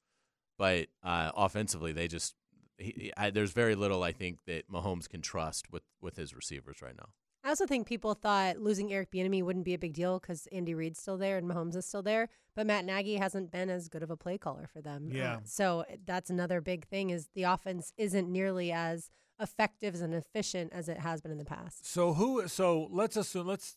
but 0.57 0.87
uh, 1.03 1.31
offensively, 1.35 1.91
they 1.93 2.07
just 2.07 2.35
he, 2.77 3.11
I, 3.17 3.29
there's 3.29 3.51
very 3.51 3.75
little 3.75 4.03
I 4.03 4.11
think 4.11 4.39
that 4.45 4.69
Mahomes 4.71 5.09
can 5.09 5.21
trust 5.21 5.71
with 5.71 5.83
with 6.01 6.15
his 6.15 6.35
receivers 6.35 6.81
right 6.81 6.95
now. 6.95 7.09
I 7.45 7.49
also 7.49 7.65
think 7.65 7.87
people 7.87 8.13
thought 8.13 8.59
losing 8.59 8.93
Eric 8.93 9.11
Bieniemy 9.11 9.43
wouldn't 9.43 9.65
be 9.65 9.73
a 9.73 9.77
big 9.79 9.93
deal 9.93 10.17
because 10.17 10.47
Andy 10.53 10.73
Reid's 10.73 10.99
still 11.01 11.17
there 11.17 11.37
and 11.37 11.49
Mahomes 11.49 11.75
is 11.75 11.85
still 11.85 12.01
there. 12.01 12.29
But 12.55 12.67
Matt 12.67 12.85
Nagy 12.85 13.15
hasn't 13.17 13.51
been 13.51 13.69
as 13.69 13.89
good 13.89 14.01
of 14.01 14.09
a 14.09 14.15
play 14.15 14.37
caller 14.37 14.65
for 14.71 14.79
them. 14.81 15.09
Uh, 15.11 15.17
Yeah. 15.17 15.39
so 15.43 15.81
uh, 15.81 15.95
that's 16.05 16.29
another 16.29 16.61
big 16.61 16.87
thing 16.87 17.09
is 17.09 17.27
the 17.35 17.43
offense 17.43 17.91
isn't 17.97 18.31
nearly 18.31 18.71
as 18.71 19.09
effective 19.39 19.99
and 20.01 20.13
efficient 20.13 20.71
as 20.73 20.89
it 20.89 20.99
has 20.99 21.21
been 21.21 21.31
in 21.31 21.37
the 21.37 21.45
past. 21.45 21.85
So 21.85 22.13
who? 22.13 22.47
So 22.47 22.87
let's 22.91 23.15
assume. 23.15 23.47
Let's. 23.47 23.75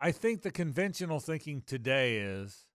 I 0.00 0.12
think 0.12 0.42
the 0.42 0.50
conventional 0.50 1.20
thinking 1.20 1.62
today 1.66 2.16
is 2.16 2.66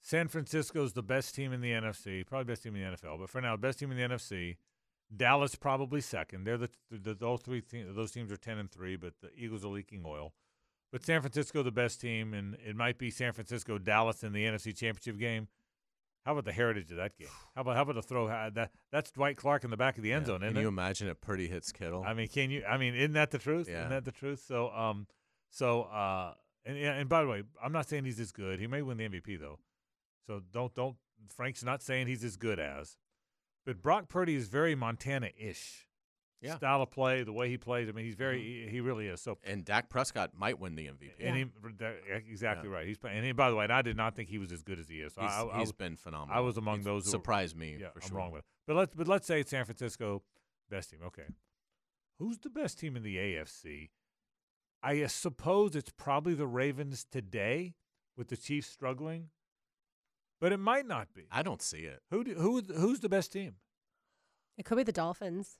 San 0.00 0.28
Francisco's 0.28 0.94
the 0.94 1.02
best 1.02 1.34
team 1.34 1.52
in 1.52 1.60
the 1.60 1.70
NFC, 1.70 2.26
probably 2.26 2.44
best 2.44 2.62
team 2.62 2.74
in 2.74 2.82
the 2.82 2.96
NFL, 2.96 3.18
but 3.18 3.28
for 3.28 3.40
now, 3.40 3.56
best 3.56 3.78
team 3.78 3.90
in 3.92 3.96
the 3.96 4.16
NFC. 4.16 4.56
Dallas 5.14 5.56
probably 5.56 6.00
second. 6.00 6.44
They're 6.44 6.56
the, 6.56 6.70
the 6.90 7.14
those 7.14 7.40
three 7.40 7.60
teams. 7.60 7.94
Those 7.96 8.12
teams 8.12 8.30
are 8.30 8.36
ten 8.36 8.58
and 8.58 8.70
three, 8.70 8.96
but 8.96 9.14
the 9.20 9.30
Eagles 9.36 9.64
are 9.64 9.68
leaking 9.68 10.04
oil. 10.06 10.34
But 10.92 11.04
San 11.04 11.20
Francisco 11.20 11.62
the 11.62 11.72
best 11.72 12.00
team, 12.00 12.32
and 12.32 12.56
it 12.64 12.76
might 12.76 12.98
be 12.98 13.10
San 13.10 13.32
Francisco 13.32 13.78
Dallas 13.78 14.22
in 14.22 14.32
the 14.32 14.44
NFC 14.44 14.76
Championship 14.76 15.18
game. 15.18 15.48
How 16.24 16.32
about 16.32 16.44
the 16.44 16.52
heritage 16.52 16.90
of 16.90 16.98
that 16.98 17.16
game? 17.16 17.28
How 17.54 17.62
about 17.62 17.76
how 17.76 17.82
about 17.82 17.94
the 17.94 18.02
throw? 18.02 18.26
uh, 18.28 18.50
That 18.50 18.72
that's 18.92 19.10
Dwight 19.10 19.36
Clark 19.36 19.64
in 19.64 19.70
the 19.70 19.76
back 19.76 19.96
of 19.96 20.02
the 20.02 20.12
end 20.12 20.26
zone, 20.26 20.40
Can 20.40 20.54
you 20.56 20.62
it? 20.66 20.68
imagine 20.68 21.08
if 21.08 21.20
Purdy 21.20 21.48
hits 21.48 21.72
Kittle? 21.72 22.04
I 22.06 22.12
mean, 22.14 22.28
can 22.28 22.50
you? 22.50 22.62
I 22.64 22.76
mean, 22.76 22.94
isn't 22.94 23.14
that 23.14 23.30
the 23.30 23.38
truth? 23.38 23.68
Yeah. 23.68 23.78
Isn't 23.80 23.90
that 23.90 24.04
the 24.04 24.12
truth? 24.12 24.44
So, 24.46 24.70
um, 24.70 25.06
So, 25.50 25.82
uh, 25.84 26.34
and 26.66 26.76
and 26.76 27.08
by 27.08 27.22
the 27.22 27.28
way, 27.28 27.42
I'm 27.62 27.72
not 27.72 27.88
saying 27.88 28.04
he's 28.04 28.20
as 28.20 28.32
good. 28.32 28.60
He 28.60 28.66
may 28.66 28.82
win 28.82 28.98
the 28.98 29.08
MVP 29.08 29.40
though. 29.40 29.58
So 30.26 30.42
don't 30.52 30.74
don't. 30.74 30.96
Frank's 31.34 31.64
not 31.64 31.82
saying 31.82 32.06
he's 32.06 32.22
as 32.24 32.36
good 32.36 32.58
as, 32.58 32.96
but 33.66 33.82
Brock 33.82 34.08
Purdy 34.08 34.34
is 34.34 34.48
very 34.48 34.74
Montana-ish. 34.74 35.86
Yeah. 36.42 36.56
Style 36.56 36.80
of 36.80 36.90
play, 36.90 37.22
the 37.22 37.34
way 37.34 37.50
he 37.50 37.58
plays. 37.58 37.88
I 37.88 37.92
mean, 37.92 38.06
he's 38.06 38.14
very. 38.14 38.42
He, 38.42 38.70
he 38.70 38.80
really 38.80 39.08
is. 39.08 39.20
So 39.20 39.36
And 39.44 39.62
Dak 39.62 39.90
Prescott 39.90 40.30
might 40.34 40.58
win 40.58 40.74
the 40.74 40.86
MVP. 40.86 41.10
and 41.20 41.36
he 41.36 41.44
that- 41.78 41.96
exactly 42.28 42.68
right. 42.68 42.86
He's 42.86 42.96
playing. 42.96 43.18
And 43.18 43.26
he, 43.26 43.32
by 43.32 43.50
the 43.50 43.56
way, 43.56 43.64
and 43.64 43.72
I 43.72 43.82
did 43.82 43.96
not 43.96 44.14
think 44.16 44.30
he 44.30 44.38
was 44.38 44.50
as 44.50 44.62
good 44.62 44.78
as 44.78 44.88
he 44.88 45.00
is. 45.00 45.12
So 45.12 45.20
He's, 45.20 45.30
I, 45.30 45.42
I, 45.42 45.58
he's 45.58 45.68
was- 45.68 45.72
been 45.72 45.96
phenomenal. 45.96 46.34
I 46.34 46.40
was 46.40 46.56
among 46.56 46.76
He's 46.78 46.84
those 46.86 47.04
who 47.04 47.10
surprised 47.10 47.56
me 47.56 47.76
yeah, 47.78 47.90
for 47.90 48.00
I'm 48.02 48.08
sure. 48.08 48.16
wrong 48.16 48.30
with 48.32 48.40
it. 48.40 48.44
But 48.66 48.76
let's 48.76 48.94
but 48.94 49.06
let's 49.06 49.26
say 49.26 49.40
it's 49.40 49.50
San 49.50 49.64
Francisco 49.66 50.22
best 50.70 50.90
team. 50.90 51.00
Okay, 51.06 51.24
who's 52.18 52.38
the 52.38 52.48
best 52.50 52.78
team 52.78 52.96
in 52.96 53.02
the 53.02 53.16
AFC? 53.16 53.90
I 54.82 55.02
uh, 55.02 55.08
suppose 55.08 55.76
it's 55.76 55.92
probably 55.94 56.32
the 56.32 56.46
Ravens 56.46 57.04
today, 57.10 57.74
with 58.16 58.28
the 58.28 58.36
Chiefs 58.38 58.68
struggling, 58.68 59.28
but 60.40 60.52
it 60.52 60.56
might 60.58 60.86
not 60.86 61.12
be. 61.12 61.26
I 61.30 61.42
don't 61.42 61.60
see 61.60 61.80
it, 61.80 62.00
Who 62.10 62.24
do, 62.24 62.32
who 62.34 62.62
who's 62.62 63.00
the 63.00 63.10
best 63.10 63.30
team? 63.30 63.56
It 64.56 64.64
could 64.64 64.76
be 64.78 64.84
the 64.84 64.92
Dolphins. 64.92 65.58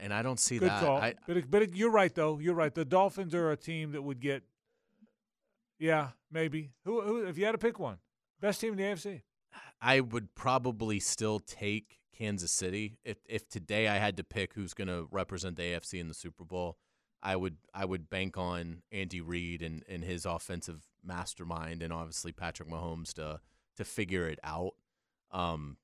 And 0.00 0.12
I 0.12 0.22
don't 0.22 0.38
see 0.40 0.58
Good 0.58 0.68
that. 0.70 0.80
call. 0.80 0.96
I, 0.98 1.14
but 1.26 1.36
it, 1.36 1.50
but 1.50 1.62
it, 1.62 1.74
you're 1.74 1.90
right 1.90 2.14
though. 2.14 2.38
You're 2.38 2.54
right. 2.54 2.74
The 2.74 2.84
Dolphins 2.84 3.34
are 3.34 3.50
a 3.50 3.56
team 3.56 3.92
that 3.92 4.02
would 4.02 4.20
get. 4.20 4.42
Yeah, 5.78 6.08
maybe. 6.30 6.70
Who, 6.84 7.00
who 7.02 7.26
if 7.26 7.36
you 7.38 7.44
had 7.44 7.52
to 7.52 7.58
pick 7.58 7.78
one, 7.78 7.98
best 8.40 8.60
team 8.60 8.72
in 8.72 8.76
the 8.78 8.84
AFC? 8.84 9.22
I 9.80 10.00
would 10.00 10.34
probably 10.34 11.00
still 11.00 11.40
take 11.40 11.98
Kansas 12.16 12.52
City 12.52 12.98
if 13.04 13.18
if 13.28 13.48
today 13.48 13.88
I 13.88 13.96
had 13.96 14.16
to 14.18 14.24
pick 14.24 14.54
who's 14.54 14.72
going 14.74 14.88
to 14.88 15.08
represent 15.10 15.56
the 15.56 15.62
AFC 15.62 16.00
in 16.00 16.08
the 16.08 16.14
Super 16.14 16.44
Bowl. 16.44 16.76
I 17.22 17.36
would 17.36 17.56
I 17.72 17.84
would 17.84 18.08
bank 18.10 18.36
on 18.36 18.82
Andy 18.92 19.20
Reid 19.20 19.62
and, 19.62 19.82
and 19.88 20.04
his 20.04 20.24
offensive 20.26 20.82
mastermind, 21.02 21.82
and 21.82 21.92
obviously 21.92 22.32
Patrick 22.32 22.68
Mahomes 22.68 23.12
to 23.14 23.40
to 23.76 23.84
figure 23.84 24.28
it 24.28 24.38
out. 24.44 24.74
Um, 25.32 25.76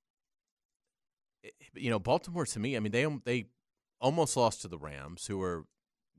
it- 1.43 1.55
you 1.75 1.91
know, 1.91 1.99
Baltimore 1.99 2.47
to 2.47 2.59
me, 2.61 2.77
I 2.77 2.81
mean 2.81 2.93
they 2.93 3.07
they 3.25 3.47
almost 4.01 4.37
lost 4.37 4.63
to 4.63 4.69
the 4.69 4.79
Rams, 4.79 5.27
who 5.27 5.41
are 5.43 5.65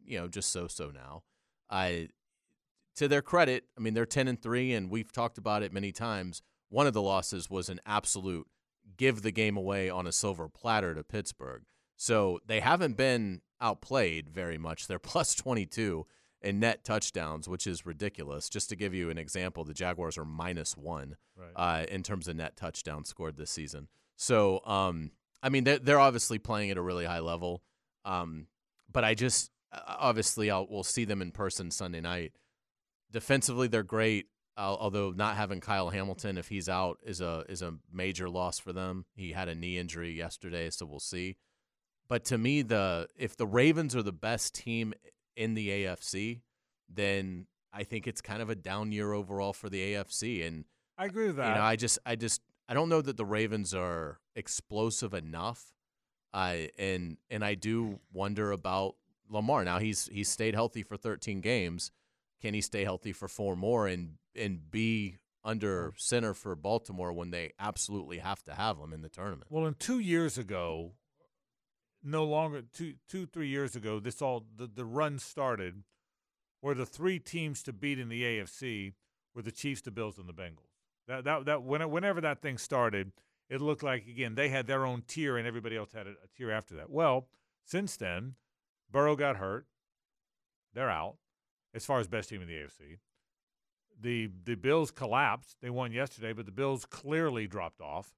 you 0.05 0.19
know 0.19 0.27
just 0.27 0.51
so 0.51 0.67
so 0.67 0.91
now. 0.91 1.23
I 1.69 2.09
to 2.95 3.07
their 3.07 3.21
credit, 3.21 3.65
I 3.77 3.81
mean 3.81 3.93
they're 3.93 4.05
ten 4.05 4.27
and 4.27 4.41
three, 4.41 4.73
and 4.73 4.89
we've 4.89 5.11
talked 5.11 5.37
about 5.37 5.63
it 5.63 5.73
many 5.73 5.91
times. 5.91 6.41
One 6.69 6.87
of 6.87 6.93
the 6.93 7.01
losses 7.01 7.49
was 7.49 7.69
an 7.69 7.79
absolute 7.85 8.47
give 8.97 9.21
the 9.21 9.31
game 9.31 9.57
away 9.57 9.89
on 9.89 10.07
a 10.07 10.11
silver 10.11 10.47
platter 10.49 10.93
to 10.95 11.03
Pittsburgh. 11.03 11.63
So 11.97 12.39
they 12.47 12.59
haven't 12.61 12.97
been 12.97 13.41
outplayed 13.59 14.29
very 14.29 14.57
much. 14.57 14.87
They're 14.87 14.99
plus 15.13 15.35
22 15.35 16.05
in 16.41 16.59
net 16.59 16.83
touchdowns, 16.83 17.47
which 17.47 17.67
is 17.67 17.85
ridiculous. 17.85 18.49
Just 18.49 18.69
to 18.69 18.75
give 18.75 18.93
you 18.93 19.09
an 19.09 19.17
example, 19.17 19.63
the 19.63 19.73
Jaguars 19.73 20.17
are 20.17 20.25
minus 20.25 20.75
one 20.75 21.15
Right. 21.37 21.51
uh, 21.55 21.85
in 21.87 22.03
terms 22.03 22.27
of 22.27 22.35
net 22.35 22.55
touchdowns 22.57 23.09
scored 23.09 23.37
this 23.37 23.51
season. 23.51 23.87
So, 24.15 24.61
um, 24.65 25.11
I 25.43 25.49
mean, 25.49 25.63
they're, 25.63 25.79
they're 25.79 25.99
obviously 25.99 26.39
playing 26.39 26.71
at 26.71 26.77
a 26.77 26.81
really 26.81 27.05
high 27.05 27.19
level. 27.19 27.61
Um, 28.05 28.47
but 28.91 29.03
I 29.03 29.13
just, 29.13 29.51
uh, 29.71 29.79
obviously, 29.87 30.49
I'll, 30.51 30.67
we'll 30.69 30.83
see 30.83 31.05
them 31.05 31.21
in 31.21 31.31
person 31.31 31.71
Sunday 31.71 32.01
night. 32.01 32.33
Defensively, 33.11 33.67
they're 33.67 33.83
great. 33.83 34.27
Uh, 34.57 34.75
although 34.77 35.11
not 35.11 35.37
having 35.37 35.61
Kyle 35.61 35.89
Hamilton, 35.89 36.37
if 36.37 36.49
he's 36.49 36.67
out, 36.67 36.99
is 37.03 37.21
a 37.21 37.45
is 37.47 37.61
a 37.61 37.75
major 37.91 38.29
loss 38.29 38.59
for 38.59 38.73
them. 38.73 39.05
He 39.15 39.31
had 39.31 39.47
a 39.47 39.55
knee 39.55 39.77
injury 39.77 40.11
yesterday, 40.11 40.69
so 40.69 40.85
we'll 40.85 40.99
see. 40.99 41.37
But 42.09 42.25
to 42.25 42.37
me, 42.37 42.61
the 42.61 43.07
if 43.15 43.37
the 43.37 43.47
Ravens 43.47 43.95
are 43.95 44.03
the 44.03 44.11
best 44.11 44.53
team 44.53 44.93
in 45.37 45.53
the 45.53 45.69
AFC, 45.69 46.41
then 46.89 47.47
I 47.73 47.83
think 47.83 48.07
it's 48.07 48.21
kind 48.21 48.41
of 48.41 48.49
a 48.49 48.55
down 48.55 48.91
year 48.91 49.13
overall 49.13 49.53
for 49.53 49.69
the 49.69 49.93
AFC. 49.93 50.45
And 50.45 50.65
I 50.97 51.05
agree 51.05 51.27
with 51.27 51.37
that. 51.37 51.49
you 51.49 51.55
know, 51.55 51.61
I 51.63 51.75
just, 51.75 51.99
I 52.05 52.15
just, 52.15 52.41
I 52.67 52.73
don't 52.73 52.89
know 52.89 53.01
that 53.01 53.17
the 53.17 53.25
Ravens 53.25 53.73
are 53.73 54.19
explosive 54.35 55.13
enough. 55.13 55.73
I 56.33 56.69
and 56.77 57.17
and 57.29 57.43
I 57.43 57.55
do 57.55 57.99
wonder 58.13 58.51
about 58.51 58.95
Lamar. 59.29 59.63
Now 59.63 59.79
he's 59.79 60.07
he's 60.11 60.29
stayed 60.29 60.53
healthy 60.53 60.83
for 60.83 60.97
13 60.97 61.41
games. 61.41 61.91
Can 62.41 62.53
he 62.53 62.61
stay 62.61 62.83
healthy 62.83 63.11
for 63.11 63.27
four 63.27 63.55
more 63.55 63.87
and 63.87 64.15
and 64.35 64.71
be 64.71 65.17
under 65.43 65.93
center 65.97 66.33
for 66.33 66.55
Baltimore 66.55 67.11
when 67.11 67.31
they 67.31 67.51
absolutely 67.59 68.19
have 68.19 68.43
to 68.43 68.53
have 68.53 68.77
him 68.77 68.93
in 68.93 69.01
the 69.01 69.09
tournament? 69.09 69.47
Well, 69.49 69.65
in 69.65 69.73
two 69.73 69.99
years 69.99 70.37
ago, 70.37 70.93
no 72.03 72.23
longer 72.23 72.61
two 72.61 72.95
two 73.07 73.25
three 73.25 73.47
years 73.47 73.75
ago, 73.75 73.99
this 73.99 74.21
all 74.21 74.45
the, 74.55 74.67
the 74.67 74.85
run 74.85 75.19
started 75.19 75.83
where 76.61 76.75
the 76.75 76.85
three 76.85 77.19
teams 77.19 77.63
to 77.63 77.73
beat 77.73 77.99
in 77.99 78.09
the 78.09 78.21
AFC 78.23 78.93
were 79.33 79.41
the 79.41 79.51
Chiefs, 79.51 79.81
the 79.81 79.91
Bills, 79.91 80.17
and 80.17 80.29
the 80.29 80.33
Bengals. 80.33 80.69
That 81.07 81.23
that 81.23 81.45
that 81.45 81.63
when, 81.63 81.89
whenever 81.89 82.21
that 82.21 82.41
thing 82.41 82.57
started, 82.57 83.11
it 83.51 83.61
looked 83.61 83.83
like 83.83 84.07
again 84.07 84.33
they 84.33 84.49
had 84.49 84.65
their 84.65 84.85
own 84.85 85.03
tier 85.07 85.37
and 85.37 85.47
everybody 85.47 85.77
else 85.77 85.91
had 85.93 86.07
a, 86.07 86.11
a 86.11 86.27
tier 86.35 86.49
after 86.49 86.75
that. 86.75 86.89
Well, 86.89 87.27
since 87.63 87.95
then, 87.95 88.33
Burrow 88.89 89.15
got 89.15 89.35
hurt. 89.35 89.67
They're 90.73 90.89
out 90.89 91.17
as 91.75 91.85
far 91.85 91.99
as 91.99 92.07
best 92.07 92.29
team 92.29 92.41
in 92.41 92.47
the 92.47 92.55
AFC. 92.55 92.97
The 93.99 94.31
the 94.43 94.55
Bills 94.55 94.89
collapsed. 94.89 95.57
They 95.61 95.69
won 95.69 95.91
yesterday, 95.91 96.33
but 96.33 96.47
the 96.47 96.51
Bills 96.51 96.85
clearly 96.85 97.45
dropped 97.45 97.81
off 97.81 98.15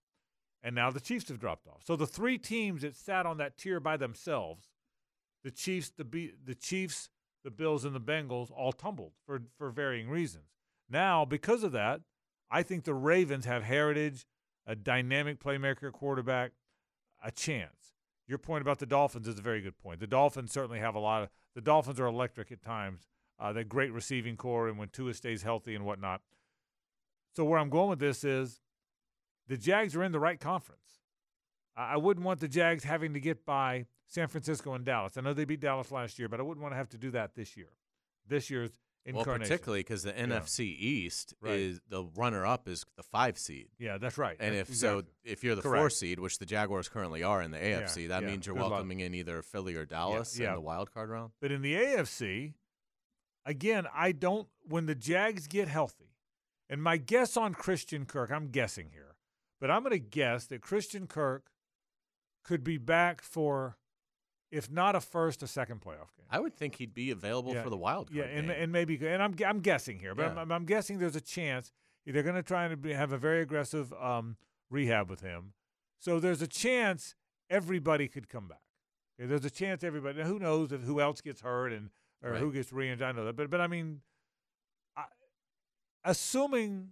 and 0.64 0.74
now 0.74 0.90
the 0.90 1.02
Chiefs 1.02 1.28
have 1.28 1.40
dropped 1.40 1.68
off. 1.68 1.82
So 1.84 1.96
the 1.96 2.08
three 2.08 2.38
teams 2.38 2.84
that 2.84 2.96
sat 2.96 3.26
on 3.26 3.38
that 3.38 3.58
tier 3.58 3.80
by 3.82 3.98
themselves, 3.98 4.70
the 5.44 5.52
Chiefs, 5.52 5.92
the 5.96 6.06
B, 6.06 6.32
the 6.44 6.56
Chiefs, 6.56 7.10
the 7.44 7.52
Bills, 7.52 7.84
and 7.84 7.94
the 7.94 8.00
Bengals 8.00 8.50
all 8.50 8.72
tumbled 8.72 9.12
for 9.26 9.42
for 9.58 9.70
varying 9.70 10.10
reasons. 10.10 10.46
Now, 10.90 11.26
because 11.26 11.64
of 11.64 11.74
that, 11.74 12.02
I 12.50 12.64
think 12.64 12.86
the 12.86 12.94
Ravens 12.94 13.46
have 13.46 13.64
heritage, 13.64 14.26
a 14.66 14.76
dynamic 14.76 15.40
playmaker 15.40 15.92
quarterback, 15.92 16.52
a 17.24 17.32
chance. 17.32 17.94
Your 18.28 18.38
point 18.38 18.62
about 18.62 18.80
the 18.80 18.86
Dolphins 18.86 19.28
is 19.28 19.38
a 19.38 19.42
very 19.42 19.62
good 19.62 19.78
point. 19.78 20.00
The 20.00 20.08
Dolphins 20.08 20.52
certainly 20.52 20.80
have 20.80 20.96
a 20.96 21.00
lot 21.00 21.24
of. 21.24 21.30
The 21.56 21.62
Dolphins 21.62 22.00
are 22.00 22.06
electric 22.06 22.52
at 22.52 22.62
times. 22.62 23.08
Uh, 23.40 23.52
they're 23.52 23.64
great 23.64 23.92
receiving 23.92 24.38
core, 24.38 24.68
and 24.70 24.78
when 24.78 24.90
Tua 24.90 25.14
stays 25.14 25.44
healthy 25.44 25.76
and 25.76 25.86
whatnot. 25.86 26.22
So 27.36 27.44
where 27.44 27.60
I'm 27.60 27.70
going 27.70 27.90
with 27.90 28.00
this 28.00 28.24
is 28.24 28.62
the 29.48 29.58
Jags 29.58 29.96
are 29.96 30.04
in 30.04 30.12
the 30.12 30.20
right 30.20 30.40
conference. 30.40 31.00
I 31.76 31.94
I 31.94 31.98
wouldn't 31.98 32.26
want 32.26 32.40
the 32.40 32.48
Jags 32.48 32.84
having 32.84 33.14
to 33.14 33.20
get 33.20 33.46
by 33.46 33.88
San 34.08 34.28
Francisco 34.28 34.74
and 34.74 34.86
Dallas. 34.86 35.18
I 35.18 35.22
know 35.22 35.34
they 35.34 35.46
beat 35.46 35.60
Dallas 35.60 35.92
last 35.92 36.20
year, 36.20 36.30
but 36.30 36.40
I 36.40 36.44
wouldn't 36.44 36.62
want 36.62 36.74
to 36.74 36.78
have 36.78 36.90
to 36.90 36.98
do 36.98 37.12
that 37.12 37.36
this 37.36 37.58
year. 37.58 37.70
This 38.28 38.50
year's 38.50 38.72
Well, 39.12 39.26
particularly 39.26 39.82
because 39.82 40.04
the 40.04 40.14
NFC 40.14 40.62
East 40.62 41.34
Right. 41.42 41.60
is 41.60 41.82
the 41.90 42.06
runner-up 42.16 42.70
is 42.70 42.86
the 42.96 43.04
five 43.04 43.38
seed. 43.38 43.68
Yeah, 43.78 43.98
that's 43.98 44.18
right. 44.18 44.38
And 44.40 44.56
That's 44.56 44.70
if 44.70 44.76
so, 44.78 45.00
exactly. 45.00 45.14
if 45.26 45.44
you're 45.44 45.56
the 45.56 45.62
Correct. 45.62 45.82
four 45.82 45.90
seed, 45.90 46.20
which 46.20 46.38
the 46.40 46.46
Jaguars 46.46 46.88
currently 46.88 47.22
are 47.22 47.42
in 47.42 47.52
the 47.52 47.58
AFC, 47.58 48.08
that 48.08 48.22
yeah, 48.24 48.30
means 48.30 48.46
you're 48.46 48.56
good 48.56 48.62
luck. 48.62 48.72
welcoming 48.72 49.02
in 49.02 49.14
either 49.14 49.42
Philly 49.42 49.76
or 49.76 49.86
Dallas 49.86 50.40
yeah. 50.40 50.50
in 50.50 50.56
the 50.56 50.62
wild 50.62 50.94
card 50.94 51.10
round. 51.10 51.32
But 51.42 51.52
in 51.52 51.62
the 51.62 51.74
AFC, 51.76 52.54
again, 53.46 53.88
I 53.94 54.14
don't. 54.14 54.48
When 54.66 54.86
the 54.86 54.96
Jags 54.96 55.48
get 55.48 55.68
healthy, 55.68 56.16
and 56.70 56.82
my 56.82 56.96
guess 56.96 57.36
on 57.36 57.54
Christian 57.54 58.06
Kirk, 58.06 58.32
I'm 58.32 58.48
guessing 58.48 58.90
here, 58.94 59.16
but 59.60 59.70
I'm 59.70 59.84
going 59.84 59.92
to 59.92 60.00
guess 60.00 60.46
that 60.46 60.62
Christian 60.62 61.08
Kirk 61.08 61.48
could 62.46 62.64
be 62.64 62.78
back 62.78 63.22
for, 63.22 63.78
if 64.54 64.70
not 64.72 64.96
a 64.96 65.02
first, 65.02 65.42
a 65.44 65.48
second 65.48 65.82
playoff 65.82 66.14
game. 66.16 66.26
I 66.30 66.40
would 66.40 66.54
think 66.56 66.76
he'd 66.76 66.94
be 66.94 67.10
available 67.12 67.54
Yeah, 67.54 67.64
for 67.64 67.70
the 67.72 67.78
wild 67.78 68.08
card. 68.08 68.18
Yeah, 68.18 68.38
and, 68.38 68.48
game. 68.48 68.56
and 68.60 68.72
maybe, 68.72 68.96
and 69.08 69.22
I'm 69.22 69.36
I'm 69.46 69.60
guessing 69.62 70.00
here, 70.00 70.14
but 70.16 70.34
Yeah. 70.34 70.42
I'm, 70.42 70.52
I'm 70.52 70.66
guessing 70.66 71.00
there's 71.00 71.16
a 71.16 71.22
chance 71.22 71.72
they're 72.06 72.22
going 72.24 72.36
to 72.36 72.44
try 72.44 72.66
and 72.66 72.86
have 72.86 73.12
a 73.14 73.18
very 73.18 73.42
aggressive 73.42 73.92
um, 73.94 74.38
rehab 74.70 75.10
with 75.10 75.22
him. 75.22 75.54
So 76.00 76.20
there's 76.20 76.42
a 76.42 76.48
chance 76.48 77.16
everybody 77.50 78.08
could 78.08 78.28
come 78.30 78.48
back. 78.48 78.60
Okay, 79.20 79.28
there's 79.28 79.46
a 79.46 79.50
chance 79.50 79.84
everybody. 79.84 80.20
Now, 80.20 80.26
who 80.26 80.38
knows 80.40 80.72
if 80.72 80.82
who 80.82 81.00
else 81.02 81.22
gets 81.22 81.42
hurt 81.42 81.72
and 81.74 81.90
or 82.22 82.32
Right. 82.32 82.40
who 82.40 82.52
gets 82.54 82.72
re-injured? 82.74 83.08
I 83.08 83.12
know 83.12 83.26
that, 83.26 83.36
but 83.36 83.50
but 83.50 83.60
I 83.62 83.68
mean, 83.68 84.02
I, 84.96 85.06
assuming 86.04 86.90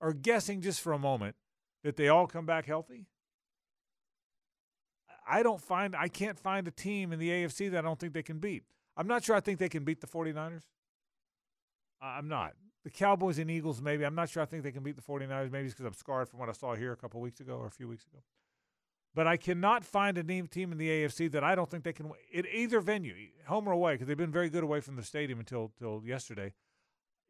or 0.00 0.12
guessing 0.12 0.60
just 0.60 0.80
for 0.80 0.92
a 0.92 0.98
moment 0.98 1.36
that 1.82 1.96
they 1.96 2.08
all 2.08 2.26
come 2.26 2.46
back 2.46 2.66
healthy. 2.66 3.06
I 5.26 5.42
don't 5.42 5.60
find 5.60 5.94
I 5.96 6.08
can't 6.08 6.38
find 6.38 6.66
a 6.68 6.70
team 6.70 7.12
in 7.12 7.18
the 7.18 7.30
AFC 7.30 7.70
that 7.70 7.78
I 7.78 7.82
don't 7.82 7.98
think 7.98 8.12
they 8.12 8.22
can 8.22 8.38
beat. 8.38 8.64
I'm 8.96 9.06
not 9.06 9.24
sure 9.24 9.34
I 9.36 9.40
think 9.40 9.58
they 9.58 9.68
can 9.68 9.84
beat 9.84 10.00
the 10.00 10.06
49ers. 10.06 10.62
I- 12.00 12.18
I'm 12.18 12.28
not. 12.28 12.54
The 12.84 12.90
Cowboys 12.90 13.38
and 13.38 13.50
Eagles, 13.50 13.80
maybe. 13.80 14.04
I'm 14.04 14.14
not 14.14 14.28
sure 14.28 14.42
I 14.42 14.46
think 14.46 14.62
they 14.62 14.72
can 14.72 14.82
beat 14.82 14.96
the 14.96 15.02
49ers. 15.02 15.50
Maybe 15.50 15.64
it's 15.66 15.74
because 15.74 15.86
I'm 15.86 15.94
scarred 15.94 16.28
from 16.28 16.38
what 16.38 16.50
I 16.50 16.52
saw 16.52 16.74
here 16.74 16.92
a 16.92 16.96
couple 16.96 17.20
weeks 17.20 17.40
ago 17.40 17.54
or 17.56 17.66
a 17.66 17.70
few 17.70 17.88
weeks 17.88 18.04
ago. 18.06 18.18
But 19.14 19.26
I 19.26 19.36
cannot 19.36 19.84
find 19.84 20.18
a 20.18 20.22
team 20.22 20.72
in 20.72 20.76
the 20.76 20.88
AFC 20.88 21.30
that 21.32 21.42
I 21.42 21.54
don't 21.54 21.70
think 21.70 21.84
they 21.84 21.92
can 21.92 22.08
win 22.10 22.18
at 22.36 22.46
either 22.52 22.80
venue, 22.80 23.14
home 23.46 23.68
or 23.68 23.72
away, 23.72 23.94
because 23.94 24.08
they've 24.08 24.16
been 24.16 24.32
very 24.32 24.50
good 24.50 24.64
away 24.64 24.80
from 24.80 24.96
the 24.96 25.04
stadium 25.04 25.38
until 25.38 25.72
till 25.78 26.02
yesterday. 26.04 26.52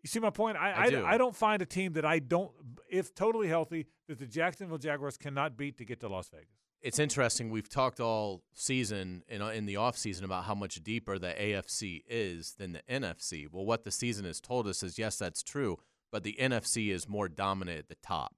You 0.02 0.08
see 0.08 0.18
my 0.18 0.30
point? 0.30 0.56
I, 0.56 0.72
I 0.72 0.82
I, 0.82 0.90
do. 0.90 1.04
I 1.04 1.18
don't 1.18 1.36
find 1.36 1.62
a 1.62 1.66
team 1.66 1.92
that 1.92 2.04
I 2.04 2.18
don't, 2.18 2.50
if 2.90 3.14
totally 3.14 3.48
healthy, 3.48 3.86
that 4.08 4.18
the 4.18 4.26
Jacksonville 4.26 4.78
Jaguars 4.78 5.16
cannot 5.16 5.56
beat 5.56 5.78
to 5.78 5.84
get 5.84 6.00
to 6.00 6.08
Las 6.08 6.28
Vegas. 6.30 6.48
It's 6.84 6.98
interesting. 6.98 7.48
We've 7.48 7.68
talked 7.68 7.98
all 7.98 8.42
season 8.52 9.24
in 9.26 9.40
in 9.40 9.64
the 9.64 9.76
off 9.76 9.96
season 9.96 10.24
about 10.24 10.44
how 10.44 10.54
much 10.54 10.84
deeper 10.84 11.18
the 11.18 11.28
AFC 11.28 12.02
is 12.06 12.54
than 12.58 12.72
the 12.72 12.82
NFC. 12.88 13.46
Well, 13.50 13.64
what 13.64 13.84
the 13.84 13.90
season 13.90 14.26
has 14.26 14.38
told 14.38 14.68
us 14.68 14.82
is 14.82 14.98
yes, 14.98 15.16
that's 15.16 15.42
true, 15.42 15.78
but 16.12 16.24
the 16.24 16.36
NFC 16.38 16.92
is 16.92 17.08
more 17.08 17.26
dominant 17.28 17.78
at 17.78 17.88
the 17.88 17.96
top. 18.06 18.36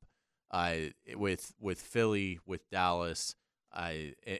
Uh, 0.52 0.76
with 1.16 1.54
with 1.58 1.80
Philly, 1.80 2.38
with 2.46 2.70
Dallas, 2.70 3.34
uh, 3.74 3.92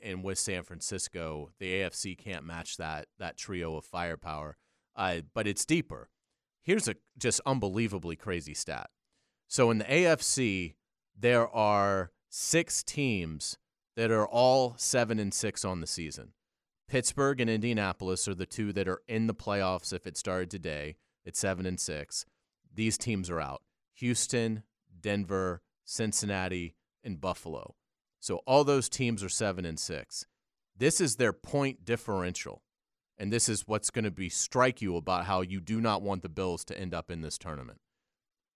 and 0.03 0.23
with 0.23 0.39
San 0.39 0.63
Francisco, 0.63 1.51
the 1.59 1.73
AFC 1.81 2.17
can't 2.17 2.45
match 2.45 2.77
that 2.77 3.09
that 3.19 3.37
trio 3.37 3.77
of 3.77 3.85
firepower. 3.85 4.57
Uh, 4.95 5.23
but 5.35 5.49
it's 5.49 5.67
deeper. 5.67 6.11
Here's 6.63 6.87
a 6.87 6.95
just 7.19 7.41
unbelievably 7.45 8.17
crazy 8.17 8.55
stat. 8.55 8.89
So 9.49 9.73
in 9.73 9.79
the 9.79 9.85
AFC, 9.85 10.75
there 11.19 11.49
are 11.49 12.13
six 12.29 12.85
teams 12.85 13.59
that 13.97 14.11
are 14.11 14.27
all 14.27 14.75
seven 14.77 15.19
and 15.19 15.33
six 15.33 15.65
on 15.65 15.81
the 15.81 15.87
season. 15.87 16.33
Pittsburgh 16.89 17.41
and 17.41 17.51
Indianapolis 17.51 18.29
are 18.29 18.35
the 18.35 18.47
two 18.47 18.73
that 18.73 18.87
are 18.87 19.03
in 19.09 19.27
the 19.27 19.35
playoffs 19.35 19.93
if 19.93 20.07
it 20.07 20.17
started 20.17 20.51
today 20.51 20.97
at 21.27 21.37
seven 21.37 21.67
and 21.67 21.81
six. 21.81 22.25
These 22.73 22.99
teams 22.99 23.29
are 23.31 23.41
out. 23.41 23.63
Houston, 23.95 24.63
Denver, 25.01 25.63
Cincinnati, 25.85 26.77
and 27.03 27.21
Buffalo. 27.21 27.75
So 28.21 28.43
all 28.47 28.65
those 28.65 28.89
teams 28.89 29.25
are 29.25 29.29
seven 29.29 29.65
and 29.65 29.79
six. 29.79 30.27
This 30.77 31.01
is 31.01 31.17
their 31.17 31.33
point 31.33 31.85
differential. 31.85 32.63
And 33.19 33.33
this 33.33 33.49
is 33.49 33.67
what's 33.67 33.91
going 33.91 34.05
to 34.05 34.11
be 34.11 34.29
strike 34.29 34.83
you 34.83 34.97
about 34.97 35.25
how 35.25 35.41
you 35.41 35.61
do 35.61 35.81
not 35.81 36.03
want 36.03 36.23
the 36.23 36.29
Bills 36.29 36.65
to 36.67 36.79
end 36.79 36.93
up 36.93 37.11
in 37.11 37.23
this 37.23 37.39
tournament. 37.39 37.79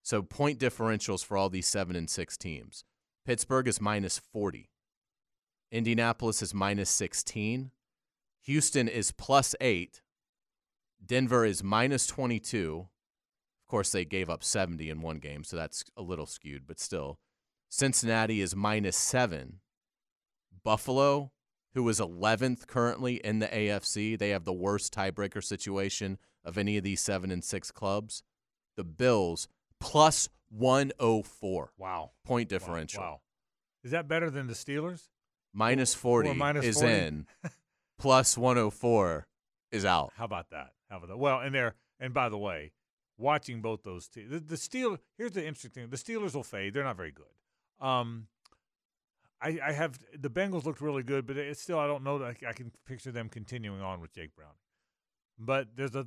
So 0.02 0.22
point 0.22 0.58
differentials 0.58 1.24
for 1.24 1.36
all 1.36 1.48
these 1.48 1.66
seven 1.66 1.96
and 1.96 2.10
six 2.10 2.36
teams. 2.36 2.84
Pittsburgh 3.24 3.68
is 3.68 3.80
minus 3.80 4.20
40. 4.32 4.70
Indianapolis 5.72 6.42
is 6.42 6.52
minus 6.52 6.90
16. 6.90 7.70
Houston 8.42 8.88
is 8.88 9.12
plus 9.12 9.54
eight. 9.60 10.02
Denver 11.04 11.44
is 11.44 11.62
minus 11.62 12.06
22. 12.06 12.88
Of 13.64 13.70
course, 13.70 13.92
they 13.92 14.04
gave 14.04 14.28
up 14.28 14.42
70 14.42 14.90
in 14.90 15.00
one 15.00 15.18
game, 15.18 15.44
so 15.44 15.56
that's 15.56 15.84
a 15.96 16.02
little 16.02 16.26
skewed, 16.26 16.66
but 16.66 16.80
still. 16.80 17.18
Cincinnati 17.68 18.40
is 18.40 18.56
minus 18.56 18.96
seven. 18.96 19.60
Buffalo, 20.64 21.30
who 21.74 21.88
is 21.88 22.00
11th 22.00 22.66
currently 22.66 23.16
in 23.16 23.38
the 23.38 23.46
AFC, 23.46 24.18
they 24.18 24.30
have 24.30 24.44
the 24.44 24.52
worst 24.52 24.92
tiebreaker 24.92 25.42
situation 25.42 26.18
of 26.44 26.58
any 26.58 26.76
of 26.76 26.82
these 26.82 27.00
seven 27.00 27.30
and 27.30 27.44
six 27.44 27.70
clubs. 27.70 28.24
The 28.76 28.84
Bills 28.84 29.46
plus 29.78 30.28
104. 30.50 31.72
Wow. 31.78 32.10
Point 32.24 32.48
differential. 32.48 33.02
Wow. 33.02 33.10
wow. 33.10 33.20
Is 33.84 33.92
that 33.92 34.08
better 34.08 34.30
than 34.30 34.48
the 34.48 34.54
Steelers? 34.54 35.08
Minus 35.52 35.94
40 35.94 36.34
minus 36.34 36.64
is 36.64 36.76
40? 36.76 36.92
in. 36.92 37.26
plus 37.98 38.38
104 38.38 39.26
is 39.72 39.84
out. 39.84 40.12
How 40.16 40.24
about 40.24 40.50
that? 40.50 40.72
How 40.88 40.98
about 40.98 41.08
that? 41.08 41.18
Well, 41.18 41.40
and 41.40 41.54
they're 41.54 41.74
and 41.98 42.14
by 42.14 42.28
the 42.28 42.38
way, 42.38 42.72
watching 43.18 43.60
both 43.60 43.82
those 43.82 44.08
teams, 44.08 44.30
the, 44.30 44.40
the 44.40 44.56
Steel. 44.56 44.98
Here's 45.16 45.32
the 45.32 45.46
interesting 45.46 45.70
thing: 45.70 45.90
the 45.90 45.96
Steelers 45.96 46.34
will 46.34 46.42
fade. 46.42 46.74
They're 46.74 46.84
not 46.84 46.96
very 46.96 47.12
good. 47.12 47.86
Um, 47.86 48.26
I, 49.42 49.58
I 49.64 49.72
have 49.72 49.98
the 50.18 50.30
Bengals 50.30 50.64
looked 50.64 50.80
really 50.80 51.02
good, 51.02 51.26
but 51.26 51.36
it's 51.36 51.60
still 51.60 51.78
I 51.78 51.86
don't 51.86 52.04
know 52.04 52.18
that 52.18 52.36
I, 52.42 52.48
I 52.48 52.52
can 52.52 52.72
picture 52.86 53.12
them 53.12 53.28
continuing 53.28 53.80
on 53.80 54.00
with 54.00 54.12
Jake 54.12 54.34
Brown. 54.34 54.52
But 55.38 55.68
there's 55.76 55.94
a, 55.94 56.06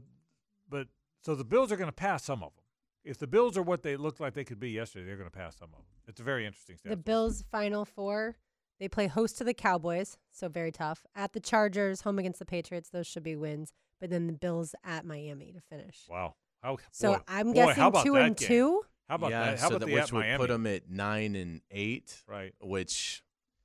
but 0.70 0.88
so 1.22 1.34
the 1.36 1.44
Bills 1.44 1.72
are 1.72 1.78
going 1.78 1.90
to 1.90 1.94
pass 1.94 2.24
some 2.24 2.44
of 2.44 2.54
them. 2.56 2.64
If 3.04 3.18
the 3.18 3.28
Bills 3.28 3.58
are 3.58 3.64
what 3.64 3.82
they 3.84 3.98
looked 3.98 4.20
like 4.20 4.34
they 4.34 4.44
could 4.46 4.60
be 4.60 4.70
yesterday, 4.70 5.06
they're 5.06 5.18
going 5.18 5.30
to 5.30 5.36
pass 5.36 5.58
some 5.58 5.70
of 5.70 5.78
them. 5.78 5.86
It's 6.08 6.20
a 6.20 6.24
very 6.24 6.46
interesting 6.46 6.78
step. 6.78 6.92
The 6.92 6.98
Bills' 6.98 7.44
final 7.52 7.86
four, 7.86 8.38
they 8.80 8.88
play 8.88 9.08
host 9.08 9.38
to 9.38 9.44
the 9.44 9.54
Cowboys, 9.54 10.18
so 10.32 10.50
very 10.50 10.72
tough. 10.72 11.06
At 11.16 11.34
the 11.34 11.40
Chargers, 11.40 12.02
home 12.02 12.20
against 12.20 12.40
the 12.40 12.46
Patriots, 12.46 12.90
those 12.90 13.08
should 13.08 13.24
be 13.24 13.36
wins. 13.36 13.72
But 14.02 14.10
then 14.10 14.28
the 14.28 14.34
Bills 14.34 14.76
at 14.84 15.06
Miami 15.06 15.52
to 15.54 15.62
finish. 15.62 16.06
Wow. 16.10 16.36
How, 16.62 16.78
So 16.92 17.14
boy, 17.14 17.20
I'm 17.28 17.54
boy, 17.54 17.60
how 17.62 17.68
guessing 17.68 17.84
about 17.84 18.06
two 18.06 18.16
and 18.16 18.36
game? 18.36 18.48
two. 18.48 18.82
How 19.10 19.16
about 19.16 19.32
yeah, 19.32 19.46
that? 19.46 19.60
How 19.60 19.68
so 19.70 19.76
about 19.76 19.80
that, 19.82 19.86
the 19.88 19.94
which 19.94 20.04
at 20.04 20.12
would 20.14 20.20
Miami? 20.22 20.38
put 20.38 20.48
them 20.50 20.68
at 20.68 20.90
nine 20.90 21.36
and 21.36 21.62
eight, 21.72 22.24
right. 22.28 22.54
which 22.62 23.24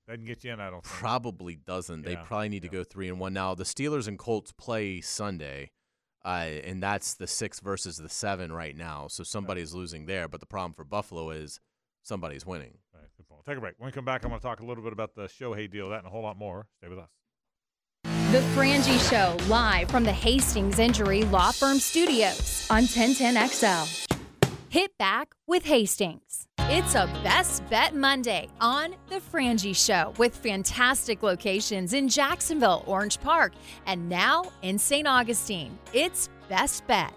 Doesn't 0.09 0.24
get 0.24 0.44
you 0.44 0.52
in. 0.52 0.61
I 0.61 0.70
don't 0.70 0.84
think. 0.84 0.94
probably 1.00 1.56
doesn't. 1.56 2.02
They 2.04 2.16
probably 2.16 2.48
need 2.50 2.62
to 2.62 2.68
go 2.68 2.84
three 2.84 3.09
and 3.09 3.18
one. 3.18 3.32
Now 3.32 3.54
the 3.54 3.64
Steelers 3.64 4.09
and 4.09 4.18
Colts 4.18 4.52
play 4.52 5.00
Sunday, 5.00 5.70
uh, 6.24 6.28
and 6.64 6.82
that's 6.82 7.14
the 7.14 7.26
six 7.28 7.61
versus 7.61 7.96
the 7.98 8.09
seven 8.09 8.52
right 8.52 8.76
now. 8.76 9.06
So 9.09 9.22
somebody's 9.24 9.74
losing 9.74 10.06
there. 10.06 10.28
But 10.28 10.40
the 10.40 10.46
problem 10.46 10.72
for 10.74 10.84
Buffalo 10.84 11.30
is 11.30 11.61
somebody's 12.03 12.46
winning. 12.46 12.74
All 12.94 13.01
right, 13.01 13.11
good 13.16 13.28
point. 13.28 13.44
Take 13.44 13.59
a 13.59 13.61
break. 13.61 13.74
When 13.78 13.86
we 13.86 13.92
come 13.92 14.05
back, 14.05 14.24
I'm 14.24 14.30
going 14.30 14.40
to 14.40 14.46
talk 14.46 14.61
a 14.61 14.64
little 14.64 14.82
bit 14.82 14.92
about 14.92 15.14
the 15.14 15.22
Shohei 15.22 15.70
deal, 15.70 15.90
that 15.90 15.99
and 15.99 16.07
a 16.07 16.11
whole 16.11 16.22
lot 16.22 16.38
more. 16.38 16.66
Stay 16.78 16.88
with 16.88 16.99
us. 16.99 17.11
The 18.30 18.40
Frangie 18.55 19.11
Show, 19.11 19.42
live 19.49 19.90
from 19.90 20.05
the 20.05 20.12
Hastings 20.12 20.78
Injury 20.78 21.22
Law 21.24 21.51
Firm 21.51 21.78
Studios 21.78 22.66
on 22.70 22.82
1010XL. 22.82 24.18
Hit 24.68 24.99
back 24.99 25.34
with 25.46 25.64
Hastings. 25.64 26.46
It's 26.70 26.94
a 26.94 27.07
Best 27.24 27.66
Bet 27.70 27.94
Monday 27.94 28.49
on 28.61 28.94
The 29.09 29.22
Frangie 29.32 29.74
Show 29.74 30.12
with 30.18 30.36
fantastic 30.36 31.22
locations 31.22 31.94
in 31.94 32.07
Jacksonville, 32.07 32.84
Orange 32.86 33.18
Park, 33.18 33.55
and 33.86 34.11
now 34.11 34.44
in 34.61 34.78
St. 34.78 35.09
Augustine. 35.09 35.78
It's 35.94 36.28
Best 36.51 36.86
Bet. 36.86 37.14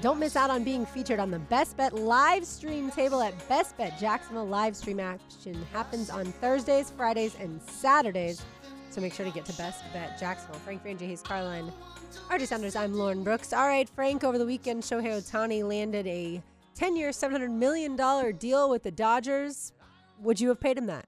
Don't 0.00 0.18
miss 0.18 0.34
out 0.34 0.48
on 0.48 0.64
being 0.64 0.86
featured 0.86 1.20
on 1.20 1.30
the 1.30 1.38
Best 1.38 1.76
Bet 1.76 1.92
live 1.92 2.46
stream 2.46 2.90
table 2.90 3.20
at 3.20 3.34
Best 3.50 3.76
Bet 3.76 3.98
Jacksonville. 4.00 4.46
Live 4.46 4.74
stream 4.74 4.98
action 4.98 5.54
happens 5.74 6.08
on 6.08 6.24
Thursdays, 6.24 6.90
Fridays, 6.90 7.36
and 7.38 7.60
Saturdays. 7.60 8.40
So 8.88 9.02
make 9.02 9.12
sure 9.12 9.26
to 9.26 9.32
get 9.32 9.44
to 9.44 9.52
Best 9.58 9.84
Bet 9.92 10.18
Jacksonville. 10.18 10.58
Frank 10.60 10.82
Frangie, 10.82 11.06
Hayes 11.06 11.20
Carlyle, 11.20 11.70
RJ 12.30 12.46
Sanders, 12.46 12.76
I'm 12.76 12.94
Lauren 12.94 13.22
Brooks. 13.22 13.52
All 13.52 13.66
right, 13.66 13.86
Frank, 13.90 14.24
over 14.24 14.38
the 14.38 14.46
weekend, 14.46 14.84
Shohei 14.84 15.20
Ohtani 15.20 15.62
landed 15.68 16.06
a 16.06 16.42
10 16.76 16.96
year, 16.96 17.10
$700 17.10 17.50
million 17.50 17.94
deal 18.38 18.70
with 18.70 18.82
the 18.82 18.90
Dodgers. 18.90 19.74
Would 20.22 20.40
you 20.40 20.48
have 20.48 20.60
paid 20.60 20.78
him 20.78 20.86
that? 20.86 21.06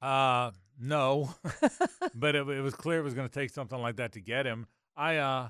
Uh, 0.00 0.52
no, 0.80 1.34
but 2.14 2.34
it, 2.34 2.48
it 2.48 2.62
was 2.62 2.72
clear 2.72 3.00
it 3.00 3.04
was 3.04 3.12
going 3.12 3.28
to 3.28 3.34
take 3.34 3.50
something 3.50 3.78
like 3.78 3.96
that 3.96 4.12
to 4.12 4.20
get 4.20 4.46
him. 4.46 4.66
I, 4.96 5.18
uh, 5.18 5.48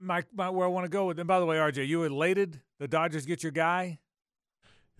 my, 0.00 0.22
my 0.34 0.50
where 0.50 0.66
I 0.66 0.70
want 0.70 0.84
to 0.84 0.88
go 0.90 1.06
with. 1.06 1.18
And 1.18 1.26
by 1.28 1.40
the 1.40 1.46
way, 1.46 1.56
RJ, 1.56 1.86
you 1.86 2.04
elated 2.04 2.60
the 2.78 2.88
Dodgers 2.88 3.26
get 3.26 3.42
your 3.42 3.52
guy, 3.52 3.98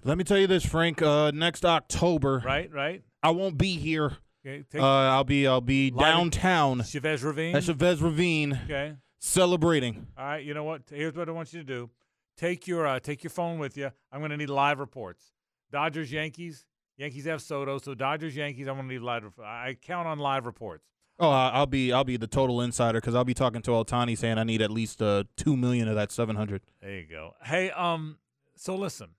Let 0.04 0.18
me 0.18 0.24
tell 0.24 0.38
you 0.38 0.46
this, 0.46 0.64
Frank. 0.64 1.02
Uh, 1.02 1.30
next 1.32 1.64
October, 1.64 2.42
right? 2.44 2.70
Right. 2.72 3.02
I 3.22 3.30
won't 3.30 3.56
be 3.58 3.76
here. 3.76 4.16
Okay. 4.46 4.62
Uh, 4.74 4.84
I'll 4.84 5.24
be 5.24 5.46
I'll 5.46 5.60
be 5.62 5.90
downtown 5.90 6.82
Chavez 6.84 7.22
Ravine. 7.24 7.56
at 7.56 7.64
Chavez 7.64 8.02
Ravine 8.02 8.60
Okay. 8.64 8.94
celebrating. 9.18 10.06
All 10.18 10.24
right. 10.26 10.44
You 10.44 10.52
know 10.52 10.64
what? 10.64 10.82
Here's 10.90 11.14
what 11.14 11.28
I 11.28 11.32
want 11.32 11.52
you 11.54 11.60
to 11.60 11.64
do. 11.64 11.90
Take 12.36 12.66
your 12.66 12.86
uh, 12.86 13.00
take 13.00 13.22
your 13.24 13.30
phone 13.30 13.58
with 13.58 13.76
you. 13.78 13.90
I'm 14.12 14.20
going 14.20 14.30
to 14.30 14.36
need 14.36 14.50
live 14.50 14.80
reports. 14.80 15.32
Dodgers 15.72 16.12
Yankees. 16.12 16.66
Yankees 16.98 17.24
have 17.24 17.42
Soto, 17.42 17.78
so 17.78 17.94
Dodgers 17.94 18.36
Yankees. 18.36 18.68
I'm 18.68 18.76
going 18.76 18.86
to 18.88 18.94
need 18.94 19.00
live. 19.02 19.24
I 19.42 19.76
count 19.80 20.06
on 20.06 20.18
live 20.18 20.46
reports. 20.46 20.86
Oh, 21.18 21.30
I'll 21.30 21.66
be 21.66 21.92
I'll 21.92 22.04
be 22.04 22.16
the 22.16 22.26
total 22.26 22.60
insider 22.60 23.00
because 23.00 23.14
I'll 23.14 23.24
be 23.24 23.34
talking 23.34 23.62
to 23.62 23.70
Ohtani 23.70 24.18
saying 24.18 24.36
I 24.36 24.44
need 24.44 24.60
at 24.60 24.70
least 24.70 25.00
uh, 25.00 25.24
two 25.36 25.56
million 25.56 25.86
of 25.86 25.94
that 25.94 26.10
seven 26.10 26.34
hundred. 26.34 26.62
There 26.82 26.98
you 26.98 27.06
go. 27.06 27.34
Hey, 27.42 27.70
um, 27.70 28.18
so 28.56 28.74
listen. 28.74 29.10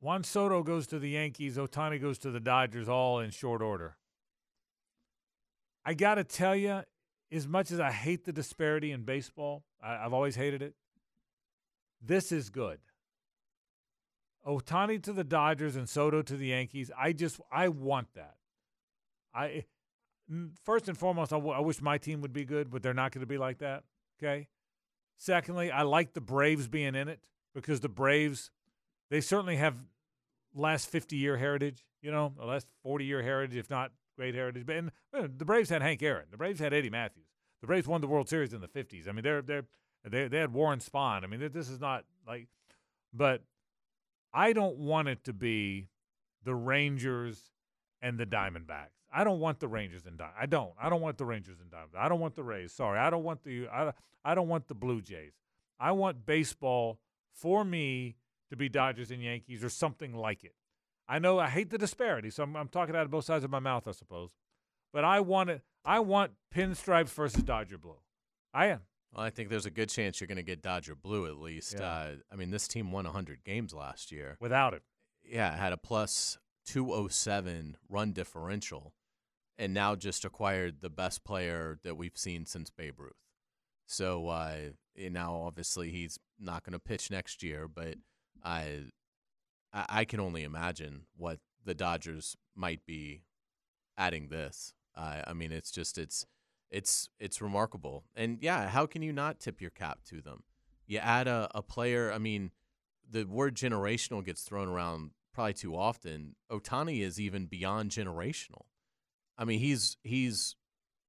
Juan 0.00 0.24
Soto 0.24 0.64
goes 0.64 0.88
to 0.88 0.98
the 0.98 1.10
Yankees, 1.10 1.56
Ohtani 1.56 2.00
goes 2.00 2.18
to 2.18 2.30
the 2.32 2.40
Dodgers, 2.40 2.88
all 2.88 3.20
in 3.20 3.30
short 3.30 3.62
order. 3.62 3.96
I 5.84 5.94
got 5.94 6.16
to 6.16 6.24
tell 6.24 6.56
you, 6.56 6.82
as 7.30 7.46
much 7.46 7.70
as 7.70 7.78
I 7.78 7.92
hate 7.92 8.24
the 8.24 8.32
disparity 8.32 8.90
in 8.90 9.02
baseball, 9.02 9.62
I, 9.80 10.04
I've 10.04 10.12
always 10.12 10.34
hated 10.34 10.60
it. 10.60 10.74
This 12.00 12.32
is 12.32 12.50
good. 12.50 12.78
Ohtani 14.44 15.00
to 15.04 15.12
the 15.12 15.22
Dodgers 15.22 15.76
and 15.76 15.88
Soto 15.88 16.20
to 16.20 16.36
the 16.36 16.48
Yankees. 16.48 16.90
I 16.98 17.12
just, 17.12 17.40
I 17.52 17.68
want 17.68 18.08
that. 18.14 18.34
I 19.32 19.64
first 20.64 20.88
and 20.88 20.96
foremost, 20.96 21.32
I, 21.32 21.36
w- 21.36 21.54
I 21.54 21.60
wish 21.60 21.80
my 21.80 21.98
team 21.98 22.20
would 22.22 22.32
be 22.32 22.44
good, 22.44 22.70
but 22.70 22.82
they're 22.82 22.94
not 22.94 23.12
going 23.12 23.20
to 23.20 23.26
be 23.26 23.38
like 23.38 23.58
that. 23.58 23.84
Okay. 24.22 24.48
Secondly, 25.16 25.70
I 25.70 25.82
like 25.82 26.14
the 26.14 26.20
Braves 26.20 26.68
being 26.68 26.94
in 26.94 27.08
it 27.08 27.20
because 27.54 27.80
the 27.80 27.88
Braves, 27.88 28.50
they 29.10 29.20
certainly 29.20 29.56
have 29.56 29.76
last 30.54 30.88
50 30.88 31.16
year 31.16 31.36
heritage, 31.36 31.84
you 32.00 32.10
know, 32.10 32.32
the 32.36 32.44
last 32.44 32.66
40 32.82 33.04
year 33.04 33.22
heritage, 33.22 33.56
if 33.56 33.70
not 33.70 33.92
great 34.16 34.34
heritage. 34.34 34.66
But 34.66 34.76
and, 34.76 34.90
the 35.38 35.44
Braves 35.44 35.70
had 35.70 35.82
Hank 35.82 36.02
Aaron. 36.02 36.26
The 36.30 36.36
Braves 36.36 36.60
had 36.60 36.72
Eddie 36.72 36.90
Mathews. 36.90 37.26
The 37.60 37.66
Braves 37.66 37.86
won 37.86 38.00
the 38.00 38.08
World 38.08 38.28
Series 38.28 38.52
in 38.52 38.60
the 38.60 38.68
50s. 38.68 39.08
I 39.08 39.12
mean, 39.12 39.22
they're, 39.22 39.42
they're, 39.42 39.64
they, 40.04 40.26
they 40.28 40.38
had 40.38 40.52
Warren 40.52 40.80
Spahn. 40.80 41.22
I 41.22 41.26
mean, 41.26 41.48
this 41.52 41.68
is 41.68 41.80
not 41.80 42.04
like, 42.26 42.48
but 43.12 43.42
I 44.34 44.52
don't 44.52 44.78
want 44.78 45.08
it 45.08 45.24
to 45.24 45.32
be 45.32 45.88
the 46.44 46.54
Rangers 46.54 47.52
and 48.00 48.18
the 48.18 48.26
Diamondbacks. 48.26 49.01
I 49.14 49.24
don't 49.24 49.40
want 49.40 49.60
the 49.60 49.68
Rangers 49.68 50.06
and 50.06 50.16
Di- 50.16 50.32
I 50.38 50.46
don't. 50.46 50.72
I 50.80 50.88
don't 50.88 51.00
want 51.02 51.18
the 51.18 51.24
Rangers 51.26 51.58
and 51.60 51.70
Diamondbacks. 51.70 51.98
I 52.00 52.08
don't 52.08 52.20
want 52.20 52.34
the 52.34 52.42
Rays. 52.44 52.72
Sorry, 52.72 52.98
I 52.98 53.10
don't 53.10 53.24
want 53.24 53.44
the. 53.44 53.68
I, 53.68 53.92
I 54.24 54.34
don't 54.34 54.48
want 54.48 54.68
the 54.68 54.74
Blue 54.74 55.02
Jays. 55.02 55.32
I 55.78 55.92
want 55.92 56.24
baseball 56.24 56.98
for 57.32 57.64
me 57.64 58.16
to 58.50 58.56
be 58.56 58.68
Dodgers 58.68 59.10
and 59.10 59.22
Yankees 59.22 59.62
or 59.64 59.68
something 59.68 60.14
like 60.14 60.44
it. 60.44 60.54
I 61.08 61.18
know 61.18 61.38
I 61.38 61.48
hate 61.48 61.70
the 61.70 61.78
disparity, 61.78 62.30
so 62.30 62.42
I'm, 62.44 62.56
I'm 62.56 62.68
talking 62.68 62.94
out 62.94 63.02
of 63.04 63.10
both 63.10 63.24
sides 63.24 63.44
of 63.44 63.50
my 63.50 63.58
mouth, 63.58 63.86
I 63.88 63.92
suppose. 63.92 64.30
But 64.92 65.04
I 65.04 65.20
want 65.20 65.50
it. 65.50 65.62
I 65.84 66.00
want 66.00 66.32
pinstripes 66.54 67.08
versus 67.08 67.42
Dodger 67.42 67.78
blue. 67.78 67.98
I 68.54 68.66
am. 68.66 68.80
Well, 69.12 69.24
I 69.24 69.30
think 69.30 69.50
there's 69.50 69.66
a 69.66 69.70
good 69.70 69.88
chance 69.88 70.20
you're 70.20 70.28
going 70.28 70.36
to 70.36 70.42
get 70.42 70.62
Dodger 70.62 70.94
blue 70.94 71.26
at 71.26 71.36
least. 71.36 71.76
Yeah. 71.78 71.86
Uh, 71.86 72.10
I 72.32 72.36
mean, 72.36 72.50
this 72.50 72.68
team 72.68 72.92
won 72.92 73.04
100 73.04 73.44
games 73.44 73.74
last 73.74 74.12
year. 74.12 74.36
Without 74.40 74.72
it, 74.74 74.82
Yeah, 75.24 75.52
it 75.52 75.58
had 75.58 75.72
a 75.72 75.76
plus 75.76 76.38
207 76.66 77.76
run 77.88 78.12
differential, 78.12 78.92
and 79.58 79.74
now 79.74 79.94
just 79.94 80.24
acquired 80.24 80.76
the 80.80 80.90
best 80.90 81.24
player 81.24 81.78
that 81.82 81.96
we've 81.96 82.16
seen 82.16 82.46
since 82.46 82.70
Babe 82.70 82.98
Ruth. 82.98 83.12
So 83.86 84.28
uh, 84.28 84.56
now, 84.96 85.34
obviously, 85.34 85.90
he's 85.90 86.18
not 86.38 86.64
going 86.64 86.72
to 86.72 86.78
pitch 86.78 87.10
next 87.10 87.42
year, 87.42 87.68
but 87.68 87.96
I, 88.42 88.84
I 89.72 90.04
can 90.04 90.20
only 90.20 90.44
imagine 90.44 91.02
what 91.16 91.38
the 91.64 91.74
Dodgers 91.74 92.36
might 92.54 92.84
be 92.86 93.22
adding 93.96 94.28
this. 94.28 94.72
I 94.94 95.32
mean, 95.32 95.52
it's 95.52 95.70
just 95.70 95.96
it's 95.96 96.26
it's 96.70 97.08
it's 97.18 97.40
remarkable, 97.40 98.04
and 98.14 98.38
yeah, 98.40 98.68
how 98.68 98.86
can 98.86 99.02
you 99.02 99.12
not 99.12 99.40
tip 99.40 99.60
your 99.60 99.70
cap 99.70 100.00
to 100.08 100.20
them? 100.20 100.42
You 100.86 100.98
add 100.98 101.28
a, 101.28 101.48
a 101.54 101.62
player. 101.62 102.12
I 102.12 102.18
mean, 102.18 102.50
the 103.08 103.24
word 103.24 103.54
generational 103.54 104.24
gets 104.24 104.42
thrown 104.42 104.68
around 104.68 105.12
probably 105.32 105.54
too 105.54 105.76
often. 105.76 106.36
Ohtani 106.50 107.00
is 107.00 107.18
even 107.20 107.46
beyond 107.46 107.90
generational. 107.90 108.64
I 109.42 109.44
mean, 109.44 109.58
he's 109.58 109.96
he's 110.04 110.54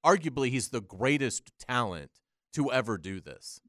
arguably 0.04 0.50
he's 0.50 0.70
the 0.70 0.82
greatest 0.82 1.52
talent 1.60 2.10
to 2.54 2.72
ever 2.72 2.98
do 2.98 3.22
this. 3.22 3.62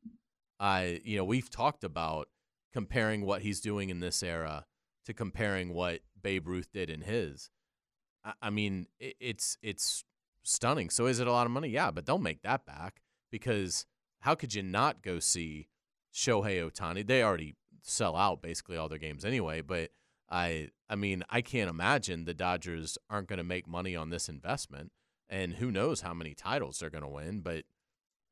I 0.58 1.02
you 1.04 1.18
know 1.18 1.24
we've 1.24 1.50
talked 1.50 1.84
about 1.84 2.28
comparing 2.72 3.26
what 3.26 3.42
he's 3.42 3.60
doing 3.60 3.90
in 3.90 4.00
this 4.00 4.22
era 4.22 4.64
to 5.04 5.12
comparing 5.12 5.74
what 5.74 6.00
Babe 6.20 6.48
Ruth 6.48 6.72
did 6.72 6.88
in 6.88 7.02
his. 7.02 7.50
I, 8.24 8.32
I 8.40 8.50
mean, 8.50 8.86
it, 8.98 9.16
it's 9.20 9.58
it's 9.62 10.02
stunning. 10.44 10.88
So 10.88 11.04
is 11.04 11.20
it 11.20 11.26
a 11.26 11.32
lot 11.32 11.44
of 11.44 11.52
money? 11.52 11.68
Yeah, 11.68 11.90
but 11.90 12.06
don't 12.06 12.22
make 12.22 12.40
that 12.40 12.64
back 12.64 13.02
because 13.30 13.84
how 14.20 14.34
could 14.34 14.54
you 14.54 14.62
not 14.62 15.02
go 15.02 15.18
see 15.18 15.68
Shohei 16.10 16.66
Ohtani? 16.66 17.06
They 17.06 17.22
already 17.22 17.56
sell 17.82 18.16
out 18.16 18.40
basically 18.40 18.78
all 18.78 18.88
their 18.88 18.96
games 18.96 19.26
anyway, 19.26 19.60
but 19.60 19.90
I 20.30 20.68
I 20.88 20.96
mean, 20.96 21.22
I 21.30 21.40
can't 21.40 21.70
imagine 21.70 22.24
the 22.24 22.34
Dodgers 22.34 22.98
aren't 23.10 23.28
going 23.28 23.38
to 23.38 23.44
make 23.44 23.66
money 23.66 23.96
on 23.96 24.10
this 24.10 24.28
investment. 24.28 24.92
And 25.28 25.54
who 25.54 25.70
knows 25.70 26.02
how 26.02 26.12
many 26.14 26.34
titles 26.34 26.78
they're 26.78 26.90
going 26.90 27.02
to 27.02 27.08
win, 27.08 27.40
but 27.40 27.64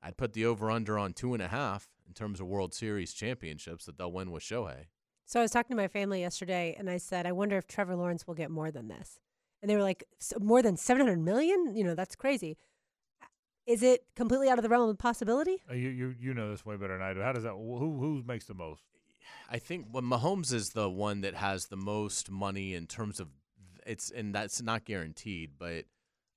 I'd 0.02 0.16
put 0.16 0.32
the 0.34 0.44
over 0.46 0.70
under 0.70 0.98
on 0.98 1.12
two 1.14 1.32
and 1.32 1.42
a 1.42 1.48
half 1.48 1.88
in 2.06 2.12
terms 2.12 2.40
of 2.40 2.46
World 2.46 2.74
Series 2.74 3.12
championships 3.12 3.86
that 3.86 3.96
they'll 3.96 4.12
win 4.12 4.30
with 4.30 4.42
Shohei. 4.42 4.86
So 5.24 5.40
I 5.40 5.42
was 5.42 5.50
talking 5.50 5.74
to 5.74 5.82
my 5.82 5.88
family 5.88 6.20
yesterday, 6.20 6.76
and 6.78 6.90
I 6.90 6.98
said, 6.98 7.26
I 7.26 7.32
wonder 7.32 7.56
if 7.56 7.66
Trevor 7.66 7.96
Lawrence 7.96 8.26
will 8.26 8.34
get 8.34 8.50
more 8.50 8.70
than 8.70 8.88
this. 8.88 9.20
And 9.62 9.70
they 9.70 9.76
were 9.76 9.82
like, 9.82 10.04
"S- 10.20 10.34
more 10.40 10.60
than 10.60 10.76
700 10.76 11.18
million? 11.18 11.74
You 11.74 11.84
know, 11.84 11.94
that's 11.94 12.16
crazy. 12.16 12.58
Is 13.66 13.82
it 13.82 14.04
completely 14.16 14.48
out 14.48 14.58
of 14.58 14.62
the 14.64 14.68
realm 14.68 14.90
of 14.90 14.98
possibility? 14.98 15.62
uh, 15.70 15.74
you 15.74 15.88
you 15.90 16.14
you 16.18 16.34
know 16.34 16.50
this 16.50 16.66
way 16.66 16.76
better 16.76 16.98
than 16.98 17.06
I 17.06 17.14
do. 17.14 17.20
How 17.20 17.32
does 17.32 17.44
that? 17.44 17.52
Who 17.52 17.96
who 17.98 18.22
makes 18.26 18.44
the 18.44 18.54
most? 18.54 18.82
I 19.50 19.58
think 19.58 19.86
well, 19.92 20.02
Mahomes 20.02 20.52
is 20.52 20.70
the 20.70 20.88
one 20.88 21.20
that 21.22 21.34
has 21.34 21.66
the 21.66 21.76
most 21.76 22.30
money 22.30 22.74
in 22.74 22.86
terms 22.86 23.20
of 23.20 23.28
it's, 23.86 24.10
and 24.10 24.34
that's 24.34 24.62
not 24.62 24.84
guaranteed, 24.84 25.52
but 25.58 25.84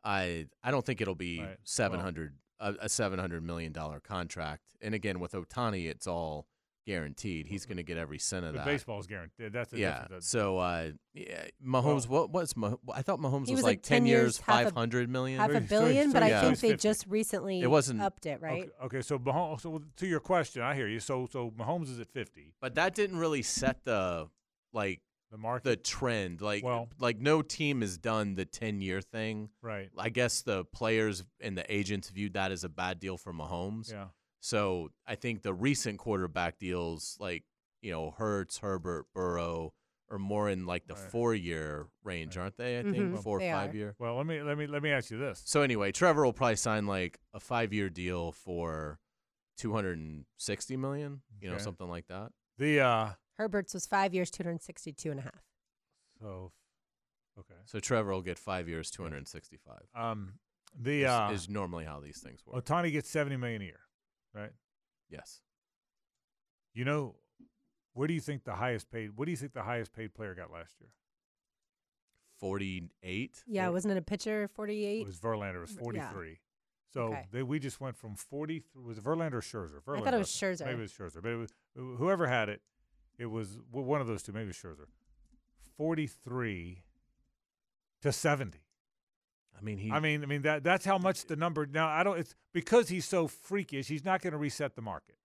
I 0.04 0.48
I 0.64 0.72
don't 0.72 0.86
think 0.86 1.02
it'll 1.02 1.16
be 1.16 1.40
Right. 1.40 1.48
Well- 1.48 1.58
seven 1.64 2.00
hundred 2.00 2.36
a, 2.60 2.76
a 2.82 2.90
seven 2.90 3.20
hundred 3.20 3.44
million 3.44 3.72
dollar 3.72 4.00
contract. 4.00 4.64
And 4.82 4.94
again, 4.96 5.20
with 5.20 5.34
Ohtani, 5.34 5.88
it's 5.90 6.08
all 6.08 6.48
guaranteed. 6.86 7.48
He's 7.48 7.66
going 7.66 7.78
to 7.78 7.84
get 7.84 7.98
every 7.98 8.20
cent 8.20 8.46
of 8.46 8.54
that. 8.54 8.66
baseball 8.66 9.00
is 9.00 9.08
guaranteed. 9.08 9.52
That's 9.54 9.72
the 9.72 9.80
yeah. 9.80 10.02
difference. 10.04 10.28
So 10.28 10.58
uh, 10.60 10.92
yeah, 11.14 11.46
Mahomes, 11.66 12.08
what 12.08 12.30
what's 12.30 12.56
Mah- 12.56 12.76
I 12.94 13.02
thought 13.02 13.20
Mahomes 13.20 13.48
He 13.48 13.54
was, 13.54 13.60
was 13.60 13.64
like 13.64 13.78
like 13.78 13.82
ten 13.82 14.06
years, 14.06 14.22
years, 14.24 14.38
half 14.40 14.62
a- 14.62 14.64
five 14.66 14.74
hundred 14.76 15.10
million. 15.10 15.40
Half 15.40 15.50
a 15.52 15.54
So 15.54 15.60
so 15.60 15.66
billion, 15.68 16.12
but 16.12 16.20
so 16.20 16.26
I 16.36 16.42
think 16.42 16.60
they 16.60 16.76
just 16.76 17.06
recently 17.08 17.62
It 17.62 17.70
wasn't- 17.70 18.02
upped 18.02 18.26
it, 18.26 18.42
right? 18.42 18.64
Okay, 18.64 18.98
okay, 18.98 19.02
so 19.02 19.18
Mahomes. 19.20 19.62
So 19.62 19.82
to 19.98 20.08
your 20.08 20.20
question, 20.20 20.62
I 20.62 20.76
hear 20.76 20.88
you. 20.88 21.00
So 21.00 21.28
so 21.32 21.52
Mahomes 21.52 21.90
is 21.90 22.00
at 22.00 22.08
fifty. 22.12 22.54
But 22.62 22.76
that 22.76 22.96
didn't 22.96 23.18
really 23.18 23.42
set 23.42 23.84
the 23.84 24.30
like 24.74 25.02
The 25.32 25.38
market. 25.38 25.64
the 25.64 25.76
trend. 25.78 26.42
Like 26.42 26.64
Well- 26.64 26.90
like 27.00 27.20
no 27.20 27.42
team 27.42 27.82
has 27.82 27.98
done 27.98 28.36
the 28.36 28.46
ten 28.46 28.82
year 28.82 29.02
thing. 29.02 29.50
right. 29.62 29.90
I 29.98 30.10
guess 30.10 30.42
the 30.42 30.66
players 30.66 31.24
and 31.42 31.58
the 31.58 31.66
agents 31.74 32.10
viewed 32.10 32.34
that 32.34 32.52
as 32.52 32.64
a 32.64 32.70
bad 32.70 33.00
deal 33.00 33.18
for 33.18 33.34
Mahomes. 33.34 33.92
Yeah. 33.92 34.06
So 34.40 34.92
I 35.08 35.16
think 35.16 35.42
the 35.42 35.54
recent 35.54 36.00
quarterback 36.00 36.58
deals, 36.60 37.18
like 37.20 37.44
you 37.82 37.92
know 37.92 38.12
Hertz, 38.12 38.60
Herbert, 38.60 39.06
Burrow, 39.14 39.74
are 40.10 40.20
more 40.20 40.50
in 40.50 40.66
like 40.66 40.86
the 40.88 40.94
Right. 40.94 41.12
four 41.12 41.34
year 41.34 41.88
range, 42.04 42.38
Right. 42.38 42.44
aren't 42.44 42.58
they? 42.58 42.80
I 42.80 42.84
think 42.84 43.18
four 43.22 43.38
or 43.40 43.52
five 43.52 43.74
are. 43.74 43.76
year. 43.76 43.96
Well, 43.98 44.16
let 44.18 44.26
me 44.26 44.42
let 44.42 44.58
me 44.58 44.68
let 44.68 44.84
me 44.84 44.92
ask 44.92 45.10
you 45.12 45.18
this. 45.18 45.42
So 45.46 45.62
anyway, 45.62 45.92
Trevor 45.92 46.24
will 46.26 46.34
probably 46.34 46.58
sign 46.58 46.86
like 46.86 47.20
a 47.34 47.40
five 47.40 47.74
year 47.74 47.90
deal 47.90 48.32
for 48.32 49.00
two 49.58 49.74
hundred 49.74 49.98
and 49.98 50.26
sixty 50.38 50.78
million. 50.78 51.22
You 51.42 51.50
know, 51.52 51.58
something 51.58 51.88
like 51.90 52.08
that. 52.08 52.32
The 52.58 52.80
uh. 52.82 53.10
Herbert's 53.38 53.74
was 53.74 53.86
five 53.86 54.14
years, 54.14 54.32
262 54.32 55.12
and 55.12 55.20
a. 55.20 55.32
So. 56.22 56.54
Okay. 57.38 57.60
So 57.66 57.82
Trevor 57.82 58.12
will 58.14 58.22
get 58.22 58.40
five 58.40 58.70
years, 58.70 58.90
two 58.90 59.04
hundred 59.04 59.18
and 59.18 59.28
sixty 59.28 59.58
five. 59.58 59.84
Um. 59.96 60.40
The 60.78 61.04
is, 61.04 61.10
uh. 61.10 61.30
is 61.34 61.50
normally 61.50 61.86
how 61.86 62.00
these 62.00 62.20
things 62.20 62.42
work. 62.46 62.64
Otani 62.64 62.92
gets 62.92 63.10
seventy 63.10 63.36
million 63.38 63.62
a 63.62 63.66
year, 63.66 63.80
right? 64.36 64.52
yes. 65.10 65.42
You 66.74 66.84
know, 66.86 67.16
where 67.94 68.08
do 68.08 68.14
you 68.14 68.20
think 68.20 68.44
the 68.44 68.56
highest 68.56 68.92
paid? 68.92 69.12
What 69.16 69.26
do 69.26 69.32
you 69.32 69.38
think 69.38 69.54
the 69.54 69.64
highest 69.64 69.94
paid 69.94 70.14
player 70.14 70.36
got 70.36 70.52
last 70.52 70.76
year? 70.82 70.90
Forty 72.38 72.90
eight. 73.02 73.42
Yeah, 73.48 73.68
Or- 73.70 73.72
wasn't 73.72 73.94
it 73.94 73.98
a 73.98 74.02
pitcher, 74.02 74.50
Forty-eight. 74.50 75.02
It 75.02 75.08
was 75.08 75.20
Verlander. 75.20 75.56
It 75.56 75.62
was 75.62 75.74
Yeah. 75.74 75.80
forty 75.80 76.00
three. 76.12 76.40
So 76.94 77.08
Okay. 77.14 77.28
they, 77.32 77.44
we 77.44 77.60
just 77.60 77.80
went 77.80 77.96
from 77.98 78.16
forty. 78.16 78.64
Was 78.76 78.98
it 78.98 79.04
Verlander 79.06 79.36
or 79.36 79.42
Scherzer? 79.42 79.82
Verlander. 79.82 80.02
I 80.02 80.04
thought 80.04 80.14
it 80.16 80.18
was 80.18 80.30
Scherzer. 80.32 80.66
Maybe 80.66 80.80
it 80.80 80.82
was 80.82 80.92
Scherzer, 80.94 81.22
but 81.22 81.32
it 81.32 81.36
was 81.38 81.54
whoever 81.76 82.28
had 82.28 82.50
it. 82.50 82.62
It 83.18 83.28
was 83.28 83.58
one 83.72 84.02
of 84.02 84.08
those 84.08 84.22
two. 84.22 84.34
Maybe 84.34 84.46
it 84.46 84.48
was 84.48 84.58
Scherzer. 84.58 84.88
Forty 85.78 86.08
three 86.08 86.84
to 88.02 88.12
seventy. 88.12 88.65
I 89.58 89.62
mean, 89.64 89.78
he. 89.78 89.92
I 89.92 90.00
mean, 90.00 90.24
I 90.24 90.26
mean 90.26 90.42
that 90.44 90.64
that's 90.64 90.86
how 90.86 90.98
much 90.98 91.26
the 91.26 91.36
number. 91.36 91.66
Now 91.66 91.88
I 91.88 92.04
don't. 92.04 92.18
It's 92.20 92.36
because 92.54 92.90
he's 92.90 93.06
so 93.06 93.28
freakish. 93.28 93.88
He's 93.88 94.06
not 94.06 94.22
going 94.22 94.32
to 94.34 94.38
reset 94.38 94.76
the 94.76 94.82
market. 94.82 95.16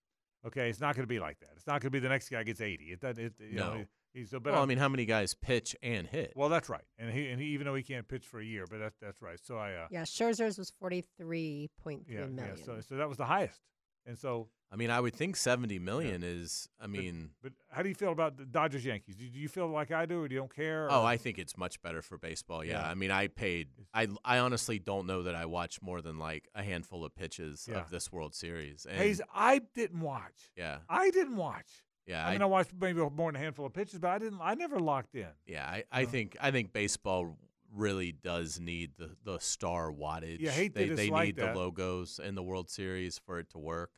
Okay, 0.47 0.71
it's 0.71 0.81
not 0.81 0.95
going 0.95 1.03
to 1.03 1.09
be 1.09 1.19
like 1.19 1.39
that. 1.41 1.51
It's 1.57 1.67
not 1.67 1.75
going 1.83 1.89
to 1.89 1.91
be 1.91 1.99
the 1.99 2.09
next 2.09 2.29
guy 2.31 2.43
gets 2.45 2.61
eighty. 2.61 2.87
It 2.87 3.01
doesn't. 3.01 3.23
It, 3.25 3.33
you 3.39 3.59
know, 3.59 3.75
No. 3.79 3.85
he's 4.15 4.31
so. 4.31 4.41
But 4.41 4.51
well, 4.53 4.57
I 4.57 4.59
I'm- 4.61 4.69
mean, 4.69 4.79
how 4.79 4.89
many 4.89 5.05
guys 5.05 5.35
pitch 5.35 5.77
and 5.83 6.07
hit? 6.07 6.33
well, 6.37 6.49
that's 6.49 6.69
right. 6.69 6.85
And 6.99 7.13
he 7.13 7.29
and 7.29 7.41
he 7.41 7.49
even 7.49 7.67
though 7.67 7.75
he 7.75 7.83
can't 7.83 8.07
pitch 8.09 8.25
for 8.25 8.41
a 8.41 8.45
year, 8.45 8.65
but 8.71 8.79
that's 8.79 8.97
that's 9.01 9.21
right. 9.21 9.39
So 9.43 9.57
I. 9.59 9.73
Uh, 9.75 9.87
Yeah, 9.91 10.03
Scherzer's 10.05 10.57
was 10.59 10.73
43.3 10.83 12.05
yeah, 12.09 12.21
million. 12.27 12.37
yeah. 12.37 12.65
So 12.65 12.81
so 12.81 12.97
that 12.97 13.09
was 13.09 13.19
the 13.19 13.27
highest. 13.27 13.61
And 14.07 14.19
so, 14.19 14.49
I 14.73 14.77
mean, 14.77 14.91
I 14.91 15.01
would 15.01 15.15
think 15.15 15.37
seventy 15.37 15.79
million 15.81 16.23
is. 16.23 16.69
I 16.81 16.87
mean, 16.87 17.31
but 17.43 17.53
how 17.71 17.83
do 17.83 17.89
you 17.89 17.95
feel 17.95 18.13
about 18.13 18.37
the 18.37 18.45
Dodgers 18.45 18.85
Yankees? 18.85 19.17
Do 19.17 19.25
you 19.25 19.49
feel 19.49 19.67
like 19.67 19.91
I 19.91 20.07
do, 20.07 20.23
or 20.23 20.29
do 20.29 20.35
you 20.35 20.41
don't 20.41 20.55
care? 20.55 20.87
oh, 20.91 21.05
I 21.05 21.17
think 21.17 21.39
it's 21.39 21.57
much 21.57 21.83
better 21.83 22.03
for 22.03 22.19
baseball. 22.19 22.65
Yeah. 22.65 22.81
Yeah. 22.81 22.89
I 22.89 22.95
mean, 22.95 23.11
I 23.11 23.27
paid. 23.27 23.69
I 23.93 24.07
I 24.25 24.39
honestly 24.39 24.79
don't 24.79 25.07
know 25.07 25.25
that 25.25 25.35
I 25.35 25.47
watched 25.47 25.83
more 25.83 26.01
than 26.01 26.19
like 26.19 26.49
a 26.55 26.63
handful 26.63 27.05
of 27.05 27.15
pitches 27.15 27.69
Yeah. 27.71 27.79
of 27.79 27.91
this 27.91 28.13
World 28.13 28.35
Series. 28.35 28.87
And, 28.89 28.99
Hayes, 28.99 29.21
I 29.35 29.61
didn't 29.75 30.01
watch. 30.01 30.53
Yeah. 30.57 30.79
I 30.89 31.11
didn't 31.11 31.37
watch. 31.37 31.85
Yeah. 32.07 32.27
I 32.27 32.33
mean, 32.33 32.43
I, 32.43 32.47
watched 32.47 32.71
maybe 32.81 32.99
more 33.01 33.31
than 33.31 33.37
a 33.37 33.45
handful 33.45 33.67
of 33.67 33.73
pitches, 33.73 33.99
but 33.99 34.09
I 34.09 34.19
didn't. 34.19 34.41
I 34.43 34.55
never 34.55 34.79
locked 34.81 35.15
in. 35.15 35.29
Yeah, 35.47 35.65
I, 35.65 35.85
I 35.93 36.03
know? 36.03 36.09
think 36.09 36.37
I 36.41 36.51
think 36.51 36.73
baseball 36.73 37.37
really 37.73 38.13
does 38.13 38.59
need 38.59 38.93
the, 38.99 39.11
the 39.25 39.39
star 39.39 39.93
wattage. 39.93 40.47
Hate 40.49 40.75
they 40.75 40.89
they 40.89 41.11
need 41.11 41.37
that. 41.37 41.55
the 41.55 41.59
logos 41.59 42.21
in 42.23 42.35
the 42.35 42.43
World 42.43 42.71
Series 42.71 43.19
for 43.19 43.39
it 43.39 43.51
to 43.51 43.59
work. 43.59 43.91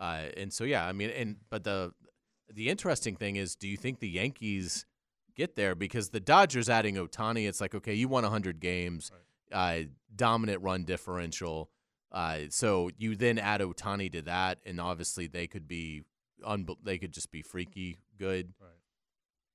Uh, 0.00 0.24
and 0.36 0.52
so 0.52 0.64
yeah, 0.64 0.86
I 0.86 0.92
mean, 0.92 1.10
and 1.10 1.36
but 1.50 1.62
the 1.62 1.92
the 2.52 2.68
interesting 2.70 3.14
thing 3.14 3.36
is, 3.36 3.54
do 3.54 3.68
you 3.68 3.76
think 3.76 4.00
the 4.00 4.08
Yankees 4.08 4.86
get 5.36 5.54
there 5.56 5.74
because 5.74 6.08
the 6.08 6.20
Dodgers 6.20 6.68
adding 6.70 6.96
Ohtani? 6.96 7.46
It's 7.46 7.60
like 7.60 7.74
okay, 7.74 7.94
you 7.94 8.08
won 8.08 8.24
hundred 8.24 8.60
games, 8.60 9.12
uh, 9.52 9.80
dominant 10.16 10.62
run 10.62 10.84
differential. 10.84 11.70
Uh, 12.10 12.40
so 12.48 12.90
you 12.98 13.14
then 13.14 13.38
add 13.38 13.60
Ohtani 13.60 14.10
to 14.12 14.22
that, 14.22 14.58
and 14.66 14.80
obviously 14.80 15.28
they 15.28 15.46
could 15.46 15.68
be, 15.68 16.02
unbe- 16.44 16.78
they 16.82 16.98
could 16.98 17.12
just 17.12 17.30
be 17.30 17.40
freaky 17.42 17.98
good. 18.18 18.52
Right. 18.60 18.70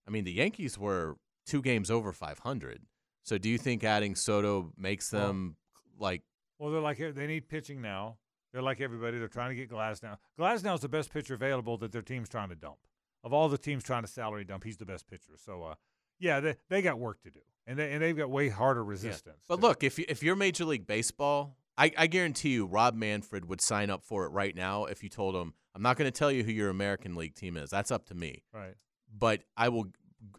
I 0.07 0.11
mean, 0.11 0.23
the 0.23 0.31
Yankees 0.31 0.77
were 0.77 1.17
two 1.45 1.61
games 1.61 1.91
over 1.91 2.13
500. 2.13 2.81
So 3.23 3.37
do 3.37 3.49
you 3.49 3.57
think 3.57 3.83
adding 3.83 4.15
Soto 4.15 4.71
makes 4.77 5.11
Well- 5.11 5.27
them 5.27 5.57
like 5.99 6.21
Well, 6.59 6.71
they're 6.71 6.79
like 6.79 6.97
they 6.99 7.27
need 7.27 7.49
pitching 7.49 7.81
now. 7.81 8.17
They're 8.55 8.63
like 8.63 8.79
everybody. 8.79 9.19
They're 9.19 9.27
trying 9.27 9.49
to 9.49 9.55
get 9.55 9.69
Glasnow. 9.69 10.15
Glasnow's 10.39 10.79
the 10.79 10.87
best 10.87 11.11
pitcher 11.11 11.33
available 11.33 11.75
that 11.79 11.91
their 11.91 12.01
team's 12.01 12.29
trying 12.29 12.47
to 12.47 12.55
dump. 12.55 12.77
Of 13.21 13.33
all 13.33 13.49
the 13.49 13.57
teams 13.57 13.83
trying 13.83 14.03
to 14.03 14.07
salary 14.07 14.45
dump, 14.45 14.63
he's 14.63 14.77
the 14.77 14.85
best 14.85 15.09
pitcher. 15.09 15.33
So, 15.35 15.63
uh, 15.63 15.75
yeah, 16.19 16.39
they 16.39 16.55
they 16.69 16.81
got 16.81 16.97
work 16.97 17.21
to 17.23 17.31
do, 17.31 17.41
and 17.67 17.77
they 17.77 17.91
and 17.91 18.01
they've 18.01 18.15
got 18.15 18.29
way 18.29 18.47
harder 18.47 18.81
resistance. 18.81 19.43
But 19.49 19.59
look, 19.59 19.83
if 19.83 19.99
you, 19.99 20.05
if 20.07 20.23
you're 20.23 20.37
Major 20.37 20.63
League 20.63 20.87
Baseball, 20.87 21.57
I, 21.77 21.91
I 21.97 22.07
guarantee 22.07 22.51
you 22.51 22.65
Rob 22.65 22.95
Manfred 22.95 23.49
would 23.49 23.59
sign 23.59 23.89
up 23.89 24.05
for 24.05 24.23
it 24.23 24.29
right 24.29 24.55
now 24.55 24.85
if 24.85 25.03
you 25.03 25.09
told 25.09 25.35
him, 25.35 25.53
"I'm 25.75 25.81
not 25.81 25.97
going 25.97 26.09
to 26.09 26.17
tell 26.17 26.31
you 26.31 26.45
who 26.45 26.51
your 26.53 26.69
American 26.69 27.15
League 27.15 27.35
team 27.35 27.57
is. 27.57 27.69
That's 27.71 27.91
up 27.91 28.05
to 28.05 28.15
me. 28.15 28.43
right, 28.53 28.75
But 29.13 29.43
I 29.57 29.67
will 29.67 29.87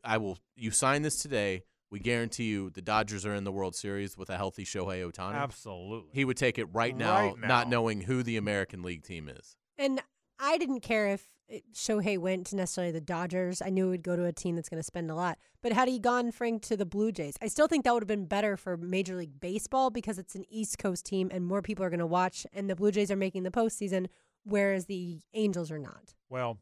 I 0.03 0.17
will 0.17 0.39
you 0.55 0.71
sign 0.71 1.03
this 1.03 1.21
today. 1.21 1.65
We 1.91 2.01
guarantee 2.01 2.45
you 2.45 2.71
the 2.71 2.83
Dodgers 2.83 3.25
are 3.25 3.35
in 3.35 3.45
the 3.45 3.53
World 3.53 3.77
Series 3.77 4.17
with 4.19 4.29
a 4.29 4.37
healthy 4.37 4.65
Shohei 4.65 5.09
Ohtani. 5.09 5.35
Absolutely. 5.35 6.11
He 6.13 6.25
would 6.25 6.37
take 6.37 6.59
it 6.59 6.67
right 6.73 6.97
now, 6.97 7.29
Right 7.29 7.39
not 7.39 7.69
knowing 7.69 8.01
who 8.03 8.23
the 8.23 8.37
American 8.37 8.83
League 8.83 9.05
team 9.05 9.29
is. 9.29 9.57
And 9.79 10.03
I 10.39 10.59
didn't 10.59 10.81
care 10.81 11.07
if 11.09 11.29
it- 11.49 11.73
Shohei 11.73 12.19
went 12.19 12.49
to 12.49 12.57
necessarily 12.57 12.91
the 12.91 13.01
Dodgers. 13.01 13.63
I 13.63 13.71
knew 13.71 13.85
he 13.85 13.91
would 13.91 14.03
go 14.03 14.17
to 14.17 14.25
a 14.25 14.33
team 14.33 14.57
that's 14.57 14.69
going 14.69 14.81
to 14.81 14.87
spend 14.87 15.11
a 15.13 15.15
lot. 15.15 15.39
But 15.63 15.73
had 15.73 15.87
he 15.87 16.01
gone, 16.01 16.33
Frank, 16.33 16.63
to 16.63 16.77
the 16.77 16.85
Blue 16.85 17.13
Jays, 17.13 17.37
I 17.41 17.47
still 17.47 17.69
think 17.69 17.85
that 17.85 17.95
would 17.95 18.03
have 18.03 18.09
been 18.09 18.27
better 18.27 18.57
for 18.57 18.77
Major 18.77 19.15
League 19.15 19.39
Baseball 19.39 19.91
because 19.91 20.19
it's 20.19 20.35
an 20.35 20.45
East 20.49 20.79
Coast 20.79 21.07
team 21.07 21.31
and 21.33 21.47
more 21.47 21.63
people 21.63 21.85
are 21.85 21.91
going 21.91 22.01
to 22.01 22.07
watch. 22.07 22.47
And 22.53 22.69
the 22.69 22.75
Blue 22.75 22.91
Jays 22.91 23.13
are 23.13 23.17
making 23.17 23.45
the 23.45 23.51
postseason, 23.53 24.09
whereas 24.45 24.87
the 24.87 25.21
Angels 25.35 25.71
are 25.71 25.79
not. 25.79 26.15
Well, 26.29 26.59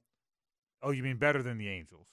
oh, 0.83 0.91
you 0.91 1.03
mean 1.03 1.17
better 1.17 1.43
than 1.43 1.57
the 1.57 1.69
Angels? 1.69 2.09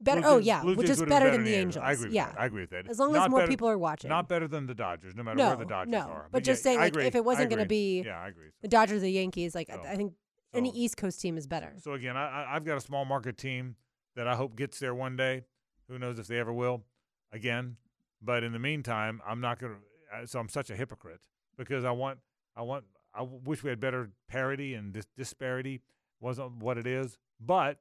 Better. 0.00 0.20
Blue 0.20 0.30
oh 0.30 0.38
Jays- 0.38 0.46
yeah, 0.46 0.60
Blue 0.62 0.74
which 0.76 0.86
Jays 0.86 0.96
is 0.96 1.00
would've 1.00 1.10
better 1.10 1.30
than 1.30 1.42
the 1.44 1.54
Angels. 1.54 1.82
I 1.84 1.92
agree. 1.92 2.04
With 2.06 2.14
yeah, 2.14 2.26
that. 2.30 2.40
I 2.40 2.46
agree 2.46 2.60
with 2.62 2.70
that. 2.70 2.88
As 2.88 2.98
long 3.00 3.16
as 3.16 3.28
more 3.28 3.40
better- 3.40 3.50
people 3.50 3.68
are 3.68 3.78
watching. 3.78 4.08
Not 4.08 4.28
better 4.28 4.46
than 4.46 4.66
the 4.66 4.74
Dodgers, 4.74 5.16
no 5.16 5.22
matter 5.24 5.36
no, 5.36 5.48
where 5.48 5.56
the 5.56 5.64
Dodgers 5.64 5.90
no. 5.92 6.00
are. 6.00 6.28
But 6.30 6.44
just 6.44 6.60
yeah, 6.60 6.78
saying, 6.78 6.94
like, 6.94 6.96
if 7.06 7.14
it 7.16 7.24
wasn't 7.24 7.50
going 7.50 7.62
to 7.62 7.68
be 7.68 8.02
yeah, 8.02 8.20
I 8.20 8.28
agree. 8.28 8.50
the 8.62 8.68
Dodgers 8.68 9.02
the 9.02 9.10
Yankees, 9.10 9.54
like 9.54 9.68
So- 9.68 9.82
I, 9.82 9.96
think 9.96 10.12
any 10.54 10.70
so- 10.70 10.76
East 10.76 10.96
Coast 10.96 11.20
team 11.20 11.36
is 11.36 11.46
better. 11.46 11.74
So 11.78 11.94
again, 11.94 12.16
I, 12.16 12.44
I- 12.44 12.56
I've 12.56 12.64
got 12.64 12.76
a 12.76 12.80
small 12.80 13.04
market 13.04 13.36
team 13.36 13.74
that 14.14 14.28
I 14.28 14.36
hope 14.36 14.54
gets 14.56 14.78
there 14.78 14.94
one 14.94 15.16
day. 15.16 15.44
Who 15.88 15.98
knows 15.98 16.18
if 16.18 16.26
they 16.28 16.38
ever 16.38 16.52
will? 16.52 16.84
Again, 17.32 17.76
but 18.22 18.42
in 18.44 18.52
the 18.52 18.58
meantime, 18.58 19.20
I'm 19.26 19.40
not 19.40 19.58
going 19.58 19.72
to. 19.74 19.78
Uh, 20.22 20.26
so 20.26 20.38
I'm 20.38 20.48
such 20.48 20.70
a 20.70 20.76
hypocrite 20.76 21.20
because 21.56 21.84
I 21.84 21.90
want, 21.90 22.18
I 22.56 22.62
want, 22.62 22.84
I 23.14 23.22
wish 23.22 23.62
we 23.62 23.68
had 23.70 23.80
better 23.80 24.10
parity 24.28 24.74
and 24.74 24.92
dis- 24.92 25.06
disparity 25.16 25.82
wasn't 26.20 26.56
what 26.62 26.78
it 26.78 26.86
is. 26.86 27.18
But 27.40 27.78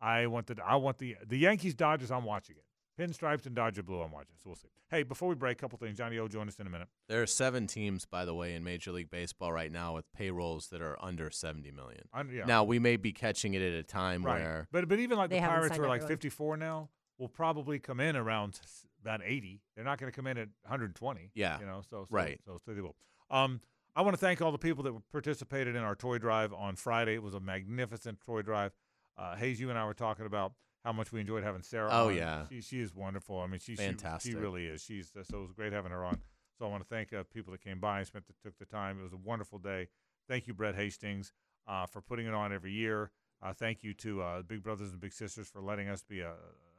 I 0.00 0.26
want 0.26 0.46
the, 0.46 0.56
I 0.64 0.76
want 0.76 0.98
the 0.98 1.16
the 1.26 1.38
Yankees 1.38 1.74
Dodgers. 1.74 2.10
I'm 2.10 2.24
watching 2.24 2.56
it. 2.56 2.62
Pinstripes 3.00 3.44
and 3.44 3.54
Dodger 3.54 3.82
blue. 3.82 4.00
I'm 4.00 4.10
watching. 4.10 4.36
So 4.42 4.44
we'll 4.46 4.56
see. 4.56 4.68
Hey, 4.90 5.02
before 5.02 5.28
we 5.28 5.34
break, 5.34 5.58
a 5.58 5.60
couple 5.60 5.78
things. 5.78 5.98
Johnny 5.98 6.18
O, 6.18 6.28
join 6.28 6.48
us 6.48 6.58
in 6.58 6.66
a 6.66 6.70
minute. 6.70 6.88
There 7.08 7.22
are 7.22 7.26
seven 7.26 7.66
teams, 7.66 8.06
by 8.06 8.24
the 8.24 8.34
way, 8.34 8.54
in 8.54 8.64
Major 8.64 8.90
League 8.92 9.10
Baseball 9.10 9.52
right 9.52 9.70
now 9.70 9.94
with 9.94 10.10
payrolls 10.14 10.68
that 10.68 10.80
are 10.80 10.96
under 11.04 11.30
seventy 11.30 11.70
million. 11.70 12.08
Un- 12.14 12.30
yeah. 12.32 12.44
Now 12.46 12.64
we 12.64 12.78
may 12.78 12.96
be 12.96 13.12
catching 13.12 13.54
it 13.54 13.62
at 13.62 13.74
a 13.74 13.82
time 13.82 14.24
right. 14.24 14.40
where 14.40 14.68
But 14.72 14.88
but 14.88 14.98
even 14.98 15.18
like 15.18 15.30
the 15.30 15.40
Pirates 15.40 15.68
signed 15.74 15.84
are 15.84 15.88
like 15.88 16.02
really. 16.02 16.12
54 16.14 16.56
now. 16.56 16.88
Will 17.18 17.28
probably 17.28 17.78
come 17.78 17.98
in 17.98 18.14
around 18.14 18.60
about 19.00 19.22
80. 19.24 19.62
They're 19.74 19.86
not 19.86 19.98
going 19.98 20.12
to 20.12 20.14
come 20.14 20.26
in 20.26 20.36
at 20.36 20.48
120. 20.64 21.30
Yeah. 21.34 21.58
You 21.58 21.64
know. 21.64 21.80
So, 21.88 22.02
so 22.02 22.06
Right. 22.10 22.38
So, 22.44 22.58
so 22.64 22.74
they 22.74 22.80
will. 22.82 22.94
Um, 23.30 23.62
I 23.94 24.02
want 24.02 24.12
to 24.12 24.18
thank 24.20 24.42
all 24.42 24.52
the 24.52 24.58
people 24.58 24.84
that 24.84 24.92
participated 25.10 25.74
in 25.74 25.82
our 25.82 25.94
toy 25.94 26.18
drive 26.18 26.52
on 26.52 26.76
Friday. 26.76 27.14
It 27.14 27.22
was 27.22 27.32
a 27.32 27.40
magnificent 27.40 28.20
toy 28.20 28.42
drive. 28.42 28.72
Uh, 29.18 29.34
Hayes, 29.36 29.60
you 29.60 29.70
and 29.70 29.78
I 29.78 29.84
were 29.86 29.94
talking 29.94 30.26
about 30.26 30.52
how 30.84 30.92
much 30.92 31.10
we 31.12 31.20
enjoyed 31.20 31.42
having 31.42 31.62
Sarah. 31.62 31.88
Oh, 31.90 32.08
on. 32.08 32.16
yeah. 32.16 32.46
She 32.48 32.60
she 32.60 32.80
is 32.80 32.94
wonderful. 32.94 33.40
I 33.40 33.46
mean, 33.46 33.60
she 33.60 33.74
she- 33.76 33.96
She, 34.22 34.34
really 34.34 34.66
is. 34.66 34.82
She's 34.82 35.12
uh, 35.18 35.24
so 35.24 35.38
it 35.38 35.42
was 35.42 35.52
great 35.52 35.72
having 35.72 35.90
her 35.92 36.04
on. 36.04 36.20
So 36.58 36.66
I 36.66 36.68
want 36.68 36.82
to 36.82 36.88
thank 36.88 37.12
uh, 37.12 37.24
people 37.34 37.52
that 37.52 37.60
came 37.62 37.80
by 37.80 37.98
and 37.98 38.06
spent 38.06 38.26
the, 38.26 38.32
took 38.42 38.56
the 38.58 38.64
time. 38.64 38.98
It 38.98 39.02
was 39.02 39.12
a 39.12 39.16
wonderful 39.18 39.58
day. 39.58 39.88
Thank 40.28 40.46
you, 40.46 40.54
Brett 40.54 40.74
Hastings, 40.74 41.32
uh, 41.68 41.86
for 41.86 42.00
putting 42.00 42.26
it 42.26 42.34
on 42.34 42.52
every 42.52 42.72
year. 42.72 43.10
Uh, 43.42 43.52
thank 43.52 43.82
you 43.84 43.92
to 43.94 44.22
uh, 44.22 44.42
Big 44.42 44.62
Brothers 44.62 44.90
and 44.92 45.00
Big 45.00 45.12
Sisters 45.12 45.48
for 45.48 45.60
letting 45.60 45.88
us 45.88 46.02
be 46.02 46.20
a, 46.20 46.32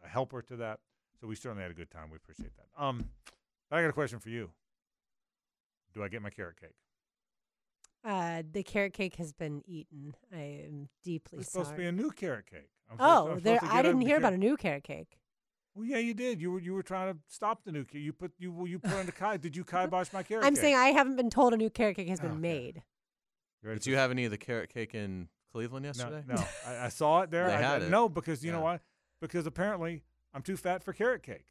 a 0.03 0.07
helper 0.07 0.41
to 0.41 0.55
that. 0.57 0.79
So 1.21 1.27
we 1.27 1.35
certainly 1.35 1.61
had 1.63 1.71
a 1.71 1.75
good 1.75 1.91
time. 1.91 2.09
We 2.09 2.15
appreciate 2.17 2.51
that. 2.55 2.83
Um, 2.83 3.09
I 3.71 3.81
got 3.81 3.89
a 3.89 3.93
question 3.93 4.19
for 4.19 4.29
you. 4.29 4.49
Do 5.93 6.03
I 6.03 6.07
get 6.07 6.21
my 6.21 6.29
carrot 6.29 6.59
cake? 6.59 6.75
Uh, 8.07 8.41
the 8.53 8.63
carrot 8.63 8.93
cake 8.93 9.15
has 9.17 9.33
been 9.33 9.61
eaten. 9.65 10.15
I 10.33 10.63
am 10.65 10.87
deeply 11.03 11.39
sorry. 11.39 11.41
It's 11.41 11.51
sorry. 11.51 11.65
supposed 11.65 11.75
to 11.75 11.81
be 11.81 11.87
a 11.87 11.91
new 11.91 12.09
carrot 12.11 12.45
cake. 12.49 12.69
I'm 12.89 12.97
supposed 12.97 13.27
oh, 13.27 13.31
I'm 13.33 13.39
there! 13.41 13.59
I 13.61 13.81
didn't 13.81 13.99
hear 14.01 14.15
about 14.15 14.31
a 14.31 14.37
new 14.37 14.55
carrot 14.55 14.85
cake. 14.85 15.17
Well, 15.75 15.85
yeah, 15.85 15.97
you 15.97 16.13
did. 16.13 16.39
You 16.39 16.53
were 16.53 16.59
you 16.59 16.73
were 16.73 16.83
trying 16.83 17.13
to 17.13 17.19
stop 17.27 17.65
the 17.65 17.71
new 17.73 17.83
cake. 17.83 18.01
You 18.01 18.13
put 18.13 18.31
you 18.39 18.65
you 18.65 18.79
put 18.79 18.93
on 18.93 19.05
the 19.05 19.11
kai. 19.11 19.35
Did 19.35 19.57
you 19.57 19.63
kibosh 19.65 20.13
my 20.13 20.23
carrot 20.23 20.45
I'm 20.45 20.53
cake? 20.53 20.61
saying 20.61 20.75
I 20.75 20.87
haven't 20.87 21.17
been 21.17 21.29
told 21.29 21.53
a 21.53 21.57
new 21.57 21.69
carrot 21.69 21.97
cake 21.97 22.07
has 22.07 22.21
been 22.21 22.31
Okay. 22.31 22.39
made. 22.39 22.83
Did 23.63 23.85
you 23.85 23.97
have 23.97 24.09
any 24.09 24.23
of 24.23 24.31
the 24.31 24.37
carrot 24.37 24.73
cake 24.73 24.95
in 24.95 25.27
Cleveland 25.51 25.85
yesterday? 25.85 26.23
no. 26.25 26.41
I, 26.65 26.85
I 26.85 26.89
saw 26.89 27.23
it 27.23 27.31
there. 27.31 27.47
They 27.47 27.55
I, 27.55 27.61
had 27.61 27.81
I- 27.81 27.85
it. 27.85 27.89
No, 27.91 28.07
because 28.07 28.43
you 28.43 28.51
know 28.53 28.59
Yeah. 28.59 28.63
why? 28.63 28.79
Because 29.19 29.45
apparently 29.45 30.03
I'm 30.33 30.41
too 30.43 30.55
fat 30.55 30.81
for 30.81 30.93
carrot 30.93 31.23
cake. 31.23 31.47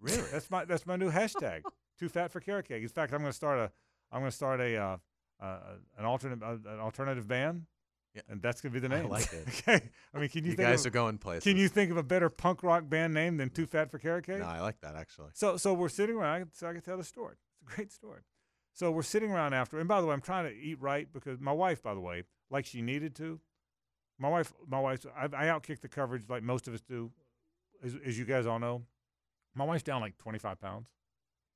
Really? 0.00 0.22
That's 0.30 0.50
my 0.50 0.64
that's 0.64 0.86
my 0.86 0.94
new 0.96 1.10
hashtag. 1.10 1.62
too 1.98 2.08
fat 2.08 2.30
for 2.30 2.38
carrot 2.38 2.68
cake. 2.68 2.82
In 2.82 2.88
fact, 2.88 3.12
I'm 3.12 3.20
going 3.20 3.32
to 3.32 3.36
start 3.36 3.58
a 3.58 3.72
I'm 4.12 4.20
going 4.20 4.30
to 4.30 4.36
start 4.36 4.60
a 4.60 4.76
uh, 4.76 4.96
uh, 5.40 5.58
an 5.98 6.04
alternate 6.04 6.42
uh, 6.42 6.56
an 6.70 6.80
alternative 6.80 7.26
band. 7.26 7.66
Yeah. 8.14 8.22
And 8.28 8.42
that's 8.42 8.60
going 8.60 8.72
to 8.72 8.80
be 8.80 8.86
the 8.86 8.92
name. 8.92 9.06
I 9.06 9.08
like 9.08 9.32
it. 9.32 9.46
okay. 9.48 9.88
I 10.12 10.18
mean, 10.18 10.28
can 10.28 10.44
you, 10.44 10.50
You 10.50 10.56
think 10.56 10.68
guys 10.68 10.80
of, 10.80 10.86
are 10.86 10.90
going 10.90 11.18
places. 11.18 11.44
Can 11.44 11.56
you 11.56 11.68
think 11.68 11.92
of 11.92 11.96
a 11.96 12.02
better 12.02 12.28
punk 12.28 12.64
rock 12.64 12.88
band 12.88 13.14
name 13.14 13.36
than 13.36 13.50
Too 13.50 13.66
Fat 13.66 13.88
for 13.88 13.98
Carrot 13.98 14.26
Cake? 14.26 14.40
No, 14.40 14.46
I 14.46 14.60
like 14.60 14.80
that 14.80 14.96
actually. 14.96 15.30
So 15.34 15.56
so 15.56 15.74
we're 15.74 15.88
sitting 15.88 16.16
around. 16.16 16.48
So 16.52 16.68
I 16.68 16.72
can 16.72 16.82
tell 16.82 16.96
the 16.96 17.04
story. 17.04 17.36
It's 17.62 17.72
a 17.72 17.76
great 17.76 17.92
story. 17.92 18.22
So 18.72 18.90
we're 18.90 19.02
sitting 19.02 19.30
around 19.30 19.52
after. 19.54 19.78
And 19.78 19.88
by 19.88 20.00
the 20.00 20.06
way, 20.06 20.12
I'm 20.12 20.20
trying 20.20 20.46
to 20.46 20.54
eat 20.56 20.80
right 20.80 21.06
because 21.12 21.40
my 21.40 21.52
wife, 21.52 21.82
by 21.82 21.94
the 21.94 22.00
way, 22.00 22.24
like 22.50 22.66
she 22.66 22.82
needed 22.82 23.14
to. 23.16 23.40
My 24.18 24.28
wife, 24.28 24.52
my 24.66 24.80
wife, 24.80 25.06
I, 25.16 25.24
I 25.24 25.46
outkicked 25.46 25.80
the 25.80 25.88
coverage 25.88 26.24
like 26.28 26.42
most 26.42 26.68
of 26.68 26.74
us 26.74 26.82
do, 26.82 27.10
as, 27.82 27.96
as 28.04 28.18
you 28.18 28.24
guys 28.24 28.46
all 28.46 28.58
know. 28.58 28.82
My 29.54 29.64
wife's 29.64 29.82
down 29.82 30.00
like 30.00 30.18
25 30.18 30.60
pounds. 30.60 30.90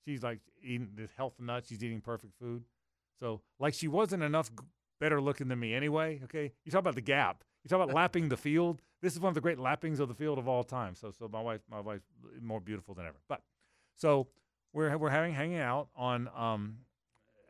She's 0.07 0.23
like 0.23 0.41
eating 0.63 0.91
this 0.95 1.11
health 1.17 1.35
nut. 1.39 1.65
She's 1.69 1.83
eating 1.85 2.01
perfect 2.01 2.35
food. 2.39 2.65
So 3.21 3.41
like 3.59 3.75
she 3.75 3.89
wasn't 3.89 4.23
enough 4.23 4.51
better 5.01 5.21
looking 5.21 5.49
than 5.49 5.59
me 5.59 5.75
anyway. 5.75 6.21
Okay, 6.25 6.53
you 6.65 6.73
talk 6.73 6.81
about 6.81 6.95
the 6.95 7.01
gap. 7.01 7.45
You 7.63 7.69
talk 7.69 7.83
about 7.83 7.95
lapping 8.01 8.29
the 8.29 8.37
field. 8.37 8.83
This 9.03 9.13
is 9.15 9.21
one 9.21 9.29
of 9.29 9.35
the 9.35 9.41
great 9.41 9.59
lappings 9.59 10.01
of 10.01 10.09
the 10.09 10.15
field 10.15 10.39
of 10.39 10.49
all 10.49 10.65
time. 10.65 10.95
So 10.95 11.11
so 11.11 11.29
my 11.29 11.41
wife, 11.41 11.61
my 11.71 11.81
wife's 11.81 12.07
more 12.41 12.61
beautiful 12.61 12.95
than 12.95 13.07
ever. 13.07 13.19
But 13.29 13.43
so 13.97 14.29
we're 14.73 14.97
we're 14.97 15.11
having 15.11 15.35
hanging 15.35 15.59
out 15.59 15.89
on 15.97 16.29
um 16.37 16.79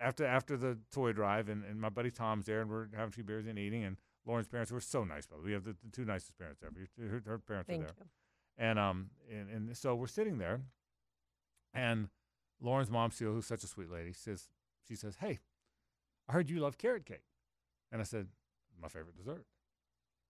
after 0.01 0.27
after 0.27 0.57
the 0.57 0.78
toy 0.93 1.12
drive 1.12 1.49
and, 1.49 1.65
and 1.65 1.81
my 1.81 1.89
buddy 1.89 2.11
Tom's 2.11 2.47
there 2.47 2.61
and 2.61 2.70
we're 2.70 2.89
having 2.93 3.09
a 3.09 3.12
few 3.12 3.24
beers 3.24 3.47
and 3.47 3.59
eating 3.59 3.85
and 3.85 3.97
Lauren's 4.27 4.49
parents 4.49 4.73
were 4.73 4.81
so 4.81 5.05
nice 5.05 5.27
by 5.27 5.36
the 5.36 5.43
way. 5.43 5.49
We 5.49 5.53
have 5.53 5.65
the, 5.65 5.77
the 5.82 5.91
two 5.93 6.05
nicest 6.05 6.36
parents 6.39 6.62
ever. 6.65 6.74
Her, 6.99 7.23
her 7.27 7.39
parents 7.39 7.69
Thank 7.69 7.82
are 7.82 7.86
there. 7.86 7.95
you. 7.99 8.07
And 8.59 8.78
um 8.78 9.11
and, 9.31 9.51
and 9.51 9.77
so 9.77 9.95
we're 9.95 10.07
sitting 10.07 10.39
there 10.39 10.61
and 11.73 12.09
Lauren's 12.61 12.91
mom 12.91 13.11
Seal, 13.11 13.32
who's 13.32 13.47
such 13.47 13.65
a 13.65 13.66
sweet 13.66 13.91
lady, 13.91 14.12
says 14.12 14.49
she 14.86 14.95
says, 14.95 15.16
Hey, 15.20 15.41
I 16.29 16.33
heard 16.33 16.51
you 16.51 16.61
love 16.61 16.79
carrot 16.79 17.05
cake. 17.05 17.25
And 17.93 18.01
I 18.01 18.05
said, 18.05 18.29
My 18.81 18.89
favorite 18.89 19.17
dessert. 19.17 19.47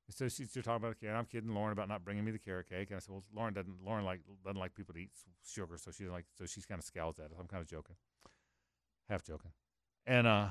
And 0.06 0.14
so 0.14 0.28
she's 0.28 0.52
talking 0.52 0.76
about 0.76 0.98
the 0.98 1.06
cake. 1.06 1.14
I'm 1.14 1.24
kidding 1.24 1.54
Lauren 1.54 1.72
about 1.72 1.88
not 1.88 2.04
bringing 2.04 2.24
me 2.24 2.30
the 2.30 2.38
carrot 2.38 2.68
cake. 2.68 2.90
And 2.90 2.96
I 2.96 3.00
said, 3.00 3.12
Well, 3.12 3.24
Lauren 3.34 3.54
doesn't 3.54 3.84
Lauren 3.84 4.04
like 4.04 4.20
doesn't 4.44 4.58
like 4.58 4.74
people 4.74 4.94
to 4.94 5.00
eat 5.00 5.10
sugar, 5.46 5.76
so 5.78 5.90
she's 5.90 6.08
like 6.08 6.26
so 6.36 6.46
she's 6.46 6.66
kind 6.66 6.78
of 6.78 6.84
scowls 6.84 7.18
at 7.18 7.26
us. 7.26 7.36
I'm 7.38 7.46
kind 7.46 7.62
of 7.62 7.68
joking, 7.68 7.96
half 9.08 9.22
joking. 9.22 9.52
And 10.06 10.26
uh, 10.26 10.48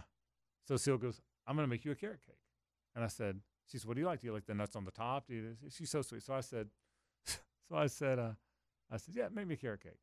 so 0.68 0.78
Seal 0.78 0.98
goes, 0.98 1.22
I'm 1.46 1.56
gonna 1.56 1.68
make 1.68 1.86
you 1.86 1.92
a 1.92 1.96
carrot 1.96 2.22
cake. 2.26 2.36
And 2.96 3.04
I 3.04 3.08
said, 3.08 3.40
She 3.70 3.78
said, 3.78 3.88
What 3.88 3.96
do 3.96 4.02
you 4.02 4.08
like? 4.08 4.22
Do 4.22 4.28
you 4.28 4.34
like 4.34 4.46
the 4.46 4.56
nuts 4.56 4.76
on 4.76 4.86
the 4.86 4.92
top? 4.92 5.28
Do 5.28 5.34
you, 5.36 5.56
she's 5.70 5.90
so 5.90 6.02
sweet. 6.02 6.24
So 6.24 6.34
I 6.34 6.42
said, 6.42 6.70
So 7.28 7.76
I 7.76 7.88
said, 7.88 8.20
uh, 8.20 8.32
I 8.92 8.98
said, 8.98 9.16
Yeah, 9.16 9.28
make 9.34 9.48
me 9.48 9.54
a 9.54 9.58
carrot 9.58 9.84
cake. 9.84 10.00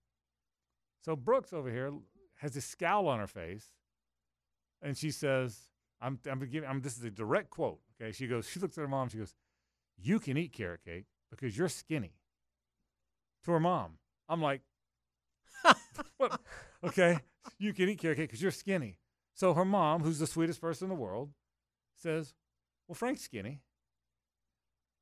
So 1.01 1.17
Brooks 1.17 1.53
over 1.53 1.71
here 1.71 1.93
has 2.37 2.53
this 2.53 2.65
scowl 2.65 3.09
on 3.09 3.19
her 3.19 3.27
face, 3.27 3.71
and 4.83 4.97
she 4.97 5.11
says, 5.11 5.69
"I'm, 6.01 6.19
I'm 6.31 6.41
giving, 6.41 6.69
I'm. 6.69 6.81
This 6.81 6.97
is 6.97 7.05
a 7.05 7.11
direct 7.11 7.51
quote. 7.51 7.81
Okay, 8.01 8.13
she 8.13 8.27
goes, 8.27 8.49
she 8.51 8.61
looks 8.61 8.77
at 8.79 8.83
her 8.83 8.89
mom. 8.89 9.09
She 9.09 9.19
goes, 9.19 9.35
"You 9.97 10.19
can 10.19 10.37
eat 10.37 10.53
carrot 10.53 10.81
cake 10.85 11.07
because 11.31 11.57
you're 11.57 11.69
skinny." 11.69 12.15
To 13.45 13.53
her 13.53 13.61
mom, 13.61 13.99
I'm 14.29 14.43
like, 14.43 14.61
"What? 16.19 16.41
Okay, 16.85 17.19
you 17.59 17.73
can 17.73 17.89
eat 17.89 17.99
carrot 17.99 18.19
cake 18.19 18.29
because 18.29 18.43
you're 18.43 18.51
skinny." 18.51 18.99
So 19.35 19.55
her 19.55 19.65
mom, 19.65 20.03
who's 20.03 20.19
the 20.19 20.27
sweetest 20.27 20.61
person 20.61 20.87
in 20.87 20.89
the 20.91 21.01
world, 21.01 21.31
says, 21.97 22.35
"Well, 22.87 22.95
Frank's 22.95 23.23
skinny." 23.23 23.61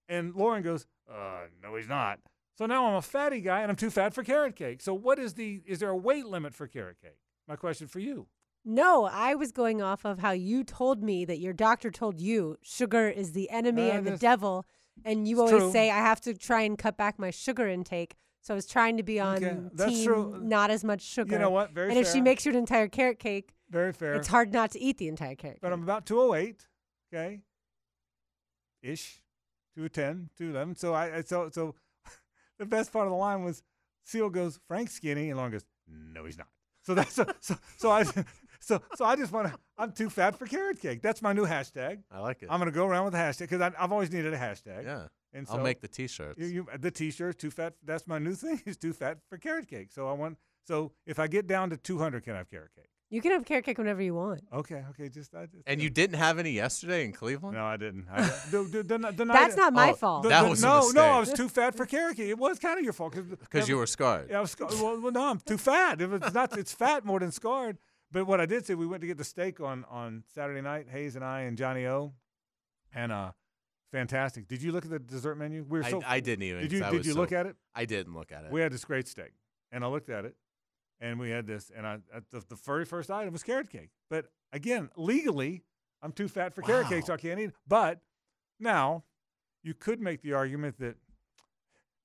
And 0.08 0.34
Lauren 0.34 0.62
goes, 0.62 0.86
uh, 1.10 1.46
no, 1.62 1.76
he's 1.76 1.88
not. 1.88 2.18
So 2.56 2.66
now 2.66 2.86
I'm 2.86 2.94
a 2.94 3.02
fatty 3.02 3.40
guy 3.40 3.60
and 3.60 3.70
I'm 3.70 3.76
too 3.76 3.90
fat 3.90 4.14
for 4.14 4.22
carrot 4.24 4.56
cake. 4.56 4.82
So 4.82 4.92
what 4.94 5.18
is 5.18 5.34
the 5.34 5.62
is 5.66 5.78
there 5.78 5.90
a 5.90 5.96
weight 5.96 6.26
limit 6.26 6.54
for 6.54 6.66
carrot 6.66 6.96
cake? 7.00 7.18
My 7.46 7.56
question 7.56 7.86
for 7.86 8.00
you. 8.00 8.26
No, 8.68 9.06
I 9.06 9.34
was 9.34 9.50
going 9.50 9.80
off 9.80 10.04
of 10.04 10.18
how 10.18 10.32
you 10.32 10.62
told 10.62 11.02
me 11.02 11.24
that 11.24 11.38
your 11.38 11.54
doctor 11.54 11.90
told 11.90 12.20
you 12.20 12.58
sugar 12.62 13.08
is 13.08 13.32
the 13.32 13.48
enemy 13.48 13.90
Uh, 13.90 13.94
and 13.94 14.06
the 14.06 14.18
devil, 14.18 14.66
and 15.06 15.26
you 15.26 15.40
always 15.40 15.62
true. 15.62 15.72
say 15.72 15.90
I 15.90 15.96
have 16.00 16.20
to 16.22 16.34
try 16.34 16.60
and 16.62 16.76
cut 16.76 16.98
back 16.98 17.18
my 17.18 17.30
sugar 17.30 17.66
intake. 17.66 18.14
So 18.42 18.52
I 18.52 18.56
was 18.56 18.66
trying 18.66 18.98
to 18.98 19.02
be 19.02 19.18
on 19.18 19.36
Okay, 19.42 19.86
team 19.88 20.04
true. 20.04 20.38
not 20.42 20.70
as 20.70 20.84
much 20.84 21.00
sugar. 21.00 21.32
You 21.32 21.38
know 21.38 21.48
what? 21.50 21.70
Very 21.72 21.88
and 21.88 21.98
if 21.98 22.12
she 22.12 22.20
makes 22.20 22.44
you 22.44 22.52
an 22.52 22.58
entire 22.58 22.88
carrot 22.88 23.18
cake, 23.18 23.54
Very 23.70 23.92
fair. 23.94 24.14
it's 24.16 24.28
hard 24.28 24.52
not 24.52 24.70
to 24.72 24.78
eat 24.78 24.98
the 24.98 25.08
entire 25.08 25.34
carrot 25.34 25.56
cake. 25.56 25.60
But 25.62 25.68
cake. 25.68 25.74
I'm 25.78 25.82
about 25.82 26.04
208, 26.04 26.66
okay? 27.10 27.40
Ish. 28.82 29.22
210, 29.76 30.28
211. 30.36 30.74
So 30.76 30.92
I 30.92 31.22
so 31.22 31.48
so 31.50 31.74
the 32.58 32.66
best 32.66 32.92
part 32.92 33.06
of 33.06 33.12
the 33.12 33.16
line 33.16 33.44
was 33.44 33.62
Seal 34.04 34.28
goes, 34.28 34.60
Frank 34.68 34.90
skinny, 34.90 35.30
and 35.30 35.38
Lauren 35.38 35.52
goes, 35.52 35.64
No, 35.86 36.26
he's 36.26 36.36
not. 36.36 36.48
So 36.82 36.94
that's 36.94 37.14
so 37.14 37.26
so 37.78 37.90
I 37.90 38.04
so 38.60 38.80
so 38.96 39.04
I 39.04 39.16
just 39.16 39.32
want 39.32 39.48
to. 39.48 39.58
I'm 39.76 39.92
too 39.92 40.10
fat 40.10 40.38
for 40.38 40.46
carrot 40.46 40.80
cake. 40.80 41.02
That's 41.02 41.22
my 41.22 41.32
new 41.32 41.46
hashtag. 41.46 42.02
I 42.10 42.20
like 42.20 42.42
it. 42.42 42.48
I'm 42.50 42.58
gonna 42.58 42.70
go 42.70 42.86
around 42.86 43.04
with 43.06 43.14
a 43.14 43.18
hashtag 43.18 43.48
because 43.50 43.60
I've 43.60 43.92
always 43.92 44.12
needed 44.12 44.32
a 44.34 44.38
hashtag. 44.38 44.84
yeah. 44.84 45.06
And 45.34 45.46
I'll 45.50 45.58
make 45.58 45.82
the 45.82 45.88
T-shirts. 45.88 46.38
you, 46.38 46.46
you, 46.46 46.66
the 46.80 46.90
T-shirt 46.90 47.38
too 47.38 47.50
fat. 47.50 47.74
That's 47.84 48.06
my 48.06 48.18
new 48.18 48.34
thing. 48.34 48.62
Is 48.66 48.78
too 48.78 48.94
fat 48.94 49.18
for 49.28 49.36
carrot 49.36 49.68
cake. 49.68 49.92
So 49.92 50.08
I 50.08 50.12
want. 50.12 50.38
So 50.66 50.92
if 51.06 51.18
I 51.18 51.26
get 51.28 51.46
down 51.46 51.70
to 51.70 51.76
200, 51.76 52.24
can 52.24 52.34
I 52.34 52.38
have 52.38 52.50
carrot 52.50 52.70
cake? 52.74 52.86
You 53.10 53.22
can 53.22 53.32
have 53.32 53.44
carrot 53.46 53.64
cake 53.64 53.78
whenever 53.78 54.02
you 54.02 54.14
want. 54.14 54.40
Okay. 54.52 54.82
Okay. 54.90 55.08
Just. 55.10 55.34
I 55.34 55.44
just 55.46 55.62
and 55.66 55.80
yeah. 55.80 55.84
you 55.84 55.90
didn't 55.90 56.16
have 56.16 56.38
any 56.38 56.50
yesterday 56.52 57.04
in 57.04 57.12
Cleveland? 57.12 57.56
No, 57.56 57.64
I 57.64 57.76
didn't. 57.76 58.06
I, 58.10 58.22
the, 58.50 58.62
the, 58.64 58.82
the, 58.82 58.98
the 59.12 59.24
night- 59.24 59.34
That's 59.34 59.56
not 59.56 59.72
my 59.74 59.90
Oh, 59.90 59.94
fault. 59.94 60.22
the- 60.24 60.28
That 60.30 60.42
the- 60.42 60.48
was 60.48 60.62
a 60.62 60.66
no, 60.66 60.90
no. 60.94 61.02
I 61.02 61.20
was 61.20 61.32
too 61.32 61.48
fat 61.48 61.74
for 61.74 61.84
carrot 61.86 62.16
cake. 62.16 62.28
It 62.28 62.38
was 62.38 62.58
kind 62.58 62.78
of 62.78 62.84
your 62.84 62.92
fault 62.94 63.14
Because 63.40 63.68
you 63.70 63.76
were 63.78 63.86
scarred. 63.86 64.28
Yeah, 64.30 64.38
I 64.38 64.40
was 64.40 64.50
scar- 64.52 64.68
well, 64.72 65.00
well, 65.00 65.12
no, 65.12 65.24
I'm 65.28 65.40
too 65.40 65.58
fat. 65.58 66.00
If 66.02 66.10
it's 66.12 66.34
not, 66.34 66.56
it's 66.58 66.72
fat 66.72 67.04
more 67.04 67.20
than 67.20 67.32
scarred. 67.32 67.78
But 68.10 68.26
what 68.26 68.40
I 68.40 68.46
did 68.46 68.64
say, 68.64 68.74
we 68.74 68.86
went 68.86 69.02
to 69.02 69.06
get 69.06 69.18
the 69.18 69.24
steak 69.24 69.60
on 69.60 69.84
on 69.90 70.24
Saturday 70.34 70.60
night. 70.60 70.86
Hayes 70.90 71.14
and 71.16 71.24
I 71.24 71.42
and 71.42 71.58
Johnny 71.58 71.86
O, 71.86 72.14
and 72.94 73.12
uh, 73.12 73.32
fantastic. 73.92 74.48
Did 74.48 74.62
you 74.62 74.72
look 74.72 74.84
at 74.84 74.90
the 74.90 74.98
dessert 74.98 75.36
menu? 75.36 75.64
We 75.68 75.80
were 75.80 75.84
I, 75.84 75.90
so. 75.90 76.02
I 76.06 76.20
didn't 76.20 76.44
even. 76.44 76.62
Did 76.62 76.72
you 76.72 76.80
did 76.90 77.04
you 77.04 77.12
so- 77.12 77.18
look 77.18 77.32
at 77.32 77.46
it? 77.46 77.56
I 77.74 77.84
didn't 77.84 78.14
look 78.14 78.32
at 78.32 78.44
it. 78.44 78.52
We 78.52 78.60
had 78.60 78.72
this 78.72 78.84
great 78.84 79.08
steak, 79.08 79.32
and 79.70 79.84
I 79.84 79.88
looked 79.88 80.08
at 80.08 80.24
it, 80.24 80.36
and 81.00 81.18
we 81.18 81.30
had 81.30 81.46
this, 81.46 81.70
and 81.74 81.86
I 81.86 81.98
at 82.14 82.30
the, 82.30 82.42
the 82.48 82.56
very 82.56 82.84
first 82.84 83.10
item 83.10 83.32
was 83.32 83.42
carrot 83.42 83.70
cake. 83.70 83.90
But 84.08 84.26
again, 84.52 84.88
legally, 84.96 85.64
I'm 86.02 86.12
too 86.12 86.28
fat 86.28 86.54
for 86.54 86.62
carrot 86.62 86.88
cake, 86.88 87.04
so 87.06 87.14
I 87.14 87.18
can't 87.18 87.38
eat. 87.38 87.50
But 87.66 88.00
now, 88.58 89.04
you 89.62 89.74
could 89.74 90.00
make 90.00 90.22
the 90.22 90.32
argument 90.32 90.78
that 90.78 90.96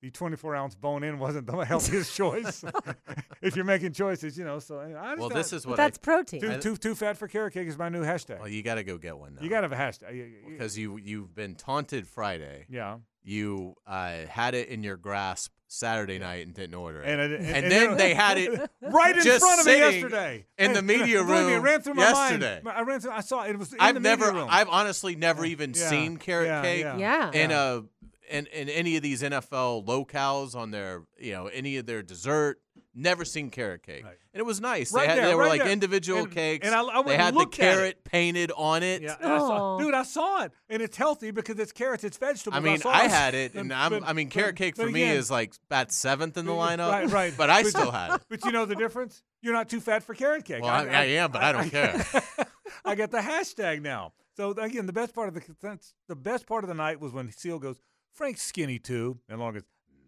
the 0.04 0.10
24 0.10 0.54
ounce 0.54 0.74
bone 0.74 1.02
in 1.02 1.18
wasn't 1.18 1.46
the 1.46 1.56
healthiest 1.64 2.14
choice 2.14 2.62
if 3.42 3.56
you're 3.56 3.64
making 3.64 3.92
choices, 3.92 4.36
you 4.38 4.44
know. 4.44 4.58
So 4.58 4.78
anyway, 4.80 5.00
I 5.00 5.10
just 5.12 5.20
well, 5.20 5.28
this 5.30 5.52
is 5.52 5.66
what 5.66 5.76
that's 5.78 5.98
I, 5.98 6.00
protein. 6.04 6.40
too, 6.40 6.58
too 6.60 6.76
too 6.76 6.94
fat 6.94 7.16
for 7.16 7.26
carrot 7.26 7.54
cake 7.54 7.66
is 7.68 7.78
my 7.78 7.88
new 7.88 8.02
hashtag. 8.02 8.38
Well, 8.40 8.48
you 8.48 8.62
got 8.62 8.74
to 8.74 8.84
go 8.84 8.98
get 8.98 9.16
one 9.16 9.34
now. 9.36 9.42
you 9.42 9.48
gotta 9.48 9.68
have 9.68 9.72
a 9.72 9.76
hashtag. 9.82 10.14
You- 10.14 10.24
you- 10.24 10.34
because 10.50 10.76
you 10.78 10.98
you've 10.98 11.34
been 11.34 11.54
taunted 11.54 12.06
Friday. 12.06 12.66
yeah, 12.68 12.98
You 13.22 13.74
uh, 13.86 14.26
had 14.28 14.54
it 14.54 14.68
in 14.68 14.82
your 14.82 14.96
grasp 14.96 15.52
Saturday 15.66 16.18
night 16.20 16.46
and 16.46 16.54
didn't 16.54 16.74
order 16.76 17.00
it. 17.02 17.08
and, 17.08 17.20
and, 17.20 17.34
And 17.34 17.46
and 17.46 17.72
then 17.72 17.82
you 17.82 17.88
know- 17.88 17.94
they 17.96 18.14
had 18.14 18.38
it 18.38 18.70
right 18.82 19.16
in 19.16 19.24
just 19.24 19.40
front 19.40 19.60
of 19.60 19.66
me 19.66 19.78
yesterday 19.78 20.46
in 20.58 20.72
the 20.74 20.82
media 20.82 21.18
and 21.20 21.26
believe 21.28 21.46
me, 21.46 21.54
it 21.54 21.58
ran 21.58 21.80
through 21.80 21.94
my 21.94 22.02
yesterday. 22.02 22.60
mind. 22.62 22.78
I 22.78 22.82
ran 22.82 23.00
through. 23.00 23.10
I 23.12 23.20
saw 23.22 23.42
it. 23.44 23.50
It 23.50 23.58
was. 23.58 23.72
In 23.72 23.80
I've 23.80 23.94
the 23.94 24.00
never, 24.00 24.26
media 24.26 24.40
room. 24.42 24.48
I've 24.52 24.68
honestly 24.68 25.16
never 25.16 25.44
even 25.44 25.72
Yeah, 25.74 25.88
seen 25.88 26.16
carrot 26.18 26.46
yeah, 26.48 26.62
cake 26.62 26.80
yeah. 26.82 26.96
yeah. 26.98 27.30
in 27.32 27.50
a 27.50 27.82
in, 28.30 28.46
in 28.46 28.68
any 28.68 28.96
of 28.96 29.02
these 29.02 29.22
NFL 29.22 29.84
locales 29.86 30.54
on 30.54 30.70
their 30.70 31.02
you 31.18 31.32
know 31.32 31.46
any 31.48 31.76
of 31.76 31.86
their 31.86 32.02
dessert. 32.02 32.60
Never 32.96 33.24
seen 33.24 33.50
carrot 33.50 33.82
cake, 33.82 34.04
Right. 34.04 34.14
and 34.32 34.40
it 34.40 34.44
was 34.46 34.60
nice. 34.60 34.92
Right 34.92 35.02
they 35.02 35.08
had, 35.08 35.18
there, 35.18 35.26
they 35.26 35.34
were 35.34 35.42
right 35.42 35.48
like 35.48 35.62
there. 35.62 35.70
individual 35.72 36.20
And- 36.24 36.30
cakes. 36.32 36.64
and 36.64 36.72
I- 36.76 36.80
I 36.82 37.02
they 37.02 37.16
had 37.16 37.34
the 37.34 37.38
looked 37.38 37.54
it. 37.56 37.60
carrot 37.60 38.04
painted 38.04 38.52
on 38.56 38.84
it. 38.84 39.02
Yeah, 39.02 39.16
I 39.20 39.38
saw, 39.38 39.74
oh. 39.74 39.78
dude, 39.80 39.94
I 39.94 40.04
saw 40.04 40.44
it, 40.44 40.52
and 40.68 40.80
it's 40.80 40.96
healthy 40.96 41.32
because 41.32 41.58
it's 41.58 41.72
carrots, 41.72 42.04
it's 42.04 42.16
vegetables. 42.18 42.56
I 42.56 42.60
mean, 42.60 42.78
saw 42.78 42.90
I 42.90 43.08
had 43.08 43.34
it, 43.34 43.54
and 43.56 43.68
But- 43.70 43.74
I'm, 43.74 43.90
but- 43.90 44.02
I 44.08 44.12
mean, 44.12 44.28
carrot 44.28 44.54
cake 44.54 44.76
but 44.76 44.86
for 44.86 44.90
me 44.92 45.02
again- 45.02 45.16
is 45.16 45.28
like 45.28 45.54
about 45.68 45.90
seventh 45.90 46.36
in 46.36 46.46
the 46.46 46.52
lineup. 46.52 46.88
right, 46.90 47.10
right. 47.10 47.34
But 47.36 47.50
I 47.50 47.64
But- 47.64 47.70
still 47.70 47.90
had 47.90 48.14
it. 48.14 48.22
But 48.28 48.44
you 48.44 48.52
know 48.52 48.64
the 48.64 48.76
difference? 48.76 49.22
You're 49.42 49.54
not 49.54 49.68
too 49.68 49.80
fat 49.80 50.04
for 50.04 50.14
carrot 50.14 50.44
cake. 50.44 50.62
Well, 50.62 50.70
I, 50.70 50.84
I 50.86 51.04
am, 51.04 51.32
but 51.32 51.42
I 51.42 51.50
don't 51.50 51.70
care. 51.70 52.04
I 52.84 52.94
got 52.94 53.10
the 53.10 53.18
hashtag 53.18 53.82
now. 53.82 54.12
So 54.36 54.50
again, 54.52 54.86
the 54.86 54.92
best 54.92 55.14
part 55.14 55.28
of 55.28 55.34
the 55.34 55.78
the 56.08 56.16
best 56.16 56.46
part 56.46 56.62
of 56.62 56.68
the 56.68 56.74
night 56.74 57.00
was 57.00 57.12
when 57.12 57.30
Seal 57.32 57.58
goes, 57.58 57.80
Frank's 58.14 58.42
skinny 58.42 58.78
too, 58.78 59.18
and 59.28 59.38
Long 59.40 59.54
goes, 59.54 59.62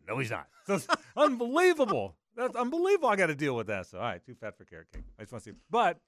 No, 0.08 0.18
he's 0.18 0.30
not. 0.30 0.46
So 0.66 0.74
it's 0.74 0.86
unbelievable. 1.16 2.16
That's 2.36 2.56
unbelievable. 2.56 3.08
I 3.08 3.16
got 3.16 3.26
to 3.26 3.34
deal 3.34 3.56
with 3.56 3.66
that. 3.68 3.86
So 3.86 3.98
all 3.98 4.04
right, 4.04 4.24
too 4.24 4.34
fat 4.34 4.56
for 4.56 4.64
carrot 4.64 4.88
cake. 4.92 5.04
I 5.18 5.22
just 5.22 5.32
want 5.32 5.44
to 5.44 5.50
see. 5.50 5.56
But 5.70 5.98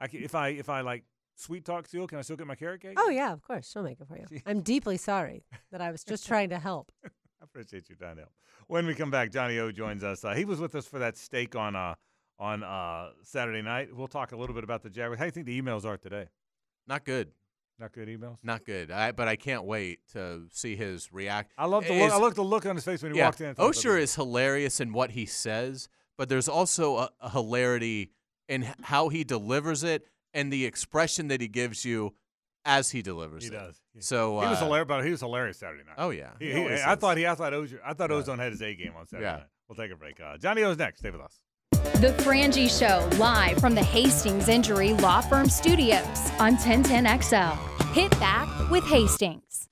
I 0.00 0.08
can, 0.08 0.22
if 0.22 0.34
I 0.34 0.48
if 0.48 0.68
I 0.68 0.82
like 0.82 1.04
sweet 1.36 1.64
talk 1.64 1.86
Seal, 1.86 2.06
can 2.06 2.18
I 2.18 2.22
still 2.22 2.36
get 2.36 2.46
my 2.46 2.54
carrot 2.54 2.82
cake? 2.82 2.94
Oh 2.98 3.08
yeah, 3.08 3.32
of 3.32 3.42
course. 3.42 3.70
She'll 3.70 3.82
make 3.82 4.00
it 4.00 4.06
for 4.08 4.16
you. 4.18 4.40
I'm 4.46 4.60
deeply 4.60 4.96
sorry 4.96 5.44
that 5.72 5.80
I 5.80 5.90
was 5.90 6.04
just 6.04 6.26
trying 6.28 6.50
to 6.50 6.58
help. 6.58 6.92
I 7.04 7.08
appreciate 7.42 7.88
you 7.88 7.96
trying 7.96 8.16
to 8.16 8.22
help. 8.22 8.32
When 8.66 8.86
we 8.86 8.94
come 8.94 9.10
back, 9.10 9.30
Johnny 9.30 9.58
O 9.58 9.70
joins 9.70 10.02
us. 10.02 10.24
Uh, 10.24 10.34
he 10.34 10.44
was 10.44 10.58
with 10.60 10.74
us 10.74 10.86
for 10.86 10.98
that 10.98 11.16
steak 11.16 11.54
on 11.54 11.76
uh, 11.76 11.94
on 12.38 12.62
uh, 12.62 13.10
Saturday 13.22 13.62
night. 13.62 13.88
We'll 13.94 14.08
talk 14.08 14.32
a 14.32 14.36
little 14.36 14.54
bit 14.54 14.64
about 14.64 14.82
the 14.82 14.90
Jaguars. 14.90 15.18
How 15.18 15.24
do 15.24 15.28
you 15.28 15.32
think 15.32 15.46
the 15.46 15.60
emails 15.62 15.84
are 15.84 15.96
today? 15.96 16.26
Not 16.86 17.04
good. 17.04 17.30
Not 17.78 17.92
good 17.92 18.08
emails. 18.08 18.38
Not 18.42 18.64
good. 18.64 18.90
I, 18.90 19.12
but 19.12 19.28
I 19.28 19.36
can't 19.36 19.64
wait 19.64 20.00
to 20.12 20.44
see 20.50 20.76
his 20.76 21.12
react. 21.12 21.52
I 21.58 21.66
love 21.66 21.84
the 21.86 21.92
Is- 21.92 22.00
look. 22.04 22.12
I 22.12 22.16
love 22.16 22.34
the 22.34 22.42
look 22.42 22.64
on 22.66 22.74
his 22.76 22.84
face 22.84 23.02
when 23.02 23.12
he 23.12 23.18
yeah, 23.18 23.26
walked 23.26 23.40
in. 23.42 23.54
Oehser 23.56 23.98
is 24.00 24.14
hilarious 24.14 24.80
in 24.80 24.92
what 24.92 25.10
he 25.10 25.26
says, 25.26 25.88
but 26.16 26.28
there's 26.30 26.48
also 26.48 26.96
a, 26.96 27.10
a 27.20 27.30
hilarity 27.30 28.12
in 28.48 28.66
how 28.84 29.08
he 29.10 29.24
delivers 29.24 29.84
it 29.84 30.06
and 30.32 30.52
the 30.52 30.64
expression 30.64 31.28
that 31.28 31.40
he 31.40 31.48
gives 31.48 31.84
you 31.84 32.14
as 32.64 32.90
he 32.90 33.02
delivers 33.02 33.42
He 33.44 33.48
it. 33.48 33.52
does. 33.52 33.80
He- 33.94 34.00
So 34.00 34.40
he 34.40 34.46
was 34.46 34.60
uh, 34.60 34.64
hilarious, 34.64 34.88
but 34.88 35.04
he 35.04 35.10
was 35.10 35.20
hilarious 35.20 35.58
Saturday 35.58 35.82
night. 35.84 35.96
Oh 35.98 36.10
yeah. 36.10 36.30
He- 36.38 36.52
He 36.52 36.66
I 36.82 36.94
thought 36.94 37.18
he. 37.18 37.26
I 37.26 37.34
thought 37.34 37.52
Oehser, 37.52 37.78
I 37.84 37.92
thought 37.92 38.10
Yeah. 38.10 38.16
Ozone 38.16 38.38
had 38.38 38.52
his 38.52 38.62
A 38.62 38.74
game 38.74 38.92
on 38.96 39.06
Saturday 39.06 39.26
Yeah. 39.28 39.36
night. 39.36 39.46
We'll 39.68 39.76
take 39.76 39.92
a 39.92 39.96
break. 39.96 40.18
Uh, 40.20 40.38
Johnny 40.38 40.62
O's 40.62 40.78
next. 40.78 41.00
Stay 41.00 41.10
with 41.10 41.20
us. 41.20 41.40
The 42.00 42.12
Frangie 42.18 42.68
Show, 42.68 43.08
live 43.16 43.56
from 43.58 43.74
the 43.74 43.82
Hastings 43.82 44.48
Injury 44.48 44.92
Law 44.92 45.22
Firm 45.22 45.48
Studios 45.48 46.30
on 46.38 46.56
1010XL. 46.56 47.56
Hit 47.94 48.10
back 48.20 48.70
with 48.70 48.84
Hastings. 48.84 49.68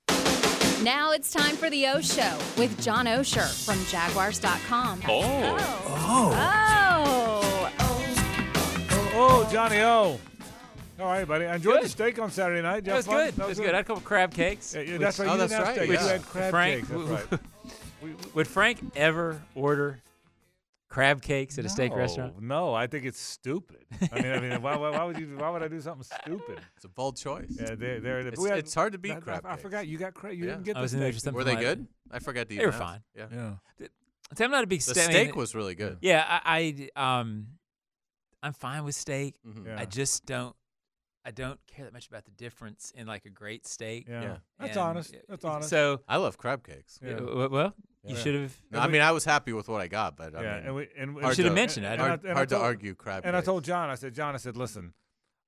Now 0.81 1.11
it's 1.11 1.31
time 1.31 1.55
for 1.55 1.69
the 1.69 1.85
O 1.85 2.01
Show 2.01 2.35
with 2.57 2.81
John 2.81 3.05
Oehser 3.05 3.47
from 3.63 3.77
Jaguars.com. 3.85 5.03
Oh. 5.07 5.21
oh. 5.21 6.33
Oh. 6.35 7.71
Oh, 7.79 9.11
oh, 9.13 9.49
Johnny 9.51 9.81
O. 9.81 10.19
All 10.99 11.05
right, 11.05 11.27
buddy. 11.27 11.45
I 11.45 11.57
enjoyed 11.57 11.83
the 11.83 11.89
steak 11.89 12.17
on 12.17 12.31
Saturday 12.31 12.63
night. 12.63 12.85
That 12.85 12.95
was 12.95 13.05
fun? 13.05 13.25
good. 13.25 13.35
That 13.35 13.47
was 13.49 13.59
good. 13.59 13.69
I 13.69 13.75
had 13.75 13.81
a 13.81 13.83
couple 13.83 14.01
crab 14.01 14.33
cakes. 14.33 14.73
Yeah, 14.73 14.81
yeah, 14.81 14.97
that's 14.97 15.19
right. 15.19 15.29
Oh, 15.29 15.33
you 15.33 15.37
that's 15.37 15.51
didn't 15.51 15.65
right, 15.67 15.75
steak. 15.75 15.89
yeah. 15.89 16.01
You 16.01 16.07
had 16.07 16.21
crab 16.23 16.49
Frank, 16.49 16.89
cakes. 16.89 16.89
That's 16.89 17.31
right. 17.31 17.39
Would 18.33 18.47
Frank 18.47 18.79
ever 18.95 19.43
order 19.53 19.99
crab 20.89 21.21
cakes 21.21 21.57
at 21.57 21.65
a 21.65 21.69
steak 21.69 21.91
No, 21.91 21.97
restaurant? 21.97 22.41
No, 22.41 22.73
I 22.73 22.87
think 22.87 23.05
it's 23.05 23.19
stupid. 23.19 23.85
I 24.11 24.21
mean, 24.21 24.31
I 24.31 24.39
mean, 24.39 24.61
why, 24.61 24.75
why, 24.77 24.89
why 24.91 25.03
would 25.03 25.17
you? 25.19 25.35
Why 25.37 25.49
would 25.49 25.63
I 25.63 25.67
do 25.67 25.79
something 25.81 26.03
stupid? 26.21 26.59
It's 26.75 26.85
a 26.85 26.89
bold 26.89 27.17
choice. 27.17 27.47
Yeah, 27.59 27.75
there, 27.75 27.99
there. 27.99 28.19
It's- 28.19 28.37
we 28.39 28.49
had- 28.49 28.59
it's 28.59 28.73
hard 28.73 28.93
to 28.93 28.97
beat 28.99 29.11
I- 29.13 29.17
I- 29.17 29.19
crab 29.19 29.45
I, 29.45 29.49
cakes. 29.51 29.61
forgot 29.63 29.87
you 29.87 29.97
got 29.97 30.13
crab. 30.13 30.33
You 30.33 30.45
Yeah. 30.45 30.51
didn't 30.51 30.65
get 30.65 30.75
I 30.77 30.79
the 30.79 30.83
was 30.83 30.93
in 30.93 30.99
there 30.99 31.11
steak. 31.11 31.15
for 31.15 31.19
something 31.25 31.37
Were 31.37 31.43
they 31.43 31.55
good? 31.55 31.87
I 32.11 32.19
forgot 32.19 32.49
to 32.49 32.55
They 32.55 32.61
were 32.63 32.69
even 32.69 32.79
fine. 32.79 33.03
Yeah. 33.15 33.27
Yeah. 33.31 33.87
See, 34.35 34.43
I'm 34.43 34.51
not 34.51 34.63
a 34.63 34.67
big 34.67 34.81
The 34.81 34.91
steak. 34.93 35.11
steak 35.11 35.35
was 35.35 35.53
really 35.55 35.75
good. 35.75 35.97
Yeah, 36.01 36.25
I, 36.27 36.89
I 36.95 37.19
um, 37.19 37.47
I'm 38.41 38.53
fine 38.53 38.83
with 38.83 38.95
steak. 38.95 39.35
Mhm. 39.45 39.65
Yeah. 39.65 39.79
I 39.79 39.85
just 39.85 40.25
don't. 40.25 40.55
I 41.27 41.31
don't 41.31 41.59
care 41.65 41.85
that 41.85 41.93
much 41.93 42.07
about 42.07 42.25
the 42.25 42.31
difference 42.31 42.91
in 42.95 43.07
like 43.07 43.25
a 43.25 43.31
great 43.31 43.65
steak. 43.65 44.07
Yeah. 44.07 44.21
Yeah. 44.21 44.37
That's 44.59 44.71
And, 44.77 44.79
honest. 44.79 45.15
That's 45.27 45.43
honest. 45.43 45.69
So, 45.69 46.01
I 46.07 46.17
love 46.17 46.37
crab 46.37 46.63
cakes. 46.63 46.99
Yeah. 47.03 47.13
uh, 47.17 47.47
well, 47.49 47.73
you 48.05 48.15
Yeah. 48.15 48.21
should 48.21 48.35
have. 48.35 48.61
No, 48.71 48.79
I 48.79 48.87
mean, 48.87 49.01
I 49.01 49.11
was 49.11 49.25
happy 49.25 49.51
with 49.53 49.67
what 49.67 49.81
I 49.81 49.87
got, 49.87 50.15
but 50.15 50.35
I 50.35 50.41
yeah, 50.41 50.55
mean, 50.57 50.65
and 50.65 50.75
we 50.75 50.87
and 50.97 51.15
we- 51.15 51.21
hard 51.23 51.35
should 51.35 51.45
have 51.45 51.51
to- 51.53 51.55
mentioned 51.55 51.85
it. 51.85 51.89
and 51.89 52.01
hard, 52.01 52.11
I- 52.11 52.23
and 52.23 52.31
I 52.31 52.33
hard 52.35 52.49
to 52.49 52.55
told- 52.55 52.65
argue 52.65 52.95
crab. 52.95 53.23
And 53.25 53.35
I 53.35 53.39
cakes. 53.39 53.45
told 53.47 53.63
John, 53.63 53.89
I 53.89 53.95
said, 53.95 54.13
John, 54.13 54.33
I 54.35 54.37
said, 54.37 54.55
listen, 54.57 54.93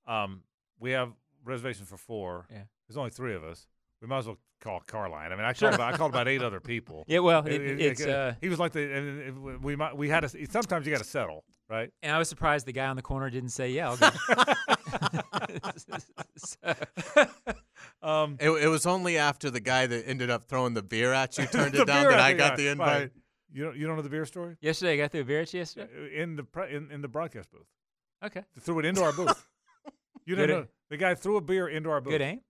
um, 0.08 0.44
we 0.80 0.92
have 0.92 1.12
reservations 1.44 1.88
for 1.90 1.98
four. 1.98 2.48
Yeah. 2.52 2.64
There's 2.88 2.98
only 2.98 3.10
three 3.12 3.34
of 3.36 3.44
us. 3.44 3.68
We 4.02 4.08
might 4.08 4.20
as 4.20 4.28
well 4.28 4.38
call 4.62 4.80
Carlyle. 4.82 5.32
I 5.32 5.36
mean, 5.36 5.44
I 5.46 5.54
called 5.54 5.74
about, 5.76 5.94
I 5.94 5.98
called 5.98 6.12
about 6.12 6.28
eight 6.28 6.42
other 6.42 6.60
people. 6.60 7.04
Yeah, 7.08 7.20
well, 7.20 7.46
It- 7.48 7.54
it, 7.54 7.62
it- 7.62 7.80
it's. 7.82 8.02
it- 8.02 8.10
Uh, 8.10 8.34
he 8.42 8.50
was 8.50 8.60
like 8.60 8.72
the 8.74 8.92
and 8.94 9.20
it- 9.20 9.62
we 9.62 9.76
might 9.76 9.96
we 9.96 10.10
had 10.10 10.22
to 10.22 10.30
sometimes 10.48 10.86
you 10.86 10.92
got 10.92 11.00
to 11.00 11.04
settle 11.04 11.44
right. 11.70 11.92
and 12.02 12.12
I 12.14 12.18
was 12.18 12.30
surprised 12.30 12.66
the 12.66 12.72
guy 12.74 12.88
on 12.88 12.96
the 12.96 13.02
corner 13.02 13.30
didn't 13.30 13.50
say, 13.50 13.70
"Yeah, 13.72 13.90
I'll 13.90 13.98
go." 13.98 14.10
So- 16.38 16.58
Um, 18.08 18.38
It, 18.40 18.50
it 18.50 18.68
was 18.68 18.86
only 18.86 19.18
after 19.18 19.50
the 19.52 19.60
guy 19.60 19.86
that 19.88 20.08
ended 20.08 20.30
up 20.30 20.46
throwing 20.46 20.74
the 20.74 20.84
beer 20.84 21.12
at 21.14 21.38
you 21.38 21.46
turned 21.58 21.76
it 21.76 21.86
down 21.86 22.06
that 22.06 22.20
I 22.20 22.34
got 22.34 22.52
guy. 22.52 22.56
the 22.56 22.64
Right. 22.68 22.72
invite. 22.72 23.12
You 23.52 23.64
don't 23.66 23.78
you 23.78 23.88
don't 23.88 23.96
know 23.96 24.02
the 24.02 24.10
beer 24.10 24.26
story 24.26 24.58
yesterday, 24.62 24.94
I 24.94 24.98
got 24.98 25.12
through 25.12 25.22
a 25.22 25.26
beer 25.26 25.42
yesterday. 25.42 25.88
in 26.22 26.36
the 26.36 26.44
pre, 26.44 26.74
in, 26.76 26.92
in 26.92 27.02
the 27.02 27.08
broadcast 27.08 27.50
booth. 27.52 27.68
Okay, 28.24 28.44
They 28.56 28.62
threw 28.62 28.80
it 28.80 28.86
into 28.86 29.04
our 29.04 29.14
booth. 29.14 29.46
You 30.26 30.36
didn't 30.36 30.60
know 30.60 30.68
the 30.90 30.98
guy 30.98 31.16
threw 31.16 31.38
a 31.38 31.42
beer 31.42 31.70
into 31.70 31.90
our 31.90 32.02
booth. 32.02 32.12
good 32.12 32.22
aim. 32.22 32.42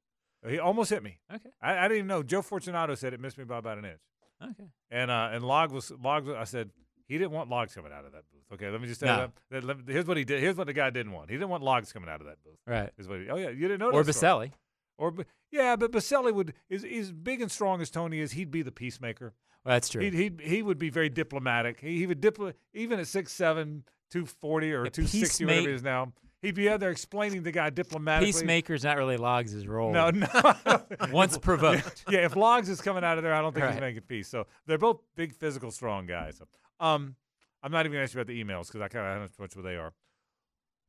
He 0.48 0.58
almost 0.58 0.90
hit 0.90 1.04
me. 1.04 1.20
Okay, 1.32 1.50
I, 1.62 1.78
I 1.78 1.82
didn't 1.84 1.98
even 1.98 2.08
know. 2.08 2.24
Joe 2.24 2.42
Fortunato 2.42 2.96
said 2.96 3.14
it 3.14 3.20
missed 3.20 3.38
me 3.38 3.44
by 3.44 3.58
about 3.60 3.78
an 3.78 3.86
inch. 3.86 4.00
okay. 4.44 4.70
And 4.90 5.12
uh, 5.12 5.30
and 5.32 5.44
Log 5.44 5.72
was 5.72 5.92
Log. 6.04 6.26
was- 6.26 6.36
I 6.36 6.44
said 6.46 6.72
he 7.08 7.20
didn't 7.20 7.32
want 7.32 7.50
logs 7.52 7.76
coming 7.76 7.92
out 7.92 8.06
of 8.06 8.14
that 8.14 8.24
booth. 8.32 8.44
Okay, 8.54 8.70
let 8.72 8.82
me 8.82 8.88
just 8.88 9.00
tell 9.02 9.16
you 9.16 9.22
No. 9.52 9.62
that. 9.62 9.68
that 9.68 9.94
here's 9.94 10.06
what 10.08 10.18
he 10.18 10.24
did. 10.26 10.40
Here's 10.42 10.56
what 10.56 10.66
the 10.68 10.74
guy 10.74 10.90
didn't 10.90 11.12
want. 11.12 11.30
He 11.30 11.36
didn't 11.36 11.50
want 11.50 11.62
logs 11.64 11.94
coming 11.94 12.10
out 12.10 12.20
of 12.22 12.26
that 12.28 12.38
booth. 12.44 12.58
Right. 12.66 12.90
Is 12.98 13.08
what 13.08 13.20
he, 13.20 13.30
oh 13.30 13.36
yeah, 13.38 13.50
you 13.50 13.68
didn't 13.68 13.80
know. 13.80 13.92
Or 13.92 14.04
that 14.04 14.14
story. 14.14 14.48
Boselli. 14.48 14.52
Or 14.98 15.14
yeah, 15.52 15.76
but 15.76 15.92
Boselli 15.92 16.34
would 16.34 16.54
is 16.70 16.84
is 16.84 17.12
big 17.12 17.42
and 17.42 17.52
strong 17.52 17.82
as 17.82 17.90
Tony 17.90 18.20
is. 18.20 18.32
He'd 18.32 18.52
be 18.52 18.62
the 18.62 18.72
peacemaker. 18.72 19.34
Well, 19.64 19.76
that's 19.76 19.90
true. 19.90 20.02
He'd, 20.02 20.14
he'd 20.14 20.42
he 20.42 20.62
would 20.64 20.80
be 20.80 20.90
very 20.90 21.10
diplomatic. 21.10 21.80
He, 21.82 21.98
he 22.00 22.08
would 22.08 22.22
diplo- 22.22 22.54
even 22.74 23.00
at 23.00 23.08
six 23.08 23.32
seven, 23.34 23.84
two 24.10 24.26
forty 24.26 24.72
or 24.74 24.86
two 24.88 25.06
sixty, 25.06 25.46
whatever 25.46 25.62
peacemate- 25.62 25.70
he 25.70 25.76
is 25.76 25.84
now. 25.84 26.14
He'd 26.44 26.54
be 26.54 26.70
out 26.70 26.80
there 26.80 26.92
explaining 26.92 27.42
the 27.42 27.52
guy 27.52 27.72
diplomatically. 27.72 28.32
Peacemaker's 28.32 28.84
not 28.84 28.96
really 28.98 29.18
Logs' 29.18 29.52
his 29.52 29.68
role. 29.68 29.92
No, 29.92 30.12
no. 30.12 30.28
Once 31.12 31.36
provoked. 31.42 32.06
yeah, 32.10 32.26
if 32.26 32.36
Logs 32.36 32.70
is 32.70 32.80
coming 32.80 33.04
out 33.04 33.18
of 33.18 33.24
there, 33.24 33.34
I 33.34 33.42
don't 33.42 33.56
think 33.56 33.66
he's 33.72 33.82
making 33.82 34.02
peace. 34.04 34.28
So 34.28 34.46
they're 34.68 34.78
both 34.78 35.02
big, 35.16 35.34
physical, 35.34 35.72
strong 35.72 36.06
guys. 36.06 36.40
Um, 36.80 37.16
I'm 37.64 37.72
not 37.72 37.82
even 37.88 37.94
going 37.94 38.02
to 38.02 38.04
ask 38.04 38.14
you 38.14 38.22
about 38.22 38.28
the 38.28 38.42
emails 38.44 38.68
because 38.68 38.82
I 38.82 38.88
kind 38.88 39.08
of 39.08 39.14
don't 39.14 39.22
know 39.24 39.30
how 39.36 39.44
much 39.44 39.56
what 39.56 39.66
they 39.66 39.78
are. 39.78 39.94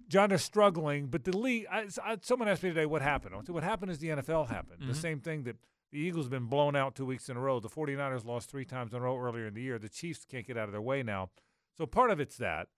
John, 0.06 0.28
they're 0.28 0.38
struggling, 0.38 1.06
but 1.08 1.24
the 1.24 1.36
league. 1.36 1.66
I, 1.70 1.86
I, 2.04 2.16
someone 2.22 2.48
asked 2.48 2.62
me 2.62 2.70
today 2.70 2.86
what 2.86 3.02
happened. 3.02 3.34
I 3.34 3.40
said, 3.42 3.54
what 3.54 3.64
happened 3.64 3.90
is 3.90 3.98
the 3.98 4.08
NFL 4.08 4.48
happened. 4.48 4.82
Mhm. 4.82 4.88
The 4.88 4.94
same 4.94 5.20
thing 5.20 5.42
that 5.44 5.56
the 5.90 5.98
Eagles 5.98 6.26
have 6.26 6.30
been 6.30 6.46
blown 6.46 6.76
out 6.76 6.94
two 6.94 7.04
weeks 7.06 7.28
in 7.28 7.36
a 7.36 7.40
row. 7.40 7.60
The 7.60 7.68
49ers 7.68 8.24
lost 8.24 8.50
three 8.50 8.64
times 8.64 8.92
in 8.92 8.98
a 8.98 9.02
row 9.02 9.18
earlier 9.18 9.46
in 9.46 9.54
the 9.54 9.62
year. 9.62 9.78
The 9.78 9.88
Chiefs 9.88 10.24
can't 10.24 10.46
get 10.46 10.56
out 10.56 10.64
of 10.66 10.72
their 10.72 10.82
way 10.82 11.02
now. 11.02 11.30
So 11.76 11.86
part 11.86 12.10
of 12.10 12.20
it's 12.20 12.36
that. 12.38 12.68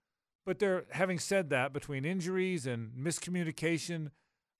But 0.45 0.59
they're 0.59 0.85
having 0.91 1.19
said 1.19 1.49
that, 1.51 1.71
between 1.71 2.03
injuries 2.03 2.65
and 2.65 2.91
miscommunication, 2.93 4.09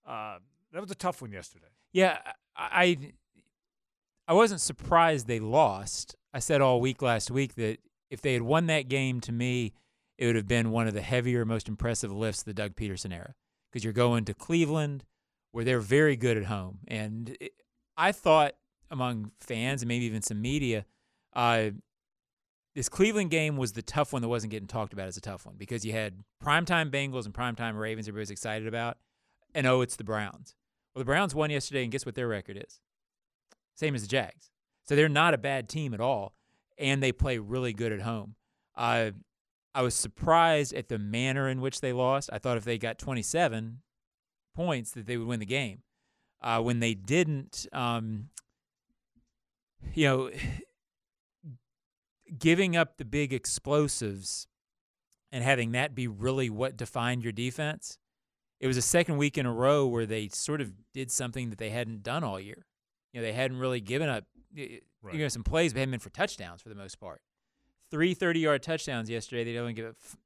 uh, 0.07 0.37
that 0.71 0.81
was 0.81 0.91
a 0.91 0.95
tough 0.95 1.21
one 1.21 1.31
yesterday. 1.31 1.67
Yeah, 1.91 2.19
I 2.55 2.97
I 4.27 4.33
wasn't 4.33 4.61
surprised 4.61 5.27
they 5.27 5.39
lost. 5.39 6.15
I 6.33 6.39
said 6.39 6.61
all 6.61 6.79
week 6.79 7.01
last 7.01 7.31
week 7.31 7.55
that 7.55 7.79
if 8.09 8.21
they 8.21 8.33
had 8.33 8.43
won 8.43 8.67
that 8.67 8.87
game, 8.87 9.19
to 9.21 9.31
me, 9.31 9.73
it 10.21 10.27
would 10.27 10.35
have 10.35 10.47
been 10.47 10.69
one 10.69 10.87
of 10.87 10.93
the 10.93 11.01
heavier, 11.01 11.45
most 11.45 11.67
impressive 11.67 12.11
lifts 12.11 12.41
of 12.41 12.45
the 12.45 12.53
Doug 12.53 12.75
Pederson 12.75 13.11
era. 13.11 13.33
Because 13.71 13.83
you're 13.83 13.91
going 13.91 14.23
to 14.25 14.35
Cleveland, 14.35 15.03
where 15.51 15.65
they're 15.65 15.79
very 15.79 16.15
good 16.15 16.37
at 16.37 16.45
home, 16.45 16.77
and 16.87 17.35
it, 17.41 17.53
I 17.97 18.11
thought 18.11 18.53
among 18.91 19.31
fans 19.39 19.81
and 19.81 19.87
maybe 19.87 20.05
even 20.05 20.21
some 20.21 20.39
media, 20.39 20.85
uh, 21.33 21.71
this 22.75 22.87
Cleveland 22.87 23.31
game 23.31 23.57
was 23.57 23.71
the 23.71 23.81
tough 23.81 24.13
one 24.13 24.21
that 24.21 24.27
wasn't 24.27 24.51
getting 24.51 24.67
talked 24.67 24.93
about 24.93 25.07
as 25.07 25.17
a 25.17 25.21
tough 25.21 25.47
one 25.47 25.55
because 25.57 25.83
you 25.83 25.91
had 25.91 26.19
primetime 26.43 26.91
Bengals 26.91 27.25
and 27.25 27.33
primetime 27.33 27.79
Ravens 27.79 28.07
everybody's 28.07 28.29
excited 28.29 28.67
about, 28.67 28.97
and 29.55 29.65
oh, 29.65 29.81
it's 29.81 29.95
the 29.95 30.03
Browns. 30.03 30.53
Well, 30.93 31.01
the 31.01 31.05
Browns 31.05 31.33
won 31.33 31.49
yesterday, 31.49 31.81
and 31.81 31.91
guess 31.91 32.05
what 32.05 32.13
their 32.13 32.27
record 32.27 32.63
is? 32.63 32.79
Same 33.73 33.95
as 33.95 34.03
the 34.03 34.07
Jags. 34.07 34.51
So 34.83 34.95
they're 34.95 35.09
not 35.09 35.33
a 35.33 35.39
bad 35.39 35.67
team 35.67 35.95
at 35.95 35.99
all, 35.99 36.35
and 36.77 37.01
they 37.01 37.11
play 37.11 37.39
really 37.39 37.73
good 37.73 37.91
at 37.91 38.01
home. 38.01 38.35
Uh, 38.75 39.11
I 39.73 39.81
was 39.81 39.95
surprised 39.95 40.73
at 40.73 40.89
the 40.89 40.99
manner 40.99 41.47
in 41.47 41.61
which 41.61 41.81
they 41.81 41.93
lost. 41.93 42.29
I 42.33 42.39
thought 42.39 42.57
if 42.57 42.65
they 42.65 42.77
got 42.77 42.97
27 42.97 43.81
points, 44.55 44.91
that 44.91 45.05
they 45.05 45.17
would 45.17 45.27
win 45.27 45.39
the 45.39 45.45
game. 45.45 45.83
Uh, 46.41 46.61
when 46.61 46.79
they 46.79 46.93
didn't, 46.93 47.67
um, 47.71 48.29
you 49.93 50.07
know, 50.07 50.31
giving 52.37 52.75
up 52.75 52.97
the 52.97 53.05
big 53.05 53.33
explosives 53.33 54.47
and 55.31 55.43
having 55.43 55.71
that 55.71 55.95
be 55.95 56.07
really 56.07 56.49
what 56.49 56.77
defined 56.77 57.23
your 57.23 57.31
defense. 57.31 57.97
It 58.59 58.67
was 58.67 58.77
a 58.77 58.81
second 58.81 59.17
week 59.17 59.37
in 59.37 59.45
a 59.45 59.53
row 59.53 59.87
where 59.87 60.05
they 60.05 60.27
sort 60.27 60.61
of 60.61 60.71
did 60.93 61.11
something 61.11 61.49
that 61.49 61.57
they 61.57 61.69
hadn't 61.69 62.03
done 62.03 62.23
all 62.23 62.39
year. 62.39 62.65
You 63.11 63.19
know, 63.19 63.25
they 63.25 63.33
hadn't 63.33 63.57
really 63.57 63.81
given 63.81 64.07
up. 64.07 64.25
Right. 64.55 64.81
You 65.13 65.19
know, 65.19 65.27
some 65.29 65.43
plays, 65.43 65.73
but 65.73 65.79
hadn't 65.79 65.91
been 65.91 65.99
for 65.99 66.09
touchdowns 66.09 66.61
for 66.61 66.69
the 66.69 66.75
most 66.75 66.99
part. 66.99 67.21
Three 67.91 68.15
30-yard 68.15 68.63
touchdowns 68.63 69.09
yesterday. 69.09 69.43
They 69.43 69.57
only 69.59 69.73
give 69.73 69.85
up, 69.87 69.95
f- 70.03 70.17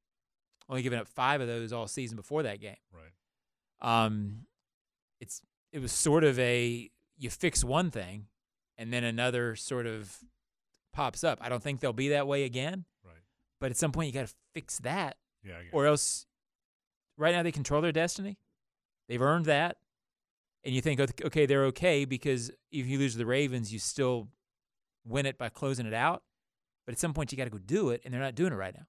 only 0.69 0.83
given 0.83 0.99
up 0.99 1.07
five 1.07 1.41
of 1.41 1.47
those 1.47 1.73
all 1.73 1.87
season 1.87 2.15
before 2.15 2.43
that 2.43 2.61
game. 2.61 2.75
Right. 2.93 4.05
Um, 4.05 4.45
it's 5.19 5.41
it 5.71 5.79
was 5.79 5.91
sort 5.91 6.23
of 6.23 6.37
a 6.39 6.89
you 7.17 7.29
fix 7.29 7.63
one 7.63 7.91
thing, 7.91 8.27
and 8.77 8.93
then 8.93 9.03
another 9.03 9.55
sort 9.55 9.85
of 9.87 10.17
pops 10.93 11.23
up. 11.23 11.39
I 11.41 11.49
don't 11.49 11.61
think 11.63 11.79
they'll 11.79 11.91
be 11.93 12.09
that 12.09 12.27
way 12.27 12.43
again. 12.43 12.85
Right. 13.03 13.15
But 13.59 13.71
at 13.71 13.77
some 13.77 13.91
point, 13.91 14.07
you 14.07 14.13
got 14.13 14.27
to 14.27 14.33
fix 14.53 14.79
that, 14.79 15.17
Yeah. 15.43 15.53
Or 15.71 15.85
else. 15.85 16.25
Right 17.17 17.33
now, 17.33 17.43
they 17.43 17.51
control 17.53 17.81
their 17.81 17.93
destiny. 17.93 18.37
They've 19.07 19.21
earned 19.21 19.45
that, 19.45 19.77
and 20.65 20.75
you 20.75 20.81
think, 20.81 20.99
okay, 20.99 21.45
they're 21.45 21.65
okay 21.67 22.03
because 22.03 22.51
if 22.73 22.85
you 22.87 22.97
lose 22.99 23.15
the 23.15 23.25
Ravens, 23.25 23.71
you 23.71 23.79
still 23.79 24.27
win 25.05 25.25
it 25.25 25.37
by 25.37 25.47
closing 25.47 25.85
it 25.85 25.93
out. 25.93 26.23
But 26.85 26.93
at 26.93 26.99
some 26.99 27.13
point, 27.13 27.31
you 27.31 27.37
got 27.37 27.45
to 27.45 27.49
go 27.49 27.57
do 27.57 27.89
it, 27.89 28.01
and 28.05 28.13
they're 28.13 28.21
not 28.21 28.35
doing 28.35 28.53
it 28.53 28.57
right 28.57 28.75
now. 28.75 28.85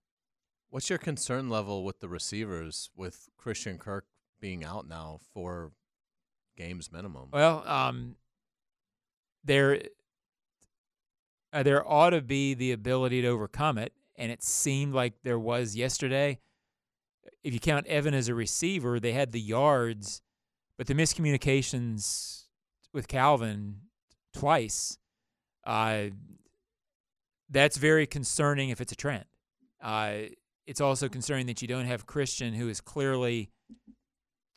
What's 0.70 0.90
your 0.90 0.98
concern 0.98 1.48
level 1.48 1.84
with 1.84 2.00
the 2.00 2.08
receivers 2.08 2.90
with 2.94 3.28
Christian 3.36 3.78
Kirk 3.78 4.06
being 4.40 4.64
out 4.64 4.86
now 4.86 5.20
for 5.32 5.72
games 6.56 6.92
minimum? 6.92 7.28
Well, 7.32 7.62
um, 7.66 8.16
there 9.44 9.80
uh, 11.52 11.62
there 11.62 11.88
ought 11.88 12.10
to 12.10 12.20
be 12.20 12.54
the 12.54 12.72
ability 12.72 13.22
to 13.22 13.28
overcome 13.28 13.78
it, 13.78 13.92
and 14.16 14.30
it 14.30 14.42
seemed 14.42 14.92
like 14.92 15.14
there 15.22 15.38
was 15.38 15.76
yesterday. 15.76 16.38
If 17.42 17.54
you 17.54 17.60
count 17.60 17.86
Evan 17.86 18.12
as 18.12 18.28
a 18.28 18.34
receiver, 18.34 19.00
they 19.00 19.12
had 19.12 19.32
the 19.32 19.40
yards, 19.40 20.20
but 20.76 20.86
the 20.86 20.94
miscommunications 20.94 22.44
with 22.92 23.08
Calvin 23.08 23.82
twice. 24.34 24.98
Uh, 25.64 26.06
that's 27.50 27.76
very 27.76 28.06
concerning 28.06 28.70
if 28.70 28.80
it's 28.80 28.92
a 28.92 28.96
trend. 28.96 29.24
Uh, 29.80 30.14
it's 30.66 30.80
also 30.80 31.08
concerning 31.08 31.46
that 31.46 31.62
you 31.62 31.68
don't 31.68 31.84
have 31.86 32.06
Christian, 32.06 32.54
who 32.54 32.68
is 32.68 32.80
clearly 32.80 33.50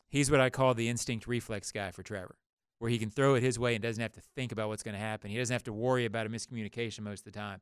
he's 0.09 0.31
what 0.31 0.41
I 0.41 0.49
call 0.49 0.73
the 0.73 0.89
instinct 0.89 1.27
reflex 1.27 1.71
guy 1.71 1.91
for 1.91 2.03
Trevor, 2.03 2.37
where 2.79 2.89
he 2.89 2.97
can 2.97 3.09
throw 3.09 3.35
it 3.35 3.43
his 3.43 3.59
way 3.59 3.75
and 3.75 3.83
doesn't 3.83 4.01
have 4.01 4.13
to 4.13 4.21
think 4.35 4.51
about 4.51 4.69
what's 4.69 4.83
going 4.83 4.95
to 4.95 4.99
happen. 4.99 5.29
He 5.29 5.37
doesn't 5.37 5.53
have 5.53 5.63
to 5.63 5.73
worry 5.73 6.05
about 6.05 6.25
a 6.25 6.29
miscommunication 6.29 7.01
most 7.01 7.25
of 7.25 7.31
the 7.31 7.39
time. 7.39 7.61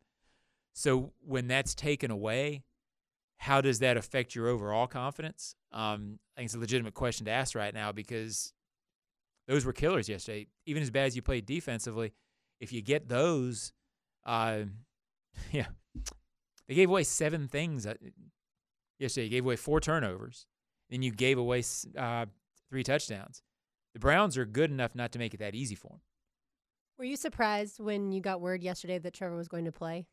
So 0.73 1.11
when 1.25 1.47
that's 1.47 1.75
taken 1.75 2.11
away, 2.11 2.63
how 3.37 3.61
does 3.61 3.79
that 3.79 3.97
affect 3.97 4.35
your 4.35 4.47
overall 4.47 4.87
confidence? 4.87 5.55
Um, 5.71 6.19
I 6.35 6.41
think 6.41 6.45
it's 6.47 6.55
a 6.55 6.59
legitimate 6.59 6.93
question 6.93 7.25
to 7.25 7.31
ask 7.31 7.55
right 7.55 7.73
now 7.73 7.91
because 7.91 8.53
those 9.47 9.65
were 9.65 9.73
killers 9.73 10.07
yesterday. 10.07 10.47
Even 10.65 10.83
as 10.83 10.89
bad 10.89 11.07
as 11.07 11.15
you 11.15 11.21
played 11.21 11.45
defensively, 11.45 12.13
if 12.59 12.71
you 12.71 12.81
get 12.81 13.07
those, 13.09 13.73
uh, 14.25 14.61
yeah, 15.51 15.67
they 16.67 16.75
gave 16.75 16.89
away 16.89 17.03
seven 17.03 17.47
things 17.47 17.87
yesterday. 18.99 19.25
You 19.25 19.29
gave 19.29 19.45
away 19.45 19.55
four 19.55 19.79
turnovers, 19.79 20.45
then 20.89 21.01
you 21.01 21.11
gave 21.11 21.37
away 21.37 21.63
uh, 21.97 22.25
three 22.69 22.83
touchdowns. 22.83 23.41
The 23.93 23.99
Browns 23.99 24.37
are 24.37 24.45
good 24.45 24.69
enough 24.69 24.95
not 24.95 25.11
to 25.13 25.19
make 25.19 25.33
it 25.33 25.39
that 25.39 25.55
easy 25.55 25.75
for 25.75 25.89
them. 25.89 26.01
Were 26.97 27.05
you 27.05 27.15
surprised 27.15 27.79
when 27.79 28.11
you 28.11 28.21
got 28.21 28.41
word 28.41 28.63
yesterday 28.63 28.97
that 28.97 29.13
Trevor 29.13 29.35
was 29.35 29.47
going 29.47 29.65
to 29.65 29.71
play? 29.71 30.07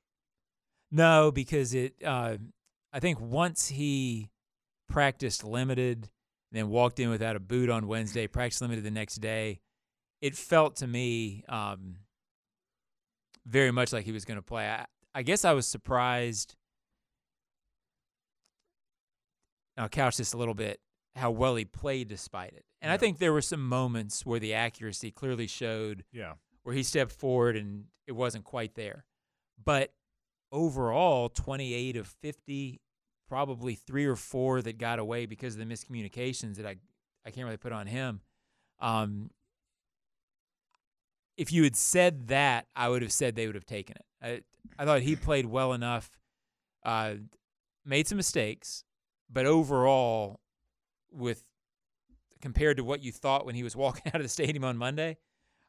No, 0.91 1.33
because 1.33 1.75
it. 1.75 1.95
Uh, 2.05 2.37
I 2.93 3.01
think 3.01 3.21
once 3.21 3.69
he 3.69 4.31
practiced 4.89 5.43
limited, 5.43 6.11
then 6.53 6.69
walked 6.69 7.01
in 7.01 7.11
without 7.11 7.37
a 7.37 7.41
boot 7.41 7.69
on 7.69 7.89
Wednesday, 7.89 8.27
practiced 8.27 8.63
limited 8.63 8.85
the 8.85 8.91
next 8.91 9.17
day, 9.17 9.61
it 10.21 10.37
felt 10.37 10.77
to 10.77 10.87
me 10.87 11.43
um, 11.49 11.97
very 13.47 13.73
much 13.73 13.93
like 13.93 14.05
he 14.05 14.13
was 14.13 14.25
going 14.25 14.39
to 14.39 14.43
play. 14.43 14.69
I, 14.69 14.87
I 15.15 15.23
guess 15.23 15.45
I 15.45 15.53
was 15.53 15.67
surprised. 15.67 16.57
I'll 19.77 19.89
couch 19.89 20.17
this 20.17 20.33
a 20.33 20.37
little 20.37 20.55
bit 20.55 20.81
how 21.17 21.31
well 21.31 21.55
he 21.57 21.65
played 21.65 22.09
despite 22.09 22.53
it. 22.53 22.65
And 22.83 22.91
I 22.93 22.97
think 22.97 23.19
there 23.19 23.33
were 23.33 23.41
some 23.41 23.67
moments 23.67 24.27
where 24.27 24.41
the 24.41 24.55
accuracy 24.55 25.11
clearly 25.11 25.47
showed 25.47 26.05
Yeah. 26.13 26.35
where 26.65 26.75
he 26.75 26.83
stepped 26.83 27.13
forward 27.13 27.57
and 27.57 27.85
it 28.07 28.13
wasn't 28.13 28.45
quite 28.45 28.75
there. 28.75 29.05
But 29.63 29.93
overall, 30.51 31.29
28 31.29 31.97
of 31.97 32.09
50, 32.09 32.81
probably 33.29 33.75
three 33.75 34.05
or 34.07 34.17
four 34.17 34.61
that 34.63 34.79
got 34.79 34.99
away 34.99 35.27
because 35.27 35.55
of 35.55 35.61
the 35.67 35.73
miscommunications 35.73 36.57
that 36.57 36.67
I, 36.67 36.77
I 37.25 37.31
can't 37.31 37.45
really 37.45 37.57
put 37.57 37.73
on 37.73 37.87
him. 37.87 38.21
Um, 38.81 39.31
if 41.37 41.53
you 41.53 41.63
had 41.65 41.77
said 41.77 42.29
that, 42.29 42.67
I 42.77 42.89
would 42.89 43.03
have 43.03 43.13
said 43.13 43.35
they 43.35 43.47
would 43.47 43.55
have 43.57 43.67
taken 43.67 43.97
it. 43.97 44.05
I, 44.25 44.41
I 44.79 44.85
thought 44.85 45.03
he 45.03 45.17
played 45.17 45.47
well 45.47 45.73
enough, 45.73 46.11
uh, 46.85 47.15
made 47.85 48.09
some 48.09 48.17
mistakes, 48.17 48.85
but 49.31 49.47
overall, 49.47 50.41
with 51.13 51.45
compared 52.41 52.79
to 52.79 52.85
what 52.85 53.03
you 53.03 53.13
thought 53.13 53.47
when 53.47 53.55
he 53.55 53.63
was 53.63 53.77
walking 53.85 54.03
out 54.07 54.17
of 54.17 54.23
the 54.23 54.29
stadium 54.29 54.65
on 54.65 54.77
Monday, 54.77 55.19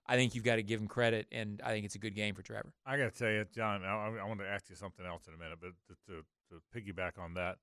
I 0.07 0.15
think 0.15 0.35
you've 0.35 0.43
got 0.43 0.55
to 0.55 0.63
give 0.63 0.79
him 0.79 0.87
credit, 0.87 1.27
and 1.31 1.61
I 1.63 1.71
think 1.71 1.85
it's 1.85 1.95
a 1.95 1.99
good 1.99 2.15
game 2.15 2.35
for 2.35 2.43
Trevor. 2.43 2.73
I 2.85 2.97
got 2.97 3.13
to 3.13 3.19
tell 3.19 3.31
you, 3.31 3.45
John. 3.53 3.83
I, 3.83 4.17
I, 4.21 4.23
want 4.25 4.39
to 4.39 4.47
ask 4.47 4.69
you 4.69 4.75
something 4.75 5.05
else 5.05 5.27
in 5.27 5.33
a 5.33 5.37
minute, 5.37 5.57
but 5.59 5.71
to, 5.87 6.13
to, 6.13 6.23
to 6.51 6.61
piggyback 6.75 7.17
on 7.17 7.33
that, 7.33 7.57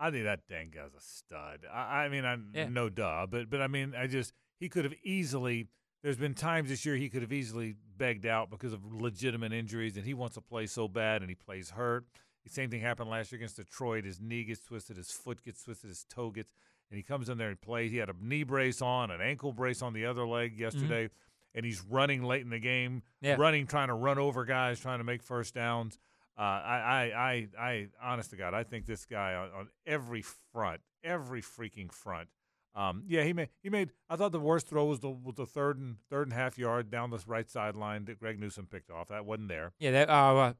I 0.00 0.10
think 0.10 0.24
that 0.24 0.40
dang 0.48 0.70
guy's 0.70 0.94
a 0.94 1.00
stud. 1.00 1.66
I, 1.70 2.04
I 2.04 2.08
mean, 2.08 2.24
I 2.24 2.38
Yeah. 2.54 2.68
no 2.68 2.88
duh, 2.88 3.26
but 3.28 3.50
but 3.50 3.60
I 3.60 3.66
mean, 3.66 3.94
I 3.94 4.06
just 4.06 4.32
he 4.58 4.68
could 4.68 4.84
have 4.84 4.94
easily. 5.02 5.68
There's 6.02 6.16
been 6.16 6.34
times 6.34 6.68
this 6.68 6.86
year 6.86 6.96
he 6.96 7.08
could 7.08 7.22
have 7.22 7.32
easily 7.32 7.74
begged 7.96 8.24
out 8.26 8.50
because 8.50 8.72
of 8.72 8.84
legitimate 8.92 9.52
injuries, 9.52 9.96
and 9.96 10.06
he 10.06 10.14
wants 10.14 10.34
to 10.36 10.40
play 10.40 10.66
so 10.66 10.86
bad, 10.86 11.22
and 11.22 11.28
he 11.28 11.34
plays 11.34 11.70
hurt. 11.70 12.04
The 12.44 12.50
same 12.50 12.70
thing 12.70 12.80
happened 12.80 13.10
last 13.10 13.32
year 13.32 13.38
against 13.38 13.56
Detroit. 13.56 14.04
His 14.04 14.20
knee 14.20 14.44
gets 14.44 14.60
twisted, 14.64 14.96
his 14.96 15.10
foot 15.10 15.42
gets 15.44 15.62
twisted, 15.64 15.88
his 15.88 16.04
toe 16.08 16.30
gets, 16.30 16.52
and 16.90 16.96
he 16.96 17.02
comes 17.02 17.28
in 17.28 17.36
there 17.36 17.48
and 17.48 17.60
plays. 17.60 17.90
He 17.90 17.96
had 17.98 18.08
a 18.08 18.14
knee 18.20 18.44
brace 18.44 18.80
on, 18.80 19.10
an 19.10 19.20
ankle 19.20 19.52
brace 19.52 19.82
on 19.82 19.92
the 19.92 20.06
other 20.06 20.26
leg 20.26 20.56
yesterday, 20.56 21.10
and 21.54 21.66
he's 21.66 21.82
running 21.82 22.22
late 22.22 22.42
in 22.42 22.50
the 22.50 22.60
game, 22.60 23.02
Yeah. 23.20 23.34
running, 23.36 23.66
trying 23.66 23.88
to 23.88 23.94
run 23.94 24.18
over 24.18 24.44
guys, 24.44 24.78
trying 24.78 24.98
to 24.98 25.04
make 25.04 25.22
first 25.22 25.54
downs. 25.54 25.98
Uh, 26.38 26.42
I, 26.42 26.76
I, 26.76 27.02
I, 27.02 27.48
I, 27.58 27.86
honest 28.00 28.30
to 28.30 28.36
God, 28.36 28.54
I 28.54 28.62
think 28.62 28.86
this 28.86 29.04
guy 29.04 29.34
on, 29.34 29.50
on 29.50 29.68
every 29.84 30.22
front, 30.22 30.80
every 31.02 31.42
freaking 31.42 31.90
front. 31.90 32.28
Um, 32.74 33.04
yeah, 33.08 33.24
he 33.24 33.32
made, 33.32 33.48
he 33.62 33.70
made. 33.70 33.90
I 34.08 34.16
thought 34.16 34.32
the 34.32 34.40
worst 34.40 34.68
throw 34.68 34.84
was 34.86 35.00
the 35.00 35.10
was 35.10 35.34
the 35.36 35.46
third 35.46 35.78
and 35.78 35.96
third 36.10 36.28
and 36.28 36.32
half 36.32 36.58
yard 36.58 36.90
down 36.90 37.10
the 37.10 37.22
right 37.26 37.48
sideline 37.50 38.04
that 38.04 38.18
Greg 38.20 38.38
Newsome 38.38 38.66
picked 38.66 38.90
off. 38.90 39.08
That 39.08 39.24
wasn't 39.24 39.48
there. 39.48 39.72
Yeah, 39.78 39.90
that 39.92 40.10
uh, 40.10 40.12
uh, 40.36 40.52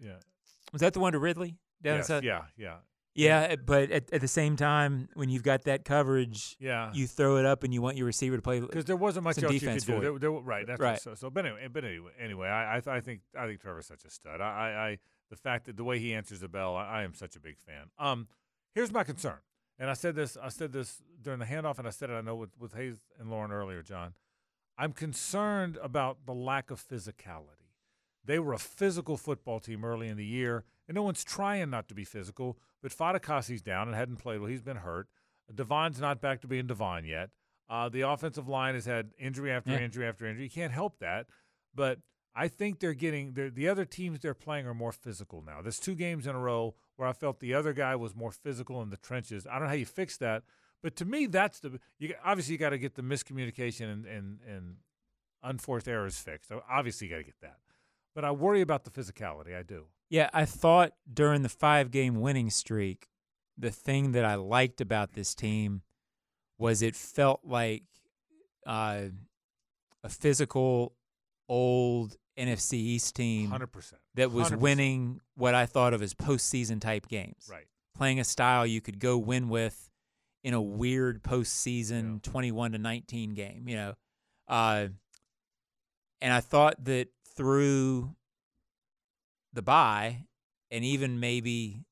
Yeah, 0.00 0.16
was 0.72 0.80
that 0.80 0.92
the 0.92 1.00
one 1.00 1.12
to 1.12 1.18
Ridley 1.18 1.56
down 1.82 1.98
yes, 1.98 2.10
yeah, 2.22 2.42
yeah. 2.56 2.76
Yeah, 3.16 3.54
but 3.64 3.92
at, 3.92 4.12
at 4.12 4.20
the 4.20 4.28
same 4.28 4.56
time, 4.56 5.08
when 5.14 5.28
you've 5.28 5.44
got 5.44 5.64
that 5.64 5.84
coverage, 5.84 6.56
Yeah. 6.58 6.90
you 6.92 7.06
throw 7.06 7.36
it 7.36 7.46
up 7.46 7.62
and 7.62 7.72
you 7.72 7.80
want 7.80 7.96
your 7.96 8.06
receiver 8.06 8.34
to 8.36 8.42
play 8.42 8.58
because 8.58 8.86
there 8.86 8.96
wasn't 8.96 9.22
much 9.22 9.40
else 9.40 9.52
you 9.52 9.60
defense 9.60 9.84
could 9.84 9.94
do. 9.94 10.00
There, 10.00 10.18
there, 10.18 10.30
right, 10.32 10.66
that's 10.66 10.80
Right. 10.80 11.00
So, 11.00 11.14
so, 11.14 11.30
but 11.30 11.46
anyway, 11.46 11.68
but 11.72 11.84
anyway, 11.84 12.10
anyway, 12.18 12.48
I, 12.48 12.78
I, 12.78 12.82
I 12.96 13.00
think 13.00 13.20
I 13.38 13.46
think 13.46 13.60
Trevor's 13.60 13.86
such 13.86 14.04
a 14.04 14.10
stud. 14.10 14.40
I, 14.40 14.44
I, 14.44 14.86
I, 14.88 14.98
the 15.30 15.36
fact 15.36 15.66
that 15.66 15.76
the 15.76 15.84
way 15.84 16.00
he 16.00 16.12
answers 16.12 16.40
the 16.40 16.48
bell, 16.48 16.74
I, 16.74 16.86
I 16.86 17.02
am 17.04 17.14
such 17.14 17.36
a 17.36 17.40
big 17.40 17.56
fan. 17.60 17.90
Um, 18.00 18.26
here's 18.74 18.92
my 18.92 19.04
concern, 19.04 19.38
and 19.78 19.90
I 19.90 19.94
said 19.94 20.14
this, 20.14 20.36
I 20.40 20.48
said 20.48 20.72
this 20.72 21.02
during 21.22 21.38
the 21.40 21.46
handoff, 21.46 21.78
and 21.78 21.86
I 21.86 21.90
said 21.90 22.10
it, 22.10 22.14
I 22.14 22.20
know 22.20 22.36
with 22.36 22.50
with 22.58 22.74
Hayes 22.74 22.96
and 23.18 23.30
Lauren 23.30 23.50
earlier, 23.52 23.82
John. 23.82 24.14
I'm 24.76 24.92
concerned 24.92 25.78
about 25.82 26.26
the 26.26 26.32
lack 26.34 26.70
of 26.70 26.82
physicality. 26.86 27.70
They 28.24 28.38
were 28.38 28.52
a 28.54 28.58
physical 28.58 29.16
football 29.16 29.60
team 29.60 29.84
early 29.84 30.08
in 30.08 30.16
the 30.16 30.24
year, 30.24 30.64
and 30.88 30.94
no 30.94 31.02
one's 31.02 31.22
trying 31.24 31.70
not 31.70 31.88
to 31.88 31.94
be 31.94 32.04
physical. 32.04 32.58
But 32.82 32.90
Fatukasi's 32.92 33.62
down 33.62 33.86
and 33.88 33.96
hadn't 33.96 34.16
played 34.16 34.40
well. 34.40 34.50
He's 34.50 34.62
been 34.62 34.78
hurt. 34.78 35.08
DaVon's 35.54 36.00
not 36.00 36.20
back 36.20 36.40
to 36.40 36.48
being 36.48 36.66
DaVon 36.66 37.06
yet. 37.06 37.30
Uh, 37.68 37.88
the 37.88 38.00
offensive 38.02 38.48
line 38.48 38.74
has 38.74 38.84
had 38.86 39.10
injury 39.18 39.50
after 39.52 39.70
Yeah. 39.72 39.78
injury 39.80 40.06
after 40.06 40.26
injury. 40.26 40.44
You 40.44 40.50
can't 40.50 40.72
help 40.72 40.98
that. 40.98 41.26
But 41.74 42.00
I 42.34 42.48
think 42.48 42.80
they're 42.80 42.94
getting 42.94 43.34
they're, 43.34 43.50
the 43.50 43.68
other 43.68 43.84
teams 43.84 44.20
they're 44.20 44.34
playing 44.34 44.66
are 44.66 44.74
more 44.74 44.92
physical 44.92 45.42
now. 45.42 45.62
There's 45.62 45.78
two 45.78 45.94
games 45.94 46.26
in 46.26 46.34
a 46.34 46.38
row 46.38 46.74
where 46.96 47.08
I 47.08 47.12
felt 47.12 47.40
the 47.40 47.54
other 47.54 47.72
guy 47.72 47.96
was 47.96 48.14
more 48.14 48.30
physical 48.30 48.82
in 48.82 48.90
the 48.90 48.96
trenches. 48.96 49.46
I 49.46 49.54
don't 49.54 49.62
know 49.62 49.68
how 49.68 49.74
you 49.74 49.86
fix 49.86 50.16
that, 50.18 50.42
but 50.82 50.96
to 50.96 51.04
me, 51.04 51.26
that's 51.26 51.60
the 51.60 51.78
you 51.98 52.14
obviously 52.24 52.52
you 52.52 52.58
got 52.58 52.70
to 52.70 52.78
get 52.78 52.94
the 52.94 53.02
miscommunication 53.02 53.92
and 53.92 54.06
and, 54.06 54.38
and 54.46 54.76
unforced 55.42 55.88
errors 55.88 56.18
fixed. 56.18 56.48
So 56.48 56.62
obviously, 56.68 57.08
you 57.08 57.14
got 57.14 57.18
to 57.18 57.24
get 57.24 57.40
that. 57.42 57.58
But 58.14 58.24
I 58.24 58.30
worry 58.30 58.60
about 58.60 58.84
the 58.84 58.90
physicality. 58.90 59.58
I 59.58 59.62
do. 59.62 59.86
Yeah, 60.08 60.30
I 60.32 60.44
thought 60.44 60.92
during 61.12 61.42
the 61.42 61.48
five 61.48 61.90
game 61.90 62.20
winning 62.20 62.50
streak, 62.50 63.08
the 63.56 63.70
thing 63.70 64.12
that 64.12 64.24
I 64.24 64.34
liked 64.34 64.80
about 64.80 65.14
this 65.14 65.34
team 65.34 65.82
was 66.58 66.82
it 66.82 66.94
felt 66.94 67.40
like 67.44 67.84
uh, 68.66 69.06
a 70.02 70.08
physical, 70.08 70.94
old 71.48 72.16
NFC 72.38 72.74
East 72.74 73.14
team 73.14 73.50
100%. 73.50 73.94
that 74.14 74.32
was 74.32 74.50
100%. 74.50 74.58
winning 74.58 75.20
what 75.36 75.54
I 75.54 75.66
thought 75.66 75.94
of 75.94 76.02
as 76.02 76.14
postseason 76.14 76.80
type 76.80 77.08
games. 77.08 77.48
Right. 77.50 77.66
Playing 77.96 78.20
a 78.20 78.24
style 78.24 78.66
you 78.66 78.80
could 78.80 78.98
go 78.98 79.16
win 79.18 79.48
with 79.48 79.90
in 80.42 80.52
a 80.52 80.60
weird 80.60 81.22
postseason 81.22 82.22
21 82.22 82.72
to 82.72 82.78
19 82.78 83.34
game, 83.34 83.68
you 83.68 83.76
know. 83.76 83.94
Uh, 84.48 84.88
and 86.20 86.32
I 86.32 86.40
thought 86.40 86.84
that 86.84 87.08
through 87.36 88.14
the 89.52 89.62
bye 89.62 90.24
and 90.70 90.84
even 90.84 91.20
maybe 91.20 91.84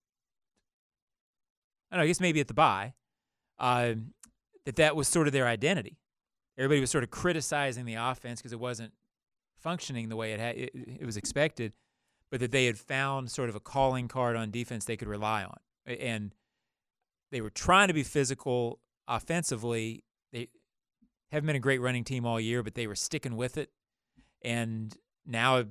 I 1.90 1.96
don't 1.96 2.00
know, 2.00 2.04
I 2.04 2.06
guess 2.08 2.20
maybe 2.20 2.40
at 2.40 2.48
the 2.48 2.54
bye, 2.54 2.94
uh, 3.58 3.94
that 4.64 4.76
that 4.76 4.96
was 4.96 5.08
sort 5.08 5.26
of 5.26 5.32
their 5.32 5.46
identity. 5.46 5.98
Everybody 6.56 6.80
was 6.80 6.90
sort 6.90 7.04
of 7.04 7.10
criticizing 7.10 7.84
the 7.84 7.94
offense 7.94 8.40
because 8.40 8.52
it 8.52 8.60
wasn't 8.60 8.92
functioning 9.62 10.08
the 10.08 10.16
way 10.16 10.32
it 10.32 10.40
had 10.40 10.56
it, 10.56 10.70
it 10.74 11.06
was 11.06 11.16
expected, 11.16 11.72
but 12.30 12.40
that 12.40 12.50
they 12.52 12.66
had 12.66 12.78
found 12.78 13.30
sort 13.30 13.48
of 13.48 13.54
a 13.54 13.60
calling 13.60 14.08
card 14.08 14.36
on 14.36 14.50
defense 14.50 14.84
they 14.84 14.96
could 14.96 15.08
rely 15.08 15.44
on, 15.44 15.58
and 15.86 16.34
they 17.30 17.40
were 17.40 17.50
trying 17.50 17.88
to 17.88 17.94
be 17.94 18.02
physical 18.02 18.80
offensively. 19.08 20.04
They 20.32 20.48
haven't 21.30 21.46
been 21.46 21.56
a 21.56 21.60
great 21.60 21.80
running 21.80 22.04
team 22.04 22.26
all 22.26 22.40
year, 22.40 22.62
but 22.62 22.74
they 22.74 22.86
were 22.86 22.94
sticking 22.96 23.36
with 23.36 23.56
it, 23.56 23.70
and 24.42 24.94
now 25.24 25.64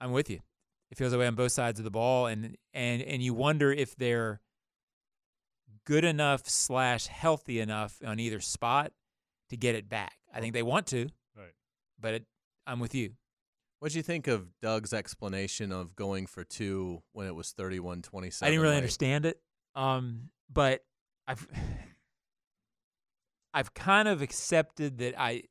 I'm 0.00 0.12
with 0.12 0.28
you. 0.30 0.40
It 0.90 0.98
feels 0.98 1.12
that 1.12 1.18
way 1.18 1.26
on 1.26 1.34
both 1.36 1.52
sides 1.52 1.78
of 1.78 1.84
the 1.84 1.90
ball, 1.90 2.26
and 2.26 2.56
and 2.74 3.00
and 3.02 3.22
you 3.22 3.32
wonder 3.34 3.72
if 3.72 3.94
they're 3.96 4.40
good 5.86 6.04
enough 6.04 6.48
slash 6.48 7.06
healthy 7.06 7.60
enough 7.60 7.98
on 8.04 8.18
either 8.20 8.40
spot 8.40 8.92
to 9.48 9.56
get 9.56 9.74
it 9.74 9.88
back. 9.88 10.14
I 10.32 10.40
think 10.40 10.52
they 10.52 10.62
want 10.62 10.86
to, 10.88 11.08
Right. 11.36 11.54
but 11.98 12.14
it, 12.14 12.26
I'm 12.70 12.78
with 12.78 12.94
you. 12.94 13.14
What'd 13.80 13.96
you 13.96 14.02
think 14.02 14.28
of 14.28 14.46
Doug's 14.62 14.92
explanation 14.92 15.72
of 15.72 15.96
going 15.96 16.26
for 16.26 16.44
two 16.44 17.02
when 17.12 17.26
it 17.26 17.34
was 17.34 17.50
31 17.50 18.02
27? 18.02 18.46
I 18.46 18.50
didn't 18.50 18.62
really 18.62 18.76
understand 18.76 19.26
it, 19.26 19.40
um, 19.74 20.30
but 20.52 20.82
I've 21.26 21.48
I've 23.54 23.74
kind 23.74 24.06
of 24.06 24.22
accepted 24.22 24.98
that 24.98 25.14
I 25.18 25.42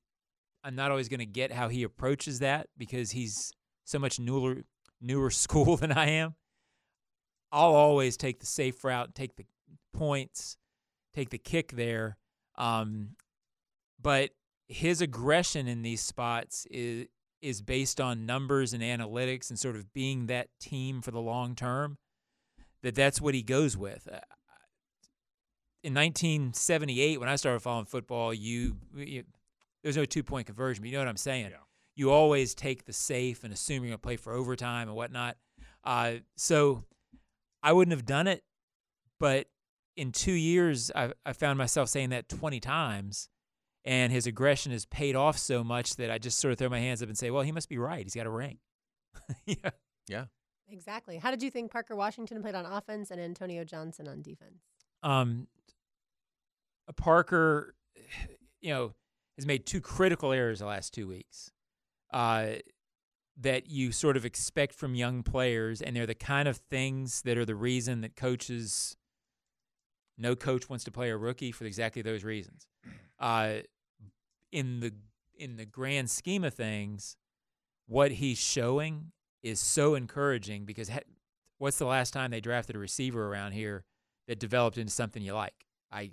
I'm 0.63 0.75
not 0.75 0.91
always 0.91 1.09
going 1.09 1.19
to 1.19 1.25
get 1.25 1.51
how 1.51 1.67
he 1.67 1.83
approaches 1.83 2.39
that 2.39 2.67
because 2.77 3.11
he's 3.11 3.51
so 3.83 3.99
much 3.99 4.17
newer 4.17 4.63
newer 5.01 5.29
school 5.45 5.75
than 5.75 5.91
I 5.91 6.11
am. 6.11 6.35
I'll 7.51 7.75
always 7.75 8.15
take 8.15 8.39
the 8.39 8.45
safe 8.45 8.81
route, 8.85 9.13
take 9.13 9.35
the 9.35 9.43
points, 9.93 10.55
take 11.13 11.31
the 11.31 11.37
kick 11.37 11.73
there. 11.73 12.17
Um, 12.57 13.17
but 14.01 14.29
his 14.69 15.01
aggression 15.01 15.67
in 15.67 15.81
these 15.81 16.01
spots 16.01 16.65
is 16.71 17.07
is 17.41 17.61
based 17.61 18.01
on 18.01 18.25
numbers 18.25 18.73
and 18.73 18.83
analytics 18.83 19.49
and 19.49 19.57
sort 19.57 19.75
of 19.75 19.93
being 19.93 20.25
that 20.27 20.49
team 20.59 21.01
for 21.01 21.11
the 21.11 21.21
long 21.21 21.55
term. 21.55 21.97
That 22.83 22.95
that's 22.95 23.19
what 23.19 23.33
he 23.33 23.43
goes 23.43 23.75
with. 23.75 24.07
Uh, 24.07 24.19
In 25.83 25.93
1978, 25.93 27.19
when 27.19 27.29
I 27.29 27.35
started 27.37 27.61
following 27.61 27.85
football, 27.85 28.33
you, 28.33 28.77
you 28.95 29.23
there's 29.83 29.97
no 29.97 30.05
two 30.05 30.23
point 30.23 30.47
conversion. 30.47 30.83
But 30.83 30.87
you 30.89 30.93
know 30.93 30.99
what 30.99 31.07
I'm 31.07 31.17
saying? 31.17 31.51
You 31.95 32.11
always 32.11 32.53
take 32.53 32.85
the 32.85 32.93
safe 32.93 33.43
and 33.43 33.53
assume 33.53 33.83
you're 33.83 33.91
going 33.91 33.93
to 33.93 33.97
play 33.99 34.17
for 34.17 34.33
overtime 34.33 34.87
and 34.87 34.95
whatnot. 34.95 35.37
Uh, 35.83 36.15
so 36.35 36.83
I 37.63 37.73
wouldn't 37.73 37.95
have 37.95 38.05
done 38.05 38.27
it, 38.27 38.43
but 39.19 39.47
in 39.95 40.11
two 40.11 40.31
years, 40.33 40.91
I, 40.95 41.11
I 41.25 41.33
found 41.33 41.57
myself 41.57 41.89
saying 41.89 42.09
that 42.09 42.29
20 42.29 42.59
times, 42.61 43.29
and 43.89 44.13
his 44.13 44.27
aggression 44.27 44.71
has 44.71 44.85
paid 44.85 45.15
off 45.15 45.35
so 45.35 45.63
much 45.63 45.95
that 45.95 46.11
I 46.11 46.19
just 46.19 46.37
sort 46.37 46.51
of 46.51 46.59
throw 46.59 46.69
my 46.69 46.77
hands 46.77 47.01
up 47.01 47.09
and 47.09 47.17
say, 47.17 47.31
well, 47.31 47.41
he 47.41 47.51
must 47.51 47.67
be 47.67 47.79
right. 47.79 48.03
He's 48.03 48.13
got 48.13 48.27
a 48.27 48.29
ring. 48.29 48.59
yeah. 49.47 49.71
Yeah. 50.07 50.25
Exactly. 50.67 51.17
How 51.17 51.31
did 51.31 51.41
you 51.41 51.49
think 51.49 51.71
Parker 51.71 51.95
Washington 51.95 52.43
played 52.43 52.53
on 52.53 52.67
offense 52.67 53.09
and 53.09 53.19
Antonio 53.19 53.63
Johnson 53.63 54.07
on 54.07 54.21
defense? 54.21 54.61
Um, 55.01 55.47
Parker, 56.97 57.73
you 58.61 58.69
know, 58.69 58.93
has 59.39 59.47
made 59.47 59.65
two 59.65 59.81
critical 59.81 60.31
errors 60.31 60.59
the 60.59 60.67
last 60.67 60.93
two 60.93 61.07
weeks 61.07 61.49
uh, 62.13 62.49
that 63.41 63.71
you 63.71 63.91
sort 63.91 64.17
of 64.17 64.23
expect 64.23 64.75
from 64.75 64.93
young 64.93 65.23
players, 65.23 65.81
and 65.81 65.95
they're 65.95 66.05
the 66.05 66.13
kind 66.13 66.47
of 66.47 66.57
things 66.57 67.23
that 67.23 67.39
are 67.39 67.45
the 67.45 67.55
reason 67.55 68.01
that 68.01 68.15
coaches. 68.15 68.95
No 70.15 70.35
coach 70.35 70.69
wants 70.69 70.83
to 70.83 70.91
play 70.91 71.09
a 71.09 71.17
rookie 71.17 71.51
for 71.51 71.65
exactly 71.65 72.03
those 72.03 72.23
reasons. 72.23 72.67
Uh, 73.19 73.61
in 74.51 74.79
the 74.79 74.93
in 75.37 75.55
the 75.57 75.65
grand 75.65 76.09
scheme 76.09 76.43
of 76.43 76.53
things, 76.53 77.15
what 77.87 78.11
he's 78.11 78.37
showing 78.37 79.11
is 79.41 79.59
so 79.59 79.95
encouraging 79.95 80.65
because 80.65 80.89
ha- 80.89 80.99
what's 81.57 81.77
the 81.77 81.85
last 81.85 82.11
time 82.11 82.31
they 82.31 82.41
drafted 82.41 82.75
a 82.75 82.79
receiver 82.79 83.27
around 83.27 83.53
here 83.53 83.85
that 84.27 84.37
developed 84.39 84.77
into 84.77 84.91
something 84.91 85.21
you 85.23 85.33
like? 85.33 85.65
I 85.91 86.11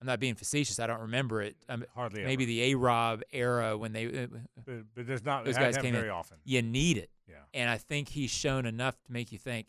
I'm 0.00 0.06
not 0.08 0.20
being 0.20 0.34
facetious. 0.34 0.78
I 0.78 0.86
don't 0.86 1.00
remember 1.00 1.40
it. 1.40 1.56
Um, 1.68 1.84
Hardly 1.94 2.20
ever. 2.20 2.28
Maybe 2.28 2.44
the 2.44 2.62
A 2.72 2.74
Rob 2.74 3.22
era 3.32 3.78
when 3.78 3.92
they 3.92 4.06
uh, 4.06 4.26
But, 4.66 4.74
but 4.94 5.06
there's 5.06 5.24
not 5.24 5.46
those 5.46 5.56
guys 5.56 5.78
came 5.78 5.94
very 5.94 6.08
in. 6.08 6.12
often. 6.14 6.36
You 6.44 6.60
need 6.60 6.98
it. 6.98 7.08
Yeah. 7.26 7.36
And 7.54 7.70
I 7.70 7.78
think 7.78 8.10
he's 8.10 8.30
shown 8.30 8.66
enough 8.66 9.00
to 9.06 9.12
make 9.12 9.32
you 9.32 9.38
think. 9.38 9.68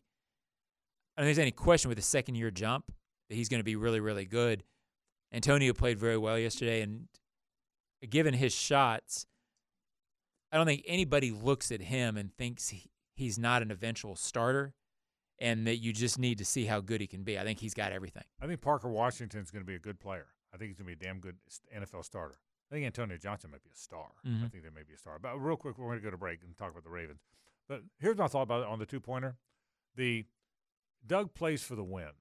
I 1.15 1.21
don't 1.21 1.27
think 1.27 1.37
there's 1.37 1.43
any 1.43 1.51
question 1.51 1.87
with 1.87 1.97
the 1.97 2.01
second 2.03 2.35
year 2.35 2.51
jump 2.51 2.91
that 3.29 3.35
he's 3.35 3.47
going 3.47 3.61
to 3.61 3.63
be 3.63 3.77
really, 3.77 4.01
really 4.01 4.25
good. 4.25 4.63
Antonio 5.31 5.71
played 5.71 5.97
very 5.97 6.17
well 6.17 6.37
yesterday, 6.37 6.81
and 6.81 7.07
given 8.09 8.33
his 8.33 8.53
shots, 8.53 9.25
I 10.51 10.57
don't 10.57 10.65
think 10.65 10.83
anybody 10.87 11.31
looks 11.31 11.71
at 11.71 11.81
him 11.81 12.17
and 12.17 12.35
thinks 12.37 12.69
he, 12.69 12.91
he's 13.15 13.37
not 13.37 13.61
an 13.61 13.71
eventual 13.71 14.15
starter, 14.15 14.73
and 15.39 15.67
that 15.67 15.77
you 15.77 15.91
just 15.91 16.17
need 16.19 16.37
to 16.37 16.45
see 16.45 16.65
how 16.65 16.79
good 16.81 17.01
he 17.01 17.07
can 17.07 17.23
be. 17.23 17.37
I 17.37 17.43
think 17.43 17.59
he's 17.59 17.73
got 17.73 17.91
everything. 17.91 18.23
I 18.41 18.47
think 18.47 18.61
Parker 18.61 18.89
Washington's 18.89 19.51
going 19.51 19.63
to 19.63 19.67
be 19.67 19.75
a 19.75 19.79
good 19.79 19.99
player. 19.99 20.27
I 20.53 20.57
think 20.57 20.69
he's 20.69 20.77
going 20.77 20.89
to 20.89 20.95
be 20.97 21.05
a 21.05 21.07
damn 21.09 21.19
good 21.19 21.35
NFL 21.75 22.05
starter. 22.05 22.39
I 22.71 22.75
think 22.75 22.85
Antonio 22.85 23.17
Johnson 23.17 23.51
might 23.51 23.63
be 23.63 23.69
a 23.73 23.77
star. 23.77 24.07
I 24.23 24.27
Mhm. 24.27 24.51
think 24.51 24.63
there 24.63 24.71
may 24.71 24.83
be 24.83 24.93
a 24.93 24.97
star. 24.97 25.19
But 25.19 25.35
real 25.37 25.57
quick, 25.57 25.77
we're 25.77 25.87
going 25.87 25.99
to 25.99 26.03
go 26.03 26.09
to 26.11 26.17
break 26.17 26.41
and 26.43 26.55
talk 26.57 26.71
about 26.71 26.83
the 26.83 26.89
Ravens. 26.89 27.19
But 27.67 27.81
here's 27.99 28.17
my 28.17 28.27
thought 28.27 28.43
about 28.43 28.61
it 28.63 28.67
on 28.67 28.79
the 28.79 28.85
two 28.85 28.99
pointer. 28.99 29.37
The 29.95 30.25
Doug 31.05 31.33
plays 31.33 31.63
for 31.63 31.75
the 31.75 31.83
win. 31.83 32.11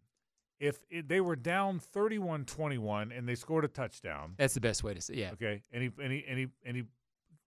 If 0.61 0.79
it, 0.91 1.09
they 1.09 1.21
were 1.21 1.37
down 1.37 1.81
31-21 2.29 3.17
and 3.17 3.29
they 3.29 3.35
scored 3.35 3.65
a 3.65 3.69
touchdown, 3.69 4.35
That's 4.37 4.55
the 4.55 4.61
best 4.61 4.83
way 4.85 4.95
to 4.95 5.01
say. 5.01 5.15
Yeah. 5.15 5.31
okay, 5.33 5.63
and 5.73 5.83
he 5.83 5.91
and 6.03 6.13
he 6.13 6.25
and 6.29 6.39
he 6.39 6.49
and 6.65 6.77
he 6.77 6.85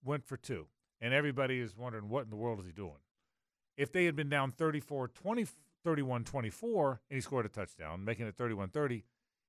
went 0.04 0.26
for 0.26 0.38
two, 0.38 0.68
and 1.02 1.14
everybody 1.14 1.60
is 1.60 1.76
wondering 1.76 2.10
what 2.10 2.26
in 2.26 2.30
the 2.30 2.36
world 2.36 2.60
is 2.60 2.66
he 2.66 2.72
doing? 2.72 3.00
If 3.78 3.92
they 3.92 4.06
had 4.06 4.16
been 4.16 4.30
down 4.30 4.52
34 4.52 5.08
20, 5.10 5.46
31 5.84 6.24
24 6.24 7.02
and 7.10 7.16
he 7.18 7.22
scored 7.22 7.46
a 7.46 7.50
touchdown, 7.50 8.04
making 8.04 8.28
it 8.28 8.36
31 8.36 8.70
30, 8.70 9.04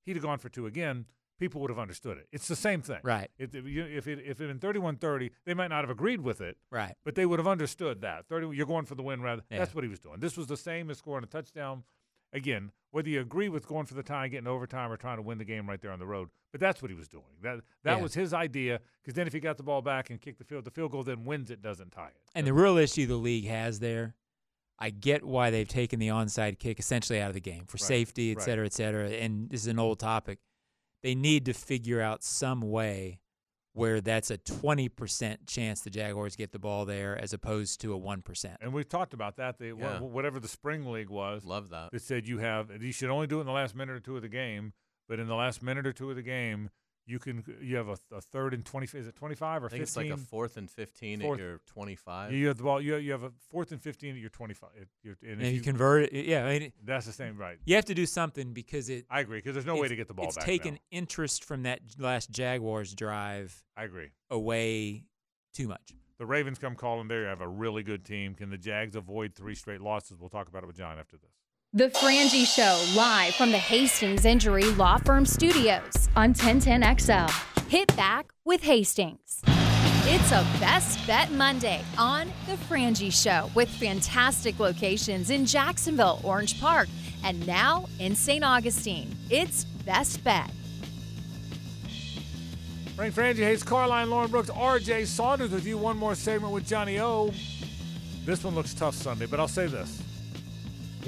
he'd 0.04 0.16
have 0.16 0.22
gone 0.22 0.38
for 0.38 0.48
two 0.48 0.66
again. 0.66 1.06
People 1.38 1.60
would 1.60 1.70
have 1.70 1.78
understood 1.78 2.18
it. 2.18 2.26
It's 2.32 2.48
the 2.48 2.56
same 2.56 2.82
thing. 2.82 2.98
Right. 3.04 3.30
If, 3.38 3.54
if, 3.54 3.64
if, 3.64 4.08
it, 4.08 4.18
if 4.18 4.40
it 4.40 4.44
had 4.44 4.48
been 4.48 4.58
31 4.58 4.96
30, 4.96 5.30
they 5.46 5.54
might 5.54 5.68
not 5.68 5.82
have 5.84 5.90
agreed 5.90 6.20
with 6.20 6.40
it, 6.40 6.56
Right. 6.72 6.94
but 7.04 7.14
they 7.14 7.26
would 7.26 7.38
have 7.38 7.46
understood 7.46 8.00
that. 8.00 8.26
30, 8.28 8.56
you're 8.56 8.66
going 8.66 8.86
for 8.86 8.96
the 8.96 9.04
win 9.04 9.22
rather. 9.22 9.42
Yeah. 9.48 9.58
That's 9.58 9.72
what 9.72 9.84
he 9.84 9.88
was 9.88 10.00
doing. 10.00 10.18
This 10.18 10.36
was 10.36 10.48
the 10.48 10.56
same 10.56 10.90
as 10.90 10.98
scoring 10.98 11.22
a 11.22 11.28
touchdown. 11.28 11.84
Again, 12.32 12.72
whether 12.90 13.08
you 13.08 13.20
agree 13.20 13.48
with 13.48 13.66
going 13.66 13.86
for 13.86 13.94
the 13.94 14.02
tie, 14.02 14.28
getting 14.28 14.46
overtime, 14.46 14.90
or 14.90 14.96
trying 14.96 15.16
to 15.16 15.22
win 15.22 15.38
the 15.38 15.44
game 15.44 15.68
right 15.68 15.80
there 15.80 15.90
on 15.92 15.98
the 15.98 16.06
road, 16.06 16.28
but 16.52 16.60
that's 16.60 16.80
what 16.80 16.90
he 16.90 16.96
was 16.96 17.08
doing. 17.08 17.24
That 17.42 17.60
that 17.84 17.96
Yeah. 17.96 18.02
was 18.02 18.14
his 18.14 18.32
idea. 18.32 18.80
Because 19.02 19.14
then 19.14 19.26
if 19.26 19.32
he 19.32 19.40
got 19.40 19.56
the 19.56 19.62
ball 19.62 19.82
back 19.82 20.10
and 20.10 20.20
kicked 20.20 20.38
the 20.38 20.44
field, 20.44 20.64
the 20.64 20.70
field 20.70 20.92
goal 20.92 21.02
then 21.02 21.24
wins 21.24 21.50
it, 21.50 21.60
doesn't 21.60 21.90
tie 21.92 22.08
it. 22.08 22.16
And 22.34 22.46
the 22.46 22.52
real 22.54 22.76
issue 22.78 23.06
the 23.06 23.16
league 23.16 23.46
has 23.46 23.80
there, 23.80 24.14
I 24.78 24.90
get 24.90 25.24
why 25.24 25.50
they've 25.50 25.68
taken 25.68 25.98
the 25.98 26.08
onside 26.08 26.58
kick 26.58 26.78
essentially 26.78 27.20
out 27.20 27.28
of 27.28 27.34
the 27.34 27.40
game 27.40 27.66
for 27.66 27.74
Right, 27.76 27.82
safety, 27.88 28.30
et 28.32 28.36
right. 28.36 28.44
cetera, 28.44 28.64
et 28.66 28.72
cetera. 28.72 29.10
And 29.10 29.50
this 29.50 29.62
is 29.62 29.66
an 29.66 29.78
old 29.78 29.98
topic. 29.98 30.38
They 31.02 31.14
need 31.14 31.44
to 31.46 31.52
figure 31.52 32.00
out 32.00 32.22
some 32.22 32.60
way 32.62 33.20
where 33.78 34.00
that's 34.00 34.30
a 34.30 34.38
20% 34.38 35.46
chance 35.46 35.80
the 35.82 35.90
Jaguars 35.90 36.34
get 36.36 36.50
the 36.52 36.58
ball 36.58 36.84
there 36.84 37.16
as 37.16 37.32
opposed 37.32 37.80
to 37.82 37.94
a 37.94 37.98
1%. 37.98 38.56
And 38.60 38.72
we've 38.72 38.88
talked 38.88 39.14
about 39.14 39.36
that. 39.36 39.58
The, 39.58 39.68
Yeah. 39.68 40.00
whatever 40.00 40.40
the 40.40 40.48
spring 40.48 40.84
league 40.90 41.10
was, 41.10 41.44
Love 41.44 41.70
that. 41.70 41.90
It 41.92 42.02
said 42.02 42.26
you 42.26 42.38
have 42.38 42.70
you 42.82 42.92
should 42.92 43.10
only 43.10 43.26
do 43.26 43.38
it 43.38 43.42
in 43.42 43.46
the 43.46 43.52
last 43.52 43.74
minute 43.76 43.94
or 43.94 44.00
two 44.00 44.16
of 44.16 44.22
the 44.22 44.28
game, 44.28 44.72
but 45.08 45.20
in 45.20 45.28
the 45.28 45.34
last 45.36 45.62
minute 45.62 45.86
or 45.86 45.92
two 45.92 46.10
of 46.10 46.16
the 46.16 46.22
game, 46.22 46.70
you 47.08 47.18
can 47.18 47.42
you 47.60 47.76
have 47.76 47.88
a, 47.88 47.96
a 48.14 48.20
third 48.20 48.54
and 48.54 48.64
twenty. 48.64 48.86
Is 48.96 49.06
it 49.08 49.16
twenty 49.16 49.34
five 49.34 49.62
or 49.62 49.66
I 49.66 49.70
think 49.70 49.82
fifteen? 49.86 50.04
it's 50.04 50.10
like 50.12 50.20
a 50.20 50.22
fourth 50.24 50.56
and 50.56 50.70
15 50.70 51.20
Fourth- 51.20 51.40
at 51.40 51.44
your 51.44 51.60
25. 51.66 52.32
You 52.32 52.48
have 52.48 52.56
the 52.58 52.62
ball. 52.62 52.80
You 52.80 52.92
have, 52.94 53.02
you 53.02 53.12
have 53.12 53.22
a 53.24 53.32
fourth 53.50 53.72
and 53.72 53.82
fifteen 53.82 54.14
at 54.14 54.20
your 54.20 54.30
twenty 54.30 54.54
five. 54.54 54.70
And, 54.76 55.16
And 55.22 55.40
if 55.42 55.48
if 55.48 55.54
you 55.54 55.60
convert 55.62 56.12
it, 56.12 56.26
yeah, 56.26 56.44
I 56.46 56.58
mean, 56.58 56.72
that's 56.84 57.06
the 57.06 57.12
same, 57.12 57.36
right? 57.38 57.58
you 57.64 57.74
have 57.76 57.86
to 57.86 57.94
do 57.94 58.06
something 58.06 58.52
because 58.52 58.88
it. 58.88 59.06
I 59.10 59.20
agree 59.20 59.38
because 59.38 59.54
there's 59.54 59.66
no 59.66 59.76
way 59.76 59.88
to 59.88 59.96
get 59.96 60.06
the 60.08 60.14
ball 60.14 60.26
It's 60.26 60.36
back. 60.36 60.44
taken 60.44 60.74
now. 60.74 60.80
interest 60.90 61.44
from 61.44 61.62
that 61.64 61.80
last 61.98 62.30
Jaguars 62.30 62.94
drive 62.94 63.64
I 63.76 63.84
agree. 63.84 64.10
away 64.30 65.04
too 65.54 65.68
much. 65.68 65.94
The 66.18 66.26
Ravens 66.26 66.58
come 66.58 66.74
calling. 66.74 67.06
There, 67.08 67.22
you 67.22 67.26
have 67.28 67.40
a 67.40 67.48
really 67.48 67.82
good 67.84 68.04
team. 68.04 68.34
Can 68.34 68.50
the 68.50 68.58
Jags 68.58 68.96
avoid 68.96 69.34
three 69.36 69.54
straight 69.54 69.80
losses? 69.80 70.18
We'll 70.18 70.28
talk 70.28 70.48
about 70.48 70.64
it 70.64 70.66
with 70.66 70.76
John 70.76 70.98
after 70.98 71.16
this. 71.16 71.30
The 71.74 71.90
Frangie 71.90 72.46
Show, 72.46 72.82
live 72.96 73.34
from 73.34 73.50
the 73.50 73.58
Hastings 73.58 74.24
Injury 74.24 74.64
Law 74.70 74.96
Firm 74.96 75.26
Studios 75.26 76.08
on 76.16 76.32
1010XL. 76.32 77.30
Hit 77.68 77.94
back 77.94 78.32
with 78.46 78.62
Hastings. 78.62 79.42
It's 79.44 80.32
a 80.32 80.46
Best 80.60 81.06
Bet 81.06 81.30
Monday 81.32 81.84
on 81.98 82.32
The 82.46 82.54
Frangie 82.54 83.12
Show 83.12 83.50
with 83.54 83.68
fantastic 83.68 84.58
locations 84.58 85.28
in 85.28 85.44
Jacksonville, 85.44 86.22
Orange 86.24 86.58
Park, 86.58 86.88
and 87.22 87.46
now 87.46 87.84
in 87.98 88.14
St. 88.14 88.42
Augustine. 88.42 89.14
It's 89.28 89.64
Best 89.84 90.24
Bet. 90.24 90.50
Frank 92.96 93.14
Frangie, 93.14 93.44
Hayes 93.44 93.62
Carlyle, 93.62 94.06
Lauren 94.06 94.30
Brooks, 94.30 94.48
RJ 94.48 95.04
Saunders 95.04 95.50
with 95.50 95.66
you. 95.66 95.76
One 95.76 95.98
more 95.98 96.14
segment 96.14 96.54
with 96.54 96.66
Johnny 96.66 96.98
O. 96.98 97.30
This 98.24 98.42
one 98.42 98.54
looks 98.54 98.72
tough 98.72 98.94
Sunday, 98.94 99.26
but 99.26 99.38
I'll 99.38 99.48
say 99.48 99.66
this. 99.66 100.02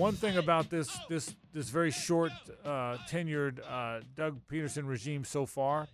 One 0.01 0.15
thing 0.15 0.39
about 0.39 0.71
this 0.71 0.99
this 1.11 1.37
this 1.53 1.69
very 1.69 1.91
short 1.91 2.33
uh, 2.65 2.97
tenured 3.07 3.61
uh, 3.69 4.01
Doug 4.15 4.41
Pederson 4.51 4.89
regime 4.89 5.25
so 5.25 5.45
far, 5.45 5.89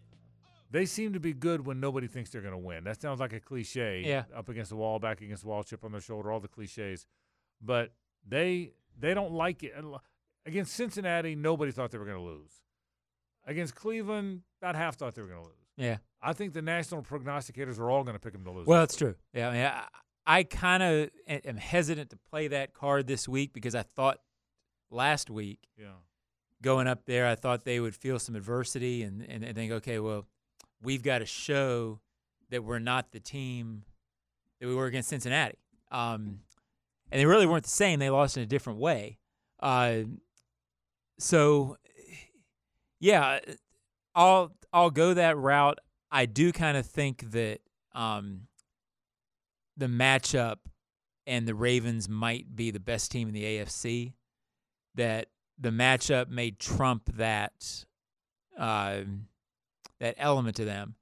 they 0.71 0.87
seem 0.87 1.13
to 1.15 1.19
be 1.19 1.33
good 1.33 1.67
when 1.67 1.81
nobody 1.81 2.07
thinks 2.07 2.31
they're 2.31 2.41
going 2.41 2.53
to 2.53 2.59
win. 2.59 2.85
That 2.85 3.03
sounds 3.03 3.19
like 3.19 3.33
a 3.33 3.41
cliche. 3.41 4.05
Yeah. 4.07 4.23
Up 4.33 4.49
against 4.49 4.71
the 4.71 4.77
wall, 4.77 5.01
back 5.01 5.23
against 5.23 5.43
the 5.43 5.49
wall, 5.49 5.65
chip 5.65 5.85
on 5.85 5.91
their 5.91 6.01
shoulder, 6.01 6.31
all 6.31 6.39
the 6.39 6.47
cliches. 6.47 7.05
But 7.61 7.95
they 8.25 8.75
they 8.97 9.13
don't 9.13 9.33
like 9.33 9.65
it. 9.65 9.75
Against 10.47 10.75
Cincinnati, 10.75 11.35
nobody 11.35 11.73
thought 11.73 11.91
they 11.91 11.99
were 11.99 12.05
going 12.05 12.19
to 12.19 12.23
lose. 12.23 12.63
Against 13.45 13.75
Cleveland, 13.75 14.43
about 14.63 14.77
half 14.77 14.95
thought 14.95 15.17
they 15.17 15.23
were 15.23 15.29
going 15.29 15.41
to 15.41 15.47
lose. 15.47 15.67
Yeah. 15.77 15.97
I 16.23 16.33
think 16.33 16.53
the 16.53 16.63
national 16.63 17.03
prognosticators 17.03 17.81
are 17.81 17.91
all 17.91 18.05
going 18.05 18.15
to 18.15 18.21
pick 18.21 18.35
them 18.35 18.45
to 18.45 18.53
lose. 18.53 18.69
Well, 18.69 18.83
this 18.83 18.91
it's 18.91 18.97
true. 18.99 19.17
Yeah, 19.33 19.49
I, 19.49 19.53
mean, 19.53 19.71
I, 20.27 20.43
kind 20.43 20.83
of 20.83 21.11
am 21.29 21.57
hesitant 21.57 22.11
to 22.11 22.17
play 22.31 22.49
that 22.49 22.75
card 22.75 23.07
this 23.07 23.29
week 23.29 23.53
because 23.53 23.75
I 23.75 23.83
thought 23.83 24.19
last 24.91 25.31
week 25.31 25.37
week. 25.37 25.69
Yeah. 25.79 25.87
going 26.63 26.87
up 26.87 27.05
there, 27.07 27.27
I 27.27 27.35
thought 27.35 27.65
they 27.65 27.81
would 27.81 27.95
feel 27.95 28.19
some 28.19 28.35
adversity 28.35 29.03
and, 29.03 29.23
and, 29.29 29.45
and 29.45 29.55
think, 29.55 29.73
okay, 29.73 29.99
well, 29.99 30.27
we've 30.83 31.03
got 31.03 31.19
to 31.19 31.27
show 31.27 32.01
that 32.51 32.65
we're 32.65 32.79
not 32.79 33.13
the 33.13 33.21
team 33.21 33.85
that 34.61 34.67
we 34.67 34.75
were 34.75 34.87
against 34.87 35.09
Cincinnati. 35.09 35.59
Um, 35.91 36.41
and 37.11 37.21
they 37.21 37.27
really 37.27 37.47
weren't 37.47 37.65
the 37.65 37.71
same. 37.71 37.99
They 37.99 38.11
lost 38.11 38.37
in 38.37 38.43
a 38.43 38.47
different 38.47 38.79
way. 38.79 39.19
Uh, 39.61 40.03
so, 41.19 41.77
yeah, 42.99 43.39
I'll 44.15 44.53
I'll 44.73 44.91
go 44.91 45.15
that 45.15 45.37
route. 45.37 45.79
I 46.11 46.27
do 46.27 46.53
kind 46.53 46.77
of 46.77 46.87
think 46.87 47.31
that 47.33 47.61
um, 47.95 48.43
the 49.77 49.87
matchup 49.87 50.57
and 51.27 51.47
the 51.47 51.55
Ravens 51.55 52.09
might 52.09 52.55
be 52.55 52.71
the 52.71 52.81
best 52.81 53.11
team 53.11 53.29
in 53.29 53.35
the 53.35 53.45
AFC. 53.45 54.13
That 54.95 55.27
the 55.59 55.71
matchup 55.71 56.29
may 56.29 56.51
trump 56.53 57.11
that 57.17 57.85
uh, 58.59 59.01
that 60.01 60.15
element 60.19 60.57
to 60.57 60.65
them. 60.65 60.95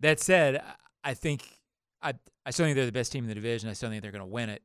That 0.00 0.20
said, 0.20 0.62
I 1.04 1.14
think 1.14 1.42
I 2.02 2.14
I 2.44 2.50
still 2.50 2.66
think 2.66 2.76
they're 2.76 2.86
the 2.86 2.92
best 2.92 3.12
team 3.12 3.24
in 3.24 3.28
the 3.28 3.34
division. 3.34 3.70
I 3.70 3.72
still 3.72 3.88
think 3.88 4.02
they're 4.02 4.12
going 4.12 4.20
to 4.20 4.26
win 4.26 4.50
it, 4.50 4.62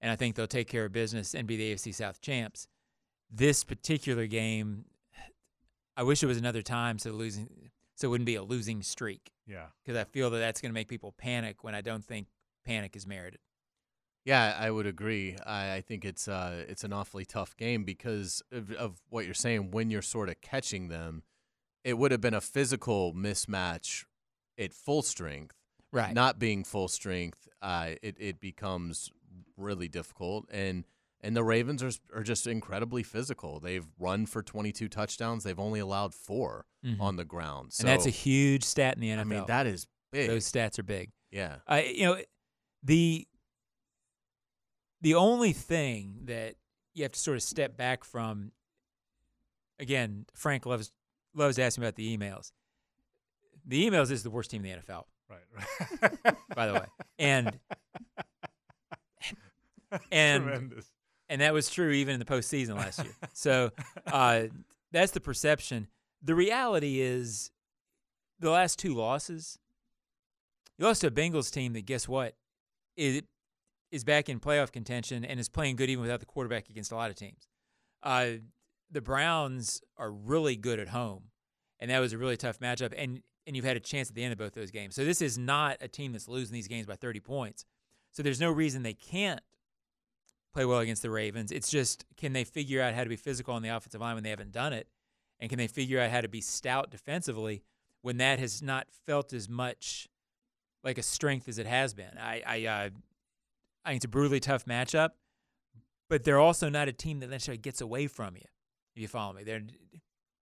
and 0.00 0.10
I 0.10 0.16
think 0.16 0.34
they'll 0.34 0.46
take 0.46 0.68
care 0.68 0.84
of 0.84 0.92
business 0.92 1.34
and 1.34 1.46
be 1.46 1.56
the 1.56 1.74
AFC 1.74 1.94
South 1.94 2.20
champs. 2.20 2.66
This 3.30 3.62
particular 3.62 4.26
game, 4.26 4.86
I 5.96 6.02
wish 6.02 6.22
it 6.22 6.26
was 6.26 6.38
another 6.38 6.62
time 6.62 6.98
so 6.98 7.10
losing 7.10 7.70
so 7.94 8.08
it 8.08 8.10
wouldn't 8.10 8.26
be 8.26 8.36
a 8.36 8.42
losing 8.42 8.80
streak 8.82 9.32
Yeah. 9.46 9.66
because 9.84 9.98
I 9.98 10.04
feel 10.04 10.30
that 10.30 10.38
that's 10.38 10.60
going 10.60 10.70
to 10.70 10.74
make 10.74 10.86
people 10.88 11.12
panic 11.18 11.62
when 11.64 11.74
I 11.74 11.80
don't 11.82 12.04
think 12.04 12.28
panic 12.68 12.94
is 12.96 13.06
merited. 13.06 13.40
Yeah, 14.24 14.54
I 14.58 14.70
would 14.70 14.86
agree. 14.86 15.36
I, 15.46 15.74
I 15.76 15.80
think 15.80 16.04
it's 16.04 16.28
uh, 16.28 16.64
it's 16.68 16.84
an 16.84 16.92
awfully 16.92 17.24
tough 17.24 17.56
game 17.56 17.84
because 17.84 18.42
of, 18.52 18.70
of 18.72 19.00
what 19.08 19.24
you're 19.24 19.34
saying. 19.34 19.70
When 19.70 19.90
you're 19.90 20.02
sort 20.02 20.28
of 20.28 20.40
catching 20.42 20.88
them, 20.88 21.22
it 21.82 21.96
would 21.96 22.12
have 22.12 22.20
been 22.20 22.34
a 22.34 22.40
physical 22.40 23.14
mismatch 23.14 24.04
at 24.58 24.72
full 24.74 25.02
strength. 25.02 25.54
Right. 25.92 26.12
Not 26.12 26.38
being 26.38 26.62
full 26.64 26.88
strength, 26.88 27.48
uh, 27.62 27.92
it 28.02 28.16
it 28.18 28.40
becomes 28.40 29.10
really 29.56 29.88
difficult. 29.88 30.44
And 30.50 30.84
and 31.22 31.34
the 31.34 31.42
Ravens 31.44 31.82
are 31.82 31.92
are 32.14 32.22
just 32.22 32.46
incredibly 32.46 33.02
physical. 33.02 33.60
They've 33.60 33.86
run 33.98 34.26
for 34.26 34.42
22 34.42 34.88
touchdowns. 34.88 35.44
They've 35.44 35.58
only 35.58 35.80
allowed 35.80 36.12
4 36.14 36.66
Mhm. 36.84 37.00
on 37.00 37.16
the 37.16 37.24
ground. 37.24 37.72
So 37.72 37.80
and 37.82 37.88
that's 37.88 38.04
a 38.06 38.10
huge 38.10 38.62
stat 38.64 38.96
in 38.96 39.00
the 39.00 39.08
NFL. 39.08 39.20
I 39.20 39.24
mean, 39.24 39.44
that 39.46 39.66
is 39.66 39.86
big. 40.12 40.28
Those 40.28 40.44
stats 40.50 40.78
are 40.78 40.82
big. 40.82 41.10
yeah. 41.30 41.56
I 41.66 41.84
you 41.84 42.04
know 42.04 42.18
the 42.82 43.26
the 45.00 45.14
only 45.14 45.52
thing 45.52 46.20
that 46.24 46.54
you 46.94 47.02
have 47.04 47.12
to 47.12 47.18
sort 47.20 47.36
of 47.36 47.42
step 47.42 47.76
back 47.76 48.04
from 48.04 48.52
again 49.78 50.26
Frank 50.34 50.66
loves 50.66 50.92
loves 51.34 51.58
asking 51.58 51.84
about 51.84 51.94
the 51.96 52.16
emails. 52.16 52.52
The 53.66 53.88
emails 53.88 54.10
is 54.10 54.22
the 54.22 54.30
worst 54.30 54.50
team 54.50 54.64
in 54.64 54.72
the 54.72 54.82
NFL, 54.92 55.04
Right. 55.28 56.36
by 56.56 56.66
the 56.66 56.74
way. 56.74 56.86
And 57.18 57.58
and 60.10 60.42
Tremendous. 60.44 60.86
and 61.28 61.40
that 61.40 61.52
was 61.52 61.70
true 61.70 61.90
even 61.90 62.14
in 62.14 62.18
the 62.20 62.26
postseason 62.26 62.76
last 62.76 63.02
year. 63.02 63.14
So 63.32 63.70
uh, 64.06 64.44
that's 64.92 65.12
the 65.12 65.20
perception. 65.20 65.88
The 66.22 66.34
reality 66.34 67.00
is, 67.00 67.50
the 68.40 68.50
last 68.50 68.78
two 68.78 68.94
losses, 68.94 69.58
you 70.78 70.84
lost 70.86 71.02
to 71.02 71.06
a 71.06 71.10
Bengals 71.10 71.52
team 71.52 71.72
that 71.74 71.86
guess 71.86 72.08
what, 72.08 72.34
is 72.98 73.22
is 73.90 74.04
back 74.04 74.28
in 74.28 74.38
playoff 74.38 74.70
contention 74.70 75.24
and 75.24 75.40
is 75.40 75.48
playing 75.48 75.76
good 75.76 75.88
even 75.88 76.02
without 76.02 76.20
the 76.20 76.26
quarterback 76.26 76.68
against 76.68 76.92
a 76.92 76.94
lot 76.94 77.08
of 77.08 77.16
teams. 77.16 77.48
Uh, 78.02 78.32
the 78.90 79.00
Browns 79.00 79.80
are 79.96 80.10
really 80.10 80.56
good 80.56 80.78
at 80.78 80.88
home, 80.88 81.30
and 81.80 81.90
that 81.90 82.00
was 82.00 82.12
a 82.12 82.18
really 82.18 82.36
tough 82.36 82.58
matchup. 82.58 82.92
And 82.96 83.22
and 83.46 83.56
you've 83.56 83.64
had 83.64 83.78
a 83.78 83.80
chance 83.80 84.10
at 84.10 84.14
the 84.14 84.22
end 84.22 84.32
of 84.32 84.38
both 84.38 84.52
those 84.52 84.70
games. 84.70 84.94
So 84.94 85.06
this 85.06 85.22
is 85.22 85.38
not 85.38 85.78
a 85.80 85.88
team 85.88 86.12
that's 86.12 86.28
losing 86.28 86.52
these 86.52 86.68
games 86.68 86.86
by 86.86 86.96
30 86.96 87.20
points. 87.20 87.64
So 88.12 88.22
there's 88.22 88.40
no 88.40 88.50
reason 88.50 88.82
they 88.82 88.92
can't 88.92 89.40
play 90.52 90.66
well 90.66 90.80
against 90.80 91.00
the 91.00 91.10
Ravens. 91.10 91.50
It's 91.50 91.70
just 91.70 92.04
can 92.18 92.34
they 92.34 92.44
figure 92.44 92.82
out 92.82 92.92
how 92.92 93.04
to 93.04 93.08
be 93.08 93.16
physical 93.16 93.54
on 93.54 93.62
the 93.62 93.70
offensive 93.70 94.02
line 94.02 94.16
when 94.16 94.24
they 94.24 94.30
haven't 94.30 94.52
done 94.52 94.74
it, 94.74 94.88
and 95.40 95.48
can 95.48 95.58
they 95.58 95.66
figure 95.66 95.98
out 95.98 96.10
how 96.10 96.20
to 96.20 96.28
be 96.28 96.42
stout 96.42 96.90
defensively 96.90 97.62
when 98.02 98.18
that 98.18 98.38
has 98.38 98.60
not 98.60 98.86
felt 99.06 99.32
as 99.32 99.48
much 99.48 100.08
like 100.84 100.98
a 100.98 101.02
strength 101.02 101.48
as 101.48 101.58
it 101.58 101.66
has 101.66 101.94
been. 101.94 102.18
I 102.18 102.42
I, 102.46 102.66
uh, 102.66 102.90
I 103.84 103.90
think 103.90 103.96
it's 103.96 104.04
a 104.04 104.08
brutally 104.08 104.40
tough 104.40 104.64
matchup, 104.64 105.10
but 106.08 106.24
they're 106.24 106.38
also 106.38 106.68
not 106.68 106.88
a 106.88 106.92
team 106.92 107.20
that 107.20 107.30
necessarily 107.30 107.58
gets 107.58 107.80
away 107.80 108.06
from 108.06 108.36
you. 108.36 108.44
If 108.94 109.02
you 109.02 109.08
follow 109.08 109.32
me, 109.32 109.44
they're 109.44 109.62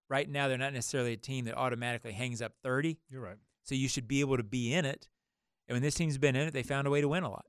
right 0.09 0.29
now 0.29 0.49
they're 0.49 0.59
not 0.59 0.73
necessarily 0.73 1.13
a 1.13 1.17
team 1.17 1.45
that 1.47 1.57
automatically 1.57 2.13
hangs 2.13 2.43
up 2.43 2.53
thirty. 2.63 2.99
You're 3.11 3.23
right. 3.23 3.39
So 3.65 3.75
you 3.75 3.89
should 3.89 4.07
be 4.07 4.21
able 4.21 4.37
to 4.37 4.45
be 4.45 4.73
in 4.73 4.85
it. 4.85 5.09
And 5.69 5.75
when 5.75 5.83
this 5.83 5.95
team's 5.95 6.19
been 6.19 6.37
in 6.37 6.47
it, 6.47 6.53
they 6.53 6.63
found 6.63 6.87
a 6.87 6.91
way 6.91 7.01
to 7.01 7.09
win 7.09 7.25
a 7.25 7.31
lot. 7.31 7.47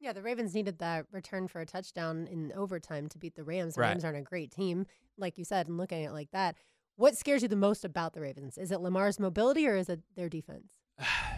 Yeah, 0.00 0.12
the 0.12 0.22
Ravens 0.22 0.54
needed 0.54 0.78
that 0.78 1.06
return 1.10 1.48
for 1.48 1.60
a 1.60 1.66
touchdown 1.66 2.28
in 2.30 2.52
overtime 2.52 3.08
to 3.08 3.18
beat 3.18 3.34
the 3.34 3.42
Rams. 3.42 3.74
The 3.74 3.80
Right. 3.80 3.88
Rams 3.88 4.04
aren't 4.04 4.18
a 4.18 4.22
great 4.22 4.52
team, 4.52 4.86
like 5.16 5.36
you 5.38 5.44
said, 5.44 5.66
and 5.66 5.76
looking 5.76 6.04
at 6.04 6.10
it 6.10 6.12
like 6.12 6.30
that. 6.30 6.54
What 6.94 7.16
scares 7.16 7.42
you 7.42 7.48
the 7.48 7.56
most 7.56 7.84
about 7.84 8.12
the 8.12 8.20
Ravens? 8.20 8.56
Is 8.58 8.70
it 8.70 8.80
Lamar's 8.80 9.18
mobility 9.18 9.66
or 9.66 9.74
is 9.74 9.88
it 9.88 10.00
their 10.14 10.28
defense? 10.28 10.68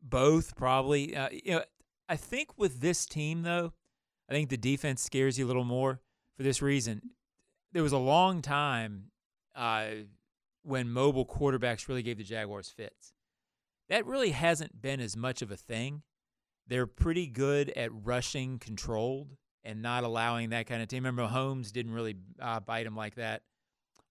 Both 0.00 0.56
probably. 0.56 1.16
Uh, 1.16 1.28
you 1.30 1.52
know, 1.52 1.64
I 2.08 2.16
think 2.16 2.56
with 2.56 2.80
this 2.80 3.06
team 3.06 3.42
though, 3.42 3.72
I 4.28 4.32
think 4.32 4.50
the 4.50 4.56
defense 4.56 5.02
scares 5.02 5.38
you 5.38 5.46
a 5.46 5.48
little 5.48 5.64
more 5.64 6.00
for 6.36 6.42
this 6.42 6.62
reason. 6.62 7.10
There 7.72 7.82
was 7.82 7.92
a 7.92 7.98
long 7.98 8.40
time 8.42 9.10
uh, 9.54 9.86
when 10.62 10.90
mobile 10.90 11.26
quarterbacks 11.26 11.88
really 11.88 12.02
gave 12.02 12.18
the 12.18 12.24
Jaguars 12.24 12.68
fits. 12.68 13.12
That 13.88 14.06
really 14.06 14.30
hasn't 14.30 14.80
been 14.80 15.00
as 15.00 15.16
much 15.16 15.42
of 15.42 15.50
a 15.50 15.56
thing. 15.56 16.02
They're 16.66 16.86
pretty 16.86 17.26
good 17.26 17.70
at 17.70 17.90
rushing 17.92 18.58
controlled 18.58 19.36
and 19.64 19.80
not 19.82 20.04
allowing 20.04 20.50
that 20.50 20.66
kind 20.66 20.82
of 20.82 20.88
team. 20.88 21.04
Remember, 21.04 21.26
Holmes 21.26 21.72
didn't 21.72 21.92
really 21.92 22.16
uh, 22.40 22.60
bite 22.60 22.86
him 22.86 22.96
like 22.96 23.14
that. 23.16 23.42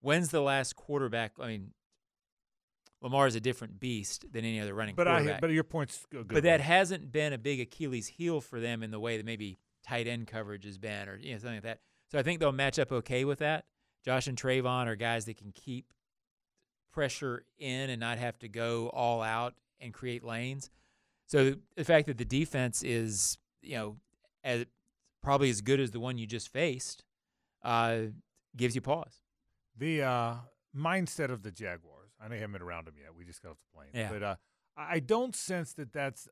When's 0.01 0.29
the 0.29 0.41
last 0.41 0.75
quarterback? 0.75 1.33
I 1.39 1.47
mean, 1.47 1.71
Lamar 3.01 3.27
is 3.27 3.35
a 3.35 3.39
different 3.39 3.79
beast 3.79 4.25
than 4.31 4.43
any 4.43 4.59
other 4.59 4.73
running 4.73 4.95
But 4.95 5.07
I, 5.07 5.37
but 5.39 5.51
your 5.51 5.63
point's 5.63 6.05
good. 6.09 6.27
but 6.27 6.43
that 6.43 6.61
hasn't 6.61 7.11
been 7.11 7.31
a 7.33 7.37
big 7.37 7.59
Achilles 7.59 8.07
heel 8.07 8.41
for 8.41 8.59
them 8.59 8.81
in 8.83 8.89
the 8.91 8.99
way 8.99 9.17
that 9.17 9.25
maybe 9.25 9.59
tight 9.83 10.07
end 10.07 10.27
coverage 10.27 10.65
has 10.65 10.77
been, 10.77 11.07
or 11.07 11.15
you 11.17 11.33
know 11.33 11.37
something 11.37 11.55
like 11.57 11.63
that. 11.63 11.79
So 12.11 12.17
I 12.17 12.23
think 12.23 12.39
they'll 12.39 12.51
match 12.51 12.79
up 12.79 12.91
okay 12.91 13.23
with 13.25 13.39
that. 13.39 13.65
Josh 14.03 14.27
and 14.27 14.37
Travon 14.37 14.87
are 14.87 14.95
guys 14.95 15.25
that 15.25 15.37
can 15.37 15.51
keep 15.51 15.93
pressure 16.91 17.43
in 17.59 17.89
and 17.89 17.99
not 17.99 18.17
have 18.17 18.39
to 18.39 18.47
go 18.47 18.89
all 18.89 19.21
out 19.21 19.53
and 19.79 19.93
create 19.93 20.23
lanes. 20.23 20.69
So 21.27 21.55
the 21.75 21.83
fact 21.83 22.07
that 22.07 22.17
the 22.17 22.25
defense 22.25 22.83
is, 22.83 23.37
you 23.61 23.75
know, 23.75 23.97
as 24.43 24.65
probably 25.21 25.49
as 25.49 25.61
good 25.61 25.79
as 25.79 25.91
the 25.91 25.99
one 25.99 26.17
you 26.17 26.25
just 26.25 26.47
faced, 26.51 27.03
uh, 27.63 27.97
gives 28.55 28.73
you 28.75 28.81
pause. 28.81 29.21
the 29.77 30.01
uh, 30.01 30.33
mindset 30.75 31.29
of 31.29 31.43
the 31.43 31.51
Jaguars. 31.51 31.96
I 32.21 32.27
know 32.27 32.35
you 32.35 32.41
haven't 32.41 32.53
been 32.53 32.61
around 32.61 32.87
them 32.87 32.95
yet. 32.99 33.09
We 33.17 33.25
just 33.25 33.41
got 33.43 33.51
off 33.51 33.57
the 33.57 33.77
plane. 33.77 33.89
Yeah. 33.93 34.09
But 34.11 34.23
uh, 34.23 34.35
I 34.75 34.99
don't 34.99 35.35
sense 35.35 35.73
that 35.73 35.93
that's. 35.93 36.27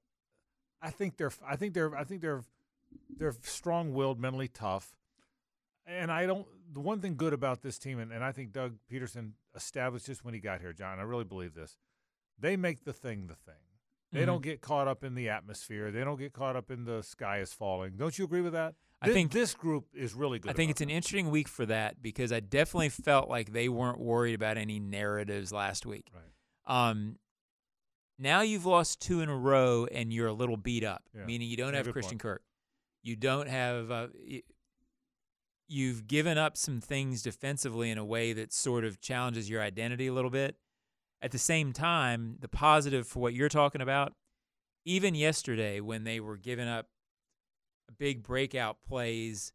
I 0.81 0.89
think 0.89 1.17
they're. 1.17 1.31
I 1.47 1.55
think 1.55 1.73
they're. 1.73 1.95
I 1.95 2.03
think 2.03 2.21
they're. 2.21 2.43
They're 3.17 3.33
strong-willed, 3.41 4.19
mentally 4.19 4.47
tough, 4.47 4.95
and 5.85 6.11
I 6.11 6.25
don't. 6.25 6.47
The 6.71 6.79
one 6.79 6.99
thing 7.01 7.15
good 7.15 7.33
about 7.33 7.61
this 7.61 7.77
team, 7.77 7.99
and, 7.99 8.11
and 8.11 8.23
I 8.23 8.31
think 8.31 8.51
Doug 8.51 8.75
Pederson 8.91 9.31
established 9.55 10.07
this 10.07 10.23
when 10.23 10.33
he 10.33 10.39
got 10.39 10.61
here, 10.61 10.71
John. 10.73 10.99
I 10.99 11.03
really 11.03 11.23
believe 11.25 11.53
this. 11.55 11.77
They 12.39 12.55
make 12.55 12.83
the 12.85 12.93
thing 12.93 13.27
the 13.27 13.35
thing. 13.35 13.55
They 14.11 14.21
Mhm. 14.21 14.25
don't 14.27 14.43
get 14.43 14.61
caught 14.61 14.87
up 14.87 15.03
in 15.03 15.15
the 15.15 15.29
atmosphere. 15.29 15.91
They 15.91 16.03
don't 16.03 16.17
get 16.17 16.31
caught 16.31 16.55
up 16.55 16.71
in 16.71 16.85
the 16.85 17.01
sky 17.01 17.39
is 17.39 17.53
falling. 17.53 17.97
Don't 17.97 18.17
you 18.17 18.23
agree 18.25 18.41
with 18.41 18.53
that? 18.53 18.75
I 19.09 19.13
think- 19.13 19.31
this 19.31 19.53
group 19.53 19.87
is 19.93 20.13
really 20.13 20.39
good. 20.39 20.49
I 20.49 20.53
think 20.53 20.71
it's 20.71 20.81
an 20.81 20.89
interesting 20.89 21.29
week 21.31 21.47
for 21.47 21.65
that 21.65 22.01
because 22.01 22.31
I 22.31 22.39
definitely 22.39 22.89
felt 22.89 23.29
like 23.29 23.51
they 23.51 23.69
weren't 23.69 23.99
worried 23.99 24.33
about 24.35 24.57
any 24.57 24.79
narratives 24.79 25.51
last 25.51 25.85
week. 25.85 26.09
Right. 26.13 26.89
Um, 26.89 27.17
now 28.17 28.41
you've 28.41 28.65
lost 28.65 29.01
two 29.01 29.21
in 29.21 29.29
a 29.29 29.37
row 29.37 29.85
and 29.91 30.11
you're 30.13 30.27
a 30.27 30.33
little 30.33 30.57
beat 30.57 30.83
up, 30.83 31.03
Yeah. 31.13 31.25
meaning 31.25 31.49
you 31.49 31.57
don't 31.57 31.73
Yeah, 31.73 31.83
have 31.83 31.91
Christian 31.91 32.11
point. 32.11 32.21
Kirk. 32.21 32.43
You 33.03 33.15
don't 33.15 33.47
have. 33.47 33.91
Uh, 33.91 34.07
you've 35.67 36.07
given 36.07 36.37
up 36.37 36.57
some 36.57 36.79
things 36.79 37.21
defensively 37.23 37.89
in 37.89 37.97
a 37.97 38.05
way 38.05 38.33
that 38.33 38.53
sort 38.53 38.83
of 38.85 39.01
challenges 39.01 39.49
your 39.49 39.61
identity 39.61 40.07
a 40.07 40.13
little 40.13 40.29
bit. 40.29 40.57
At 41.21 41.31
the 41.31 41.39
same 41.39 41.73
time, 41.73 42.37
the 42.39 42.47
positive 42.47 43.07
for 43.07 43.19
what 43.19 43.33
you're 43.33 43.49
talking 43.49 43.81
about, 43.81 44.13
even 44.85 45.15
yesterday 45.15 45.79
when 45.79 46.03
they 46.03 46.19
were 46.19 46.37
giving 46.37 46.67
up 46.67 46.87
big 47.91 48.23
breakout 48.23 48.77
plays 48.87 49.51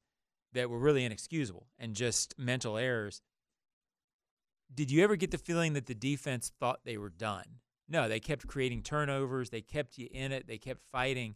that 0.53 0.71
were 0.71 0.79
really 0.79 1.05
inexcusable 1.05 1.67
and 1.79 1.95
just 1.95 2.35
mental 2.39 2.77
errors. 2.77 3.23
Did 4.75 4.91
you 4.91 5.03
ever 5.03 5.17
get 5.17 5.31
the 5.31 5.39
feeling 5.39 5.73
that 5.75 5.87
the 5.87 5.95
defense 5.95 6.53
thought 6.61 6.81
they 6.85 6.97
were 6.97 7.11
done? 7.11 7.45
No, 7.89 8.09
they 8.09 8.21
kept 8.21 8.47
creating 8.47 8.83
turnovers. 8.83 9.51
They 9.51 9.63
kept 9.63 9.99
you 9.99 10.09
in 10.13 10.31
it. 10.33 10.47
They 10.47 10.59
kept 10.59 10.83
fighting. 10.93 11.35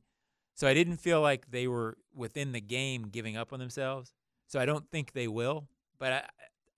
So 0.55 0.69
I 0.69 0.75
didn't 0.75 0.99
feel 0.99 1.21
like 1.21 1.51
they 1.51 1.67
were 1.67 1.99
within 2.15 2.53
the 2.53 2.61
game 2.61 3.09
giving 3.09 3.37
up 3.37 3.53
on 3.53 3.59
themselves. 3.59 4.13
So 4.47 4.61
I 4.61 4.67
don't 4.67 4.89
think 4.91 5.13
they 5.13 5.27
will. 5.27 5.67
But 5.99 6.13
I, 6.13 6.25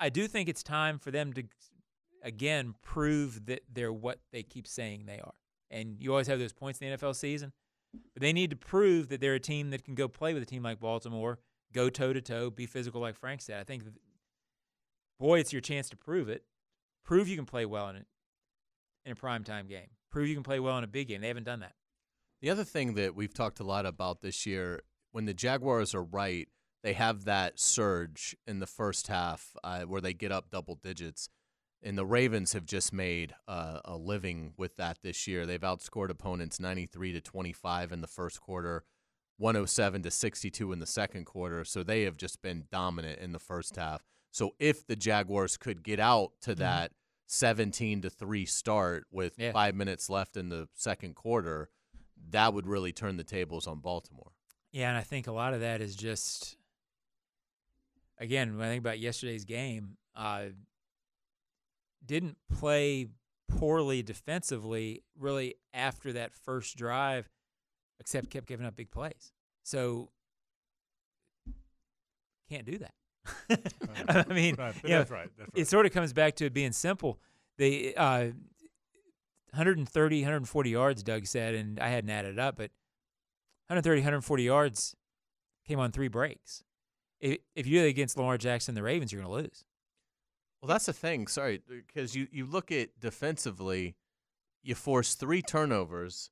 I 0.00 0.08
do 0.08 0.26
think 0.26 0.48
it's 0.48 0.62
time 0.62 0.98
for 0.98 1.10
them 1.10 1.34
to, 1.34 1.42
again, 2.22 2.74
prove 2.82 3.46
that 3.46 3.62
they're 3.70 3.92
what 3.92 4.20
they 4.32 4.42
keep 4.42 4.66
saying 4.66 5.04
they 5.04 5.20
are. 5.20 5.34
And 5.70 5.96
you 6.00 6.10
always 6.10 6.26
have 6.28 6.38
those 6.38 6.54
points 6.54 6.80
in 6.80 6.90
the 6.90 6.96
NFL 6.96 7.16
season. 7.16 7.52
But 8.14 8.22
they 8.22 8.32
need 8.32 8.50
to 8.50 8.56
prove 8.56 9.08
that 9.08 9.20
they're 9.20 9.34
a 9.34 9.40
team 9.40 9.70
that 9.70 9.84
can 9.84 9.94
go 9.94 10.08
play 10.08 10.34
with 10.34 10.42
a 10.42 10.46
team 10.46 10.62
like 10.62 10.80
Baltimore, 10.80 11.38
go 11.72 11.90
toe 11.90 12.12
to 12.12 12.20
toe, 12.20 12.50
be 12.50 12.66
physical 12.66 13.00
like 13.00 13.16
Frank 13.16 13.40
said. 13.40 13.60
I 13.60 13.64
think, 13.64 13.82
boy, 15.18 15.40
it's 15.40 15.52
your 15.52 15.62
chance 15.62 15.88
to 15.90 15.96
prove 15.96 16.28
it. 16.28 16.44
Prove 17.04 17.28
you 17.28 17.36
can 17.36 17.46
play 17.46 17.66
well 17.66 17.88
in 17.88 17.96
it 17.96 18.06
in 19.04 19.12
a 19.12 19.14
primetime 19.14 19.68
game. 19.68 19.88
Prove 20.10 20.28
you 20.28 20.34
can 20.34 20.42
play 20.42 20.60
well 20.60 20.76
in 20.78 20.84
a 20.84 20.88
big 20.88 21.08
game. 21.08 21.20
They 21.20 21.28
haven't 21.28 21.44
done 21.44 21.60
that. 21.60 21.74
The 22.42 22.50
other 22.50 22.64
thing 22.64 22.94
that 22.94 23.14
we've 23.14 23.32
talked 23.32 23.60
a 23.60 23.64
lot 23.64 23.86
about 23.86 24.20
this 24.20 24.44
year, 24.44 24.82
when 25.12 25.24
the 25.24 25.34
Jaguars 25.34 25.94
are 25.94 26.02
right, 26.02 26.48
they 26.82 26.92
have 26.92 27.24
that 27.24 27.58
surge 27.58 28.36
in 28.46 28.58
the 28.58 28.66
first 28.66 29.08
half 29.08 29.56
uh, 29.64 29.82
where 29.82 30.00
they 30.00 30.12
get 30.12 30.32
up 30.32 30.50
double 30.50 30.76
digits. 30.76 31.28
And 31.82 31.96
the 31.96 32.06
Ravens 32.06 32.52
have 32.54 32.64
just 32.66 32.92
made 32.92 33.34
uh, 33.46 33.80
a 33.84 33.96
living 33.96 34.54
with 34.56 34.76
that 34.76 34.98
this 35.02 35.26
year. 35.26 35.46
They've 35.46 35.60
outscored 35.60 36.10
opponents 36.10 36.58
93 36.58 37.12
to 37.12 37.20
25 37.20 37.92
in 37.92 38.00
the 38.00 38.06
first 38.08 38.40
quarter, 38.40 38.84
107 39.38 40.02
to 40.02 40.10
62 40.10 40.72
in 40.72 40.78
the 40.78 40.86
second 40.86 41.26
quarter. 41.26 41.64
So 41.64 41.82
they 41.82 42.02
have 42.02 42.16
just 42.16 42.42
been 42.42 42.64
dominant 42.72 43.20
in 43.20 43.32
the 43.32 43.38
first 43.38 43.76
half. 43.76 44.02
So 44.30 44.54
if 44.58 44.86
the 44.86 44.96
Jaguars 44.96 45.56
could 45.56 45.82
get 45.84 46.00
out 46.00 46.32
to 46.42 46.54
that 46.56 46.92
17 47.26 48.02
to 48.02 48.10
3 48.10 48.46
start 48.46 49.06
with 49.10 49.34
Yeah. 49.38 49.52
5 49.52 49.74
minutes 49.74 50.08
left 50.10 50.36
in 50.36 50.48
the 50.48 50.68
second 50.74 51.14
quarter, 51.14 51.68
that 52.30 52.52
would 52.54 52.66
really 52.66 52.92
turn 52.92 53.16
the 53.16 53.24
tables 53.24 53.66
on 53.66 53.80
Baltimore. 53.80 54.32
Yeah, 54.72 54.88
and 54.88 54.98
I 54.98 55.02
think 55.02 55.26
a 55.26 55.32
lot 55.32 55.54
of 55.54 55.60
that 55.60 55.80
is 55.80 55.94
just 55.94 56.56
again, 58.18 58.56
when 58.56 58.66
I 58.66 58.70
think 58.70 58.80
about 58.80 58.98
yesterday's 58.98 59.44
game, 59.44 59.98
uh, 60.14 60.46
didn't 62.04 62.36
play 62.52 63.08
poorly 63.48 64.02
defensively 64.02 65.02
really 65.18 65.54
after 65.72 66.12
that 66.12 66.32
first 66.34 66.76
drive, 66.76 67.28
except 68.00 68.30
kept 68.30 68.46
giving 68.46 68.66
up 68.66 68.76
big 68.76 68.90
plays. 68.90 69.32
So 69.62 70.10
can't 72.48 72.64
do 72.64 72.78
that. 72.78 72.94
I 74.28 74.32
mean, 74.32 74.54
Right, 74.56 74.74
you 74.84 74.90
know, 74.90 74.98
that's 74.98 75.10
right, 75.10 75.28
that's 75.36 75.48
right. 75.48 75.48
It 75.54 75.68
sort 75.68 75.86
of 75.86 75.92
comes 75.92 76.12
back 76.12 76.36
to 76.36 76.46
it 76.46 76.54
being 76.54 76.72
simple. 76.72 77.18
They 77.58 77.94
uh, 77.94 78.30
130, 79.50 80.20
140 80.20 80.70
yards, 80.70 81.02
Doug 81.02 81.26
said, 81.26 81.54
and 81.54 81.80
I 81.80 81.88
hadn't 81.88 82.10
added 82.10 82.34
it 82.34 82.38
up, 82.38 82.56
but 82.56 82.70
130, 83.68 84.00
140 84.00 84.42
yards 84.42 84.94
came 85.66 85.80
on 85.80 85.90
three 85.90 86.08
breaks. 86.08 86.62
If, 87.20 87.38
if 87.54 87.66
you 87.66 87.78
do 87.78 87.82
that 87.82 87.88
against 87.88 88.16
Lamar 88.16 88.38
Jackson 88.38 88.72
and 88.72 88.76
the 88.76 88.82
Ravens, 88.82 89.12
you're 89.12 89.22
going 89.22 89.34
to 89.34 89.42
lose. 89.42 89.64
Well, 90.66 90.74
that's 90.74 90.86
the 90.86 90.92
thing. 90.92 91.26
Sorry, 91.28 91.62
because 91.68 92.14
you, 92.16 92.26
you 92.32 92.44
look 92.46 92.72
at 92.72 92.98
defensively, 93.00 93.94
you 94.62 94.74
force 94.74 95.14
three 95.14 95.42
turnovers, 95.42 96.30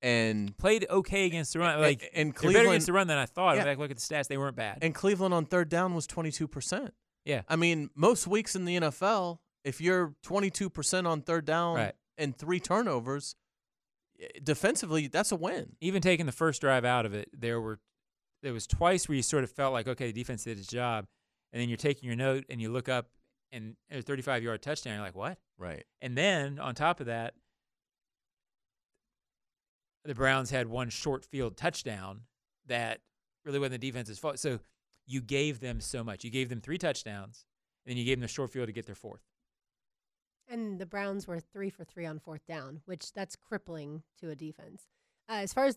and 0.00 0.56
Played 0.58 0.86
okay 0.90 1.26
against 1.26 1.52
the 1.52 1.58
run. 1.60 1.72
And- 1.74 1.82
Like 1.82 2.10
and 2.14 2.32
better 2.32 2.40
Cleveland- 2.46 2.68
against 2.68 2.86
the 2.86 2.92
run 2.92 3.06
than 3.06 3.18
I 3.18 3.26
thought. 3.26 3.56
Yeah. 3.56 3.64
Like, 3.64 3.78
look 3.78 3.90
at 3.90 3.96
the 3.96 4.02
stats; 4.02 4.28
they 4.28 4.36
weren't 4.38 4.56
bad. 4.56 4.78
and 4.82 4.94
Cleveland 4.94 5.32
on 5.34 5.46
third 5.46 5.68
down 5.68 5.94
was 5.94 6.06
twenty 6.06 6.30
two 6.30 6.48
percent. 6.48 6.94
yeah, 7.24 7.42
I 7.48 7.56
mean, 7.56 7.90
most 7.94 8.26
weeks 8.26 8.54
in 8.56 8.64
the 8.64 8.76
NFL, 8.78 9.38
if 9.64 9.80
you're 9.80 10.14
twenty 10.22 10.50
two 10.50 10.68
percent 10.70 11.06
on 11.06 11.22
third 11.22 11.44
down 11.44 11.76
Right. 11.76 11.94
and 12.18 12.36
three 12.36 12.58
turnovers, 12.60 13.36
eh, 14.20 14.26
defensively, 14.42 15.06
that's 15.08 15.30
a 15.32 15.36
win. 15.36 15.76
even 15.80 16.02
taking 16.02 16.26
the 16.26 16.32
first 16.32 16.60
drive 16.60 16.84
out 16.84 17.06
of 17.06 17.14
it, 17.14 17.28
there 17.32 17.60
were 17.60 17.78
there 18.42 18.52
was 18.52 18.66
twice 18.66 19.08
where 19.08 19.14
you 19.16 19.22
sort 19.22 19.44
of 19.44 19.50
felt 19.52 19.72
like, 19.72 19.86
okay, 19.86 20.06
the 20.06 20.12
defense 20.12 20.42
did 20.44 20.58
its 20.58 20.66
job, 20.66 21.06
and 21.52 21.60
then 21.62 21.68
you're 21.68 21.76
taking 21.76 22.08
your 22.08 22.16
note 22.16 22.44
and 22.50 22.60
you 22.60 22.70
look 22.72 22.88
up 22.88 23.06
and 23.52 23.76
a 23.90 24.02
35 24.02 24.42
yard 24.42 24.62
touchdown. 24.62 24.94
You're 24.94 25.04
like, 25.04 25.14
what? 25.16 25.38
Right. 25.58 25.84
And 26.00 26.16
then 26.16 26.58
on 26.58 26.74
top 26.74 27.00
of 27.00 27.06
that, 27.06 27.34
the 30.04 30.14
Browns 30.14 30.50
had 30.50 30.66
one 30.66 30.88
short 30.88 31.24
field 31.24 31.56
touchdown 31.56 32.22
that 32.66 33.00
really 33.44 33.58
wasn't 33.58 33.80
the 33.80 33.86
defense's 33.90 34.18
fault. 34.18 34.38
So 34.38 34.58
you 35.06 35.20
gave 35.20 35.60
them 35.60 35.80
so 35.80 36.02
much. 36.02 36.24
You 36.24 36.30
gave 36.30 36.48
them 36.48 36.60
three 36.60 36.78
touchdowns, 36.78 37.44
and 37.84 37.92
then 37.92 37.98
you 37.98 38.04
gave 38.04 38.16
them 38.18 38.22
the 38.22 38.28
short 38.28 38.50
field 38.50 38.66
to 38.66 38.72
get 38.72 38.86
their 38.86 38.94
fourth. 38.94 39.22
And 40.48 40.78
the 40.78 40.86
Browns 40.86 41.26
were 41.26 41.40
three 41.40 41.70
for 41.70 41.84
three 41.84 42.04
on 42.04 42.18
fourth 42.18 42.46
down, 42.46 42.80
which 42.84 43.12
that's 43.12 43.36
crippling 43.36 44.02
to 44.20 44.30
a 44.30 44.34
defense. 44.34 44.84
Uh, 45.28 45.34
as 45.34 45.52
far 45.52 45.66
as 45.66 45.76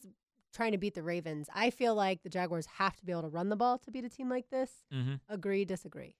trying 0.53 0.71
to 0.71 0.77
beat 0.77 0.95
the 0.95 1.03
Ravens, 1.03 1.49
I 1.53 1.69
feel 1.69 1.95
like 1.95 2.23
the 2.23 2.29
Jaguars 2.29 2.65
have 2.77 2.95
to 2.97 3.05
be 3.05 3.11
able 3.11 3.23
to 3.23 3.29
run 3.29 3.49
the 3.49 3.55
ball 3.55 3.77
to 3.79 3.91
beat 3.91 4.05
a 4.05 4.09
team 4.09 4.29
like 4.29 4.49
this. 4.49 4.71
Mm-hmm. 4.93 5.15
Agree, 5.29 5.65
disagree. 5.65 6.15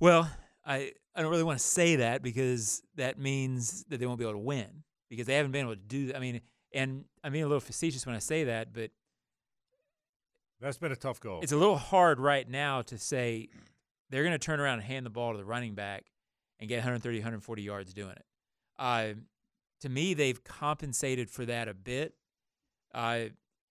Well, 0.00 0.30
I 0.64 0.92
I 1.14 1.22
don't 1.22 1.30
really 1.30 1.42
want 1.42 1.58
to 1.58 1.64
say 1.64 1.96
that 1.96 2.22
because 2.22 2.82
that 2.96 3.18
means 3.18 3.84
that 3.88 3.98
they 3.98 4.06
won't 4.06 4.18
be 4.18 4.24
able 4.24 4.34
to 4.34 4.38
win 4.38 4.84
because 5.10 5.26
they 5.26 5.34
haven't 5.34 5.52
been 5.52 5.62
able 5.66 5.74
to 5.74 5.80
do 5.80 6.06
that. 6.06 6.16
I 6.16 6.20
mean, 6.20 6.40
and 6.72 7.04
I'm 7.22 7.32
being 7.32 7.44
a 7.44 7.48
little 7.48 7.60
facetious 7.60 8.06
when 8.06 8.14
I 8.14 8.18
say 8.20 8.44
that, 8.44 8.72
but 8.72 8.90
That's 10.60 10.78
been 10.78 10.92
a 10.92 10.96
tough 10.96 11.20
goal. 11.20 11.40
it's 11.42 11.52
a 11.52 11.56
little 11.56 11.76
hard 11.76 12.18
right 12.20 12.48
now 12.48 12.82
to 12.82 12.96
say 12.96 13.48
they're 14.10 14.22
going 14.22 14.32
to 14.32 14.38
turn 14.38 14.60
around 14.60 14.74
and 14.78 14.84
hand 14.84 15.04
the 15.04 15.10
ball 15.10 15.32
to 15.32 15.38
the 15.38 15.44
running 15.44 15.74
back 15.74 16.04
and 16.60 16.68
get 16.68 16.76
130, 16.76 17.18
140 17.18 17.62
yards 17.62 17.92
doing 17.92 18.12
it. 18.12 18.24
Uh, 18.78 19.08
to 19.80 19.88
me, 19.88 20.14
they've 20.14 20.42
compensated 20.44 21.28
for 21.28 21.44
that 21.46 21.68
a 21.68 21.74
bit. 21.74 22.14
Uh, 22.94 23.24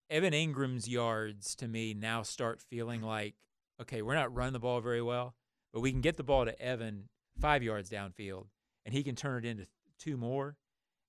Evan 0.09 0.33
Engram's 0.33 0.89
yards 0.89 1.55
to 1.55 1.67
me 1.67 1.93
now 1.93 2.21
start 2.21 2.61
feeling 2.61 3.01
like 3.01 3.35
okay, 3.81 4.03
we're 4.03 4.13
not 4.13 4.35
running 4.35 4.53
the 4.53 4.59
ball 4.59 4.79
very 4.79 5.01
well, 5.01 5.33
but 5.73 5.81
we 5.81 5.91
can 5.91 6.01
get 6.01 6.17
the 6.17 6.23
ball 6.23 6.45
to 6.45 6.61
Evan 6.61 7.09
five 7.39 7.63
yards 7.63 7.89
downfield, 7.89 8.45
and 8.85 8.93
he 8.93 9.03
can 9.03 9.15
turn 9.15 9.45
it 9.45 9.47
into 9.47 9.65
two 9.99 10.17
more, 10.17 10.55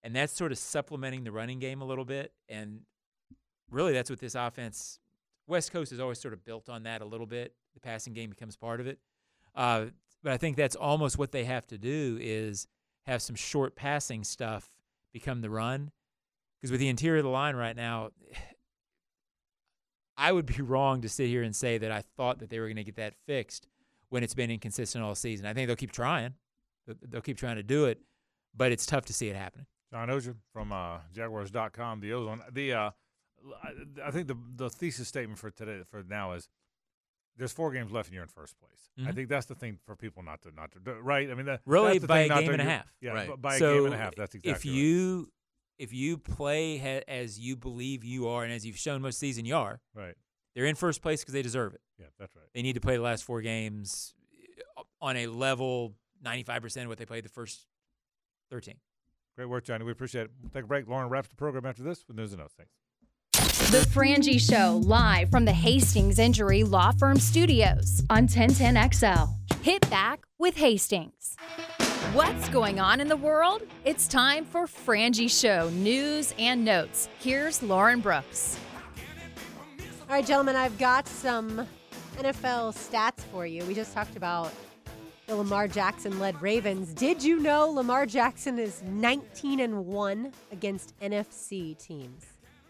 and 0.03 0.15
that's 0.15 0.33
sort 0.33 0.53
of 0.53 0.59
supplementing 0.59 1.25
the 1.25 1.33
running 1.33 1.59
game 1.59 1.81
a 1.81 1.85
little 1.85 2.05
bit. 2.05 2.33
And 2.49 2.81
really, 3.71 3.93
that's 3.93 4.11
what 4.11 4.21
this 4.21 4.35
offense. 4.35 4.99
West 5.47 5.73
Coast 5.73 5.93
is 5.93 6.01
always 6.01 6.21
sort 6.21 6.35
of 6.35 6.45
built 6.45 6.69
on 6.69 6.85
that 6.85 7.03
a 7.03 7.05
little 7.05 7.27
bit. 7.27 7.55
The 7.75 7.81
passing 7.81 8.13
game 8.13 8.31
becomes 8.31 8.57
part 8.57 8.81
of 8.81 8.87
it, 8.87 8.99
uh, 9.55 9.87
but 10.23 10.33
I 10.33 10.37
think 10.37 10.57
that's 10.57 10.77
almost 10.77 11.19
what 11.19 11.33
they 11.33 11.45
have 11.45 11.67
to 11.69 11.79
do 11.79 12.19
is 12.21 12.67
have 13.07 13.23
some 13.23 13.37
short 13.37 13.75
passing 13.75 14.25
stuff 14.25 14.69
become 15.13 15.41
the 15.41 15.51
run. 15.51 15.91
Because 16.61 16.71
with 16.71 16.81
the 16.81 16.89
interior 16.89 17.19
of 17.19 17.25
the 17.25 17.31
line 17.31 17.57
right 17.57 17.75
now, 17.75 18.11
I 20.17 20.31
would 20.31 20.47
be 20.47 20.63
wrong 20.63 21.01
to 21.03 21.09
sit 21.09 21.29
here 21.29 21.43
and 21.43 21.57
say 21.57 21.79
that 21.79 21.91
I 21.91 22.03
thought 22.17 22.39
that 22.39 22.51
they 22.51 22.61
were 22.61 22.67
going 22.67 22.77
to 22.77 22.85
get 22.85 22.97
that 22.97 23.15
fixed 23.27 23.67
when 24.13 24.23
it's 24.23 24.35
been 24.35 24.51
inconsistent 24.51 25.03
all 25.03 25.15
season. 25.15 25.47
I 25.47 25.55
think 25.55 25.69
they'll 25.69 25.77
keep 25.77 25.91
trying. 25.93 26.35
They'll 27.09 27.23
keep 27.23 27.39
trying 27.39 27.57
to 27.57 27.63
do 27.63 27.87
it, 27.87 27.99
but 28.55 28.71
it's 28.73 28.85
tough 28.85 29.07
to 29.07 29.13
see 29.15 29.29
it 29.29 29.37
happening. 29.37 29.65
John 29.91 30.09
Oehser 30.09 30.35
from 30.53 30.71
uh, 30.71 30.99
Jaguars.com. 31.15 32.01
The 32.01 32.13
O-Zone. 32.13 32.43
The 32.53 32.73
uh, 32.75 32.91
I 34.05 34.11
think 34.11 34.29
the 34.29 34.37
the 34.57 34.69
thesis 34.69 35.09
statement 35.09 35.39
for 35.39 35.51
today 35.51 35.81
for 35.91 36.03
now 36.07 36.33
is 36.33 36.49
there's 37.39 37.53
four 37.53 37.73
games 37.73 37.91
left 37.91 38.09
and 38.09 38.15
you're 38.15 38.23
in 38.23 38.29
first 38.29 38.55
place. 38.61 38.91
I 38.99 39.11
Mhm. 39.11 39.15
think 39.15 39.29
that's 39.31 39.47
the 39.47 39.55
thing 39.55 39.79
for 39.87 39.97
people 39.97 40.23
not 40.23 40.43
to 40.43 40.51
not 40.51 40.73
to 40.73 40.79
do, 40.81 40.93
right. 41.01 41.31
I 41.31 41.35
mean, 41.35 41.47
that, 41.47 41.63
Really, 41.65 41.93
that's 41.95 42.03
the 42.03 42.07
by 42.09 42.19
a 42.21 42.29
game 42.29 42.45
to- 42.49 42.53
and 42.53 42.61
a 42.61 42.65
half. 42.65 42.95
Yeah, 43.01 43.13
Right. 43.13 43.41
by 43.41 43.59
so 43.59 43.71
a 43.73 43.75
game 43.77 43.85
and 43.87 43.95
a 43.95 43.99
half. 43.99 44.15
That's 44.15 44.35
exactly 44.35 44.51
if 44.53 44.59
right. 44.75 44.79
you 44.83 45.33
if 45.79 45.93
you 45.95 46.19
play 46.19 46.77
ha- 46.77 47.03
as 47.09 47.41
you 47.41 47.57
believe 47.57 48.05
you 48.05 48.29
are, 48.29 48.45
and 48.45 48.53
as 48.53 48.67
you've 48.67 48.77
shown 48.79 49.01
most 49.01 49.19
season 49.19 49.47
you 49.47 49.57
are, 49.57 49.81
right. 49.95 50.15
They're 50.55 50.67
in 50.67 50.75
first 50.75 51.03
place 51.03 51.21
because 51.21 51.35
they 51.35 51.43
deserve 51.43 51.75
it. 51.75 51.81
Yeah, 51.99 52.07
that's 52.19 52.35
right. 52.37 52.45
They 52.55 52.63
need 52.63 52.75
to 52.75 52.81
play 52.81 52.97
the 52.97 53.03
last 53.03 53.25
four 53.25 53.41
games 53.41 54.15
uh, 54.77 54.83
on 55.01 55.17
a 55.17 55.27
level 55.27 55.95
95% 56.25 56.83
of 56.83 56.89
what 56.89 56.99
they 56.99 57.07
played 57.07 57.25
the 57.25 57.29
first 57.29 57.67
13. 58.51 58.75
Great 59.37 59.49
work, 59.49 59.65
Johnny. 59.65 59.85
We 59.85 59.93
appreciate 59.93 60.25
it. 60.25 60.31
We'll 60.43 60.51
take 60.51 60.65
a 60.65 60.67
break. 60.67 60.87
Lauren 60.87 61.09
wraps 61.09 61.29
the 61.29 61.37
program 61.37 61.65
after 61.65 61.83
this 61.83 62.05
with 62.07 62.17
news 62.17 62.33
and 62.33 62.41
notes. 62.41 62.55
Thanks. 62.57 62.73
The 63.71 63.79
Frangie 63.79 64.39
Show, 64.39 64.81
live 64.85 65.31
from 65.31 65.47
the 65.47 65.53
Hastings 65.53 66.19
Injury 66.19 66.63
Law 66.63 66.93
Firm 66.93 67.19
Studios 67.19 68.03
on 68.11 68.29
1010XL. 68.29 69.31
Hit 69.63 69.89
back 69.89 70.25
with 70.39 70.57
Hastings. 70.57 71.37
What's 72.13 72.51
going 72.51 72.79
on 72.79 73.01
in 73.01 73.09
the 73.09 73.17
world? 73.17 73.63
It's 73.87 74.07
time 74.07 74.45
for 74.45 74.67
Frangie 74.67 75.31
Show 75.31 75.71
news 75.71 76.35
and 76.39 76.63
notes. 76.63 77.09
Here's 77.21 77.63
Lauren 77.63 78.01
Brooks. 78.01 78.59
All 80.13 80.19
right, 80.19 80.27
gentlemen, 80.27 80.57
I've 80.57 80.77
got 80.77 81.09
some 81.09 81.67
NFL 82.19 82.75
stats 82.75 83.21
for 83.33 83.47
you. 83.47 83.65
We 83.65 83.73
just 83.73 83.95
talked 83.95 84.15
about 84.15 84.53
the 85.27 85.35
Lamar 85.35 85.67
Jackson 85.67 86.19
led 86.19 86.43
Ravens. 86.43 86.93
Did 86.93 87.25
you 87.25 87.39
know 87.39 87.71
Lamar 87.71 88.05
Jackson 88.05 88.59
is 88.59 88.83
19 88.83 89.61
and 89.61 89.87
1 89.87 90.33
against 90.53 90.93
NFC 91.01 91.79
teams? 91.79 92.27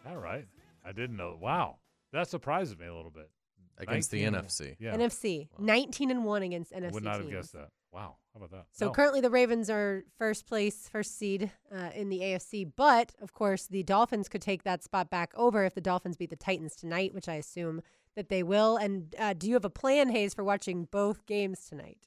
All 0.09 0.19
right. 0.19 0.47
I 0.85 0.93
didn't 0.93 1.17
know. 1.17 1.37
Wow. 1.41 1.79
That 2.13 2.29
surprises 2.29 2.79
me 2.79 2.87
a 2.87 2.95
little 2.95 3.11
bit. 3.11 3.29
Against 3.77 4.13
the 4.13 4.23
NFC. 4.23 4.77
Yeah. 4.79 4.95
NFC, 4.95 5.49
19 5.59 6.13
and 6.13 6.25
1 6.25 6.43
against 6.45 6.73
NFC 6.73 6.85
I 6.85 6.91
would 6.93 7.03
not 7.03 7.19
have 7.23 7.29
guessed 7.29 7.55
that. 7.55 7.71
Wow. 7.93 8.17
How 8.33 8.39
about 8.39 8.51
that? 8.53 8.67
So 8.73 8.87
No. 8.87 8.93
currently 8.93 9.21
the 9.21 9.29
Ravens 9.31 9.69
are 9.69 10.05
first 10.17 10.47
place, 10.47 10.89
first 10.89 11.19
seed 11.19 11.51
uh, 11.75 11.91
in 11.95 12.09
the 12.09 12.21
AFC. 12.21 12.65
But 12.75 13.15
of 13.21 13.33
course, 13.35 13.67
the 13.67 13.83
Dolphins 13.83 14.29
could 14.29 14.41
take 14.43 14.63
that 14.63 14.83
spot 14.83 15.11
back 15.11 15.33
over 15.37 15.65
if 15.65 15.75
the 15.75 15.81
Dolphins 15.83 16.17
beat 16.17 16.31
the 16.31 16.37
Titans 16.37 16.75
tonight, 16.75 17.13
which 17.15 17.29
I 17.29 17.35
assume 17.35 17.83
that 18.17 18.29
they 18.31 18.43
will. 18.43 18.77
And 18.79 19.15
uh, 19.19 19.35
do 19.35 19.47
you 19.47 19.55
have 19.55 19.65
a 19.67 19.71
plan, 19.71 20.09
Hayes, 20.11 20.33
for 20.35 20.43
watching 20.45 20.85
both 20.91 21.27
games 21.27 21.67
tonight? 21.69 21.99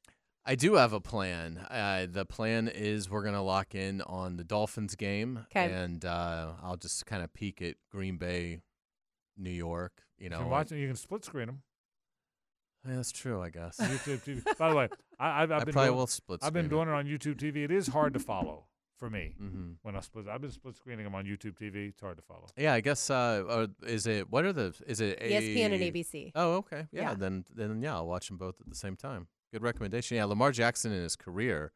I 0.47 0.55
do 0.55 0.75
have 0.75 0.93
a 0.93 0.99
plan. 1.01 1.57
Uh, 1.69 2.05
the 2.09 2.25
plan 2.25 2.67
is 2.67 3.09
we're 3.09 3.23
going 3.23 3.33
to 3.35 3.41
lock 3.41 3.73
in 3.75 4.01
on 4.01 4.37
the 4.37 4.43
Dolphins 4.43 4.95
game. 4.95 5.45
'Kay. 5.51 5.71
And 5.71 6.03
uh, 6.05 6.53
I'll 6.63 6.77
just 6.77 7.05
kind 7.05 7.23
of 7.23 7.33
peek 7.33 7.61
at 7.63 7.75
Green 7.91 8.17
Bay, 8.17 8.61
New 9.37 9.49
York. 9.51 10.03
You 10.19 10.25
You 10.25 10.29
know, 10.29 10.37
can 10.39 10.49
watch. 10.49 10.71
You 10.71 10.87
can 10.87 10.95
split 10.95 11.25
screen 11.25 11.47
them. 11.47 11.61
Yeah, 12.87 12.95
that's 12.97 13.11
true, 13.11 13.41
I 13.41 13.49
guess. 13.49 13.77
YouTube 13.77 14.23
TV. 14.23 14.57
By 14.57 14.69
the 14.69 14.75
way, 14.75 14.89
I, 15.19 15.43
I've, 15.43 15.51
I've 15.51 15.61
I 15.61 15.65
been 15.65 15.73
probably 15.73 15.87
doing, 15.89 15.97
will 15.97 16.07
split 16.07 16.39
I've 16.43 16.53
been 16.53 16.67
doing 16.69 16.87
it 16.87 16.91
on 16.93 17.05
YouTube 17.05 17.35
TV. 17.35 17.63
It 17.63 17.71
is 17.71 17.87
hard 17.87 18.13
to 18.13 18.19
follow 18.19 18.65
for 18.97 19.09
me 19.09 19.33
hmm 19.37 19.71
when 19.81 19.95
I 19.95 19.99
split. 20.01 20.27
I've 20.27 20.41
been 20.41 20.51
split 20.51 20.75
screening 20.75 21.03
them 21.05 21.15
on 21.15 21.25
YouTube 21.25 21.57
TV. 21.57 21.89
It's 21.89 22.01
hard 22.01 22.17
to 22.17 22.23
follow. 22.23 22.47
Yeah, 22.57 22.73
I 22.73 22.81
guess. 22.81 23.09
Uh, 23.09 23.67
is 23.85 24.07
it? 24.07 24.29
What 24.31 24.45
are 24.45 24.53
the? 24.53 24.73
Is 24.87 25.01
it 25.01 25.19
ESPN 25.19 25.65
and 25.73 25.73
a- 25.83 25.91
ABC. 25.91 26.31
Oh, 26.35 26.53
okay. 26.55 26.87
Yeah, 26.91 27.01
Yeah. 27.01 27.13
Then, 27.15 27.45
then 27.53 27.81
yeah, 27.81 27.95
I'll 27.95 28.07
watch 28.07 28.27
them 28.27 28.37
both 28.37 28.59
at 28.61 28.69
the 28.69 28.75
same 28.75 28.95
time. 28.95 29.27
Good 29.51 29.63
recommendation. 29.63 30.17
Yeah, 30.17 30.25
Lamar 30.25 30.51
Jackson 30.51 30.91
in 30.91 31.01
his 31.03 31.15
career, 31.15 31.71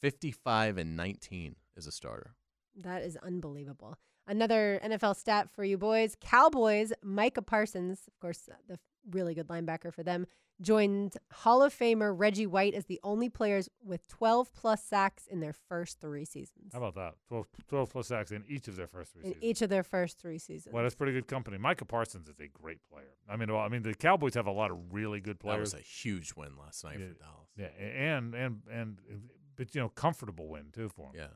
fifty-five 0.00 0.78
and 0.78 0.96
nineteen 0.96 1.56
is 1.76 1.86
a 1.86 1.92
starter. 1.92 2.34
That 2.76 3.02
is 3.02 3.16
unbelievable. 3.16 3.96
Another 4.26 4.80
NFL 4.84 5.16
stat 5.16 5.48
for 5.50 5.64
you 5.64 5.76
boys 5.76 6.16
Cowboys, 6.20 6.92
Micah 7.02 7.42
Parsons, 7.42 8.02
of 8.06 8.18
course, 8.20 8.48
the 8.68 8.74
f- 8.74 8.78
really 9.10 9.34
good 9.34 9.48
linebacker 9.48 9.92
for 9.92 10.02
them, 10.02 10.26
joined 10.60 11.14
Hall 11.32 11.62
of 11.62 11.74
Famer 11.74 12.14
Reggie 12.16 12.46
White 12.46 12.74
as 12.74 12.84
the 12.84 13.00
only 13.02 13.28
players 13.30 13.68
with 13.82 14.06
12 14.08 14.52
plus 14.52 14.82
sacks 14.84 15.26
in 15.26 15.40
their 15.40 15.54
first 15.54 16.00
three 16.00 16.24
seasons. 16.24 16.72
How 16.72 16.78
about 16.78 16.94
that? 16.96 17.14
12, 17.28 17.46
12 17.68 17.90
plus 17.90 18.08
sacks 18.08 18.30
in 18.30 18.44
each 18.48 18.68
of 18.68 18.76
their 18.76 18.86
first 18.86 19.12
three 19.12 19.22
In 19.22 19.28
seasons. 19.30 19.44
each 19.44 19.62
of 19.62 19.70
their 19.70 19.82
first 19.82 20.18
three 20.18 20.38
seasons. 20.38 20.72
Well, 20.74 20.82
that's 20.82 20.94
pretty 20.94 21.12
good 21.12 21.26
company. 21.28 21.56
Micah 21.56 21.86
Parsons 21.86 22.28
is 22.28 22.38
a 22.40 22.48
great 22.48 22.78
player. 22.90 23.14
I 23.28 23.36
mean, 23.36 23.50
well, 23.52 23.62
I 23.62 23.68
mean, 23.68 23.82
the 23.82 23.94
Cowboys 23.94 24.34
have 24.34 24.46
a 24.46 24.52
lot 24.52 24.70
of 24.70 24.78
really 24.92 25.20
good 25.20 25.40
players. 25.40 25.72
That 25.72 25.78
was 25.78 25.84
a 25.84 25.88
huge 25.88 26.34
win 26.36 26.50
last 26.58 26.84
night 26.84 26.98
Yeah. 27.00 27.06
for 27.08 27.14
Dallas. 27.14 27.48
yeah, 27.56 27.84
and 27.86 28.34
and 28.34 28.60
and 28.70 28.98
but 29.56 29.74
you 29.74 29.80
know, 29.80 29.88
comfortable 29.88 30.48
win 30.48 30.66
too 30.72 30.88
for 30.90 31.06
them. 31.12 31.16
Yeah. 31.16 31.26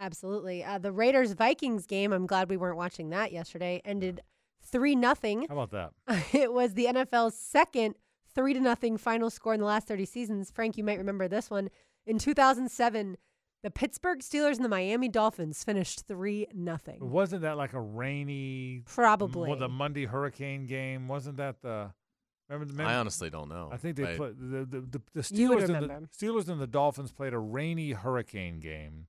Absolutely. 0.00 0.64
Uh, 0.64 0.78
the 0.78 0.90
Raiders 0.90 1.32
Vikings 1.32 1.86
game, 1.86 2.12
I'm 2.12 2.26
glad 2.26 2.48
we 2.50 2.56
weren't 2.56 2.76
watching 2.76 3.10
that 3.10 3.30
yesterday, 3.30 3.80
ended 3.84 4.20
3 4.64 4.96
nothing. 4.96 5.46
How 5.48 5.58
about 5.58 5.70
that? 5.70 6.24
it 6.34 6.52
was 6.52 6.74
the 6.74 6.86
NFL's 6.86 7.36
second 7.36 7.94
3 8.34 8.54
to 8.54 8.60
nothing 8.60 8.96
final 8.96 9.30
score 9.30 9.54
in 9.54 9.60
the 9.60 9.66
last 9.66 9.88
30 9.88 10.04
seasons. 10.06 10.50
Frank, 10.50 10.76
you 10.76 10.84
might 10.84 10.98
remember 10.98 11.28
this 11.28 11.50
one. 11.50 11.68
In 12.06 12.18
2007, 12.18 13.16
the 13.62 13.70
Pittsburgh 13.70 14.20
Steelers 14.20 14.56
and 14.56 14.64
the 14.64 14.68
Miami 14.68 15.08
Dolphins 15.08 15.62
finished 15.62 16.06
3 16.06 16.48
nothing. 16.54 16.98
Wasn't 17.00 17.42
that 17.42 17.56
like 17.56 17.74
a 17.74 17.80
rainy? 17.80 18.82
Probably. 18.86 19.48
Well, 19.48 19.58
the 19.58 19.68
Monday 19.68 20.06
Hurricane 20.06 20.66
game 20.66 21.08
wasn't 21.08 21.36
that 21.36 21.62
the? 21.62 21.92
Remember 22.48 22.72
the? 22.72 22.82
I 22.82 22.96
honestly 22.96 23.30
don't 23.30 23.48
know. 23.48 23.70
I 23.72 23.76
think 23.76 23.96
they 23.96 24.14
I- 24.14 24.16
played 24.16 24.34
the 24.38 24.64
the, 24.64 24.80
the, 24.80 25.02
the 25.14 25.20
Steelers 25.20 25.68
and 25.68 25.88
the. 25.88 26.08
Steelers 26.16 26.48
and 26.48 26.60
the 26.60 26.66
Dolphins 26.66 27.12
played 27.12 27.32
a 27.32 27.38
rainy 27.38 27.92
hurricane 27.92 28.58
game 28.58 29.06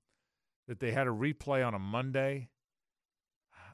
that 0.67 0.79
they 0.79 0.91
had 0.91 1.07
a 1.07 1.11
replay 1.11 1.65
on 1.65 1.73
a 1.73 1.79
Monday. 1.79 2.49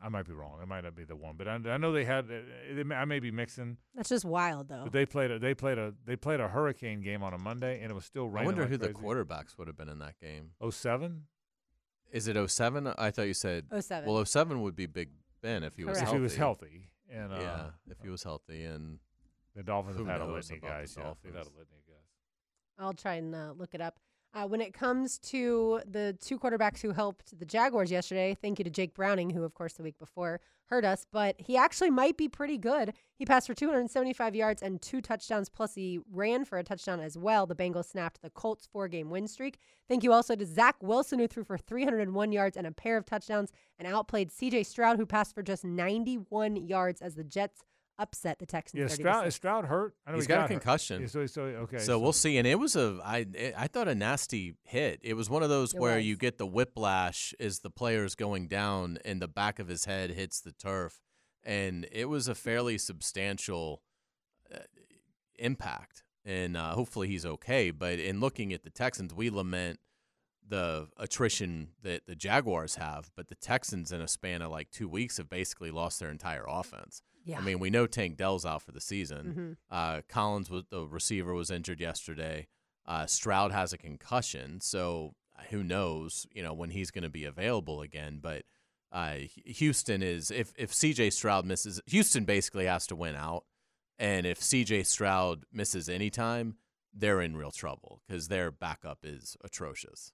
I 0.02 0.10
might 0.10 0.26
be 0.26 0.34
wrong. 0.34 0.60
It 0.62 0.68
might 0.68 0.84
not 0.84 0.96
be 0.96 1.04
the 1.04 1.16
one, 1.16 1.36
but 1.38 1.48
I, 1.48 1.56
I 1.56 1.78
know 1.78 1.92
they 1.92 2.06
had. 2.06 2.26
uh, 2.26 2.74
They, 2.74 2.96
I 2.96 3.06
may 3.06 3.20
be 3.20 3.32
mixing, 3.32 3.78
That's 3.96 4.10
just 4.10 4.26
wild, 4.26 4.70
though. 4.70 4.84
but 4.84 4.94
they 4.94 5.06
played 5.06 5.30
a 5.32 5.40
they 5.40 5.54
played 5.54 5.78
a 5.78 5.94
they 6.06 6.16
played 6.16 6.40
a 6.40 6.48
hurricane 6.48 7.02
game 7.02 7.22
on 7.24 7.34
a 7.34 7.38
Monday, 7.38 7.82
and 7.82 7.92
it 7.92 7.94
was 7.94 8.06
still 8.06 8.28
raining. 8.30 8.44
I 8.44 8.46
wonder 8.48 8.62
like 8.62 8.70
who 8.72 8.78
the 8.78 8.90
quarterbacks 8.90 9.58
would 9.58 9.68
have 9.68 9.78
been 9.78 9.90
in 9.90 10.00
that 10.00 10.20
game. 10.20 10.52
Oh 10.62 10.70
seven. 10.70 11.24
Is 12.12 12.28
it 12.28 12.50
07? 12.50 12.88
I 12.98 13.12
thought 13.12 13.28
you 13.28 13.36
said. 13.36 13.66
07. 13.80 14.12
Well, 14.12 14.26
07 14.26 14.62
would 14.64 14.76
be 14.76 14.88
Big 14.88 15.10
Ben 15.44 15.64
if 15.64 15.76
he 15.76 15.84
was 15.84 16.00
Correct. 16.00 16.02
If 16.02 16.08
healthy. 16.08 16.18
he 16.18 16.24
was 16.24 16.36
healthy, 16.36 16.90
and 17.12 17.32
uh, 17.34 17.38
yeah, 17.40 17.66
if 17.88 17.98
he 18.02 18.10
was 18.10 18.24
healthy, 18.24 18.64
and 18.64 18.98
the 19.56 19.62
Dolphins 19.62 19.98
had 19.98 20.22
a 20.22 20.26
litany 20.26 20.58
of 20.58 20.64
about 20.64 20.70
the 20.72 20.82
guys. 20.82 20.96
Yeah, 20.98 21.14
they've 21.24 21.34
had 21.34 21.42
a 21.46 21.50
litany 21.50 21.78
of 21.78 21.88
guys. 21.88 22.06
I'll 22.80 22.94
try 22.94 23.16
and 23.16 23.36
uh, 23.36 23.54
look 23.56 23.74
it 23.76 23.82
up. 23.82 24.00
Uh, 24.34 24.46
when 24.46 24.62
it 24.62 24.74
comes 24.74 25.18
to 25.18 25.82
the 25.90 26.16
two 26.22 26.38
quarterbacks 26.38 26.82
who 26.82 26.92
helped 26.92 27.38
the 27.40 27.46
Jaguars 27.46 27.90
yesterday, 27.90 28.38
thank 28.40 28.60
you 28.60 28.64
to 28.64 28.70
Jake 28.70 28.94
Browning, 28.94 29.32
who, 29.32 29.44
of 29.44 29.56
course, 29.56 29.74
the 29.74 29.84
week 29.84 29.98
before 29.98 30.40
hurt 30.70 30.86
us, 30.86 31.06
but 31.12 31.36
he 31.40 31.58
actually 31.58 31.90
might 31.90 32.16
be 32.16 32.30
pretty 32.30 32.58
good. 32.58 32.94
He 33.16 33.26
passed 33.26 33.48
for 33.48 33.56
275 33.56 34.36
yards 34.36 34.62
and 34.62 34.80
two 34.80 35.02
touchdowns, 35.02 35.50
plus 35.50 35.74
he 35.74 36.00
ran 36.12 36.46
for 36.46 36.60
a 36.60 36.64
touchdown 36.64 37.00
as 37.00 37.18
well. 37.18 37.48
The 37.48 37.56
Bengals 37.56 37.86
snapped 37.86 38.22
the 38.22 38.30
Colts' 38.30 38.68
four 38.72 38.88
game 38.88 39.10
win 39.10 39.28
streak. 39.28 39.58
Thank 39.88 40.04
you 40.04 40.14
also 40.14 40.36
to 40.36 40.46
Zach 40.46 40.76
Wilson, 40.82 41.18
who 41.18 41.28
threw 41.28 41.44
for 41.44 41.58
301 41.58 42.32
yards 42.32 42.56
and 42.56 42.68
a 42.68 42.72
pair 42.72 42.98
of 42.98 43.06
touchdowns 43.08 43.52
and 43.80 43.88
outplayed 43.88 44.30
CJ 44.30 44.64
Stroud, 44.68 44.98
who 44.98 45.08
passed 45.08 45.34
for 45.34 45.42
just 45.42 45.66
91 45.66 46.56
yards 46.56 47.02
as 47.02 47.16
the 47.16 47.24
Jets 47.24 47.64
upset 48.00 48.40
the 48.40 48.46
Texans. 48.46 48.80
Yeah, 48.80 48.88
Stroud 48.88 49.28
is 49.28 49.36
Stroud 49.36 49.66
hurt. 49.66 49.94
I 50.08 50.12
know 50.12 50.18
he's 50.18 50.26
he 50.26 50.30
got 50.30 50.46
a 50.46 50.48
concussion. 50.48 51.02
Yeah, 51.02 51.08
so 51.08 51.26
so 51.26 51.42
okay. 51.42 51.78
so 51.78 52.00
we'll 52.00 52.14
see. 52.14 52.38
And 52.38 52.48
it 52.48 52.58
was 52.58 52.76
a 52.76 53.00
I 53.04 53.26
I 53.58 53.68
thought 53.68 53.88
a 53.88 53.96
nasty 53.96 54.56
hit. 54.64 55.00
It 55.04 55.14
was 55.14 55.30
one 55.30 55.44
of 55.44 55.50
those 55.50 55.74
It 55.74 55.80
where 55.80 55.98
was. 55.98 56.06
you 56.06 56.16
get 56.18 56.38
the 56.38 56.48
whiplash 56.48 57.34
as 57.40 57.60
the 57.60 57.70
player's 57.70 58.16
going 58.16 58.48
down 58.48 58.98
and 59.06 59.22
the 59.22 59.28
back 59.28 59.60
of 59.60 59.68
his 59.68 59.86
head 59.86 60.12
hits 60.12 60.40
the 60.42 60.54
turf, 60.54 61.02
and 61.44 61.88
it 61.92 62.06
was 62.06 62.28
a 62.28 62.36
fairly 62.36 62.78
substantial 62.78 63.82
uh, 64.54 64.60
impact. 65.38 66.04
And 66.26 66.58
uh, 66.58 66.74
hopefully 66.74 67.08
he's 67.08 67.26
okay. 67.26 67.72
But 67.72 68.00
in 68.00 68.20
looking 68.20 68.54
at 68.54 68.64
the 68.64 68.70
Texans, 68.70 69.14
we 69.14 69.30
lament 69.30 69.80
the 70.48 70.88
attrition 70.98 71.70
that 71.84 72.08
the 72.08 72.16
Jaguars 72.16 72.76
have, 72.76 73.10
but 73.16 73.30
the 73.30 73.36
Texans 73.36 73.92
in 73.92 74.02
a 74.02 74.08
span 74.08 74.42
of 74.42 74.52
like 74.52 74.72
two 74.72 74.90
weeks 74.90 75.18
have 75.18 75.30
basically 75.30 75.72
lost 75.72 76.00
their 76.00 76.10
entire 76.10 76.44
offense. 76.48 77.02
Yeah. 77.26 77.38
I 77.38 77.41
mean, 77.41 77.60
we 77.60 77.70
know 77.70 77.86
Tank 77.86 78.18
Dell's 78.18 78.46
out 78.46 78.62
for 78.62 78.72
the 78.72 78.82
season. 78.82 79.58
Mhm. 79.72 79.76
Uh, 79.76 80.02
Collins, 80.08 80.50
was, 80.50 80.64
the 80.70 80.86
receiver, 80.88 81.34
was 81.34 81.52
injured 81.52 81.80
yesterday. 81.80 82.48
Uh, 82.86 83.06
Stroud 83.06 83.52
has 83.52 83.72
a 83.74 83.78
concussion, 83.78 84.62
so 84.62 85.14
who 85.50 85.64
knows? 85.64 86.26
You 86.34 86.41
know 86.44 86.54
when 86.54 86.72
he's 86.72 86.91
going 86.91 87.04
to 87.04 87.10
be 87.10 87.26
available 87.26 87.82
again. 87.82 88.20
But 88.22 88.44
uh, 88.91 89.18
Houston 89.46 90.02
is 90.02 90.32
if 90.32 90.54
if 90.58 90.74
C.J. 90.74 91.12
Stroud 91.12 91.46
misses, 91.46 91.80
Houston 91.88 92.26
basically 92.26 92.66
has 92.66 92.88
to 92.88 92.96
win 92.96 93.16
out, 93.16 93.46
and 94.00 94.26
if 94.26 94.41
C.J. 94.41 94.84
Stroud 94.84 95.46
misses 95.52 95.88
any 95.88 96.10
time, 96.10 96.56
they're 96.94 97.22
in 97.22 97.38
real 97.38 97.52
trouble 97.52 98.02
because 98.08 98.28
their 98.28 98.50
backup 98.52 99.00
is 99.04 99.38
atrocious. 99.44 100.12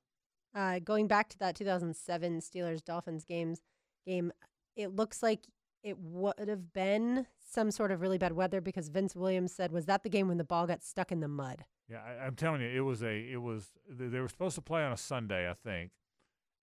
Uh, 0.53 0.80
going 0.80 1.07
back 1.07 1.30
to 1.30 1.38
that 1.40 1.56
2007 1.56 2.40
Steelers 2.40 2.84
Dolphins 2.84 3.23
games 3.26 3.61
game, 4.06 4.32
it 4.76 4.95
looks 4.95 5.22
like 5.23 5.41
it 5.86 5.98
would 5.99 6.49
have 6.49 6.74
been 6.74 7.28
some 7.48 7.72
sort 7.72 7.91
of 7.91 8.02
really 8.02 8.18
bad 8.18 8.34
weather 8.34 8.60
because 8.60 8.90
Vince 8.90 9.16
Williams 9.16 9.53
said, 9.53 9.72
"Was 9.72 9.86
that 9.86 10.03
the 10.03 10.10
game 10.10 10.28
when 10.28 10.38
the 10.38 10.44
ball 10.44 10.68
got 10.68 10.84
stuck 10.84 11.12
in 11.12 11.20
the 11.22 11.28
mud?" 11.30 11.64
Yeah, 11.88 12.02
I, 12.03 12.26
I'm 12.26 12.36
telling 12.36 12.62
you, 12.62 12.68
it 12.68 12.80
was 12.82 13.03
a 13.03 13.16
it 13.32 13.41
was 13.41 13.70
they 13.90 14.20
were 14.20 14.28
supposed 14.28 14.56
to 14.56 14.62
play 14.62 14.84
on 14.84 14.91
a 14.91 14.98
Sunday, 14.98 15.49
I 15.49 15.53
think, 15.53 15.91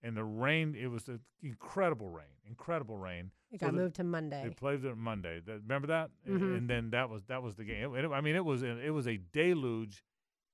and 0.02 0.16
the 0.16 0.24
rain. 0.24 0.74
It 0.74 0.88
was 0.88 1.08
incredible 1.42 2.10
rain, 2.10 2.26
incredible 2.46 2.98
rain. 2.98 3.30
It 3.52 3.60
So 3.60 3.66
got 3.66 3.74
moved 3.74 3.94
to 3.96 4.04
Monday. 4.04 4.42
They 4.44 4.50
played 4.50 4.84
it 4.84 4.96
Monday. 4.96 5.40
Remember 5.46 5.86
that? 5.88 6.10
Mhm. 6.28 6.56
And 6.58 6.68
then 6.68 6.90
that 6.90 7.08
was 7.08 7.22
that 7.24 7.42
was 7.42 7.54
the 7.54 7.64
game. 7.64 7.94
It- 7.94 8.10
I 8.10 8.20
mean, 8.20 8.34
it 8.34 8.44
was 8.44 8.62
it 8.62 8.92
was 8.92 9.06
a 9.06 9.18
deluge, 9.18 10.04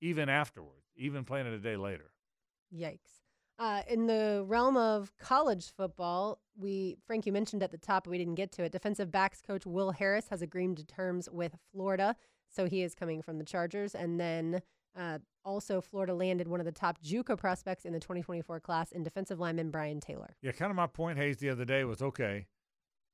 even 0.01 0.28
afterward, 0.28 0.82
even 0.97 1.24
playing 1.24 1.47
it 1.47 1.55
a 1.55 1.59
day 1.59 1.77
later. 1.77 2.11
Yikes. 2.74 3.23
Uh, 3.59 3.82
in 3.89 4.06
the 4.06 4.44
realm 4.47 4.76
of 4.76 5.12
college 5.18 5.72
football, 5.76 6.40
we 6.56 6.97
Frank, 7.06 7.26
you 7.26 7.32
mentioned 7.32 7.62
at 7.62 7.72
the 7.72 7.78
top, 7.78 8.06
we 8.06 8.16
didn't 8.16 8.36
get 8.36 8.52
to 8.52 8.62
it. 8.62 8.72
Defensive 8.72 9.10
backs 9.10 9.40
coach 9.40 9.66
Will 9.66 9.90
Harris 9.90 10.28
has 10.28 10.43
agreed 10.43 10.76
to 10.76 10.85
terms 10.85 11.28
with 11.30 11.56
Florida, 11.72 12.14
so 12.48 12.66
he 12.66 12.82
is 12.82 12.94
coming 12.94 13.20
from 13.20 13.39
the 13.39 13.44
Chargers. 13.44 13.94
And 13.94 14.20
then 14.20 14.62
uh, 14.97 15.18
also, 15.44 15.80
Florida 15.80 16.14
landed 16.14 16.47
one 16.47 16.60
of 16.60 16.66
the 16.66 16.72
top 16.72 16.98
JUCO 17.02 17.36
prospects 17.36 17.85
in 17.85 17.93
the 17.93 18.01
2024 18.01 18.60
class 18.60 18.93
in 18.93 19.02
defensive 19.02 19.40
lineman 19.40 19.70
Brian 19.70 20.01
Taylor. 20.01 20.36
Yeah, 20.43 20.52
kind 20.52 20.70
of 20.70 20.76
my 20.76 20.86
point, 20.86 21.18
Hayes, 21.18 21.39
the 21.39 21.51
other 21.51 21.64
day 21.64 21.85
was 21.85 22.02
okay. 22.02 22.47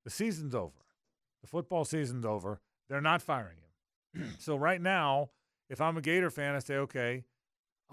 The 0.05 0.11
season's 0.11 0.55
over. 0.55 0.73
The 1.43 1.47
football 1.47 1.85
season's 1.85 2.25
over. 2.25 2.61
They're 2.89 3.01
not 3.01 3.23
firing 3.23 3.57
him. 4.15 4.35
so 4.39 4.57
right 4.57 4.81
now, 4.81 5.31
if 5.71 5.81
I'm 5.81 5.97
a 5.97 6.01
Gator 6.01 6.31
fan, 6.31 6.55
I 6.55 6.59
say, 6.59 6.77
okay, 6.77 7.25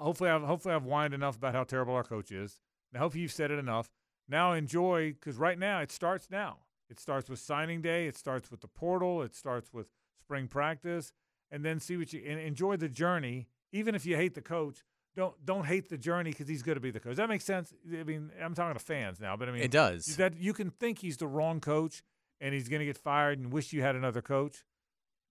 hopefully 0.01 0.29
I've 0.29 0.43
hopefully 0.43 0.73
I've 0.73 0.83
whined 0.83 1.13
enough 1.13 1.37
about 1.37 1.53
how 1.53 1.63
terrible 1.63 1.93
our 1.93 2.03
coach 2.03 2.31
is. 2.31 2.59
Now 2.93 3.01
hopefully 3.01 3.21
you've 3.21 3.31
said 3.31 3.51
it 3.51 3.59
enough. 3.59 3.89
Now 4.27 4.53
enjoy 4.53 5.13
because 5.13 5.37
right 5.37 5.57
now 5.57 5.79
it 5.79 5.91
starts 5.91 6.29
now. 6.29 6.57
It 6.89 6.99
starts 6.99 7.29
with 7.29 7.39
signing 7.39 7.81
day. 7.81 8.07
It 8.07 8.17
starts 8.17 8.51
with 8.51 8.61
the 8.61 8.67
portal. 8.67 9.21
It 9.21 9.35
starts 9.35 9.71
with 9.73 9.87
spring 10.19 10.47
practice, 10.47 11.13
and 11.49 11.63
then 11.63 11.79
see 11.79 11.97
what 11.97 12.11
you 12.13 12.21
and 12.27 12.39
enjoy 12.39 12.77
the 12.77 12.89
journey. 12.89 13.47
Even 13.71 13.95
if 13.95 14.05
you 14.05 14.17
hate 14.17 14.33
the 14.35 14.41
coach, 14.41 14.83
don't 15.15 15.33
don't 15.45 15.65
hate 15.65 15.89
the 15.89 15.97
journey 15.97 16.31
because 16.31 16.47
he's 16.47 16.63
going 16.63 16.75
to 16.75 16.81
be 16.81 16.91
the 16.91 16.99
coach. 16.99 17.11
Does 17.11 17.17
that 17.17 17.29
make 17.29 17.41
sense? 17.41 17.73
I 17.97 18.03
mean, 18.03 18.31
I'm 18.41 18.53
talking 18.53 18.77
to 18.77 18.83
fans 18.83 19.19
now, 19.19 19.35
but 19.37 19.47
I 19.47 19.51
mean, 19.51 19.61
It 19.61 19.71
does. 19.71 20.17
That 20.17 20.37
you 20.37 20.53
can 20.53 20.69
think 20.69 20.99
he's 20.99 21.17
the 21.17 21.27
wrong 21.27 21.59
coach 21.59 22.03
and 22.39 22.53
he's 22.53 22.67
going 22.67 22.79
to 22.79 22.85
get 22.85 22.97
fired 22.97 23.39
and 23.39 23.53
wish 23.53 23.71
you 23.71 23.81
had 23.81 23.95
another 23.95 24.21
coach, 24.21 24.63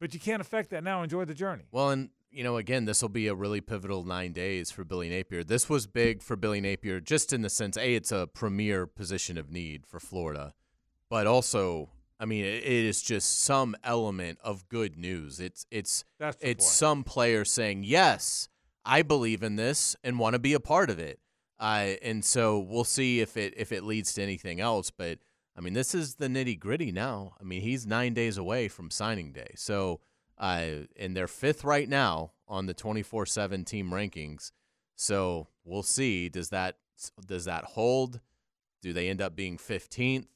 but 0.00 0.14
you 0.14 0.20
can't 0.20 0.40
affect 0.40 0.70
that 0.70 0.84
now. 0.84 1.02
Enjoy 1.02 1.24
the 1.24 1.34
journey. 1.34 1.64
Well, 1.72 1.90
and 1.90 2.10
you 2.30 2.44
know, 2.44 2.56
again, 2.56 2.84
this 2.84 3.02
will 3.02 3.08
be 3.08 3.26
a 3.26 3.34
really 3.34 3.60
pivotal 3.60 4.04
nine 4.04 4.32
days 4.32 4.70
for 4.70 4.84
Billy 4.84 5.08
Napier. 5.08 5.42
This 5.42 5.68
was 5.68 5.86
big 5.86 6.22
for 6.22 6.36
Billy 6.36 6.60
Napier, 6.60 7.00
just 7.00 7.32
in 7.32 7.42
the 7.42 7.50
sense, 7.50 7.76
a, 7.76 7.94
it's 7.94 8.12
a 8.12 8.28
premier 8.32 8.86
position 8.86 9.36
of 9.36 9.50
need 9.50 9.86
for 9.86 9.98
Florida, 9.98 10.54
but 11.08 11.26
also, 11.26 11.90
I 12.20 12.26
mean, 12.26 12.44
it, 12.44 12.64
is 12.64 13.02
just 13.02 13.42
some 13.42 13.74
element 13.82 14.38
of 14.44 14.68
good 14.68 14.96
news. 14.96 15.40
It's 15.40 15.66
it's 15.70 16.04
That's 16.18 16.36
it's 16.40 16.64
point. 16.64 16.74
some 16.74 17.04
player 17.04 17.44
saying, 17.44 17.84
"Yes, 17.84 18.48
I 18.84 19.02
believe 19.02 19.42
in 19.42 19.56
this 19.56 19.96
and 20.04 20.18
want 20.18 20.34
to 20.34 20.38
be 20.38 20.52
a 20.52 20.60
part 20.60 20.90
of 20.90 20.98
it." 20.98 21.18
Uh, 21.58 21.94
and 22.02 22.24
so 22.24 22.58
we'll 22.58 22.84
see 22.84 23.20
if 23.20 23.36
it 23.36 23.54
if 23.56 23.72
it 23.72 23.84
leads 23.84 24.14
to 24.14 24.22
anything 24.22 24.60
else. 24.60 24.90
But 24.90 25.18
I 25.56 25.60
mean, 25.60 25.74
this 25.74 25.94
is 25.94 26.14
the 26.14 26.28
nitty 26.28 26.58
gritty 26.60 26.92
now. 26.92 27.34
I 27.40 27.44
mean, 27.44 27.62
he's 27.62 27.86
nine 27.86 28.14
days 28.14 28.38
away 28.38 28.68
from 28.68 28.90
signing 28.90 29.32
day, 29.32 29.52
so 29.56 30.00
uh, 30.40 30.86
and 30.96 31.16
they're 31.16 31.28
fifth 31.28 31.62
right 31.62 31.88
now 31.88 32.32
on 32.48 32.66
the 32.66 32.74
twenty 32.74 33.02
four 33.02 33.26
seven 33.26 33.64
team 33.64 33.90
rankings. 33.90 34.50
So 34.96 35.46
we'll 35.64 35.84
see. 35.84 36.28
Does 36.28 36.48
that 36.48 36.78
does 37.24 37.44
that 37.44 37.64
hold? 37.64 38.20
Do 38.82 38.92
they 38.92 39.08
end 39.08 39.20
up 39.20 39.36
being 39.36 39.58
fifteenth? 39.58 40.26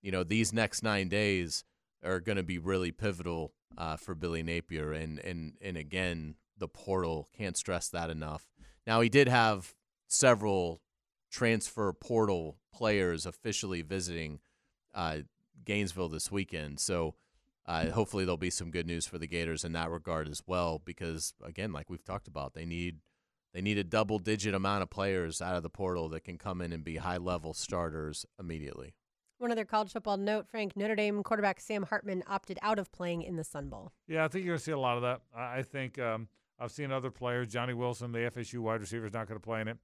You 0.00 0.12
know, 0.12 0.24
these 0.24 0.52
next 0.52 0.82
nine 0.82 1.08
days 1.08 1.64
are 2.02 2.20
going 2.20 2.36
to 2.36 2.42
be 2.42 2.58
really 2.58 2.92
pivotal 2.92 3.52
uh, 3.76 3.96
for 3.96 4.14
Billy 4.14 4.42
Napier, 4.42 4.92
and 4.92 5.18
and 5.18 5.52
and 5.60 5.76
again, 5.76 6.36
the 6.56 6.68
portal 6.68 7.28
can't 7.36 7.56
stress 7.56 7.88
that 7.88 8.08
enough. 8.08 8.46
Now 8.86 9.00
he 9.00 9.08
did 9.08 9.28
have 9.28 9.74
several 10.06 10.80
transfer 11.30 11.92
portal 11.92 12.56
players 12.72 13.26
officially 13.26 13.82
visiting 13.82 14.40
uh, 14.94 15.18
Gainesville 15.64 16.08
this 16.08 16.32
weekend, 16.32 16.80
so 16.80 17.14
uh, 17.70 17.90
hopefully 17.92 18.24
there'll 18.24 18.36
be 18.36 18.50
some 18.50 18.70
good 18.70 18.86
news 18.86 19.06
for 19.06 19.16
the 19.18 19.28
Gators 19.28 19.64
in 19.64 19.72
that 19.72 19.90
regard 19.90 20.28
as 20.28 20.42
well. 20.46 20.80
Because 20.84 21.34
again, 21.44 21.72
like 21.72 21.88
we've 21.88 22.04
talked 22.04 22.26
about, 22.26 22.54
they 22.54 22.64
need 22.64 22.98
they 23.54 23.60
need 23.60 23.78
a 23.78 23.84
double 23.84 24.18
digit 24.18 24.54
amount 24.54 24.82
of 24.82 24.90
players 24.90 25.40
out 25.40 25.56
of 25.56 25.62
the 25.62 25.70
portal 25.70 26.08
that 26.10 26.24
can 26.24 26.36
come 26.36 26.60
in 26.60 26.72
and 26.72 26.84
be 26.84 26.96
high 26.96 27.16
level 27.16 27.54
starters 27.54 28.26
immediately. 28.38 28.94
One 29.38 29.50
other 29.50 29.64
college 29.64 29.92
football 29.92 30.18
note, 30.18 30.48
Frank, 30.48 30.76
Notre 30.76 30.94
Dame 30.94 31.22
quarterback 31.22 31.60
Sam 31.60 31.84
Hartman 31.84 32.22
opted 32.26 32.58
out 32.60 32.78
of 32.78 32.92
playing 32.92 33.22
in 33.22 33.36
the 33.36 33.44
Sun 33.44 33.70
Bowl. 33.70 33.92
Yeah, 34.06 34.24
I 34.24 34.28
think 34.28 34.44
you're 34.44 34.52
going 34.52 34.58
to 34.58 34.64
see 34.64 34.72
a 34.72 34.78
lot 34.78 34.96
of 34.96 35.02
that. 35.02 35.22
I, 35.34 35.58
I 35.58 35.62
think 35.62 35.98
um, 35.98 36.28
I've 36.58 36.70
seen 36.70 36.92
other 36.92 37.10
players. 37.10 37.48
Johnny 37.48 37.72
Wilson, 37.72 38.12
the 38.12 38.18
FSU 38.18 38.58
wide 38.58 38.80
receiver, 38.80 39.06
is 39.06 39.14
not 39.14 39.28
going 39.28 39.40
to 39.40 39.44
play 39.44 39.62
in 39.62 39.68
it. 39.68 39.78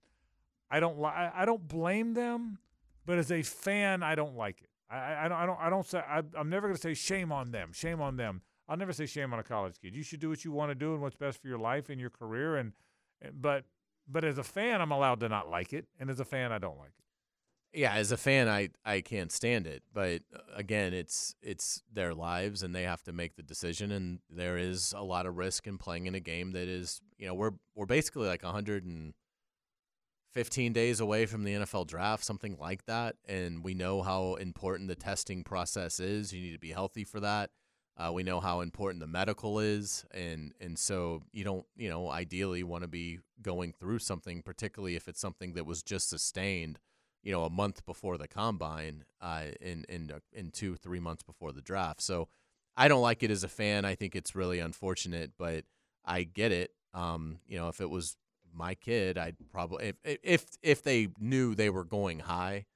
I 0.71 0.81
don't. 0.81 0.99
Li- 0.99 1.07
I 1.07 1.43
I 1.43 1.45
don't 1.47 1.67
blame 1.67 2.15
them, 2.15 2.59
but 3.07 3.19
as 3.19 3.31
a 3.31 3.43
fan, 3.43 4.03
I 4.03 4.15
don't 4.17 4.37
like 4.37 4.61
it. 4.61 4.69
I, 4.91 5.25
I, 5.25 5.29
don't. 5.29 5.39
I 5.39 5.47
don't. 5.47 5.59
I 5.61 5.71
don't 5.71 5.87
say. 5.87 5.99
I, 5.99 6.23
I'm 6.39 6.49
never 6.49 6.69
going 6.69 6.77
to 6.77 6.81
say 6.81 6.95
shame 6.95 7.33
on 7.33 7.51
them. 7.51 7.71
Shame 7.73 8.01
on 8.01 8.17
them. 8.17 8.43
I'll 8.69 8.77
never 8.77 8.93
say 8.93 9.07
shame 9.07 9.33
on 9.33 9.39
a 9.39 9.45
college 9.45 9.75
kid. 9.81 9.95
You 9.95 10.03
should 10.03 10.21
do 10.21 10.29
what 10.29 10.45
you 10.45 10.53
want 10.53 10.71
to 10.71 10.75
do 10.75 10.93
and 10.93 11.03
what's 11.03 11.17
best 11.17 11.41
for 11.41 11.49
your 11.49 11.59
life 11.59 11.89
and 11.89 12.01
your 12.01 12.11
career. 12.11 12.57
And, 12.57 12.73
and 13.21 13.41
but 13.41 13.65
but 14.09 14.25
as 14.25 14.39
a 14.39 14.45
fan, 14.45 14.81
I'm 14.81 14.93
allowed 14.93 15.21
to 15.21 15.29
not 15.29 15.49
like 15.49 15.73
it, 15.73 15.87
and 15.99 16.11
as 16.11 16.21
a 16.21 16.25
fan, 16.25 16.53
I 16.53 16.59
don't 16.59 16.79
like 16.79 16.89
it. 16.99 17.79
Yeah, 17.81 17.93
as 17.95 18.11
a 18.13 18.17
fan, 18.17 18.49
I 18.49 18.71
I 18.85 19.01
can't 19.01 19.31
stand 19.31 19.67
it. 19.67 19.83
But 19.93 20.23
uh, 20.35 20.39
again, 20.55 20.95
it's 20.95 21.35
it's 21.43 21.83
their 21.93 22.15
lives, 22.15 22.63
and 22.63 22.75
they 22.75 22.85
have 22.85 23.03
to 23.05 23.13
make 23.13 23.37
the 23.37 23.43
decision. 23.43 23.93
And 23.93 24.21
there 24.31 24.57
is 24.57 24.95
a 24.97 25.03
lot 25.03 25.27
of 25.27 25.37
risk 25.37 25.67
in 25.67 25.79
playing 25.79 26.07
in 26.07 26.15
a 26.15 26.21
game 26.21 26.53
that 26.53 26.69
is, 26.69 27.01
you 27.19 27.27
know, 27.27 27.35
we're 27.35 27.53
we're 27.75 27.87
basically 27.87 28.29
like 28.29 28.45
115 30.37 30.75
days 30.75 31.01
away 31.01 31.25
from 31.25 31.45
the 31.45 31.55
NFL 31.55 31.87
draft, 31.87 32.23
something 32.23 32.59
like 32.61 32.85
that. 32.85 33.17
And 33.27 33.65
we 33.65 33.73
know 33.73 34.03
how 34.03 34.35
important 34.35 34.89
the 34.89 34.95
testing 34.95 35.43
process 35.43 35.99
is. 35.99 36.31
You 36.31 36.43
need 36.43 36.53
to 36.53 36.59
be 36.59 36.73
healthy 36.73 37.05
for 37.05 37.21
that. 37.21 37.51
Uh, 37.97 38.13
we 38.13 38.23
know 38.23 38.41
how 38.41 38.61
important 38.61 39.01
the 39.01 39.07
medical 39.07 39.59
is, 39.59 40.05
and 40.11 40.53
and 40.61 40.79
so 40.79 41.23
you 41.33 41.43
don't, 41.43 41.65
you 41.75 41.89
know, 41.89 42.11
ideally 42.11 42.63
want 42.63 42.83
to 42.83 42.89
be 42.89 43.21
going 43.41 43.73
through 43.73 43.99
something, 43.99 44.43
particularly 44.43 44.95
if 44.95 45.09
it's 45.09 45.21
something 45.21 45.55
that 45.55 45.65
was 45.65 45.83
just 45.83 46.11
sustained 46.11 46.79
you 47.23 47.33
know, 47.33 47.45
a 47.45 47.51
month 47.51 47.85
before 47.87 48.17
the 48.19 48.29
combine, 48.29 49.05
uh, 49.21 49.45
in 49.61 49.85
in 49.89 50.13
in 50.33 50.51
two 50.51 50.77
three 50.77 51.01
months 51.01 51.23
before 51.23 51.51
the 51.51 51.63
draft. 51.63 52.03
So 52.03 52.29
I 52.77 52.87
don't 52.87 53.01
like 53.01 53.23
it 53.23 53.31
as 53.31 53.43
a 53.43 53.49
fan. 53.49 53.87
I 53.87 53.95
think 53.95 54.15
it's 54.15 54.37
really 54.37 54.61
unfortunate, 54.61 55.33
but 55.39 55.65
I 56.05 56.23
get 56.25 56.53
it. 56.53 56.73
Um, 56.95 57.39
you 57.49 57.59
know, 57.59 57.69
if 57.69 57.81
it 57.81 57.91
was 57.91 58.17
my 58.57 58.75
kid, 58.75 59.19
I'd 59.19 59.37
probably 59.53 59.93
if 60.05 60.19
if 60.23 60.47
if 60.63 60.83
they 60.83 61.09
knew 61.19 61.55
they 61.55 61.71
were 61.71 61.85
going 61.85 62.21
high, 62.21 62.67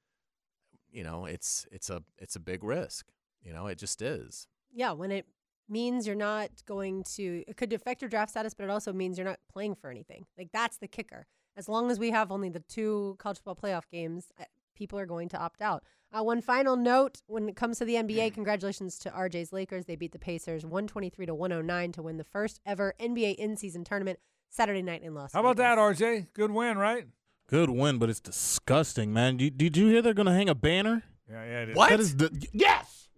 you 0.91 1.03
know, 1.03 1.25
it's 1.25 1.65
it's 1.71 1.89
a 1.89 2.03
it's 2.17 2.35
a 2.35 2.39
big 2.39 2.63
risk. 2.63 3.07
You 3.43 3.53
know, 3.53 3.67
it 3.67 3.77
just 3.77 4.01
is. 4.01 4.47
Yeah, 4.71 4.91
when 4.91 5.11
it 5.11 5.25
means 5.67 6.05
you're 6.05 6.15
not 6.15 6.49
going 6.67 7.03
to, 7.15 7.43
it 7.47 7.57
could 7.57 7.73
affect 7.73 8.01
your 8.01 8.09
draft 8.09 8.29
status, 8.29 8.53
but 8.53 8.65
it 8.65 8.69
also 8.69 8.93
means 8.93 9.17
you're 9.17 9.25
not 9.25 9.39
playing 9.51 9.75
for 9.75 9.89
anything. 9.89 10.25
Like 10.37 10.49
that's 10.53 10.77
the 10.77 10.87
kicker. 10.87 11.25
As 11.57 11.67
long 11.67 11.89
as 11.89 11.99
we 11.99 12.11
have 12.11 12.31
only 12.31 12.49
the 12.49 12.59
two 12.59 13.15
college 13.19 13.37
football 13.37 13.55
playoff 13.55 13.83
games, 13.89 14.31
people 14.75 14.99
are 14.99 15.05
going 15.05 15.29
to 15.29 15.37
opt 15.37 15.61
out. 15.61 15.83
Uh, 16.13 16.23
one 16.23 16.41
final 16.41 16.75
note 16.75 17.21
when 17.27 17.47
it 17.47 17.55
comes 17.55 17.77
to 17.79 17.85
the 17.85 17.95
NBA, 17.95 18.33
congratulations 18.33 18.97
to 18.99 19.09
RJ's 19.09 19.53
Lakers. 19.53 19.85
They 19.85 19.95
beat 19.95 20.11
the 20.11 20.19
Pacers 20.19 20.63
123 20.63 21.25
to 21.25 21.35
109 21.35 21.91
to 21.93 22.01
win 22.01 22.17
the 22.17 22.23
first 22.23 22.59
ever 22.65 22.93
NBA 22.99 23.35
in 23.35 23.57
season 23.57 23.83
tournament 23.83 24.19
Saturday 24.51 24.81
night 24.81 25.01
in 25.01 25.15
Los 25.15 25.33
Angeles. 25.33 25.33
How 25.33 25.39
about 25.39 25.57
that, 25.57 25.77
RJ? 25.77 26.27
Good 26.33 26.51
win, 26.51 26.77
right? 26.77 27.07
Good 27.47 27.69
win, 27.69 27.97
but 27.97 28.09
it's 28.09 28.19
disgusting, 28.19 29.11
man. 29.13 29.37
Did, 29.37 29.57
did 29.57 29.77
you 29.77 29.87
hear 29.87 30.01
they're 30.01 30.13
going 30.13 30.27
to 30.27 30.33
hang 30.33 30.49
a 30.49 30.55
banner? 30.55 31.03
Yeah, 31.29 31.43
yeah. 31.43 31.61
It 31.61 31.69
is. 31.69 31.75
What? 31.75 31.89
That 31.89 31.99
is 31.99 32.15
the 32.17 32.47
yes. 32.51 33.09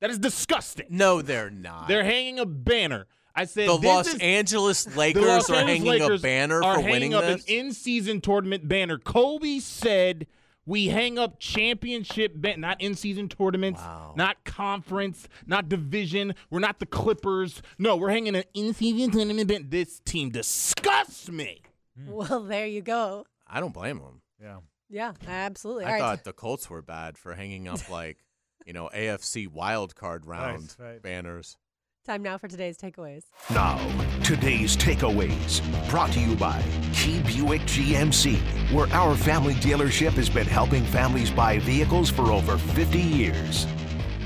That 0.00 0.10
is 0.10 0.18
disgusting. 0.18 0.86
No, 0.90 1.22
they're 1.22 1.50
not. 1.50 1.88
They're 1.88 2.04
hanging 2.04 2.38
a 2.38 2.46
banner. 2.46 3.06
I 3.34 3.44
said 3.44 3.68
the 3.68 3.76
this 3.78 3.86
Los 3.86 4.06
is, 4.08 4.20
Angeles 4.20 4.96
Lakers 4.96 5.24
Los 5.24 5.50
are 5.50 5.54
Angeles 5.54 5.78
hanging 5.78 6.00
Lakers 6.00 6.20
a 6.20 6.22
banner 6.22 6.62
are 6.62 6.74
for 6.76 6.80
hanging 6.80 6.90
winning 6.90 7.14
up 7.14 7.22
this. 7.22 7.44
an 7.44 7.54
in-season 7.54 8.20
tournament 8.20 8.68
banner. 8.68 8.98
Kobe 8.98 9.60
said 9.60 10.26
We 10.70 10.86
hang 10.86 11.18
up 11.18 11.40
championship 11.40 12.32
bet, 12.36 12.56
not 12.56 12.80
in 12.80 12.94
season 12.94 13.28
tournaments, 13.28 13.80
Wow. 13.80 14.14
not 14.16 14.44
conference, 14.44 15.28
not 15.44 15.68
division. 15.68 16.32
We're 16.48 16.60
not 16.60 16.78
the 16.78 16.86
Clippers. 16.86 17.60
No, 17.76 17.96
we're 17.96 18.10
hanging 18.10 18.36
an 18.36 18.44
in 18.54 18.72
season 18.72 19.10
tournament 19.10 19.48
bet. 19.48 19.68
This 19.72 19.98
team 19.98 20.30
disgusts 20.30 21.28
me. 21.28 21.62
Hmm. 21.98 22.12
Well, 22.12 22.44
there 22.44 22.68
you 22.68 22.82
go. 22.82 23.26
I 23.48 23.58
don't 23.58 23.74
blame 23.74 23.98
them. 23.98 24.22
Yeah. 24.40 24.58
Yeah, 24.88 25.14
absolutely. 25.26 25.86
I 25.86 25.88
All 25.88 25.92
right. 25.94 26.00
thought 26.02 26.22
the 26.22 26.32
Colts 26.32 26.70
were 26.70 26.82
bad 26.82 27.18
for 27.18 27.34
hanging 27.34 27.66
up 27.66 27.90
like, 27.90 28.18
you 28.64 28.72
know, 28.72 28.88
AFC 28.94 29.48
wild 29.48 29.96
card 29.96 30.24
round 30.24 30.76
right. 30.78 31.02
banners. 31.02 31.56
Time 32.06 32.22
now 32.22 32.38
for 32.38 32.48
today's 32.48 32.78
takeaways. 32.78 33.24
Now, 33.50 33.76
today's 34.24 34.74
takeaways 34.74 35.60
brought 35.90 36.10
to 36.12 36.20
you 36.20 36.34
by 36.34 36.62
Key 36.94 37.20
Buick 37.22 37.60
GMC, 37.62 38.38
where 38.72 38.86
our 38.94 39.14
family 39.14 39.52
dealership 39.54 40.12
has 40.12 40.30
been 40.30 40.46
helping 40.46 40.82
families 40.84 41.30
buy 41.30 41.58
vehicles 41.58 42.08
for 42.08 42.32
over 42.32 42.56
50 42.56 42.98
years. 42.98 43.66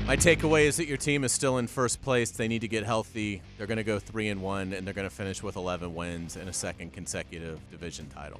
My 0.07 0.15
takeaway 0.15 0.63
is 0.65 0.77
that 0.77 0.87
your 0.87 0.95
team 0.97 1.25
is 1.25 1.33
still 1.33 1.57
in 1.57 1.67
first 1.67 2.01
place. 2.01 2.31
They 2.31 2.47
need 2.47 2.61
to 2.61 2.67
get 2.69 2.85
healthy. 2.85 3.41
They're 3.57 3.67
going 3.67 3.77
to 3.77 3.83
go 3.83 3.99
three 3.99 4.29
and 4.29 4.41
one, 4.41 4.71
and 4.71 4.87
they're 4.87 4.93
going 4.93 5.09
to 5.09 5.13
finish 5.13 5.43
with 5.43 5.57
11 5.57 5.93
wins 5.93 6.37
and 6.37 6.47
a 6.47 6.53
second 6.53 6.93
consecutive 6.93 7.59
division 7.71 8.07
title. 8.07 8.39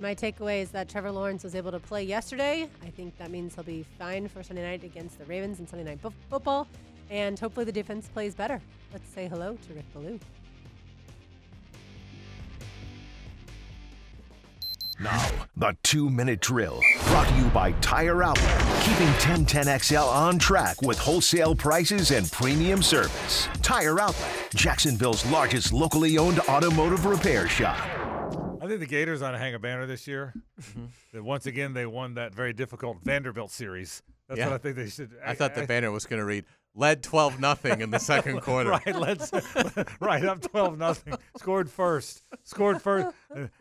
My 0.00 0.14
takeaway 0.14 0.60
is 0.60 0.70
that 0.72 0.88
Trevor 0.88 1.12
Lawrence 1.12 1.44
was 1.44 1.54
able 1.54 1.70
to 1.70 1.78
play 1.78 2.02
yesterday. 2.02 2.68
I 2.82 2.90
think 2.90 3.16
that 3.18 3.30
means 3.30 3.54
he'll 3.54 3.64
be 3.64 3.86
fine 3.96 4.26
for 4.26 4.42
Sunday 4.42 4.64
night 4.64 4.82
against 4.82 5.18
the 5.18 5.24
Ravens 5.26 5.60
and 5.60 5.68
Sunday 5.68 5.84
night 5.84 6.00
fo- 6.00 6.12
football, 6.28 6.66
and 7.10 7.38
hopefully 7.38 7.64
the 7.64 7.72
defense 7.72 8.08
plays 8.08 8.34
better. 8.34 8.60
Let's 8.92 9.08
say 9.10 9.28
hello 9.28 9.56
to 9.68 9.74
Rick 9.74 9.84
Ballou. 9.92 10.18
Now, 14.98 15.28
the 15.58 15.76
two 15.82 16.08
minute 16.08 16.40
drill 16.40 16.80
brought 17.08 17.28
to 17.28 17.34
you 17.36 17.44
by 17.48 17.72
Tire 17.82 18.22
Outlet, 18.22 18.60
keeping 18.82 19.08
1010XL 19.18 20.06
on 20.10 20.38
track 20.38 20.80
with 20.80 20.98
wholesale 20.98 21.54
prices 21.54 22.12
and 22.12 22.30
premium 22.32 22.82
service. 22.82 23.46
Tire 23.60 24.00
Outlet, 24.00 24.48
Jacksonville's 24.54 25.26
largest 25.26 25.74
locally 25.74 26.16
owned 26.16 26.40
automotive 26.48 27.04
repair 27.04 27.46
shop. 27.46 27.76
I 28.62 28.66
think 28.68 28.80
the 28.80 28.86
Gators 28.86 29.20
ought 29.20 29.32
to 29.32 29.38
hang 29.38 29.54
a 29.54 29.58
banner 29.58 29.84
this 29.84 30.08
year. 30.08 30.32
Mm-hmm. 30.62 30.86
that 31.12 31.22
once 31.22 31.44
again 31.44 31.74
they 31.74 31.84
won 31.84 32.14
that 32.14 32.34
very 32.34 32.54
difficult 32.54 32.96
Vanderbilt 33.04 33.50
series. 33.50 34.02
That's 34.28 34.38
Yeah. 34.38 34.46
what 34.46 34.54
I 34.54 34.58
think 34.58 34.76
they 34.76 34.88
should. 34.88 35.10
I 35.24 35.34
thought 35.34 35.54
the 35.54 35.66
banner 35.66 35.90
was 35.92 36.06
going 36.06 36.20
to 36.20 36.24
read 36.24 36.46
led 36.76 37.02
12 37.02 37.40
nothing 37.40 37.80
in 37.80 37.90
the 37.90 37.98
second 37.98 38.40
quarter. 38.42 38.70
right, 38.70 38.94
let's 38.94 39.32
right 40.00 40.24
up 40.24 40.42
twelve 40.42 40.78
nothing. 40.78 41.14
Scored 41.38 41.70
first. 41.70 42.22
Scored 42.44 42.80
first. 42.82 43.08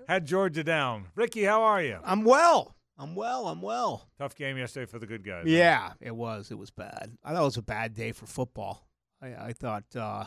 Had 0.08 0.26
Georgia 0.26 0.64
down. 0.64 1.06
Ricky, 1.16 1.44
how 1.44 1.64
are 1.64 1.82
you? 1.82 1.98
I'm 2.04 2.24
well. 2.24 2.76
I'm 2.98 3.16
well. 3.16 3.48
I'm 3.48 3.62
well. 3.62 4.08
Tough 4.20 4.36
game 4.36 4.58
yesterday 4.58 4.86
for 4.86 5.00
the 5.00 5.08
good 5.08 5.26
guys. 5.26 5.46
Yeah, 5.48 5.94
it 6.00 6.16
was. 6.16 6.52
It 6.52 6.58
was 6.58 6.70
bad. 6.72 7.12
I 7.24 7.34
thought 7.34 7.42
it 7.42 7.46
was 7.46 7.58
a 7.58 7.62
bad 7.62 7.94
day 7.94 8.12
for 8.12 8.26
football. 8.26 8.88
I, 9.22 9.48
I 9.48 9.54
thought 9.54 9.84
uh, 9.96 10.26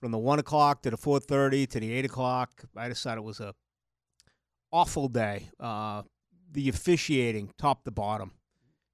from 0.00 0.10
the 0.12 0.18
one 0.18 0.38
o'clock 0.38 0.82
to 0.82 0.90
the 0.90 0.96
four 0.96 1.20
thirty 1.20 1.66
to 1.66 1.80
the 1.80 1.92
eight 1.92 2.04
o'clock, 2.04 2.62
I 2.76 2.88
decided 2.88 3.20
it 3.20 3.24
was 3.24 3.40
a 3.40 3.54
awful 4.70 5.08
day. 5.08 5.48
Uh, 5.60 6.02
the 6.50 6.68
officiating, 6.68 7.50
top 7.58 7.84
to 7.84 7.90
bottom, 7.90 8.32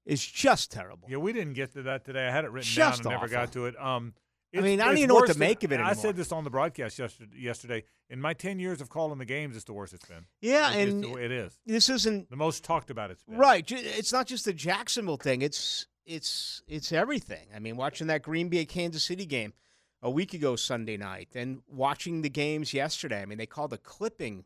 is 0.09 0.25
just 0.25 0.71
terrible. 0.71 1.07
Yeah, 1.09 1.17
we 1.17 1.33
didn't 1.33 1.53
get 1.53 1.73
to 1.73 1.83
that 1.83 2.05
today. 2.05 2.27
I 2.27 2.31
had 2.31 2.45
it 2.45 2.51
written 2.51 2.69
Just 2.69 3.03
down 3.03 3.13
and 3.13 3.21
never 3.21 3.31
got 3.31 3.51
to 3.53 3.65
it. 3.65 3.79
Um, 3.81 4.13
I 4.55 4.61
mean, 4.61 4.81
I 4.81 4.85
don't 4.85 4.97
even 4.97 5.09
know 5.09 5.15
what 5.15 5.27
to 5.27 5.33
than- 5.33 5.39
make 5.39 5.63
of 5.63 5.71
it 5.71 5.75
Anymore. 5.75 5.91
I 5.91 5.93
said 5.93 6.15
this 6.15 6.31
on 6.31 6.43
the 6.43 6.49
broadcast 6.49 6.97
yesterday. 6.97 7.37
Yesterday, 7.37 7.83
in 8.09 8.19
my 8.19 8.33
ten 8.33 8.59
years 8.59 8.81
of 8.81 8.89
calling 8.89 9.19
the 9.19 9.25
games, 9.25 9.55
it's 9.55 9.65
the 9.65 9.73
worst 9.73 9.93
it's 9.93 10.05
been. 10.07 10.25
Yeah, 10.41 10.71
It's 10.73 10.91
and 10.91 11.05
it 11.19 11.31
is 11.31 11.59
this 11.65 11.87
isn't 11.89 12.29
the 12.31 12.35
most 12.35 12.63
talked 12.63 12.89
about 12.89 13.11
it's 13.11 13.23
been. 13.23 13.37
Right. 13.37 13.71
It's 13.71 14.11
not 14.11 14.25
just 14.25 14.45
the 14.45 14.53
Jacksonville 14.53 15.17
thing. 15.17 15.43
It's 15.43 15.85
it's 16.05 16.63
it's 16.67 16.91
everything. 16.91 17.47
I 17.55 17.59
mean, 17.59 17.77
watching 17.77 18.07
that 18.07 18.23
Green 18.23 18.49
Bay 18.49 18.65
Kansas 18.65 19.03
City 19.03 19.27
game 19.27 19.53
a 20.01 20.09
week 20.09 20.33
ago 20.33 20.55
Sunday 20.55 20.97
night, 20.97 21.29
and 21.35 21.61
watching 21.67 22.23
the 22.23 22.29
games 22.29 22.73
yesterday. 22.73 23.21
I 23.21 23.25
mean, 23.27 23.37
they 23.37 23.45
called 23.45 23.73
a 23.73 23.77
clipping 23.77 24.45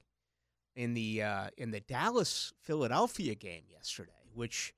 in 0.76 0.96
the 0.96 1.22
uh, 1.24 1.48
in 1.58 1.72
the 1.72 1.80
Dallas 1.80 2.52
Philadelphia 2.62 3.36
game 3.36 3.64
yesterday, 3.72 4.12
which 4.34 4.74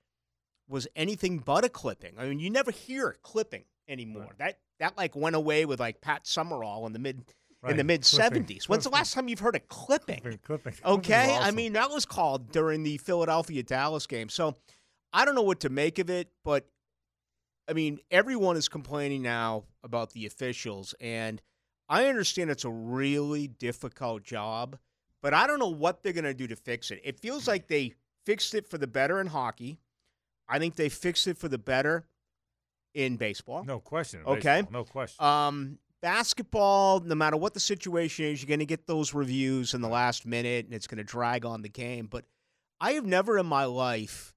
was 0.67 0.87
anything 0.95 1.39
but 1.39 1.63
a 1.65 1.69
clipping. 1.69 2.13
I 2.17 2.27
mean, 2.27 2.39
you 2.39 2.49
never 2.49 2.71
hear 2.71 3.15
clipping 3.21 3.63
anymore. 3.87 4.33
That 4.37 4.59
that 4.79 4.97
like 4.97 5.15
went 5.15 5.35
away 5.35 5.65
with 5.65 5.79
like 5.79 6.01
Pat 6.01 6.25
Summerall 6.27 6.85
in 6.85 6.93
the 6.93 6.99
mid 6.99 7.25
in 7.67 7.77
the 7.77 7.83
mid 7.83 8.05
seventies. 8.05 8.69
When's 8.69 8.83
the 8.83 8.89
last 8.89 9.13
time 9.13 9.27
you've 9.27 9.39
heard 9.39 9.55
a 9.55 9.59
clipping? 9.59 10.19
Clipping, 10.21 10.39
clipping. 10.39 10.73
Okay, 10.83 11.37
I 11.39 11.51
mean 11.51 11.73
that 11.73 11.89
was 11.89 12.05
called 12.05 12.51
during 12.51 12.83
the 12.83 12.97
Philadelphia 12.97 13.63
Dallas 13.63 14.07
game. 14.07 14.29
So 14.29 14.55
I 15.13 15.25
don't 15.25 15.35
know 15.35 15.41
what 15.41 15.61
to 15.61 15.69
make 15.69 15.99
of 15.99 16.09
it, 16.09 16.29
but 16.43 16.67
I 17.67 17.73
mean 17.73 17.99
everyone 18.11 18.57
is 18.57 18.67
complaining 18.67 19.21
now 19.21 19.63
about 19.83 20.13
the 20.13 20.25
officials, 20.25 20.95
and 20.99 21.41
I 21.87 22.07
understand 22.07 22.49
it's 22.49 22.65
a 22.65 22.69
really 22.69 23.47
difficult 23.47 24.23
job, 24.23 24.77
but 25.21 25.33
I 25.33 25.47
don't 25.47 25.59
know 25.59 25.69
what 25.69 26.01
they're 26.01 26.13
going 26.13 26.23
to 26.25 26.33
do 26.33 26.47
to 26.47 26.55
fix 26.55 26.91
it. 26.91 26.99
It 27.03 27.19
feels 27.19 27.47
like 27.47 27.67
they 27.67 27.93
fixed 28.25 28.55
it 28.55 28.67
for 28.67 28.77
the 28.77 28.87
better 28.87 29.21
in 29.21 29.27
hockey. 29.27 29.77
I 30.47 30.59
think 30.59 30.75
they 30.75 30.89
fixed 30.89 31.27
it 31.27 31.37
for 31.37 31.47
the 31.47 31.57
better 31.57 32.05
in 32.93 33.17
baseball. 33.17 33.63
no 33.63 33.79
question. 33.79 34.21
Okay. 34.25 34.61
baseball, 34.61 34.71
no 34.71 34.83
question. 34.83 35.25
Um, 35.25 35.79
basketball, 36.01 36.99
no 37.01 37.15
matter 37.15 37.37
what 37.37 37.53
the 37.53 37.59
situation 37.59 38.25
is, 38.25 38.41
you're 38.41 38.47
going 38.47 38.59
to 38.59 38.65
get 38.65 38.87
those 38.87 39.13
reviews 39.13 39.73
in 39.73 39.81
the 39.81 39.89
last 39.89 40.25
minute, 40.25 40.65
and 40.65 40.73
it's 40.73 40.87
going 40.87 40.97
to 40.97 41.03
drag 41.03 41.45
on 41.45 41.61
the 41.61 41.69
game. 41.69 42.07
But 42.07 42.25
I 42.79 42.91
have 42.93 43.05
never 43.05 43.37
in 43.37 43.45
my 43.45 43.65
life 43.65 44.33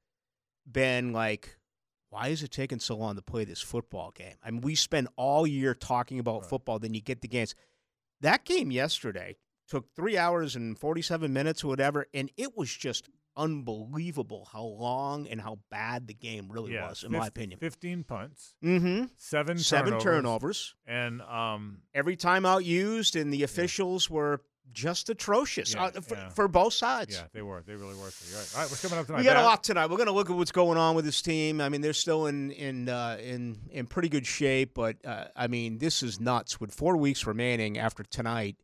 been 0.70 1.12
like, 1.12 1.59
why 2.10 2.28
is 2.28 2.43
it 2.43 2.51
taking 2.51 2.80
so 2.80 2.97
long 2.97 3.16
to 3.16 3.22
play 3.22 3.44
this 3.44 3.60
football 3.60 4.12
game? 4.12 4.36
I 4.43 4.51
mean, 4.51 4.62
we 4.62 4.74
spend 4.74 5.09
all 5.16 5.47
year 5.47 5.74
talking 5.74 6.18
about 6.18 6.48
football, 6.48 6.78
then 6.78 6.94
you 6.94 7.02
get 7.02 7.20
the 7.20 7.28
games. 7.28 7.55
That 8.20 8.44
game 8.44 8.70
yesterday 8.70 9.36
took 9.68 9.94
three 9.94 10.16
hours 10.16 10.56
and 10.56 10.78
47 10.78 11.32
minutes 11.32 11.62
or 11.62 11.68
whatever, 11.68 12.06
and 12.14 12.30
it 12.36 12.56
was 12.56 12.74
just 12.74 13.09
unbelievable 13.39 14.48
how 14.52 14.65
long 14.65 15.27
and 15.28 15.40
how 15.40 15.59
bad 15.70 16.06
the 16.06 16.15
game 16.15 16.48
really 16.51 16.74
yeah, 16.74 16.89
was, 16.89 17.05
in 17.05 17.12
my 17.12 17.27
opinion. 17.27 17.59
Fifteen 17.59 18.05
punts, 18.05 18.55
Mm-hmm. 18.62 19.05
seven 19.16 19.59
Seven 19.59 19.98
turnovers, 19.98 20.05
turnovers. 20.05 20.74
and 20.86 21.23
um, 21.23 21.78
every 21.94 22.16
timeout 22.16 22.65
used, 22.65 23.16
and 23.16 23.32
the 23.32 23.43
officials 23.44 24.10
were 24.10 24.43
just 24.70 25.09
atrocious 25.09 25.73
Yeah, 25.74 25.85
uh, 25.85 25.90
for, 26.02 26.15
yeah. 26.15 26.28
for 26.28 26.47
both 26.47 26.74
sides. 26.74 27.15
yeah, 27.16 27.23
they 27.32 27.40
were. 27.40 27.62
They 27.66 27.74
really 27.74 27.94
were. 27.97 28.10
So 28.10 28.36
right. 28.36 28.51
All 28.55 28.60
right, 28.62 28.70
what's 28.70 28.82
coming 28.82 28.98
up 28.98 29.06
tonight? 29.06 29.19
We 29.20 29.24
got 29.24 29.36
a 29.39 29.43
lot 29.43 29.65
tonight. 29.65 29.86
We're 29.86 29.97
going 29.97 30.09
to 30.09 30.12
look 30.12 30.28
at 30.28 30.36
what's 30.36 30.52
going 30.52 30.77
on 30.77 30.94
with 30.94 31.06
this 31.06 31.23
team. 31.23 31.60
I 31.62 31.70
mean, 31.70 31.81
they're 31.81 31.94
still 31.94 32.27
in 32.27 32.51
in 32.51 32.89
uh, 32.89 33.16
in 33.23 33.59
in 33.70 33.86
pretty 33.86 34.10
good 34.10 34.27
shape, 34.27 34.74
but 34.74 34.97
uh, 35.06 35.28
I 35.35 35.47
mean, 35.47 35.78
this 35.78 36.02
is 36.02 36.20
nuts. 36.20 36.60
With 36.60 36.74
four 36.74 36.97
weeks 36.98 37.27
remaining 37.27 37.78
after 37.78 38.02
tonight, 38.02 38.56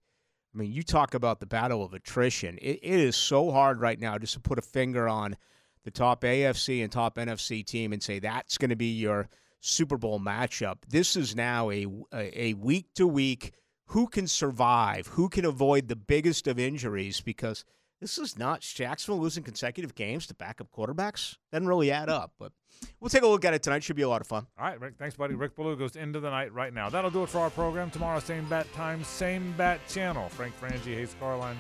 I 0.55 0.59
mean, 0.59 0.73
you 0.73 0.83
talk 0.83 1.15
about 1.15 1.41
the 1.41 1.47
battle 1.47 1.85
of 1.85 1.95
attrition. 1.95 2.59
It, 2.59 2.79
it 2.83 3.01
is 3.01 3.17
so 3.17 3.51
hard 3.51 3.81
right 3.81 3.99
now 3.99 4.19
just 4.19 4.35
to 4.35 4.41
put 4.41 4.59
a 4.59 4.63
finger 4.63 5.09
on 5.09 5.37
the 5.83 5.91
top 5.91 6.23
AFC 6.23 6.83
and 6.83 6.93
top 6.93 7.17
NFC 7.17 7.65
team 7.65 7.93
and 7.93 8.03
say 8.03 8.19
that's 8.19 8.57
going 8.57 8.71
to 8.71 8.77
be 8.77 8.93
your 8.93 9.29
Super 9.61 9.97
Bowl 9.97 10.21
matchup. 10.21 10.79
This 10.89 11.17
is 11.17 11.35
now 11.35 11.71
a 11.71 11.87
a 12.13 12.55
week 12.55 12.87
to 12.95 13.07
week. 13.07 13.53
Who 13.89 14.07
can 14.07 14.27
survive? 14.27 15.09
Who 15.09 15.29
can 15.29 15.45
avoid 15.45 15.89
the 15.89 15.97
biggest 15.97 16.47
of 16.47 16.59
injuries? 16.59 17.21
Because 17.21 17.65
this 18.05 18.19
is 18.19 18.39
not 18.39 18.61
Jacksonville 18.61 19.23
losing 19.23 19.43
consecutive 19.43 19.95
games 19.95 20.27
to 20.27 20.35
backup 20.35 20.71
quarterbacks. 20.71 21.39
Doesn't 21.51 21.67
really 21.67 21.91
add 21.91 22.11
up. 22.11 22.33
But 22.39 22.53
we'll 23.01 23.09
take 23.09 23.23
a 23.23 23.27
look 23.27 23.47
at 23.47 23.55
it 23.55 23.63
tonight. 23.63 23.83
Should 23.83 23.97
be 23.97 24.03
a 24.03 24.09
lot 24.09 24.21
of 24.21 24.27
fun. 24.27 24.47
All 24.59 24.67
right, 24.67 24.79
Rick. 24.79 24.97
Thanks, 24.99 25.17
buddy. 25.17 25.35
Rick 25.35 25.57
Ballou 25.57 25.75
goes 25.75 25.97
into 25.97 26.21
the 26.21 26.29
night 26.29 26.53
right 26.53 26.75
now. 26.75 26.91
That'll 26.91 27.11
do 27.11 27.23
it 27.23 27.31
for 27.31 27.39
our 27.39 27.49
program. 27.49 27.91
Tomorrow, 27.91 28.21
same 28.21 28.47
bat 28.47 28.71
time, 28.75 29.03
same 29.05 29.55
bat 29.57 29.81
channel. 29.89 30.29
Frank 30.29 30.55
Frangie, 30.61 30.95
Hayes 30.95 31.17
Carlyle, 31.19 31.57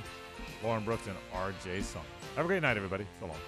Lauren 0.63 0.85
Brooks, 0.85 1.07
and 1.07 1.17
R.J. 1.33 1.81
Song. 1.81 2.05
Have 2.37 2.45
a 2.45 2.49
great 2.49 2.61
night, 2.61 2.77
everybody. 2.77 3.07
So 3.21 3.27
long. 3.27 3.39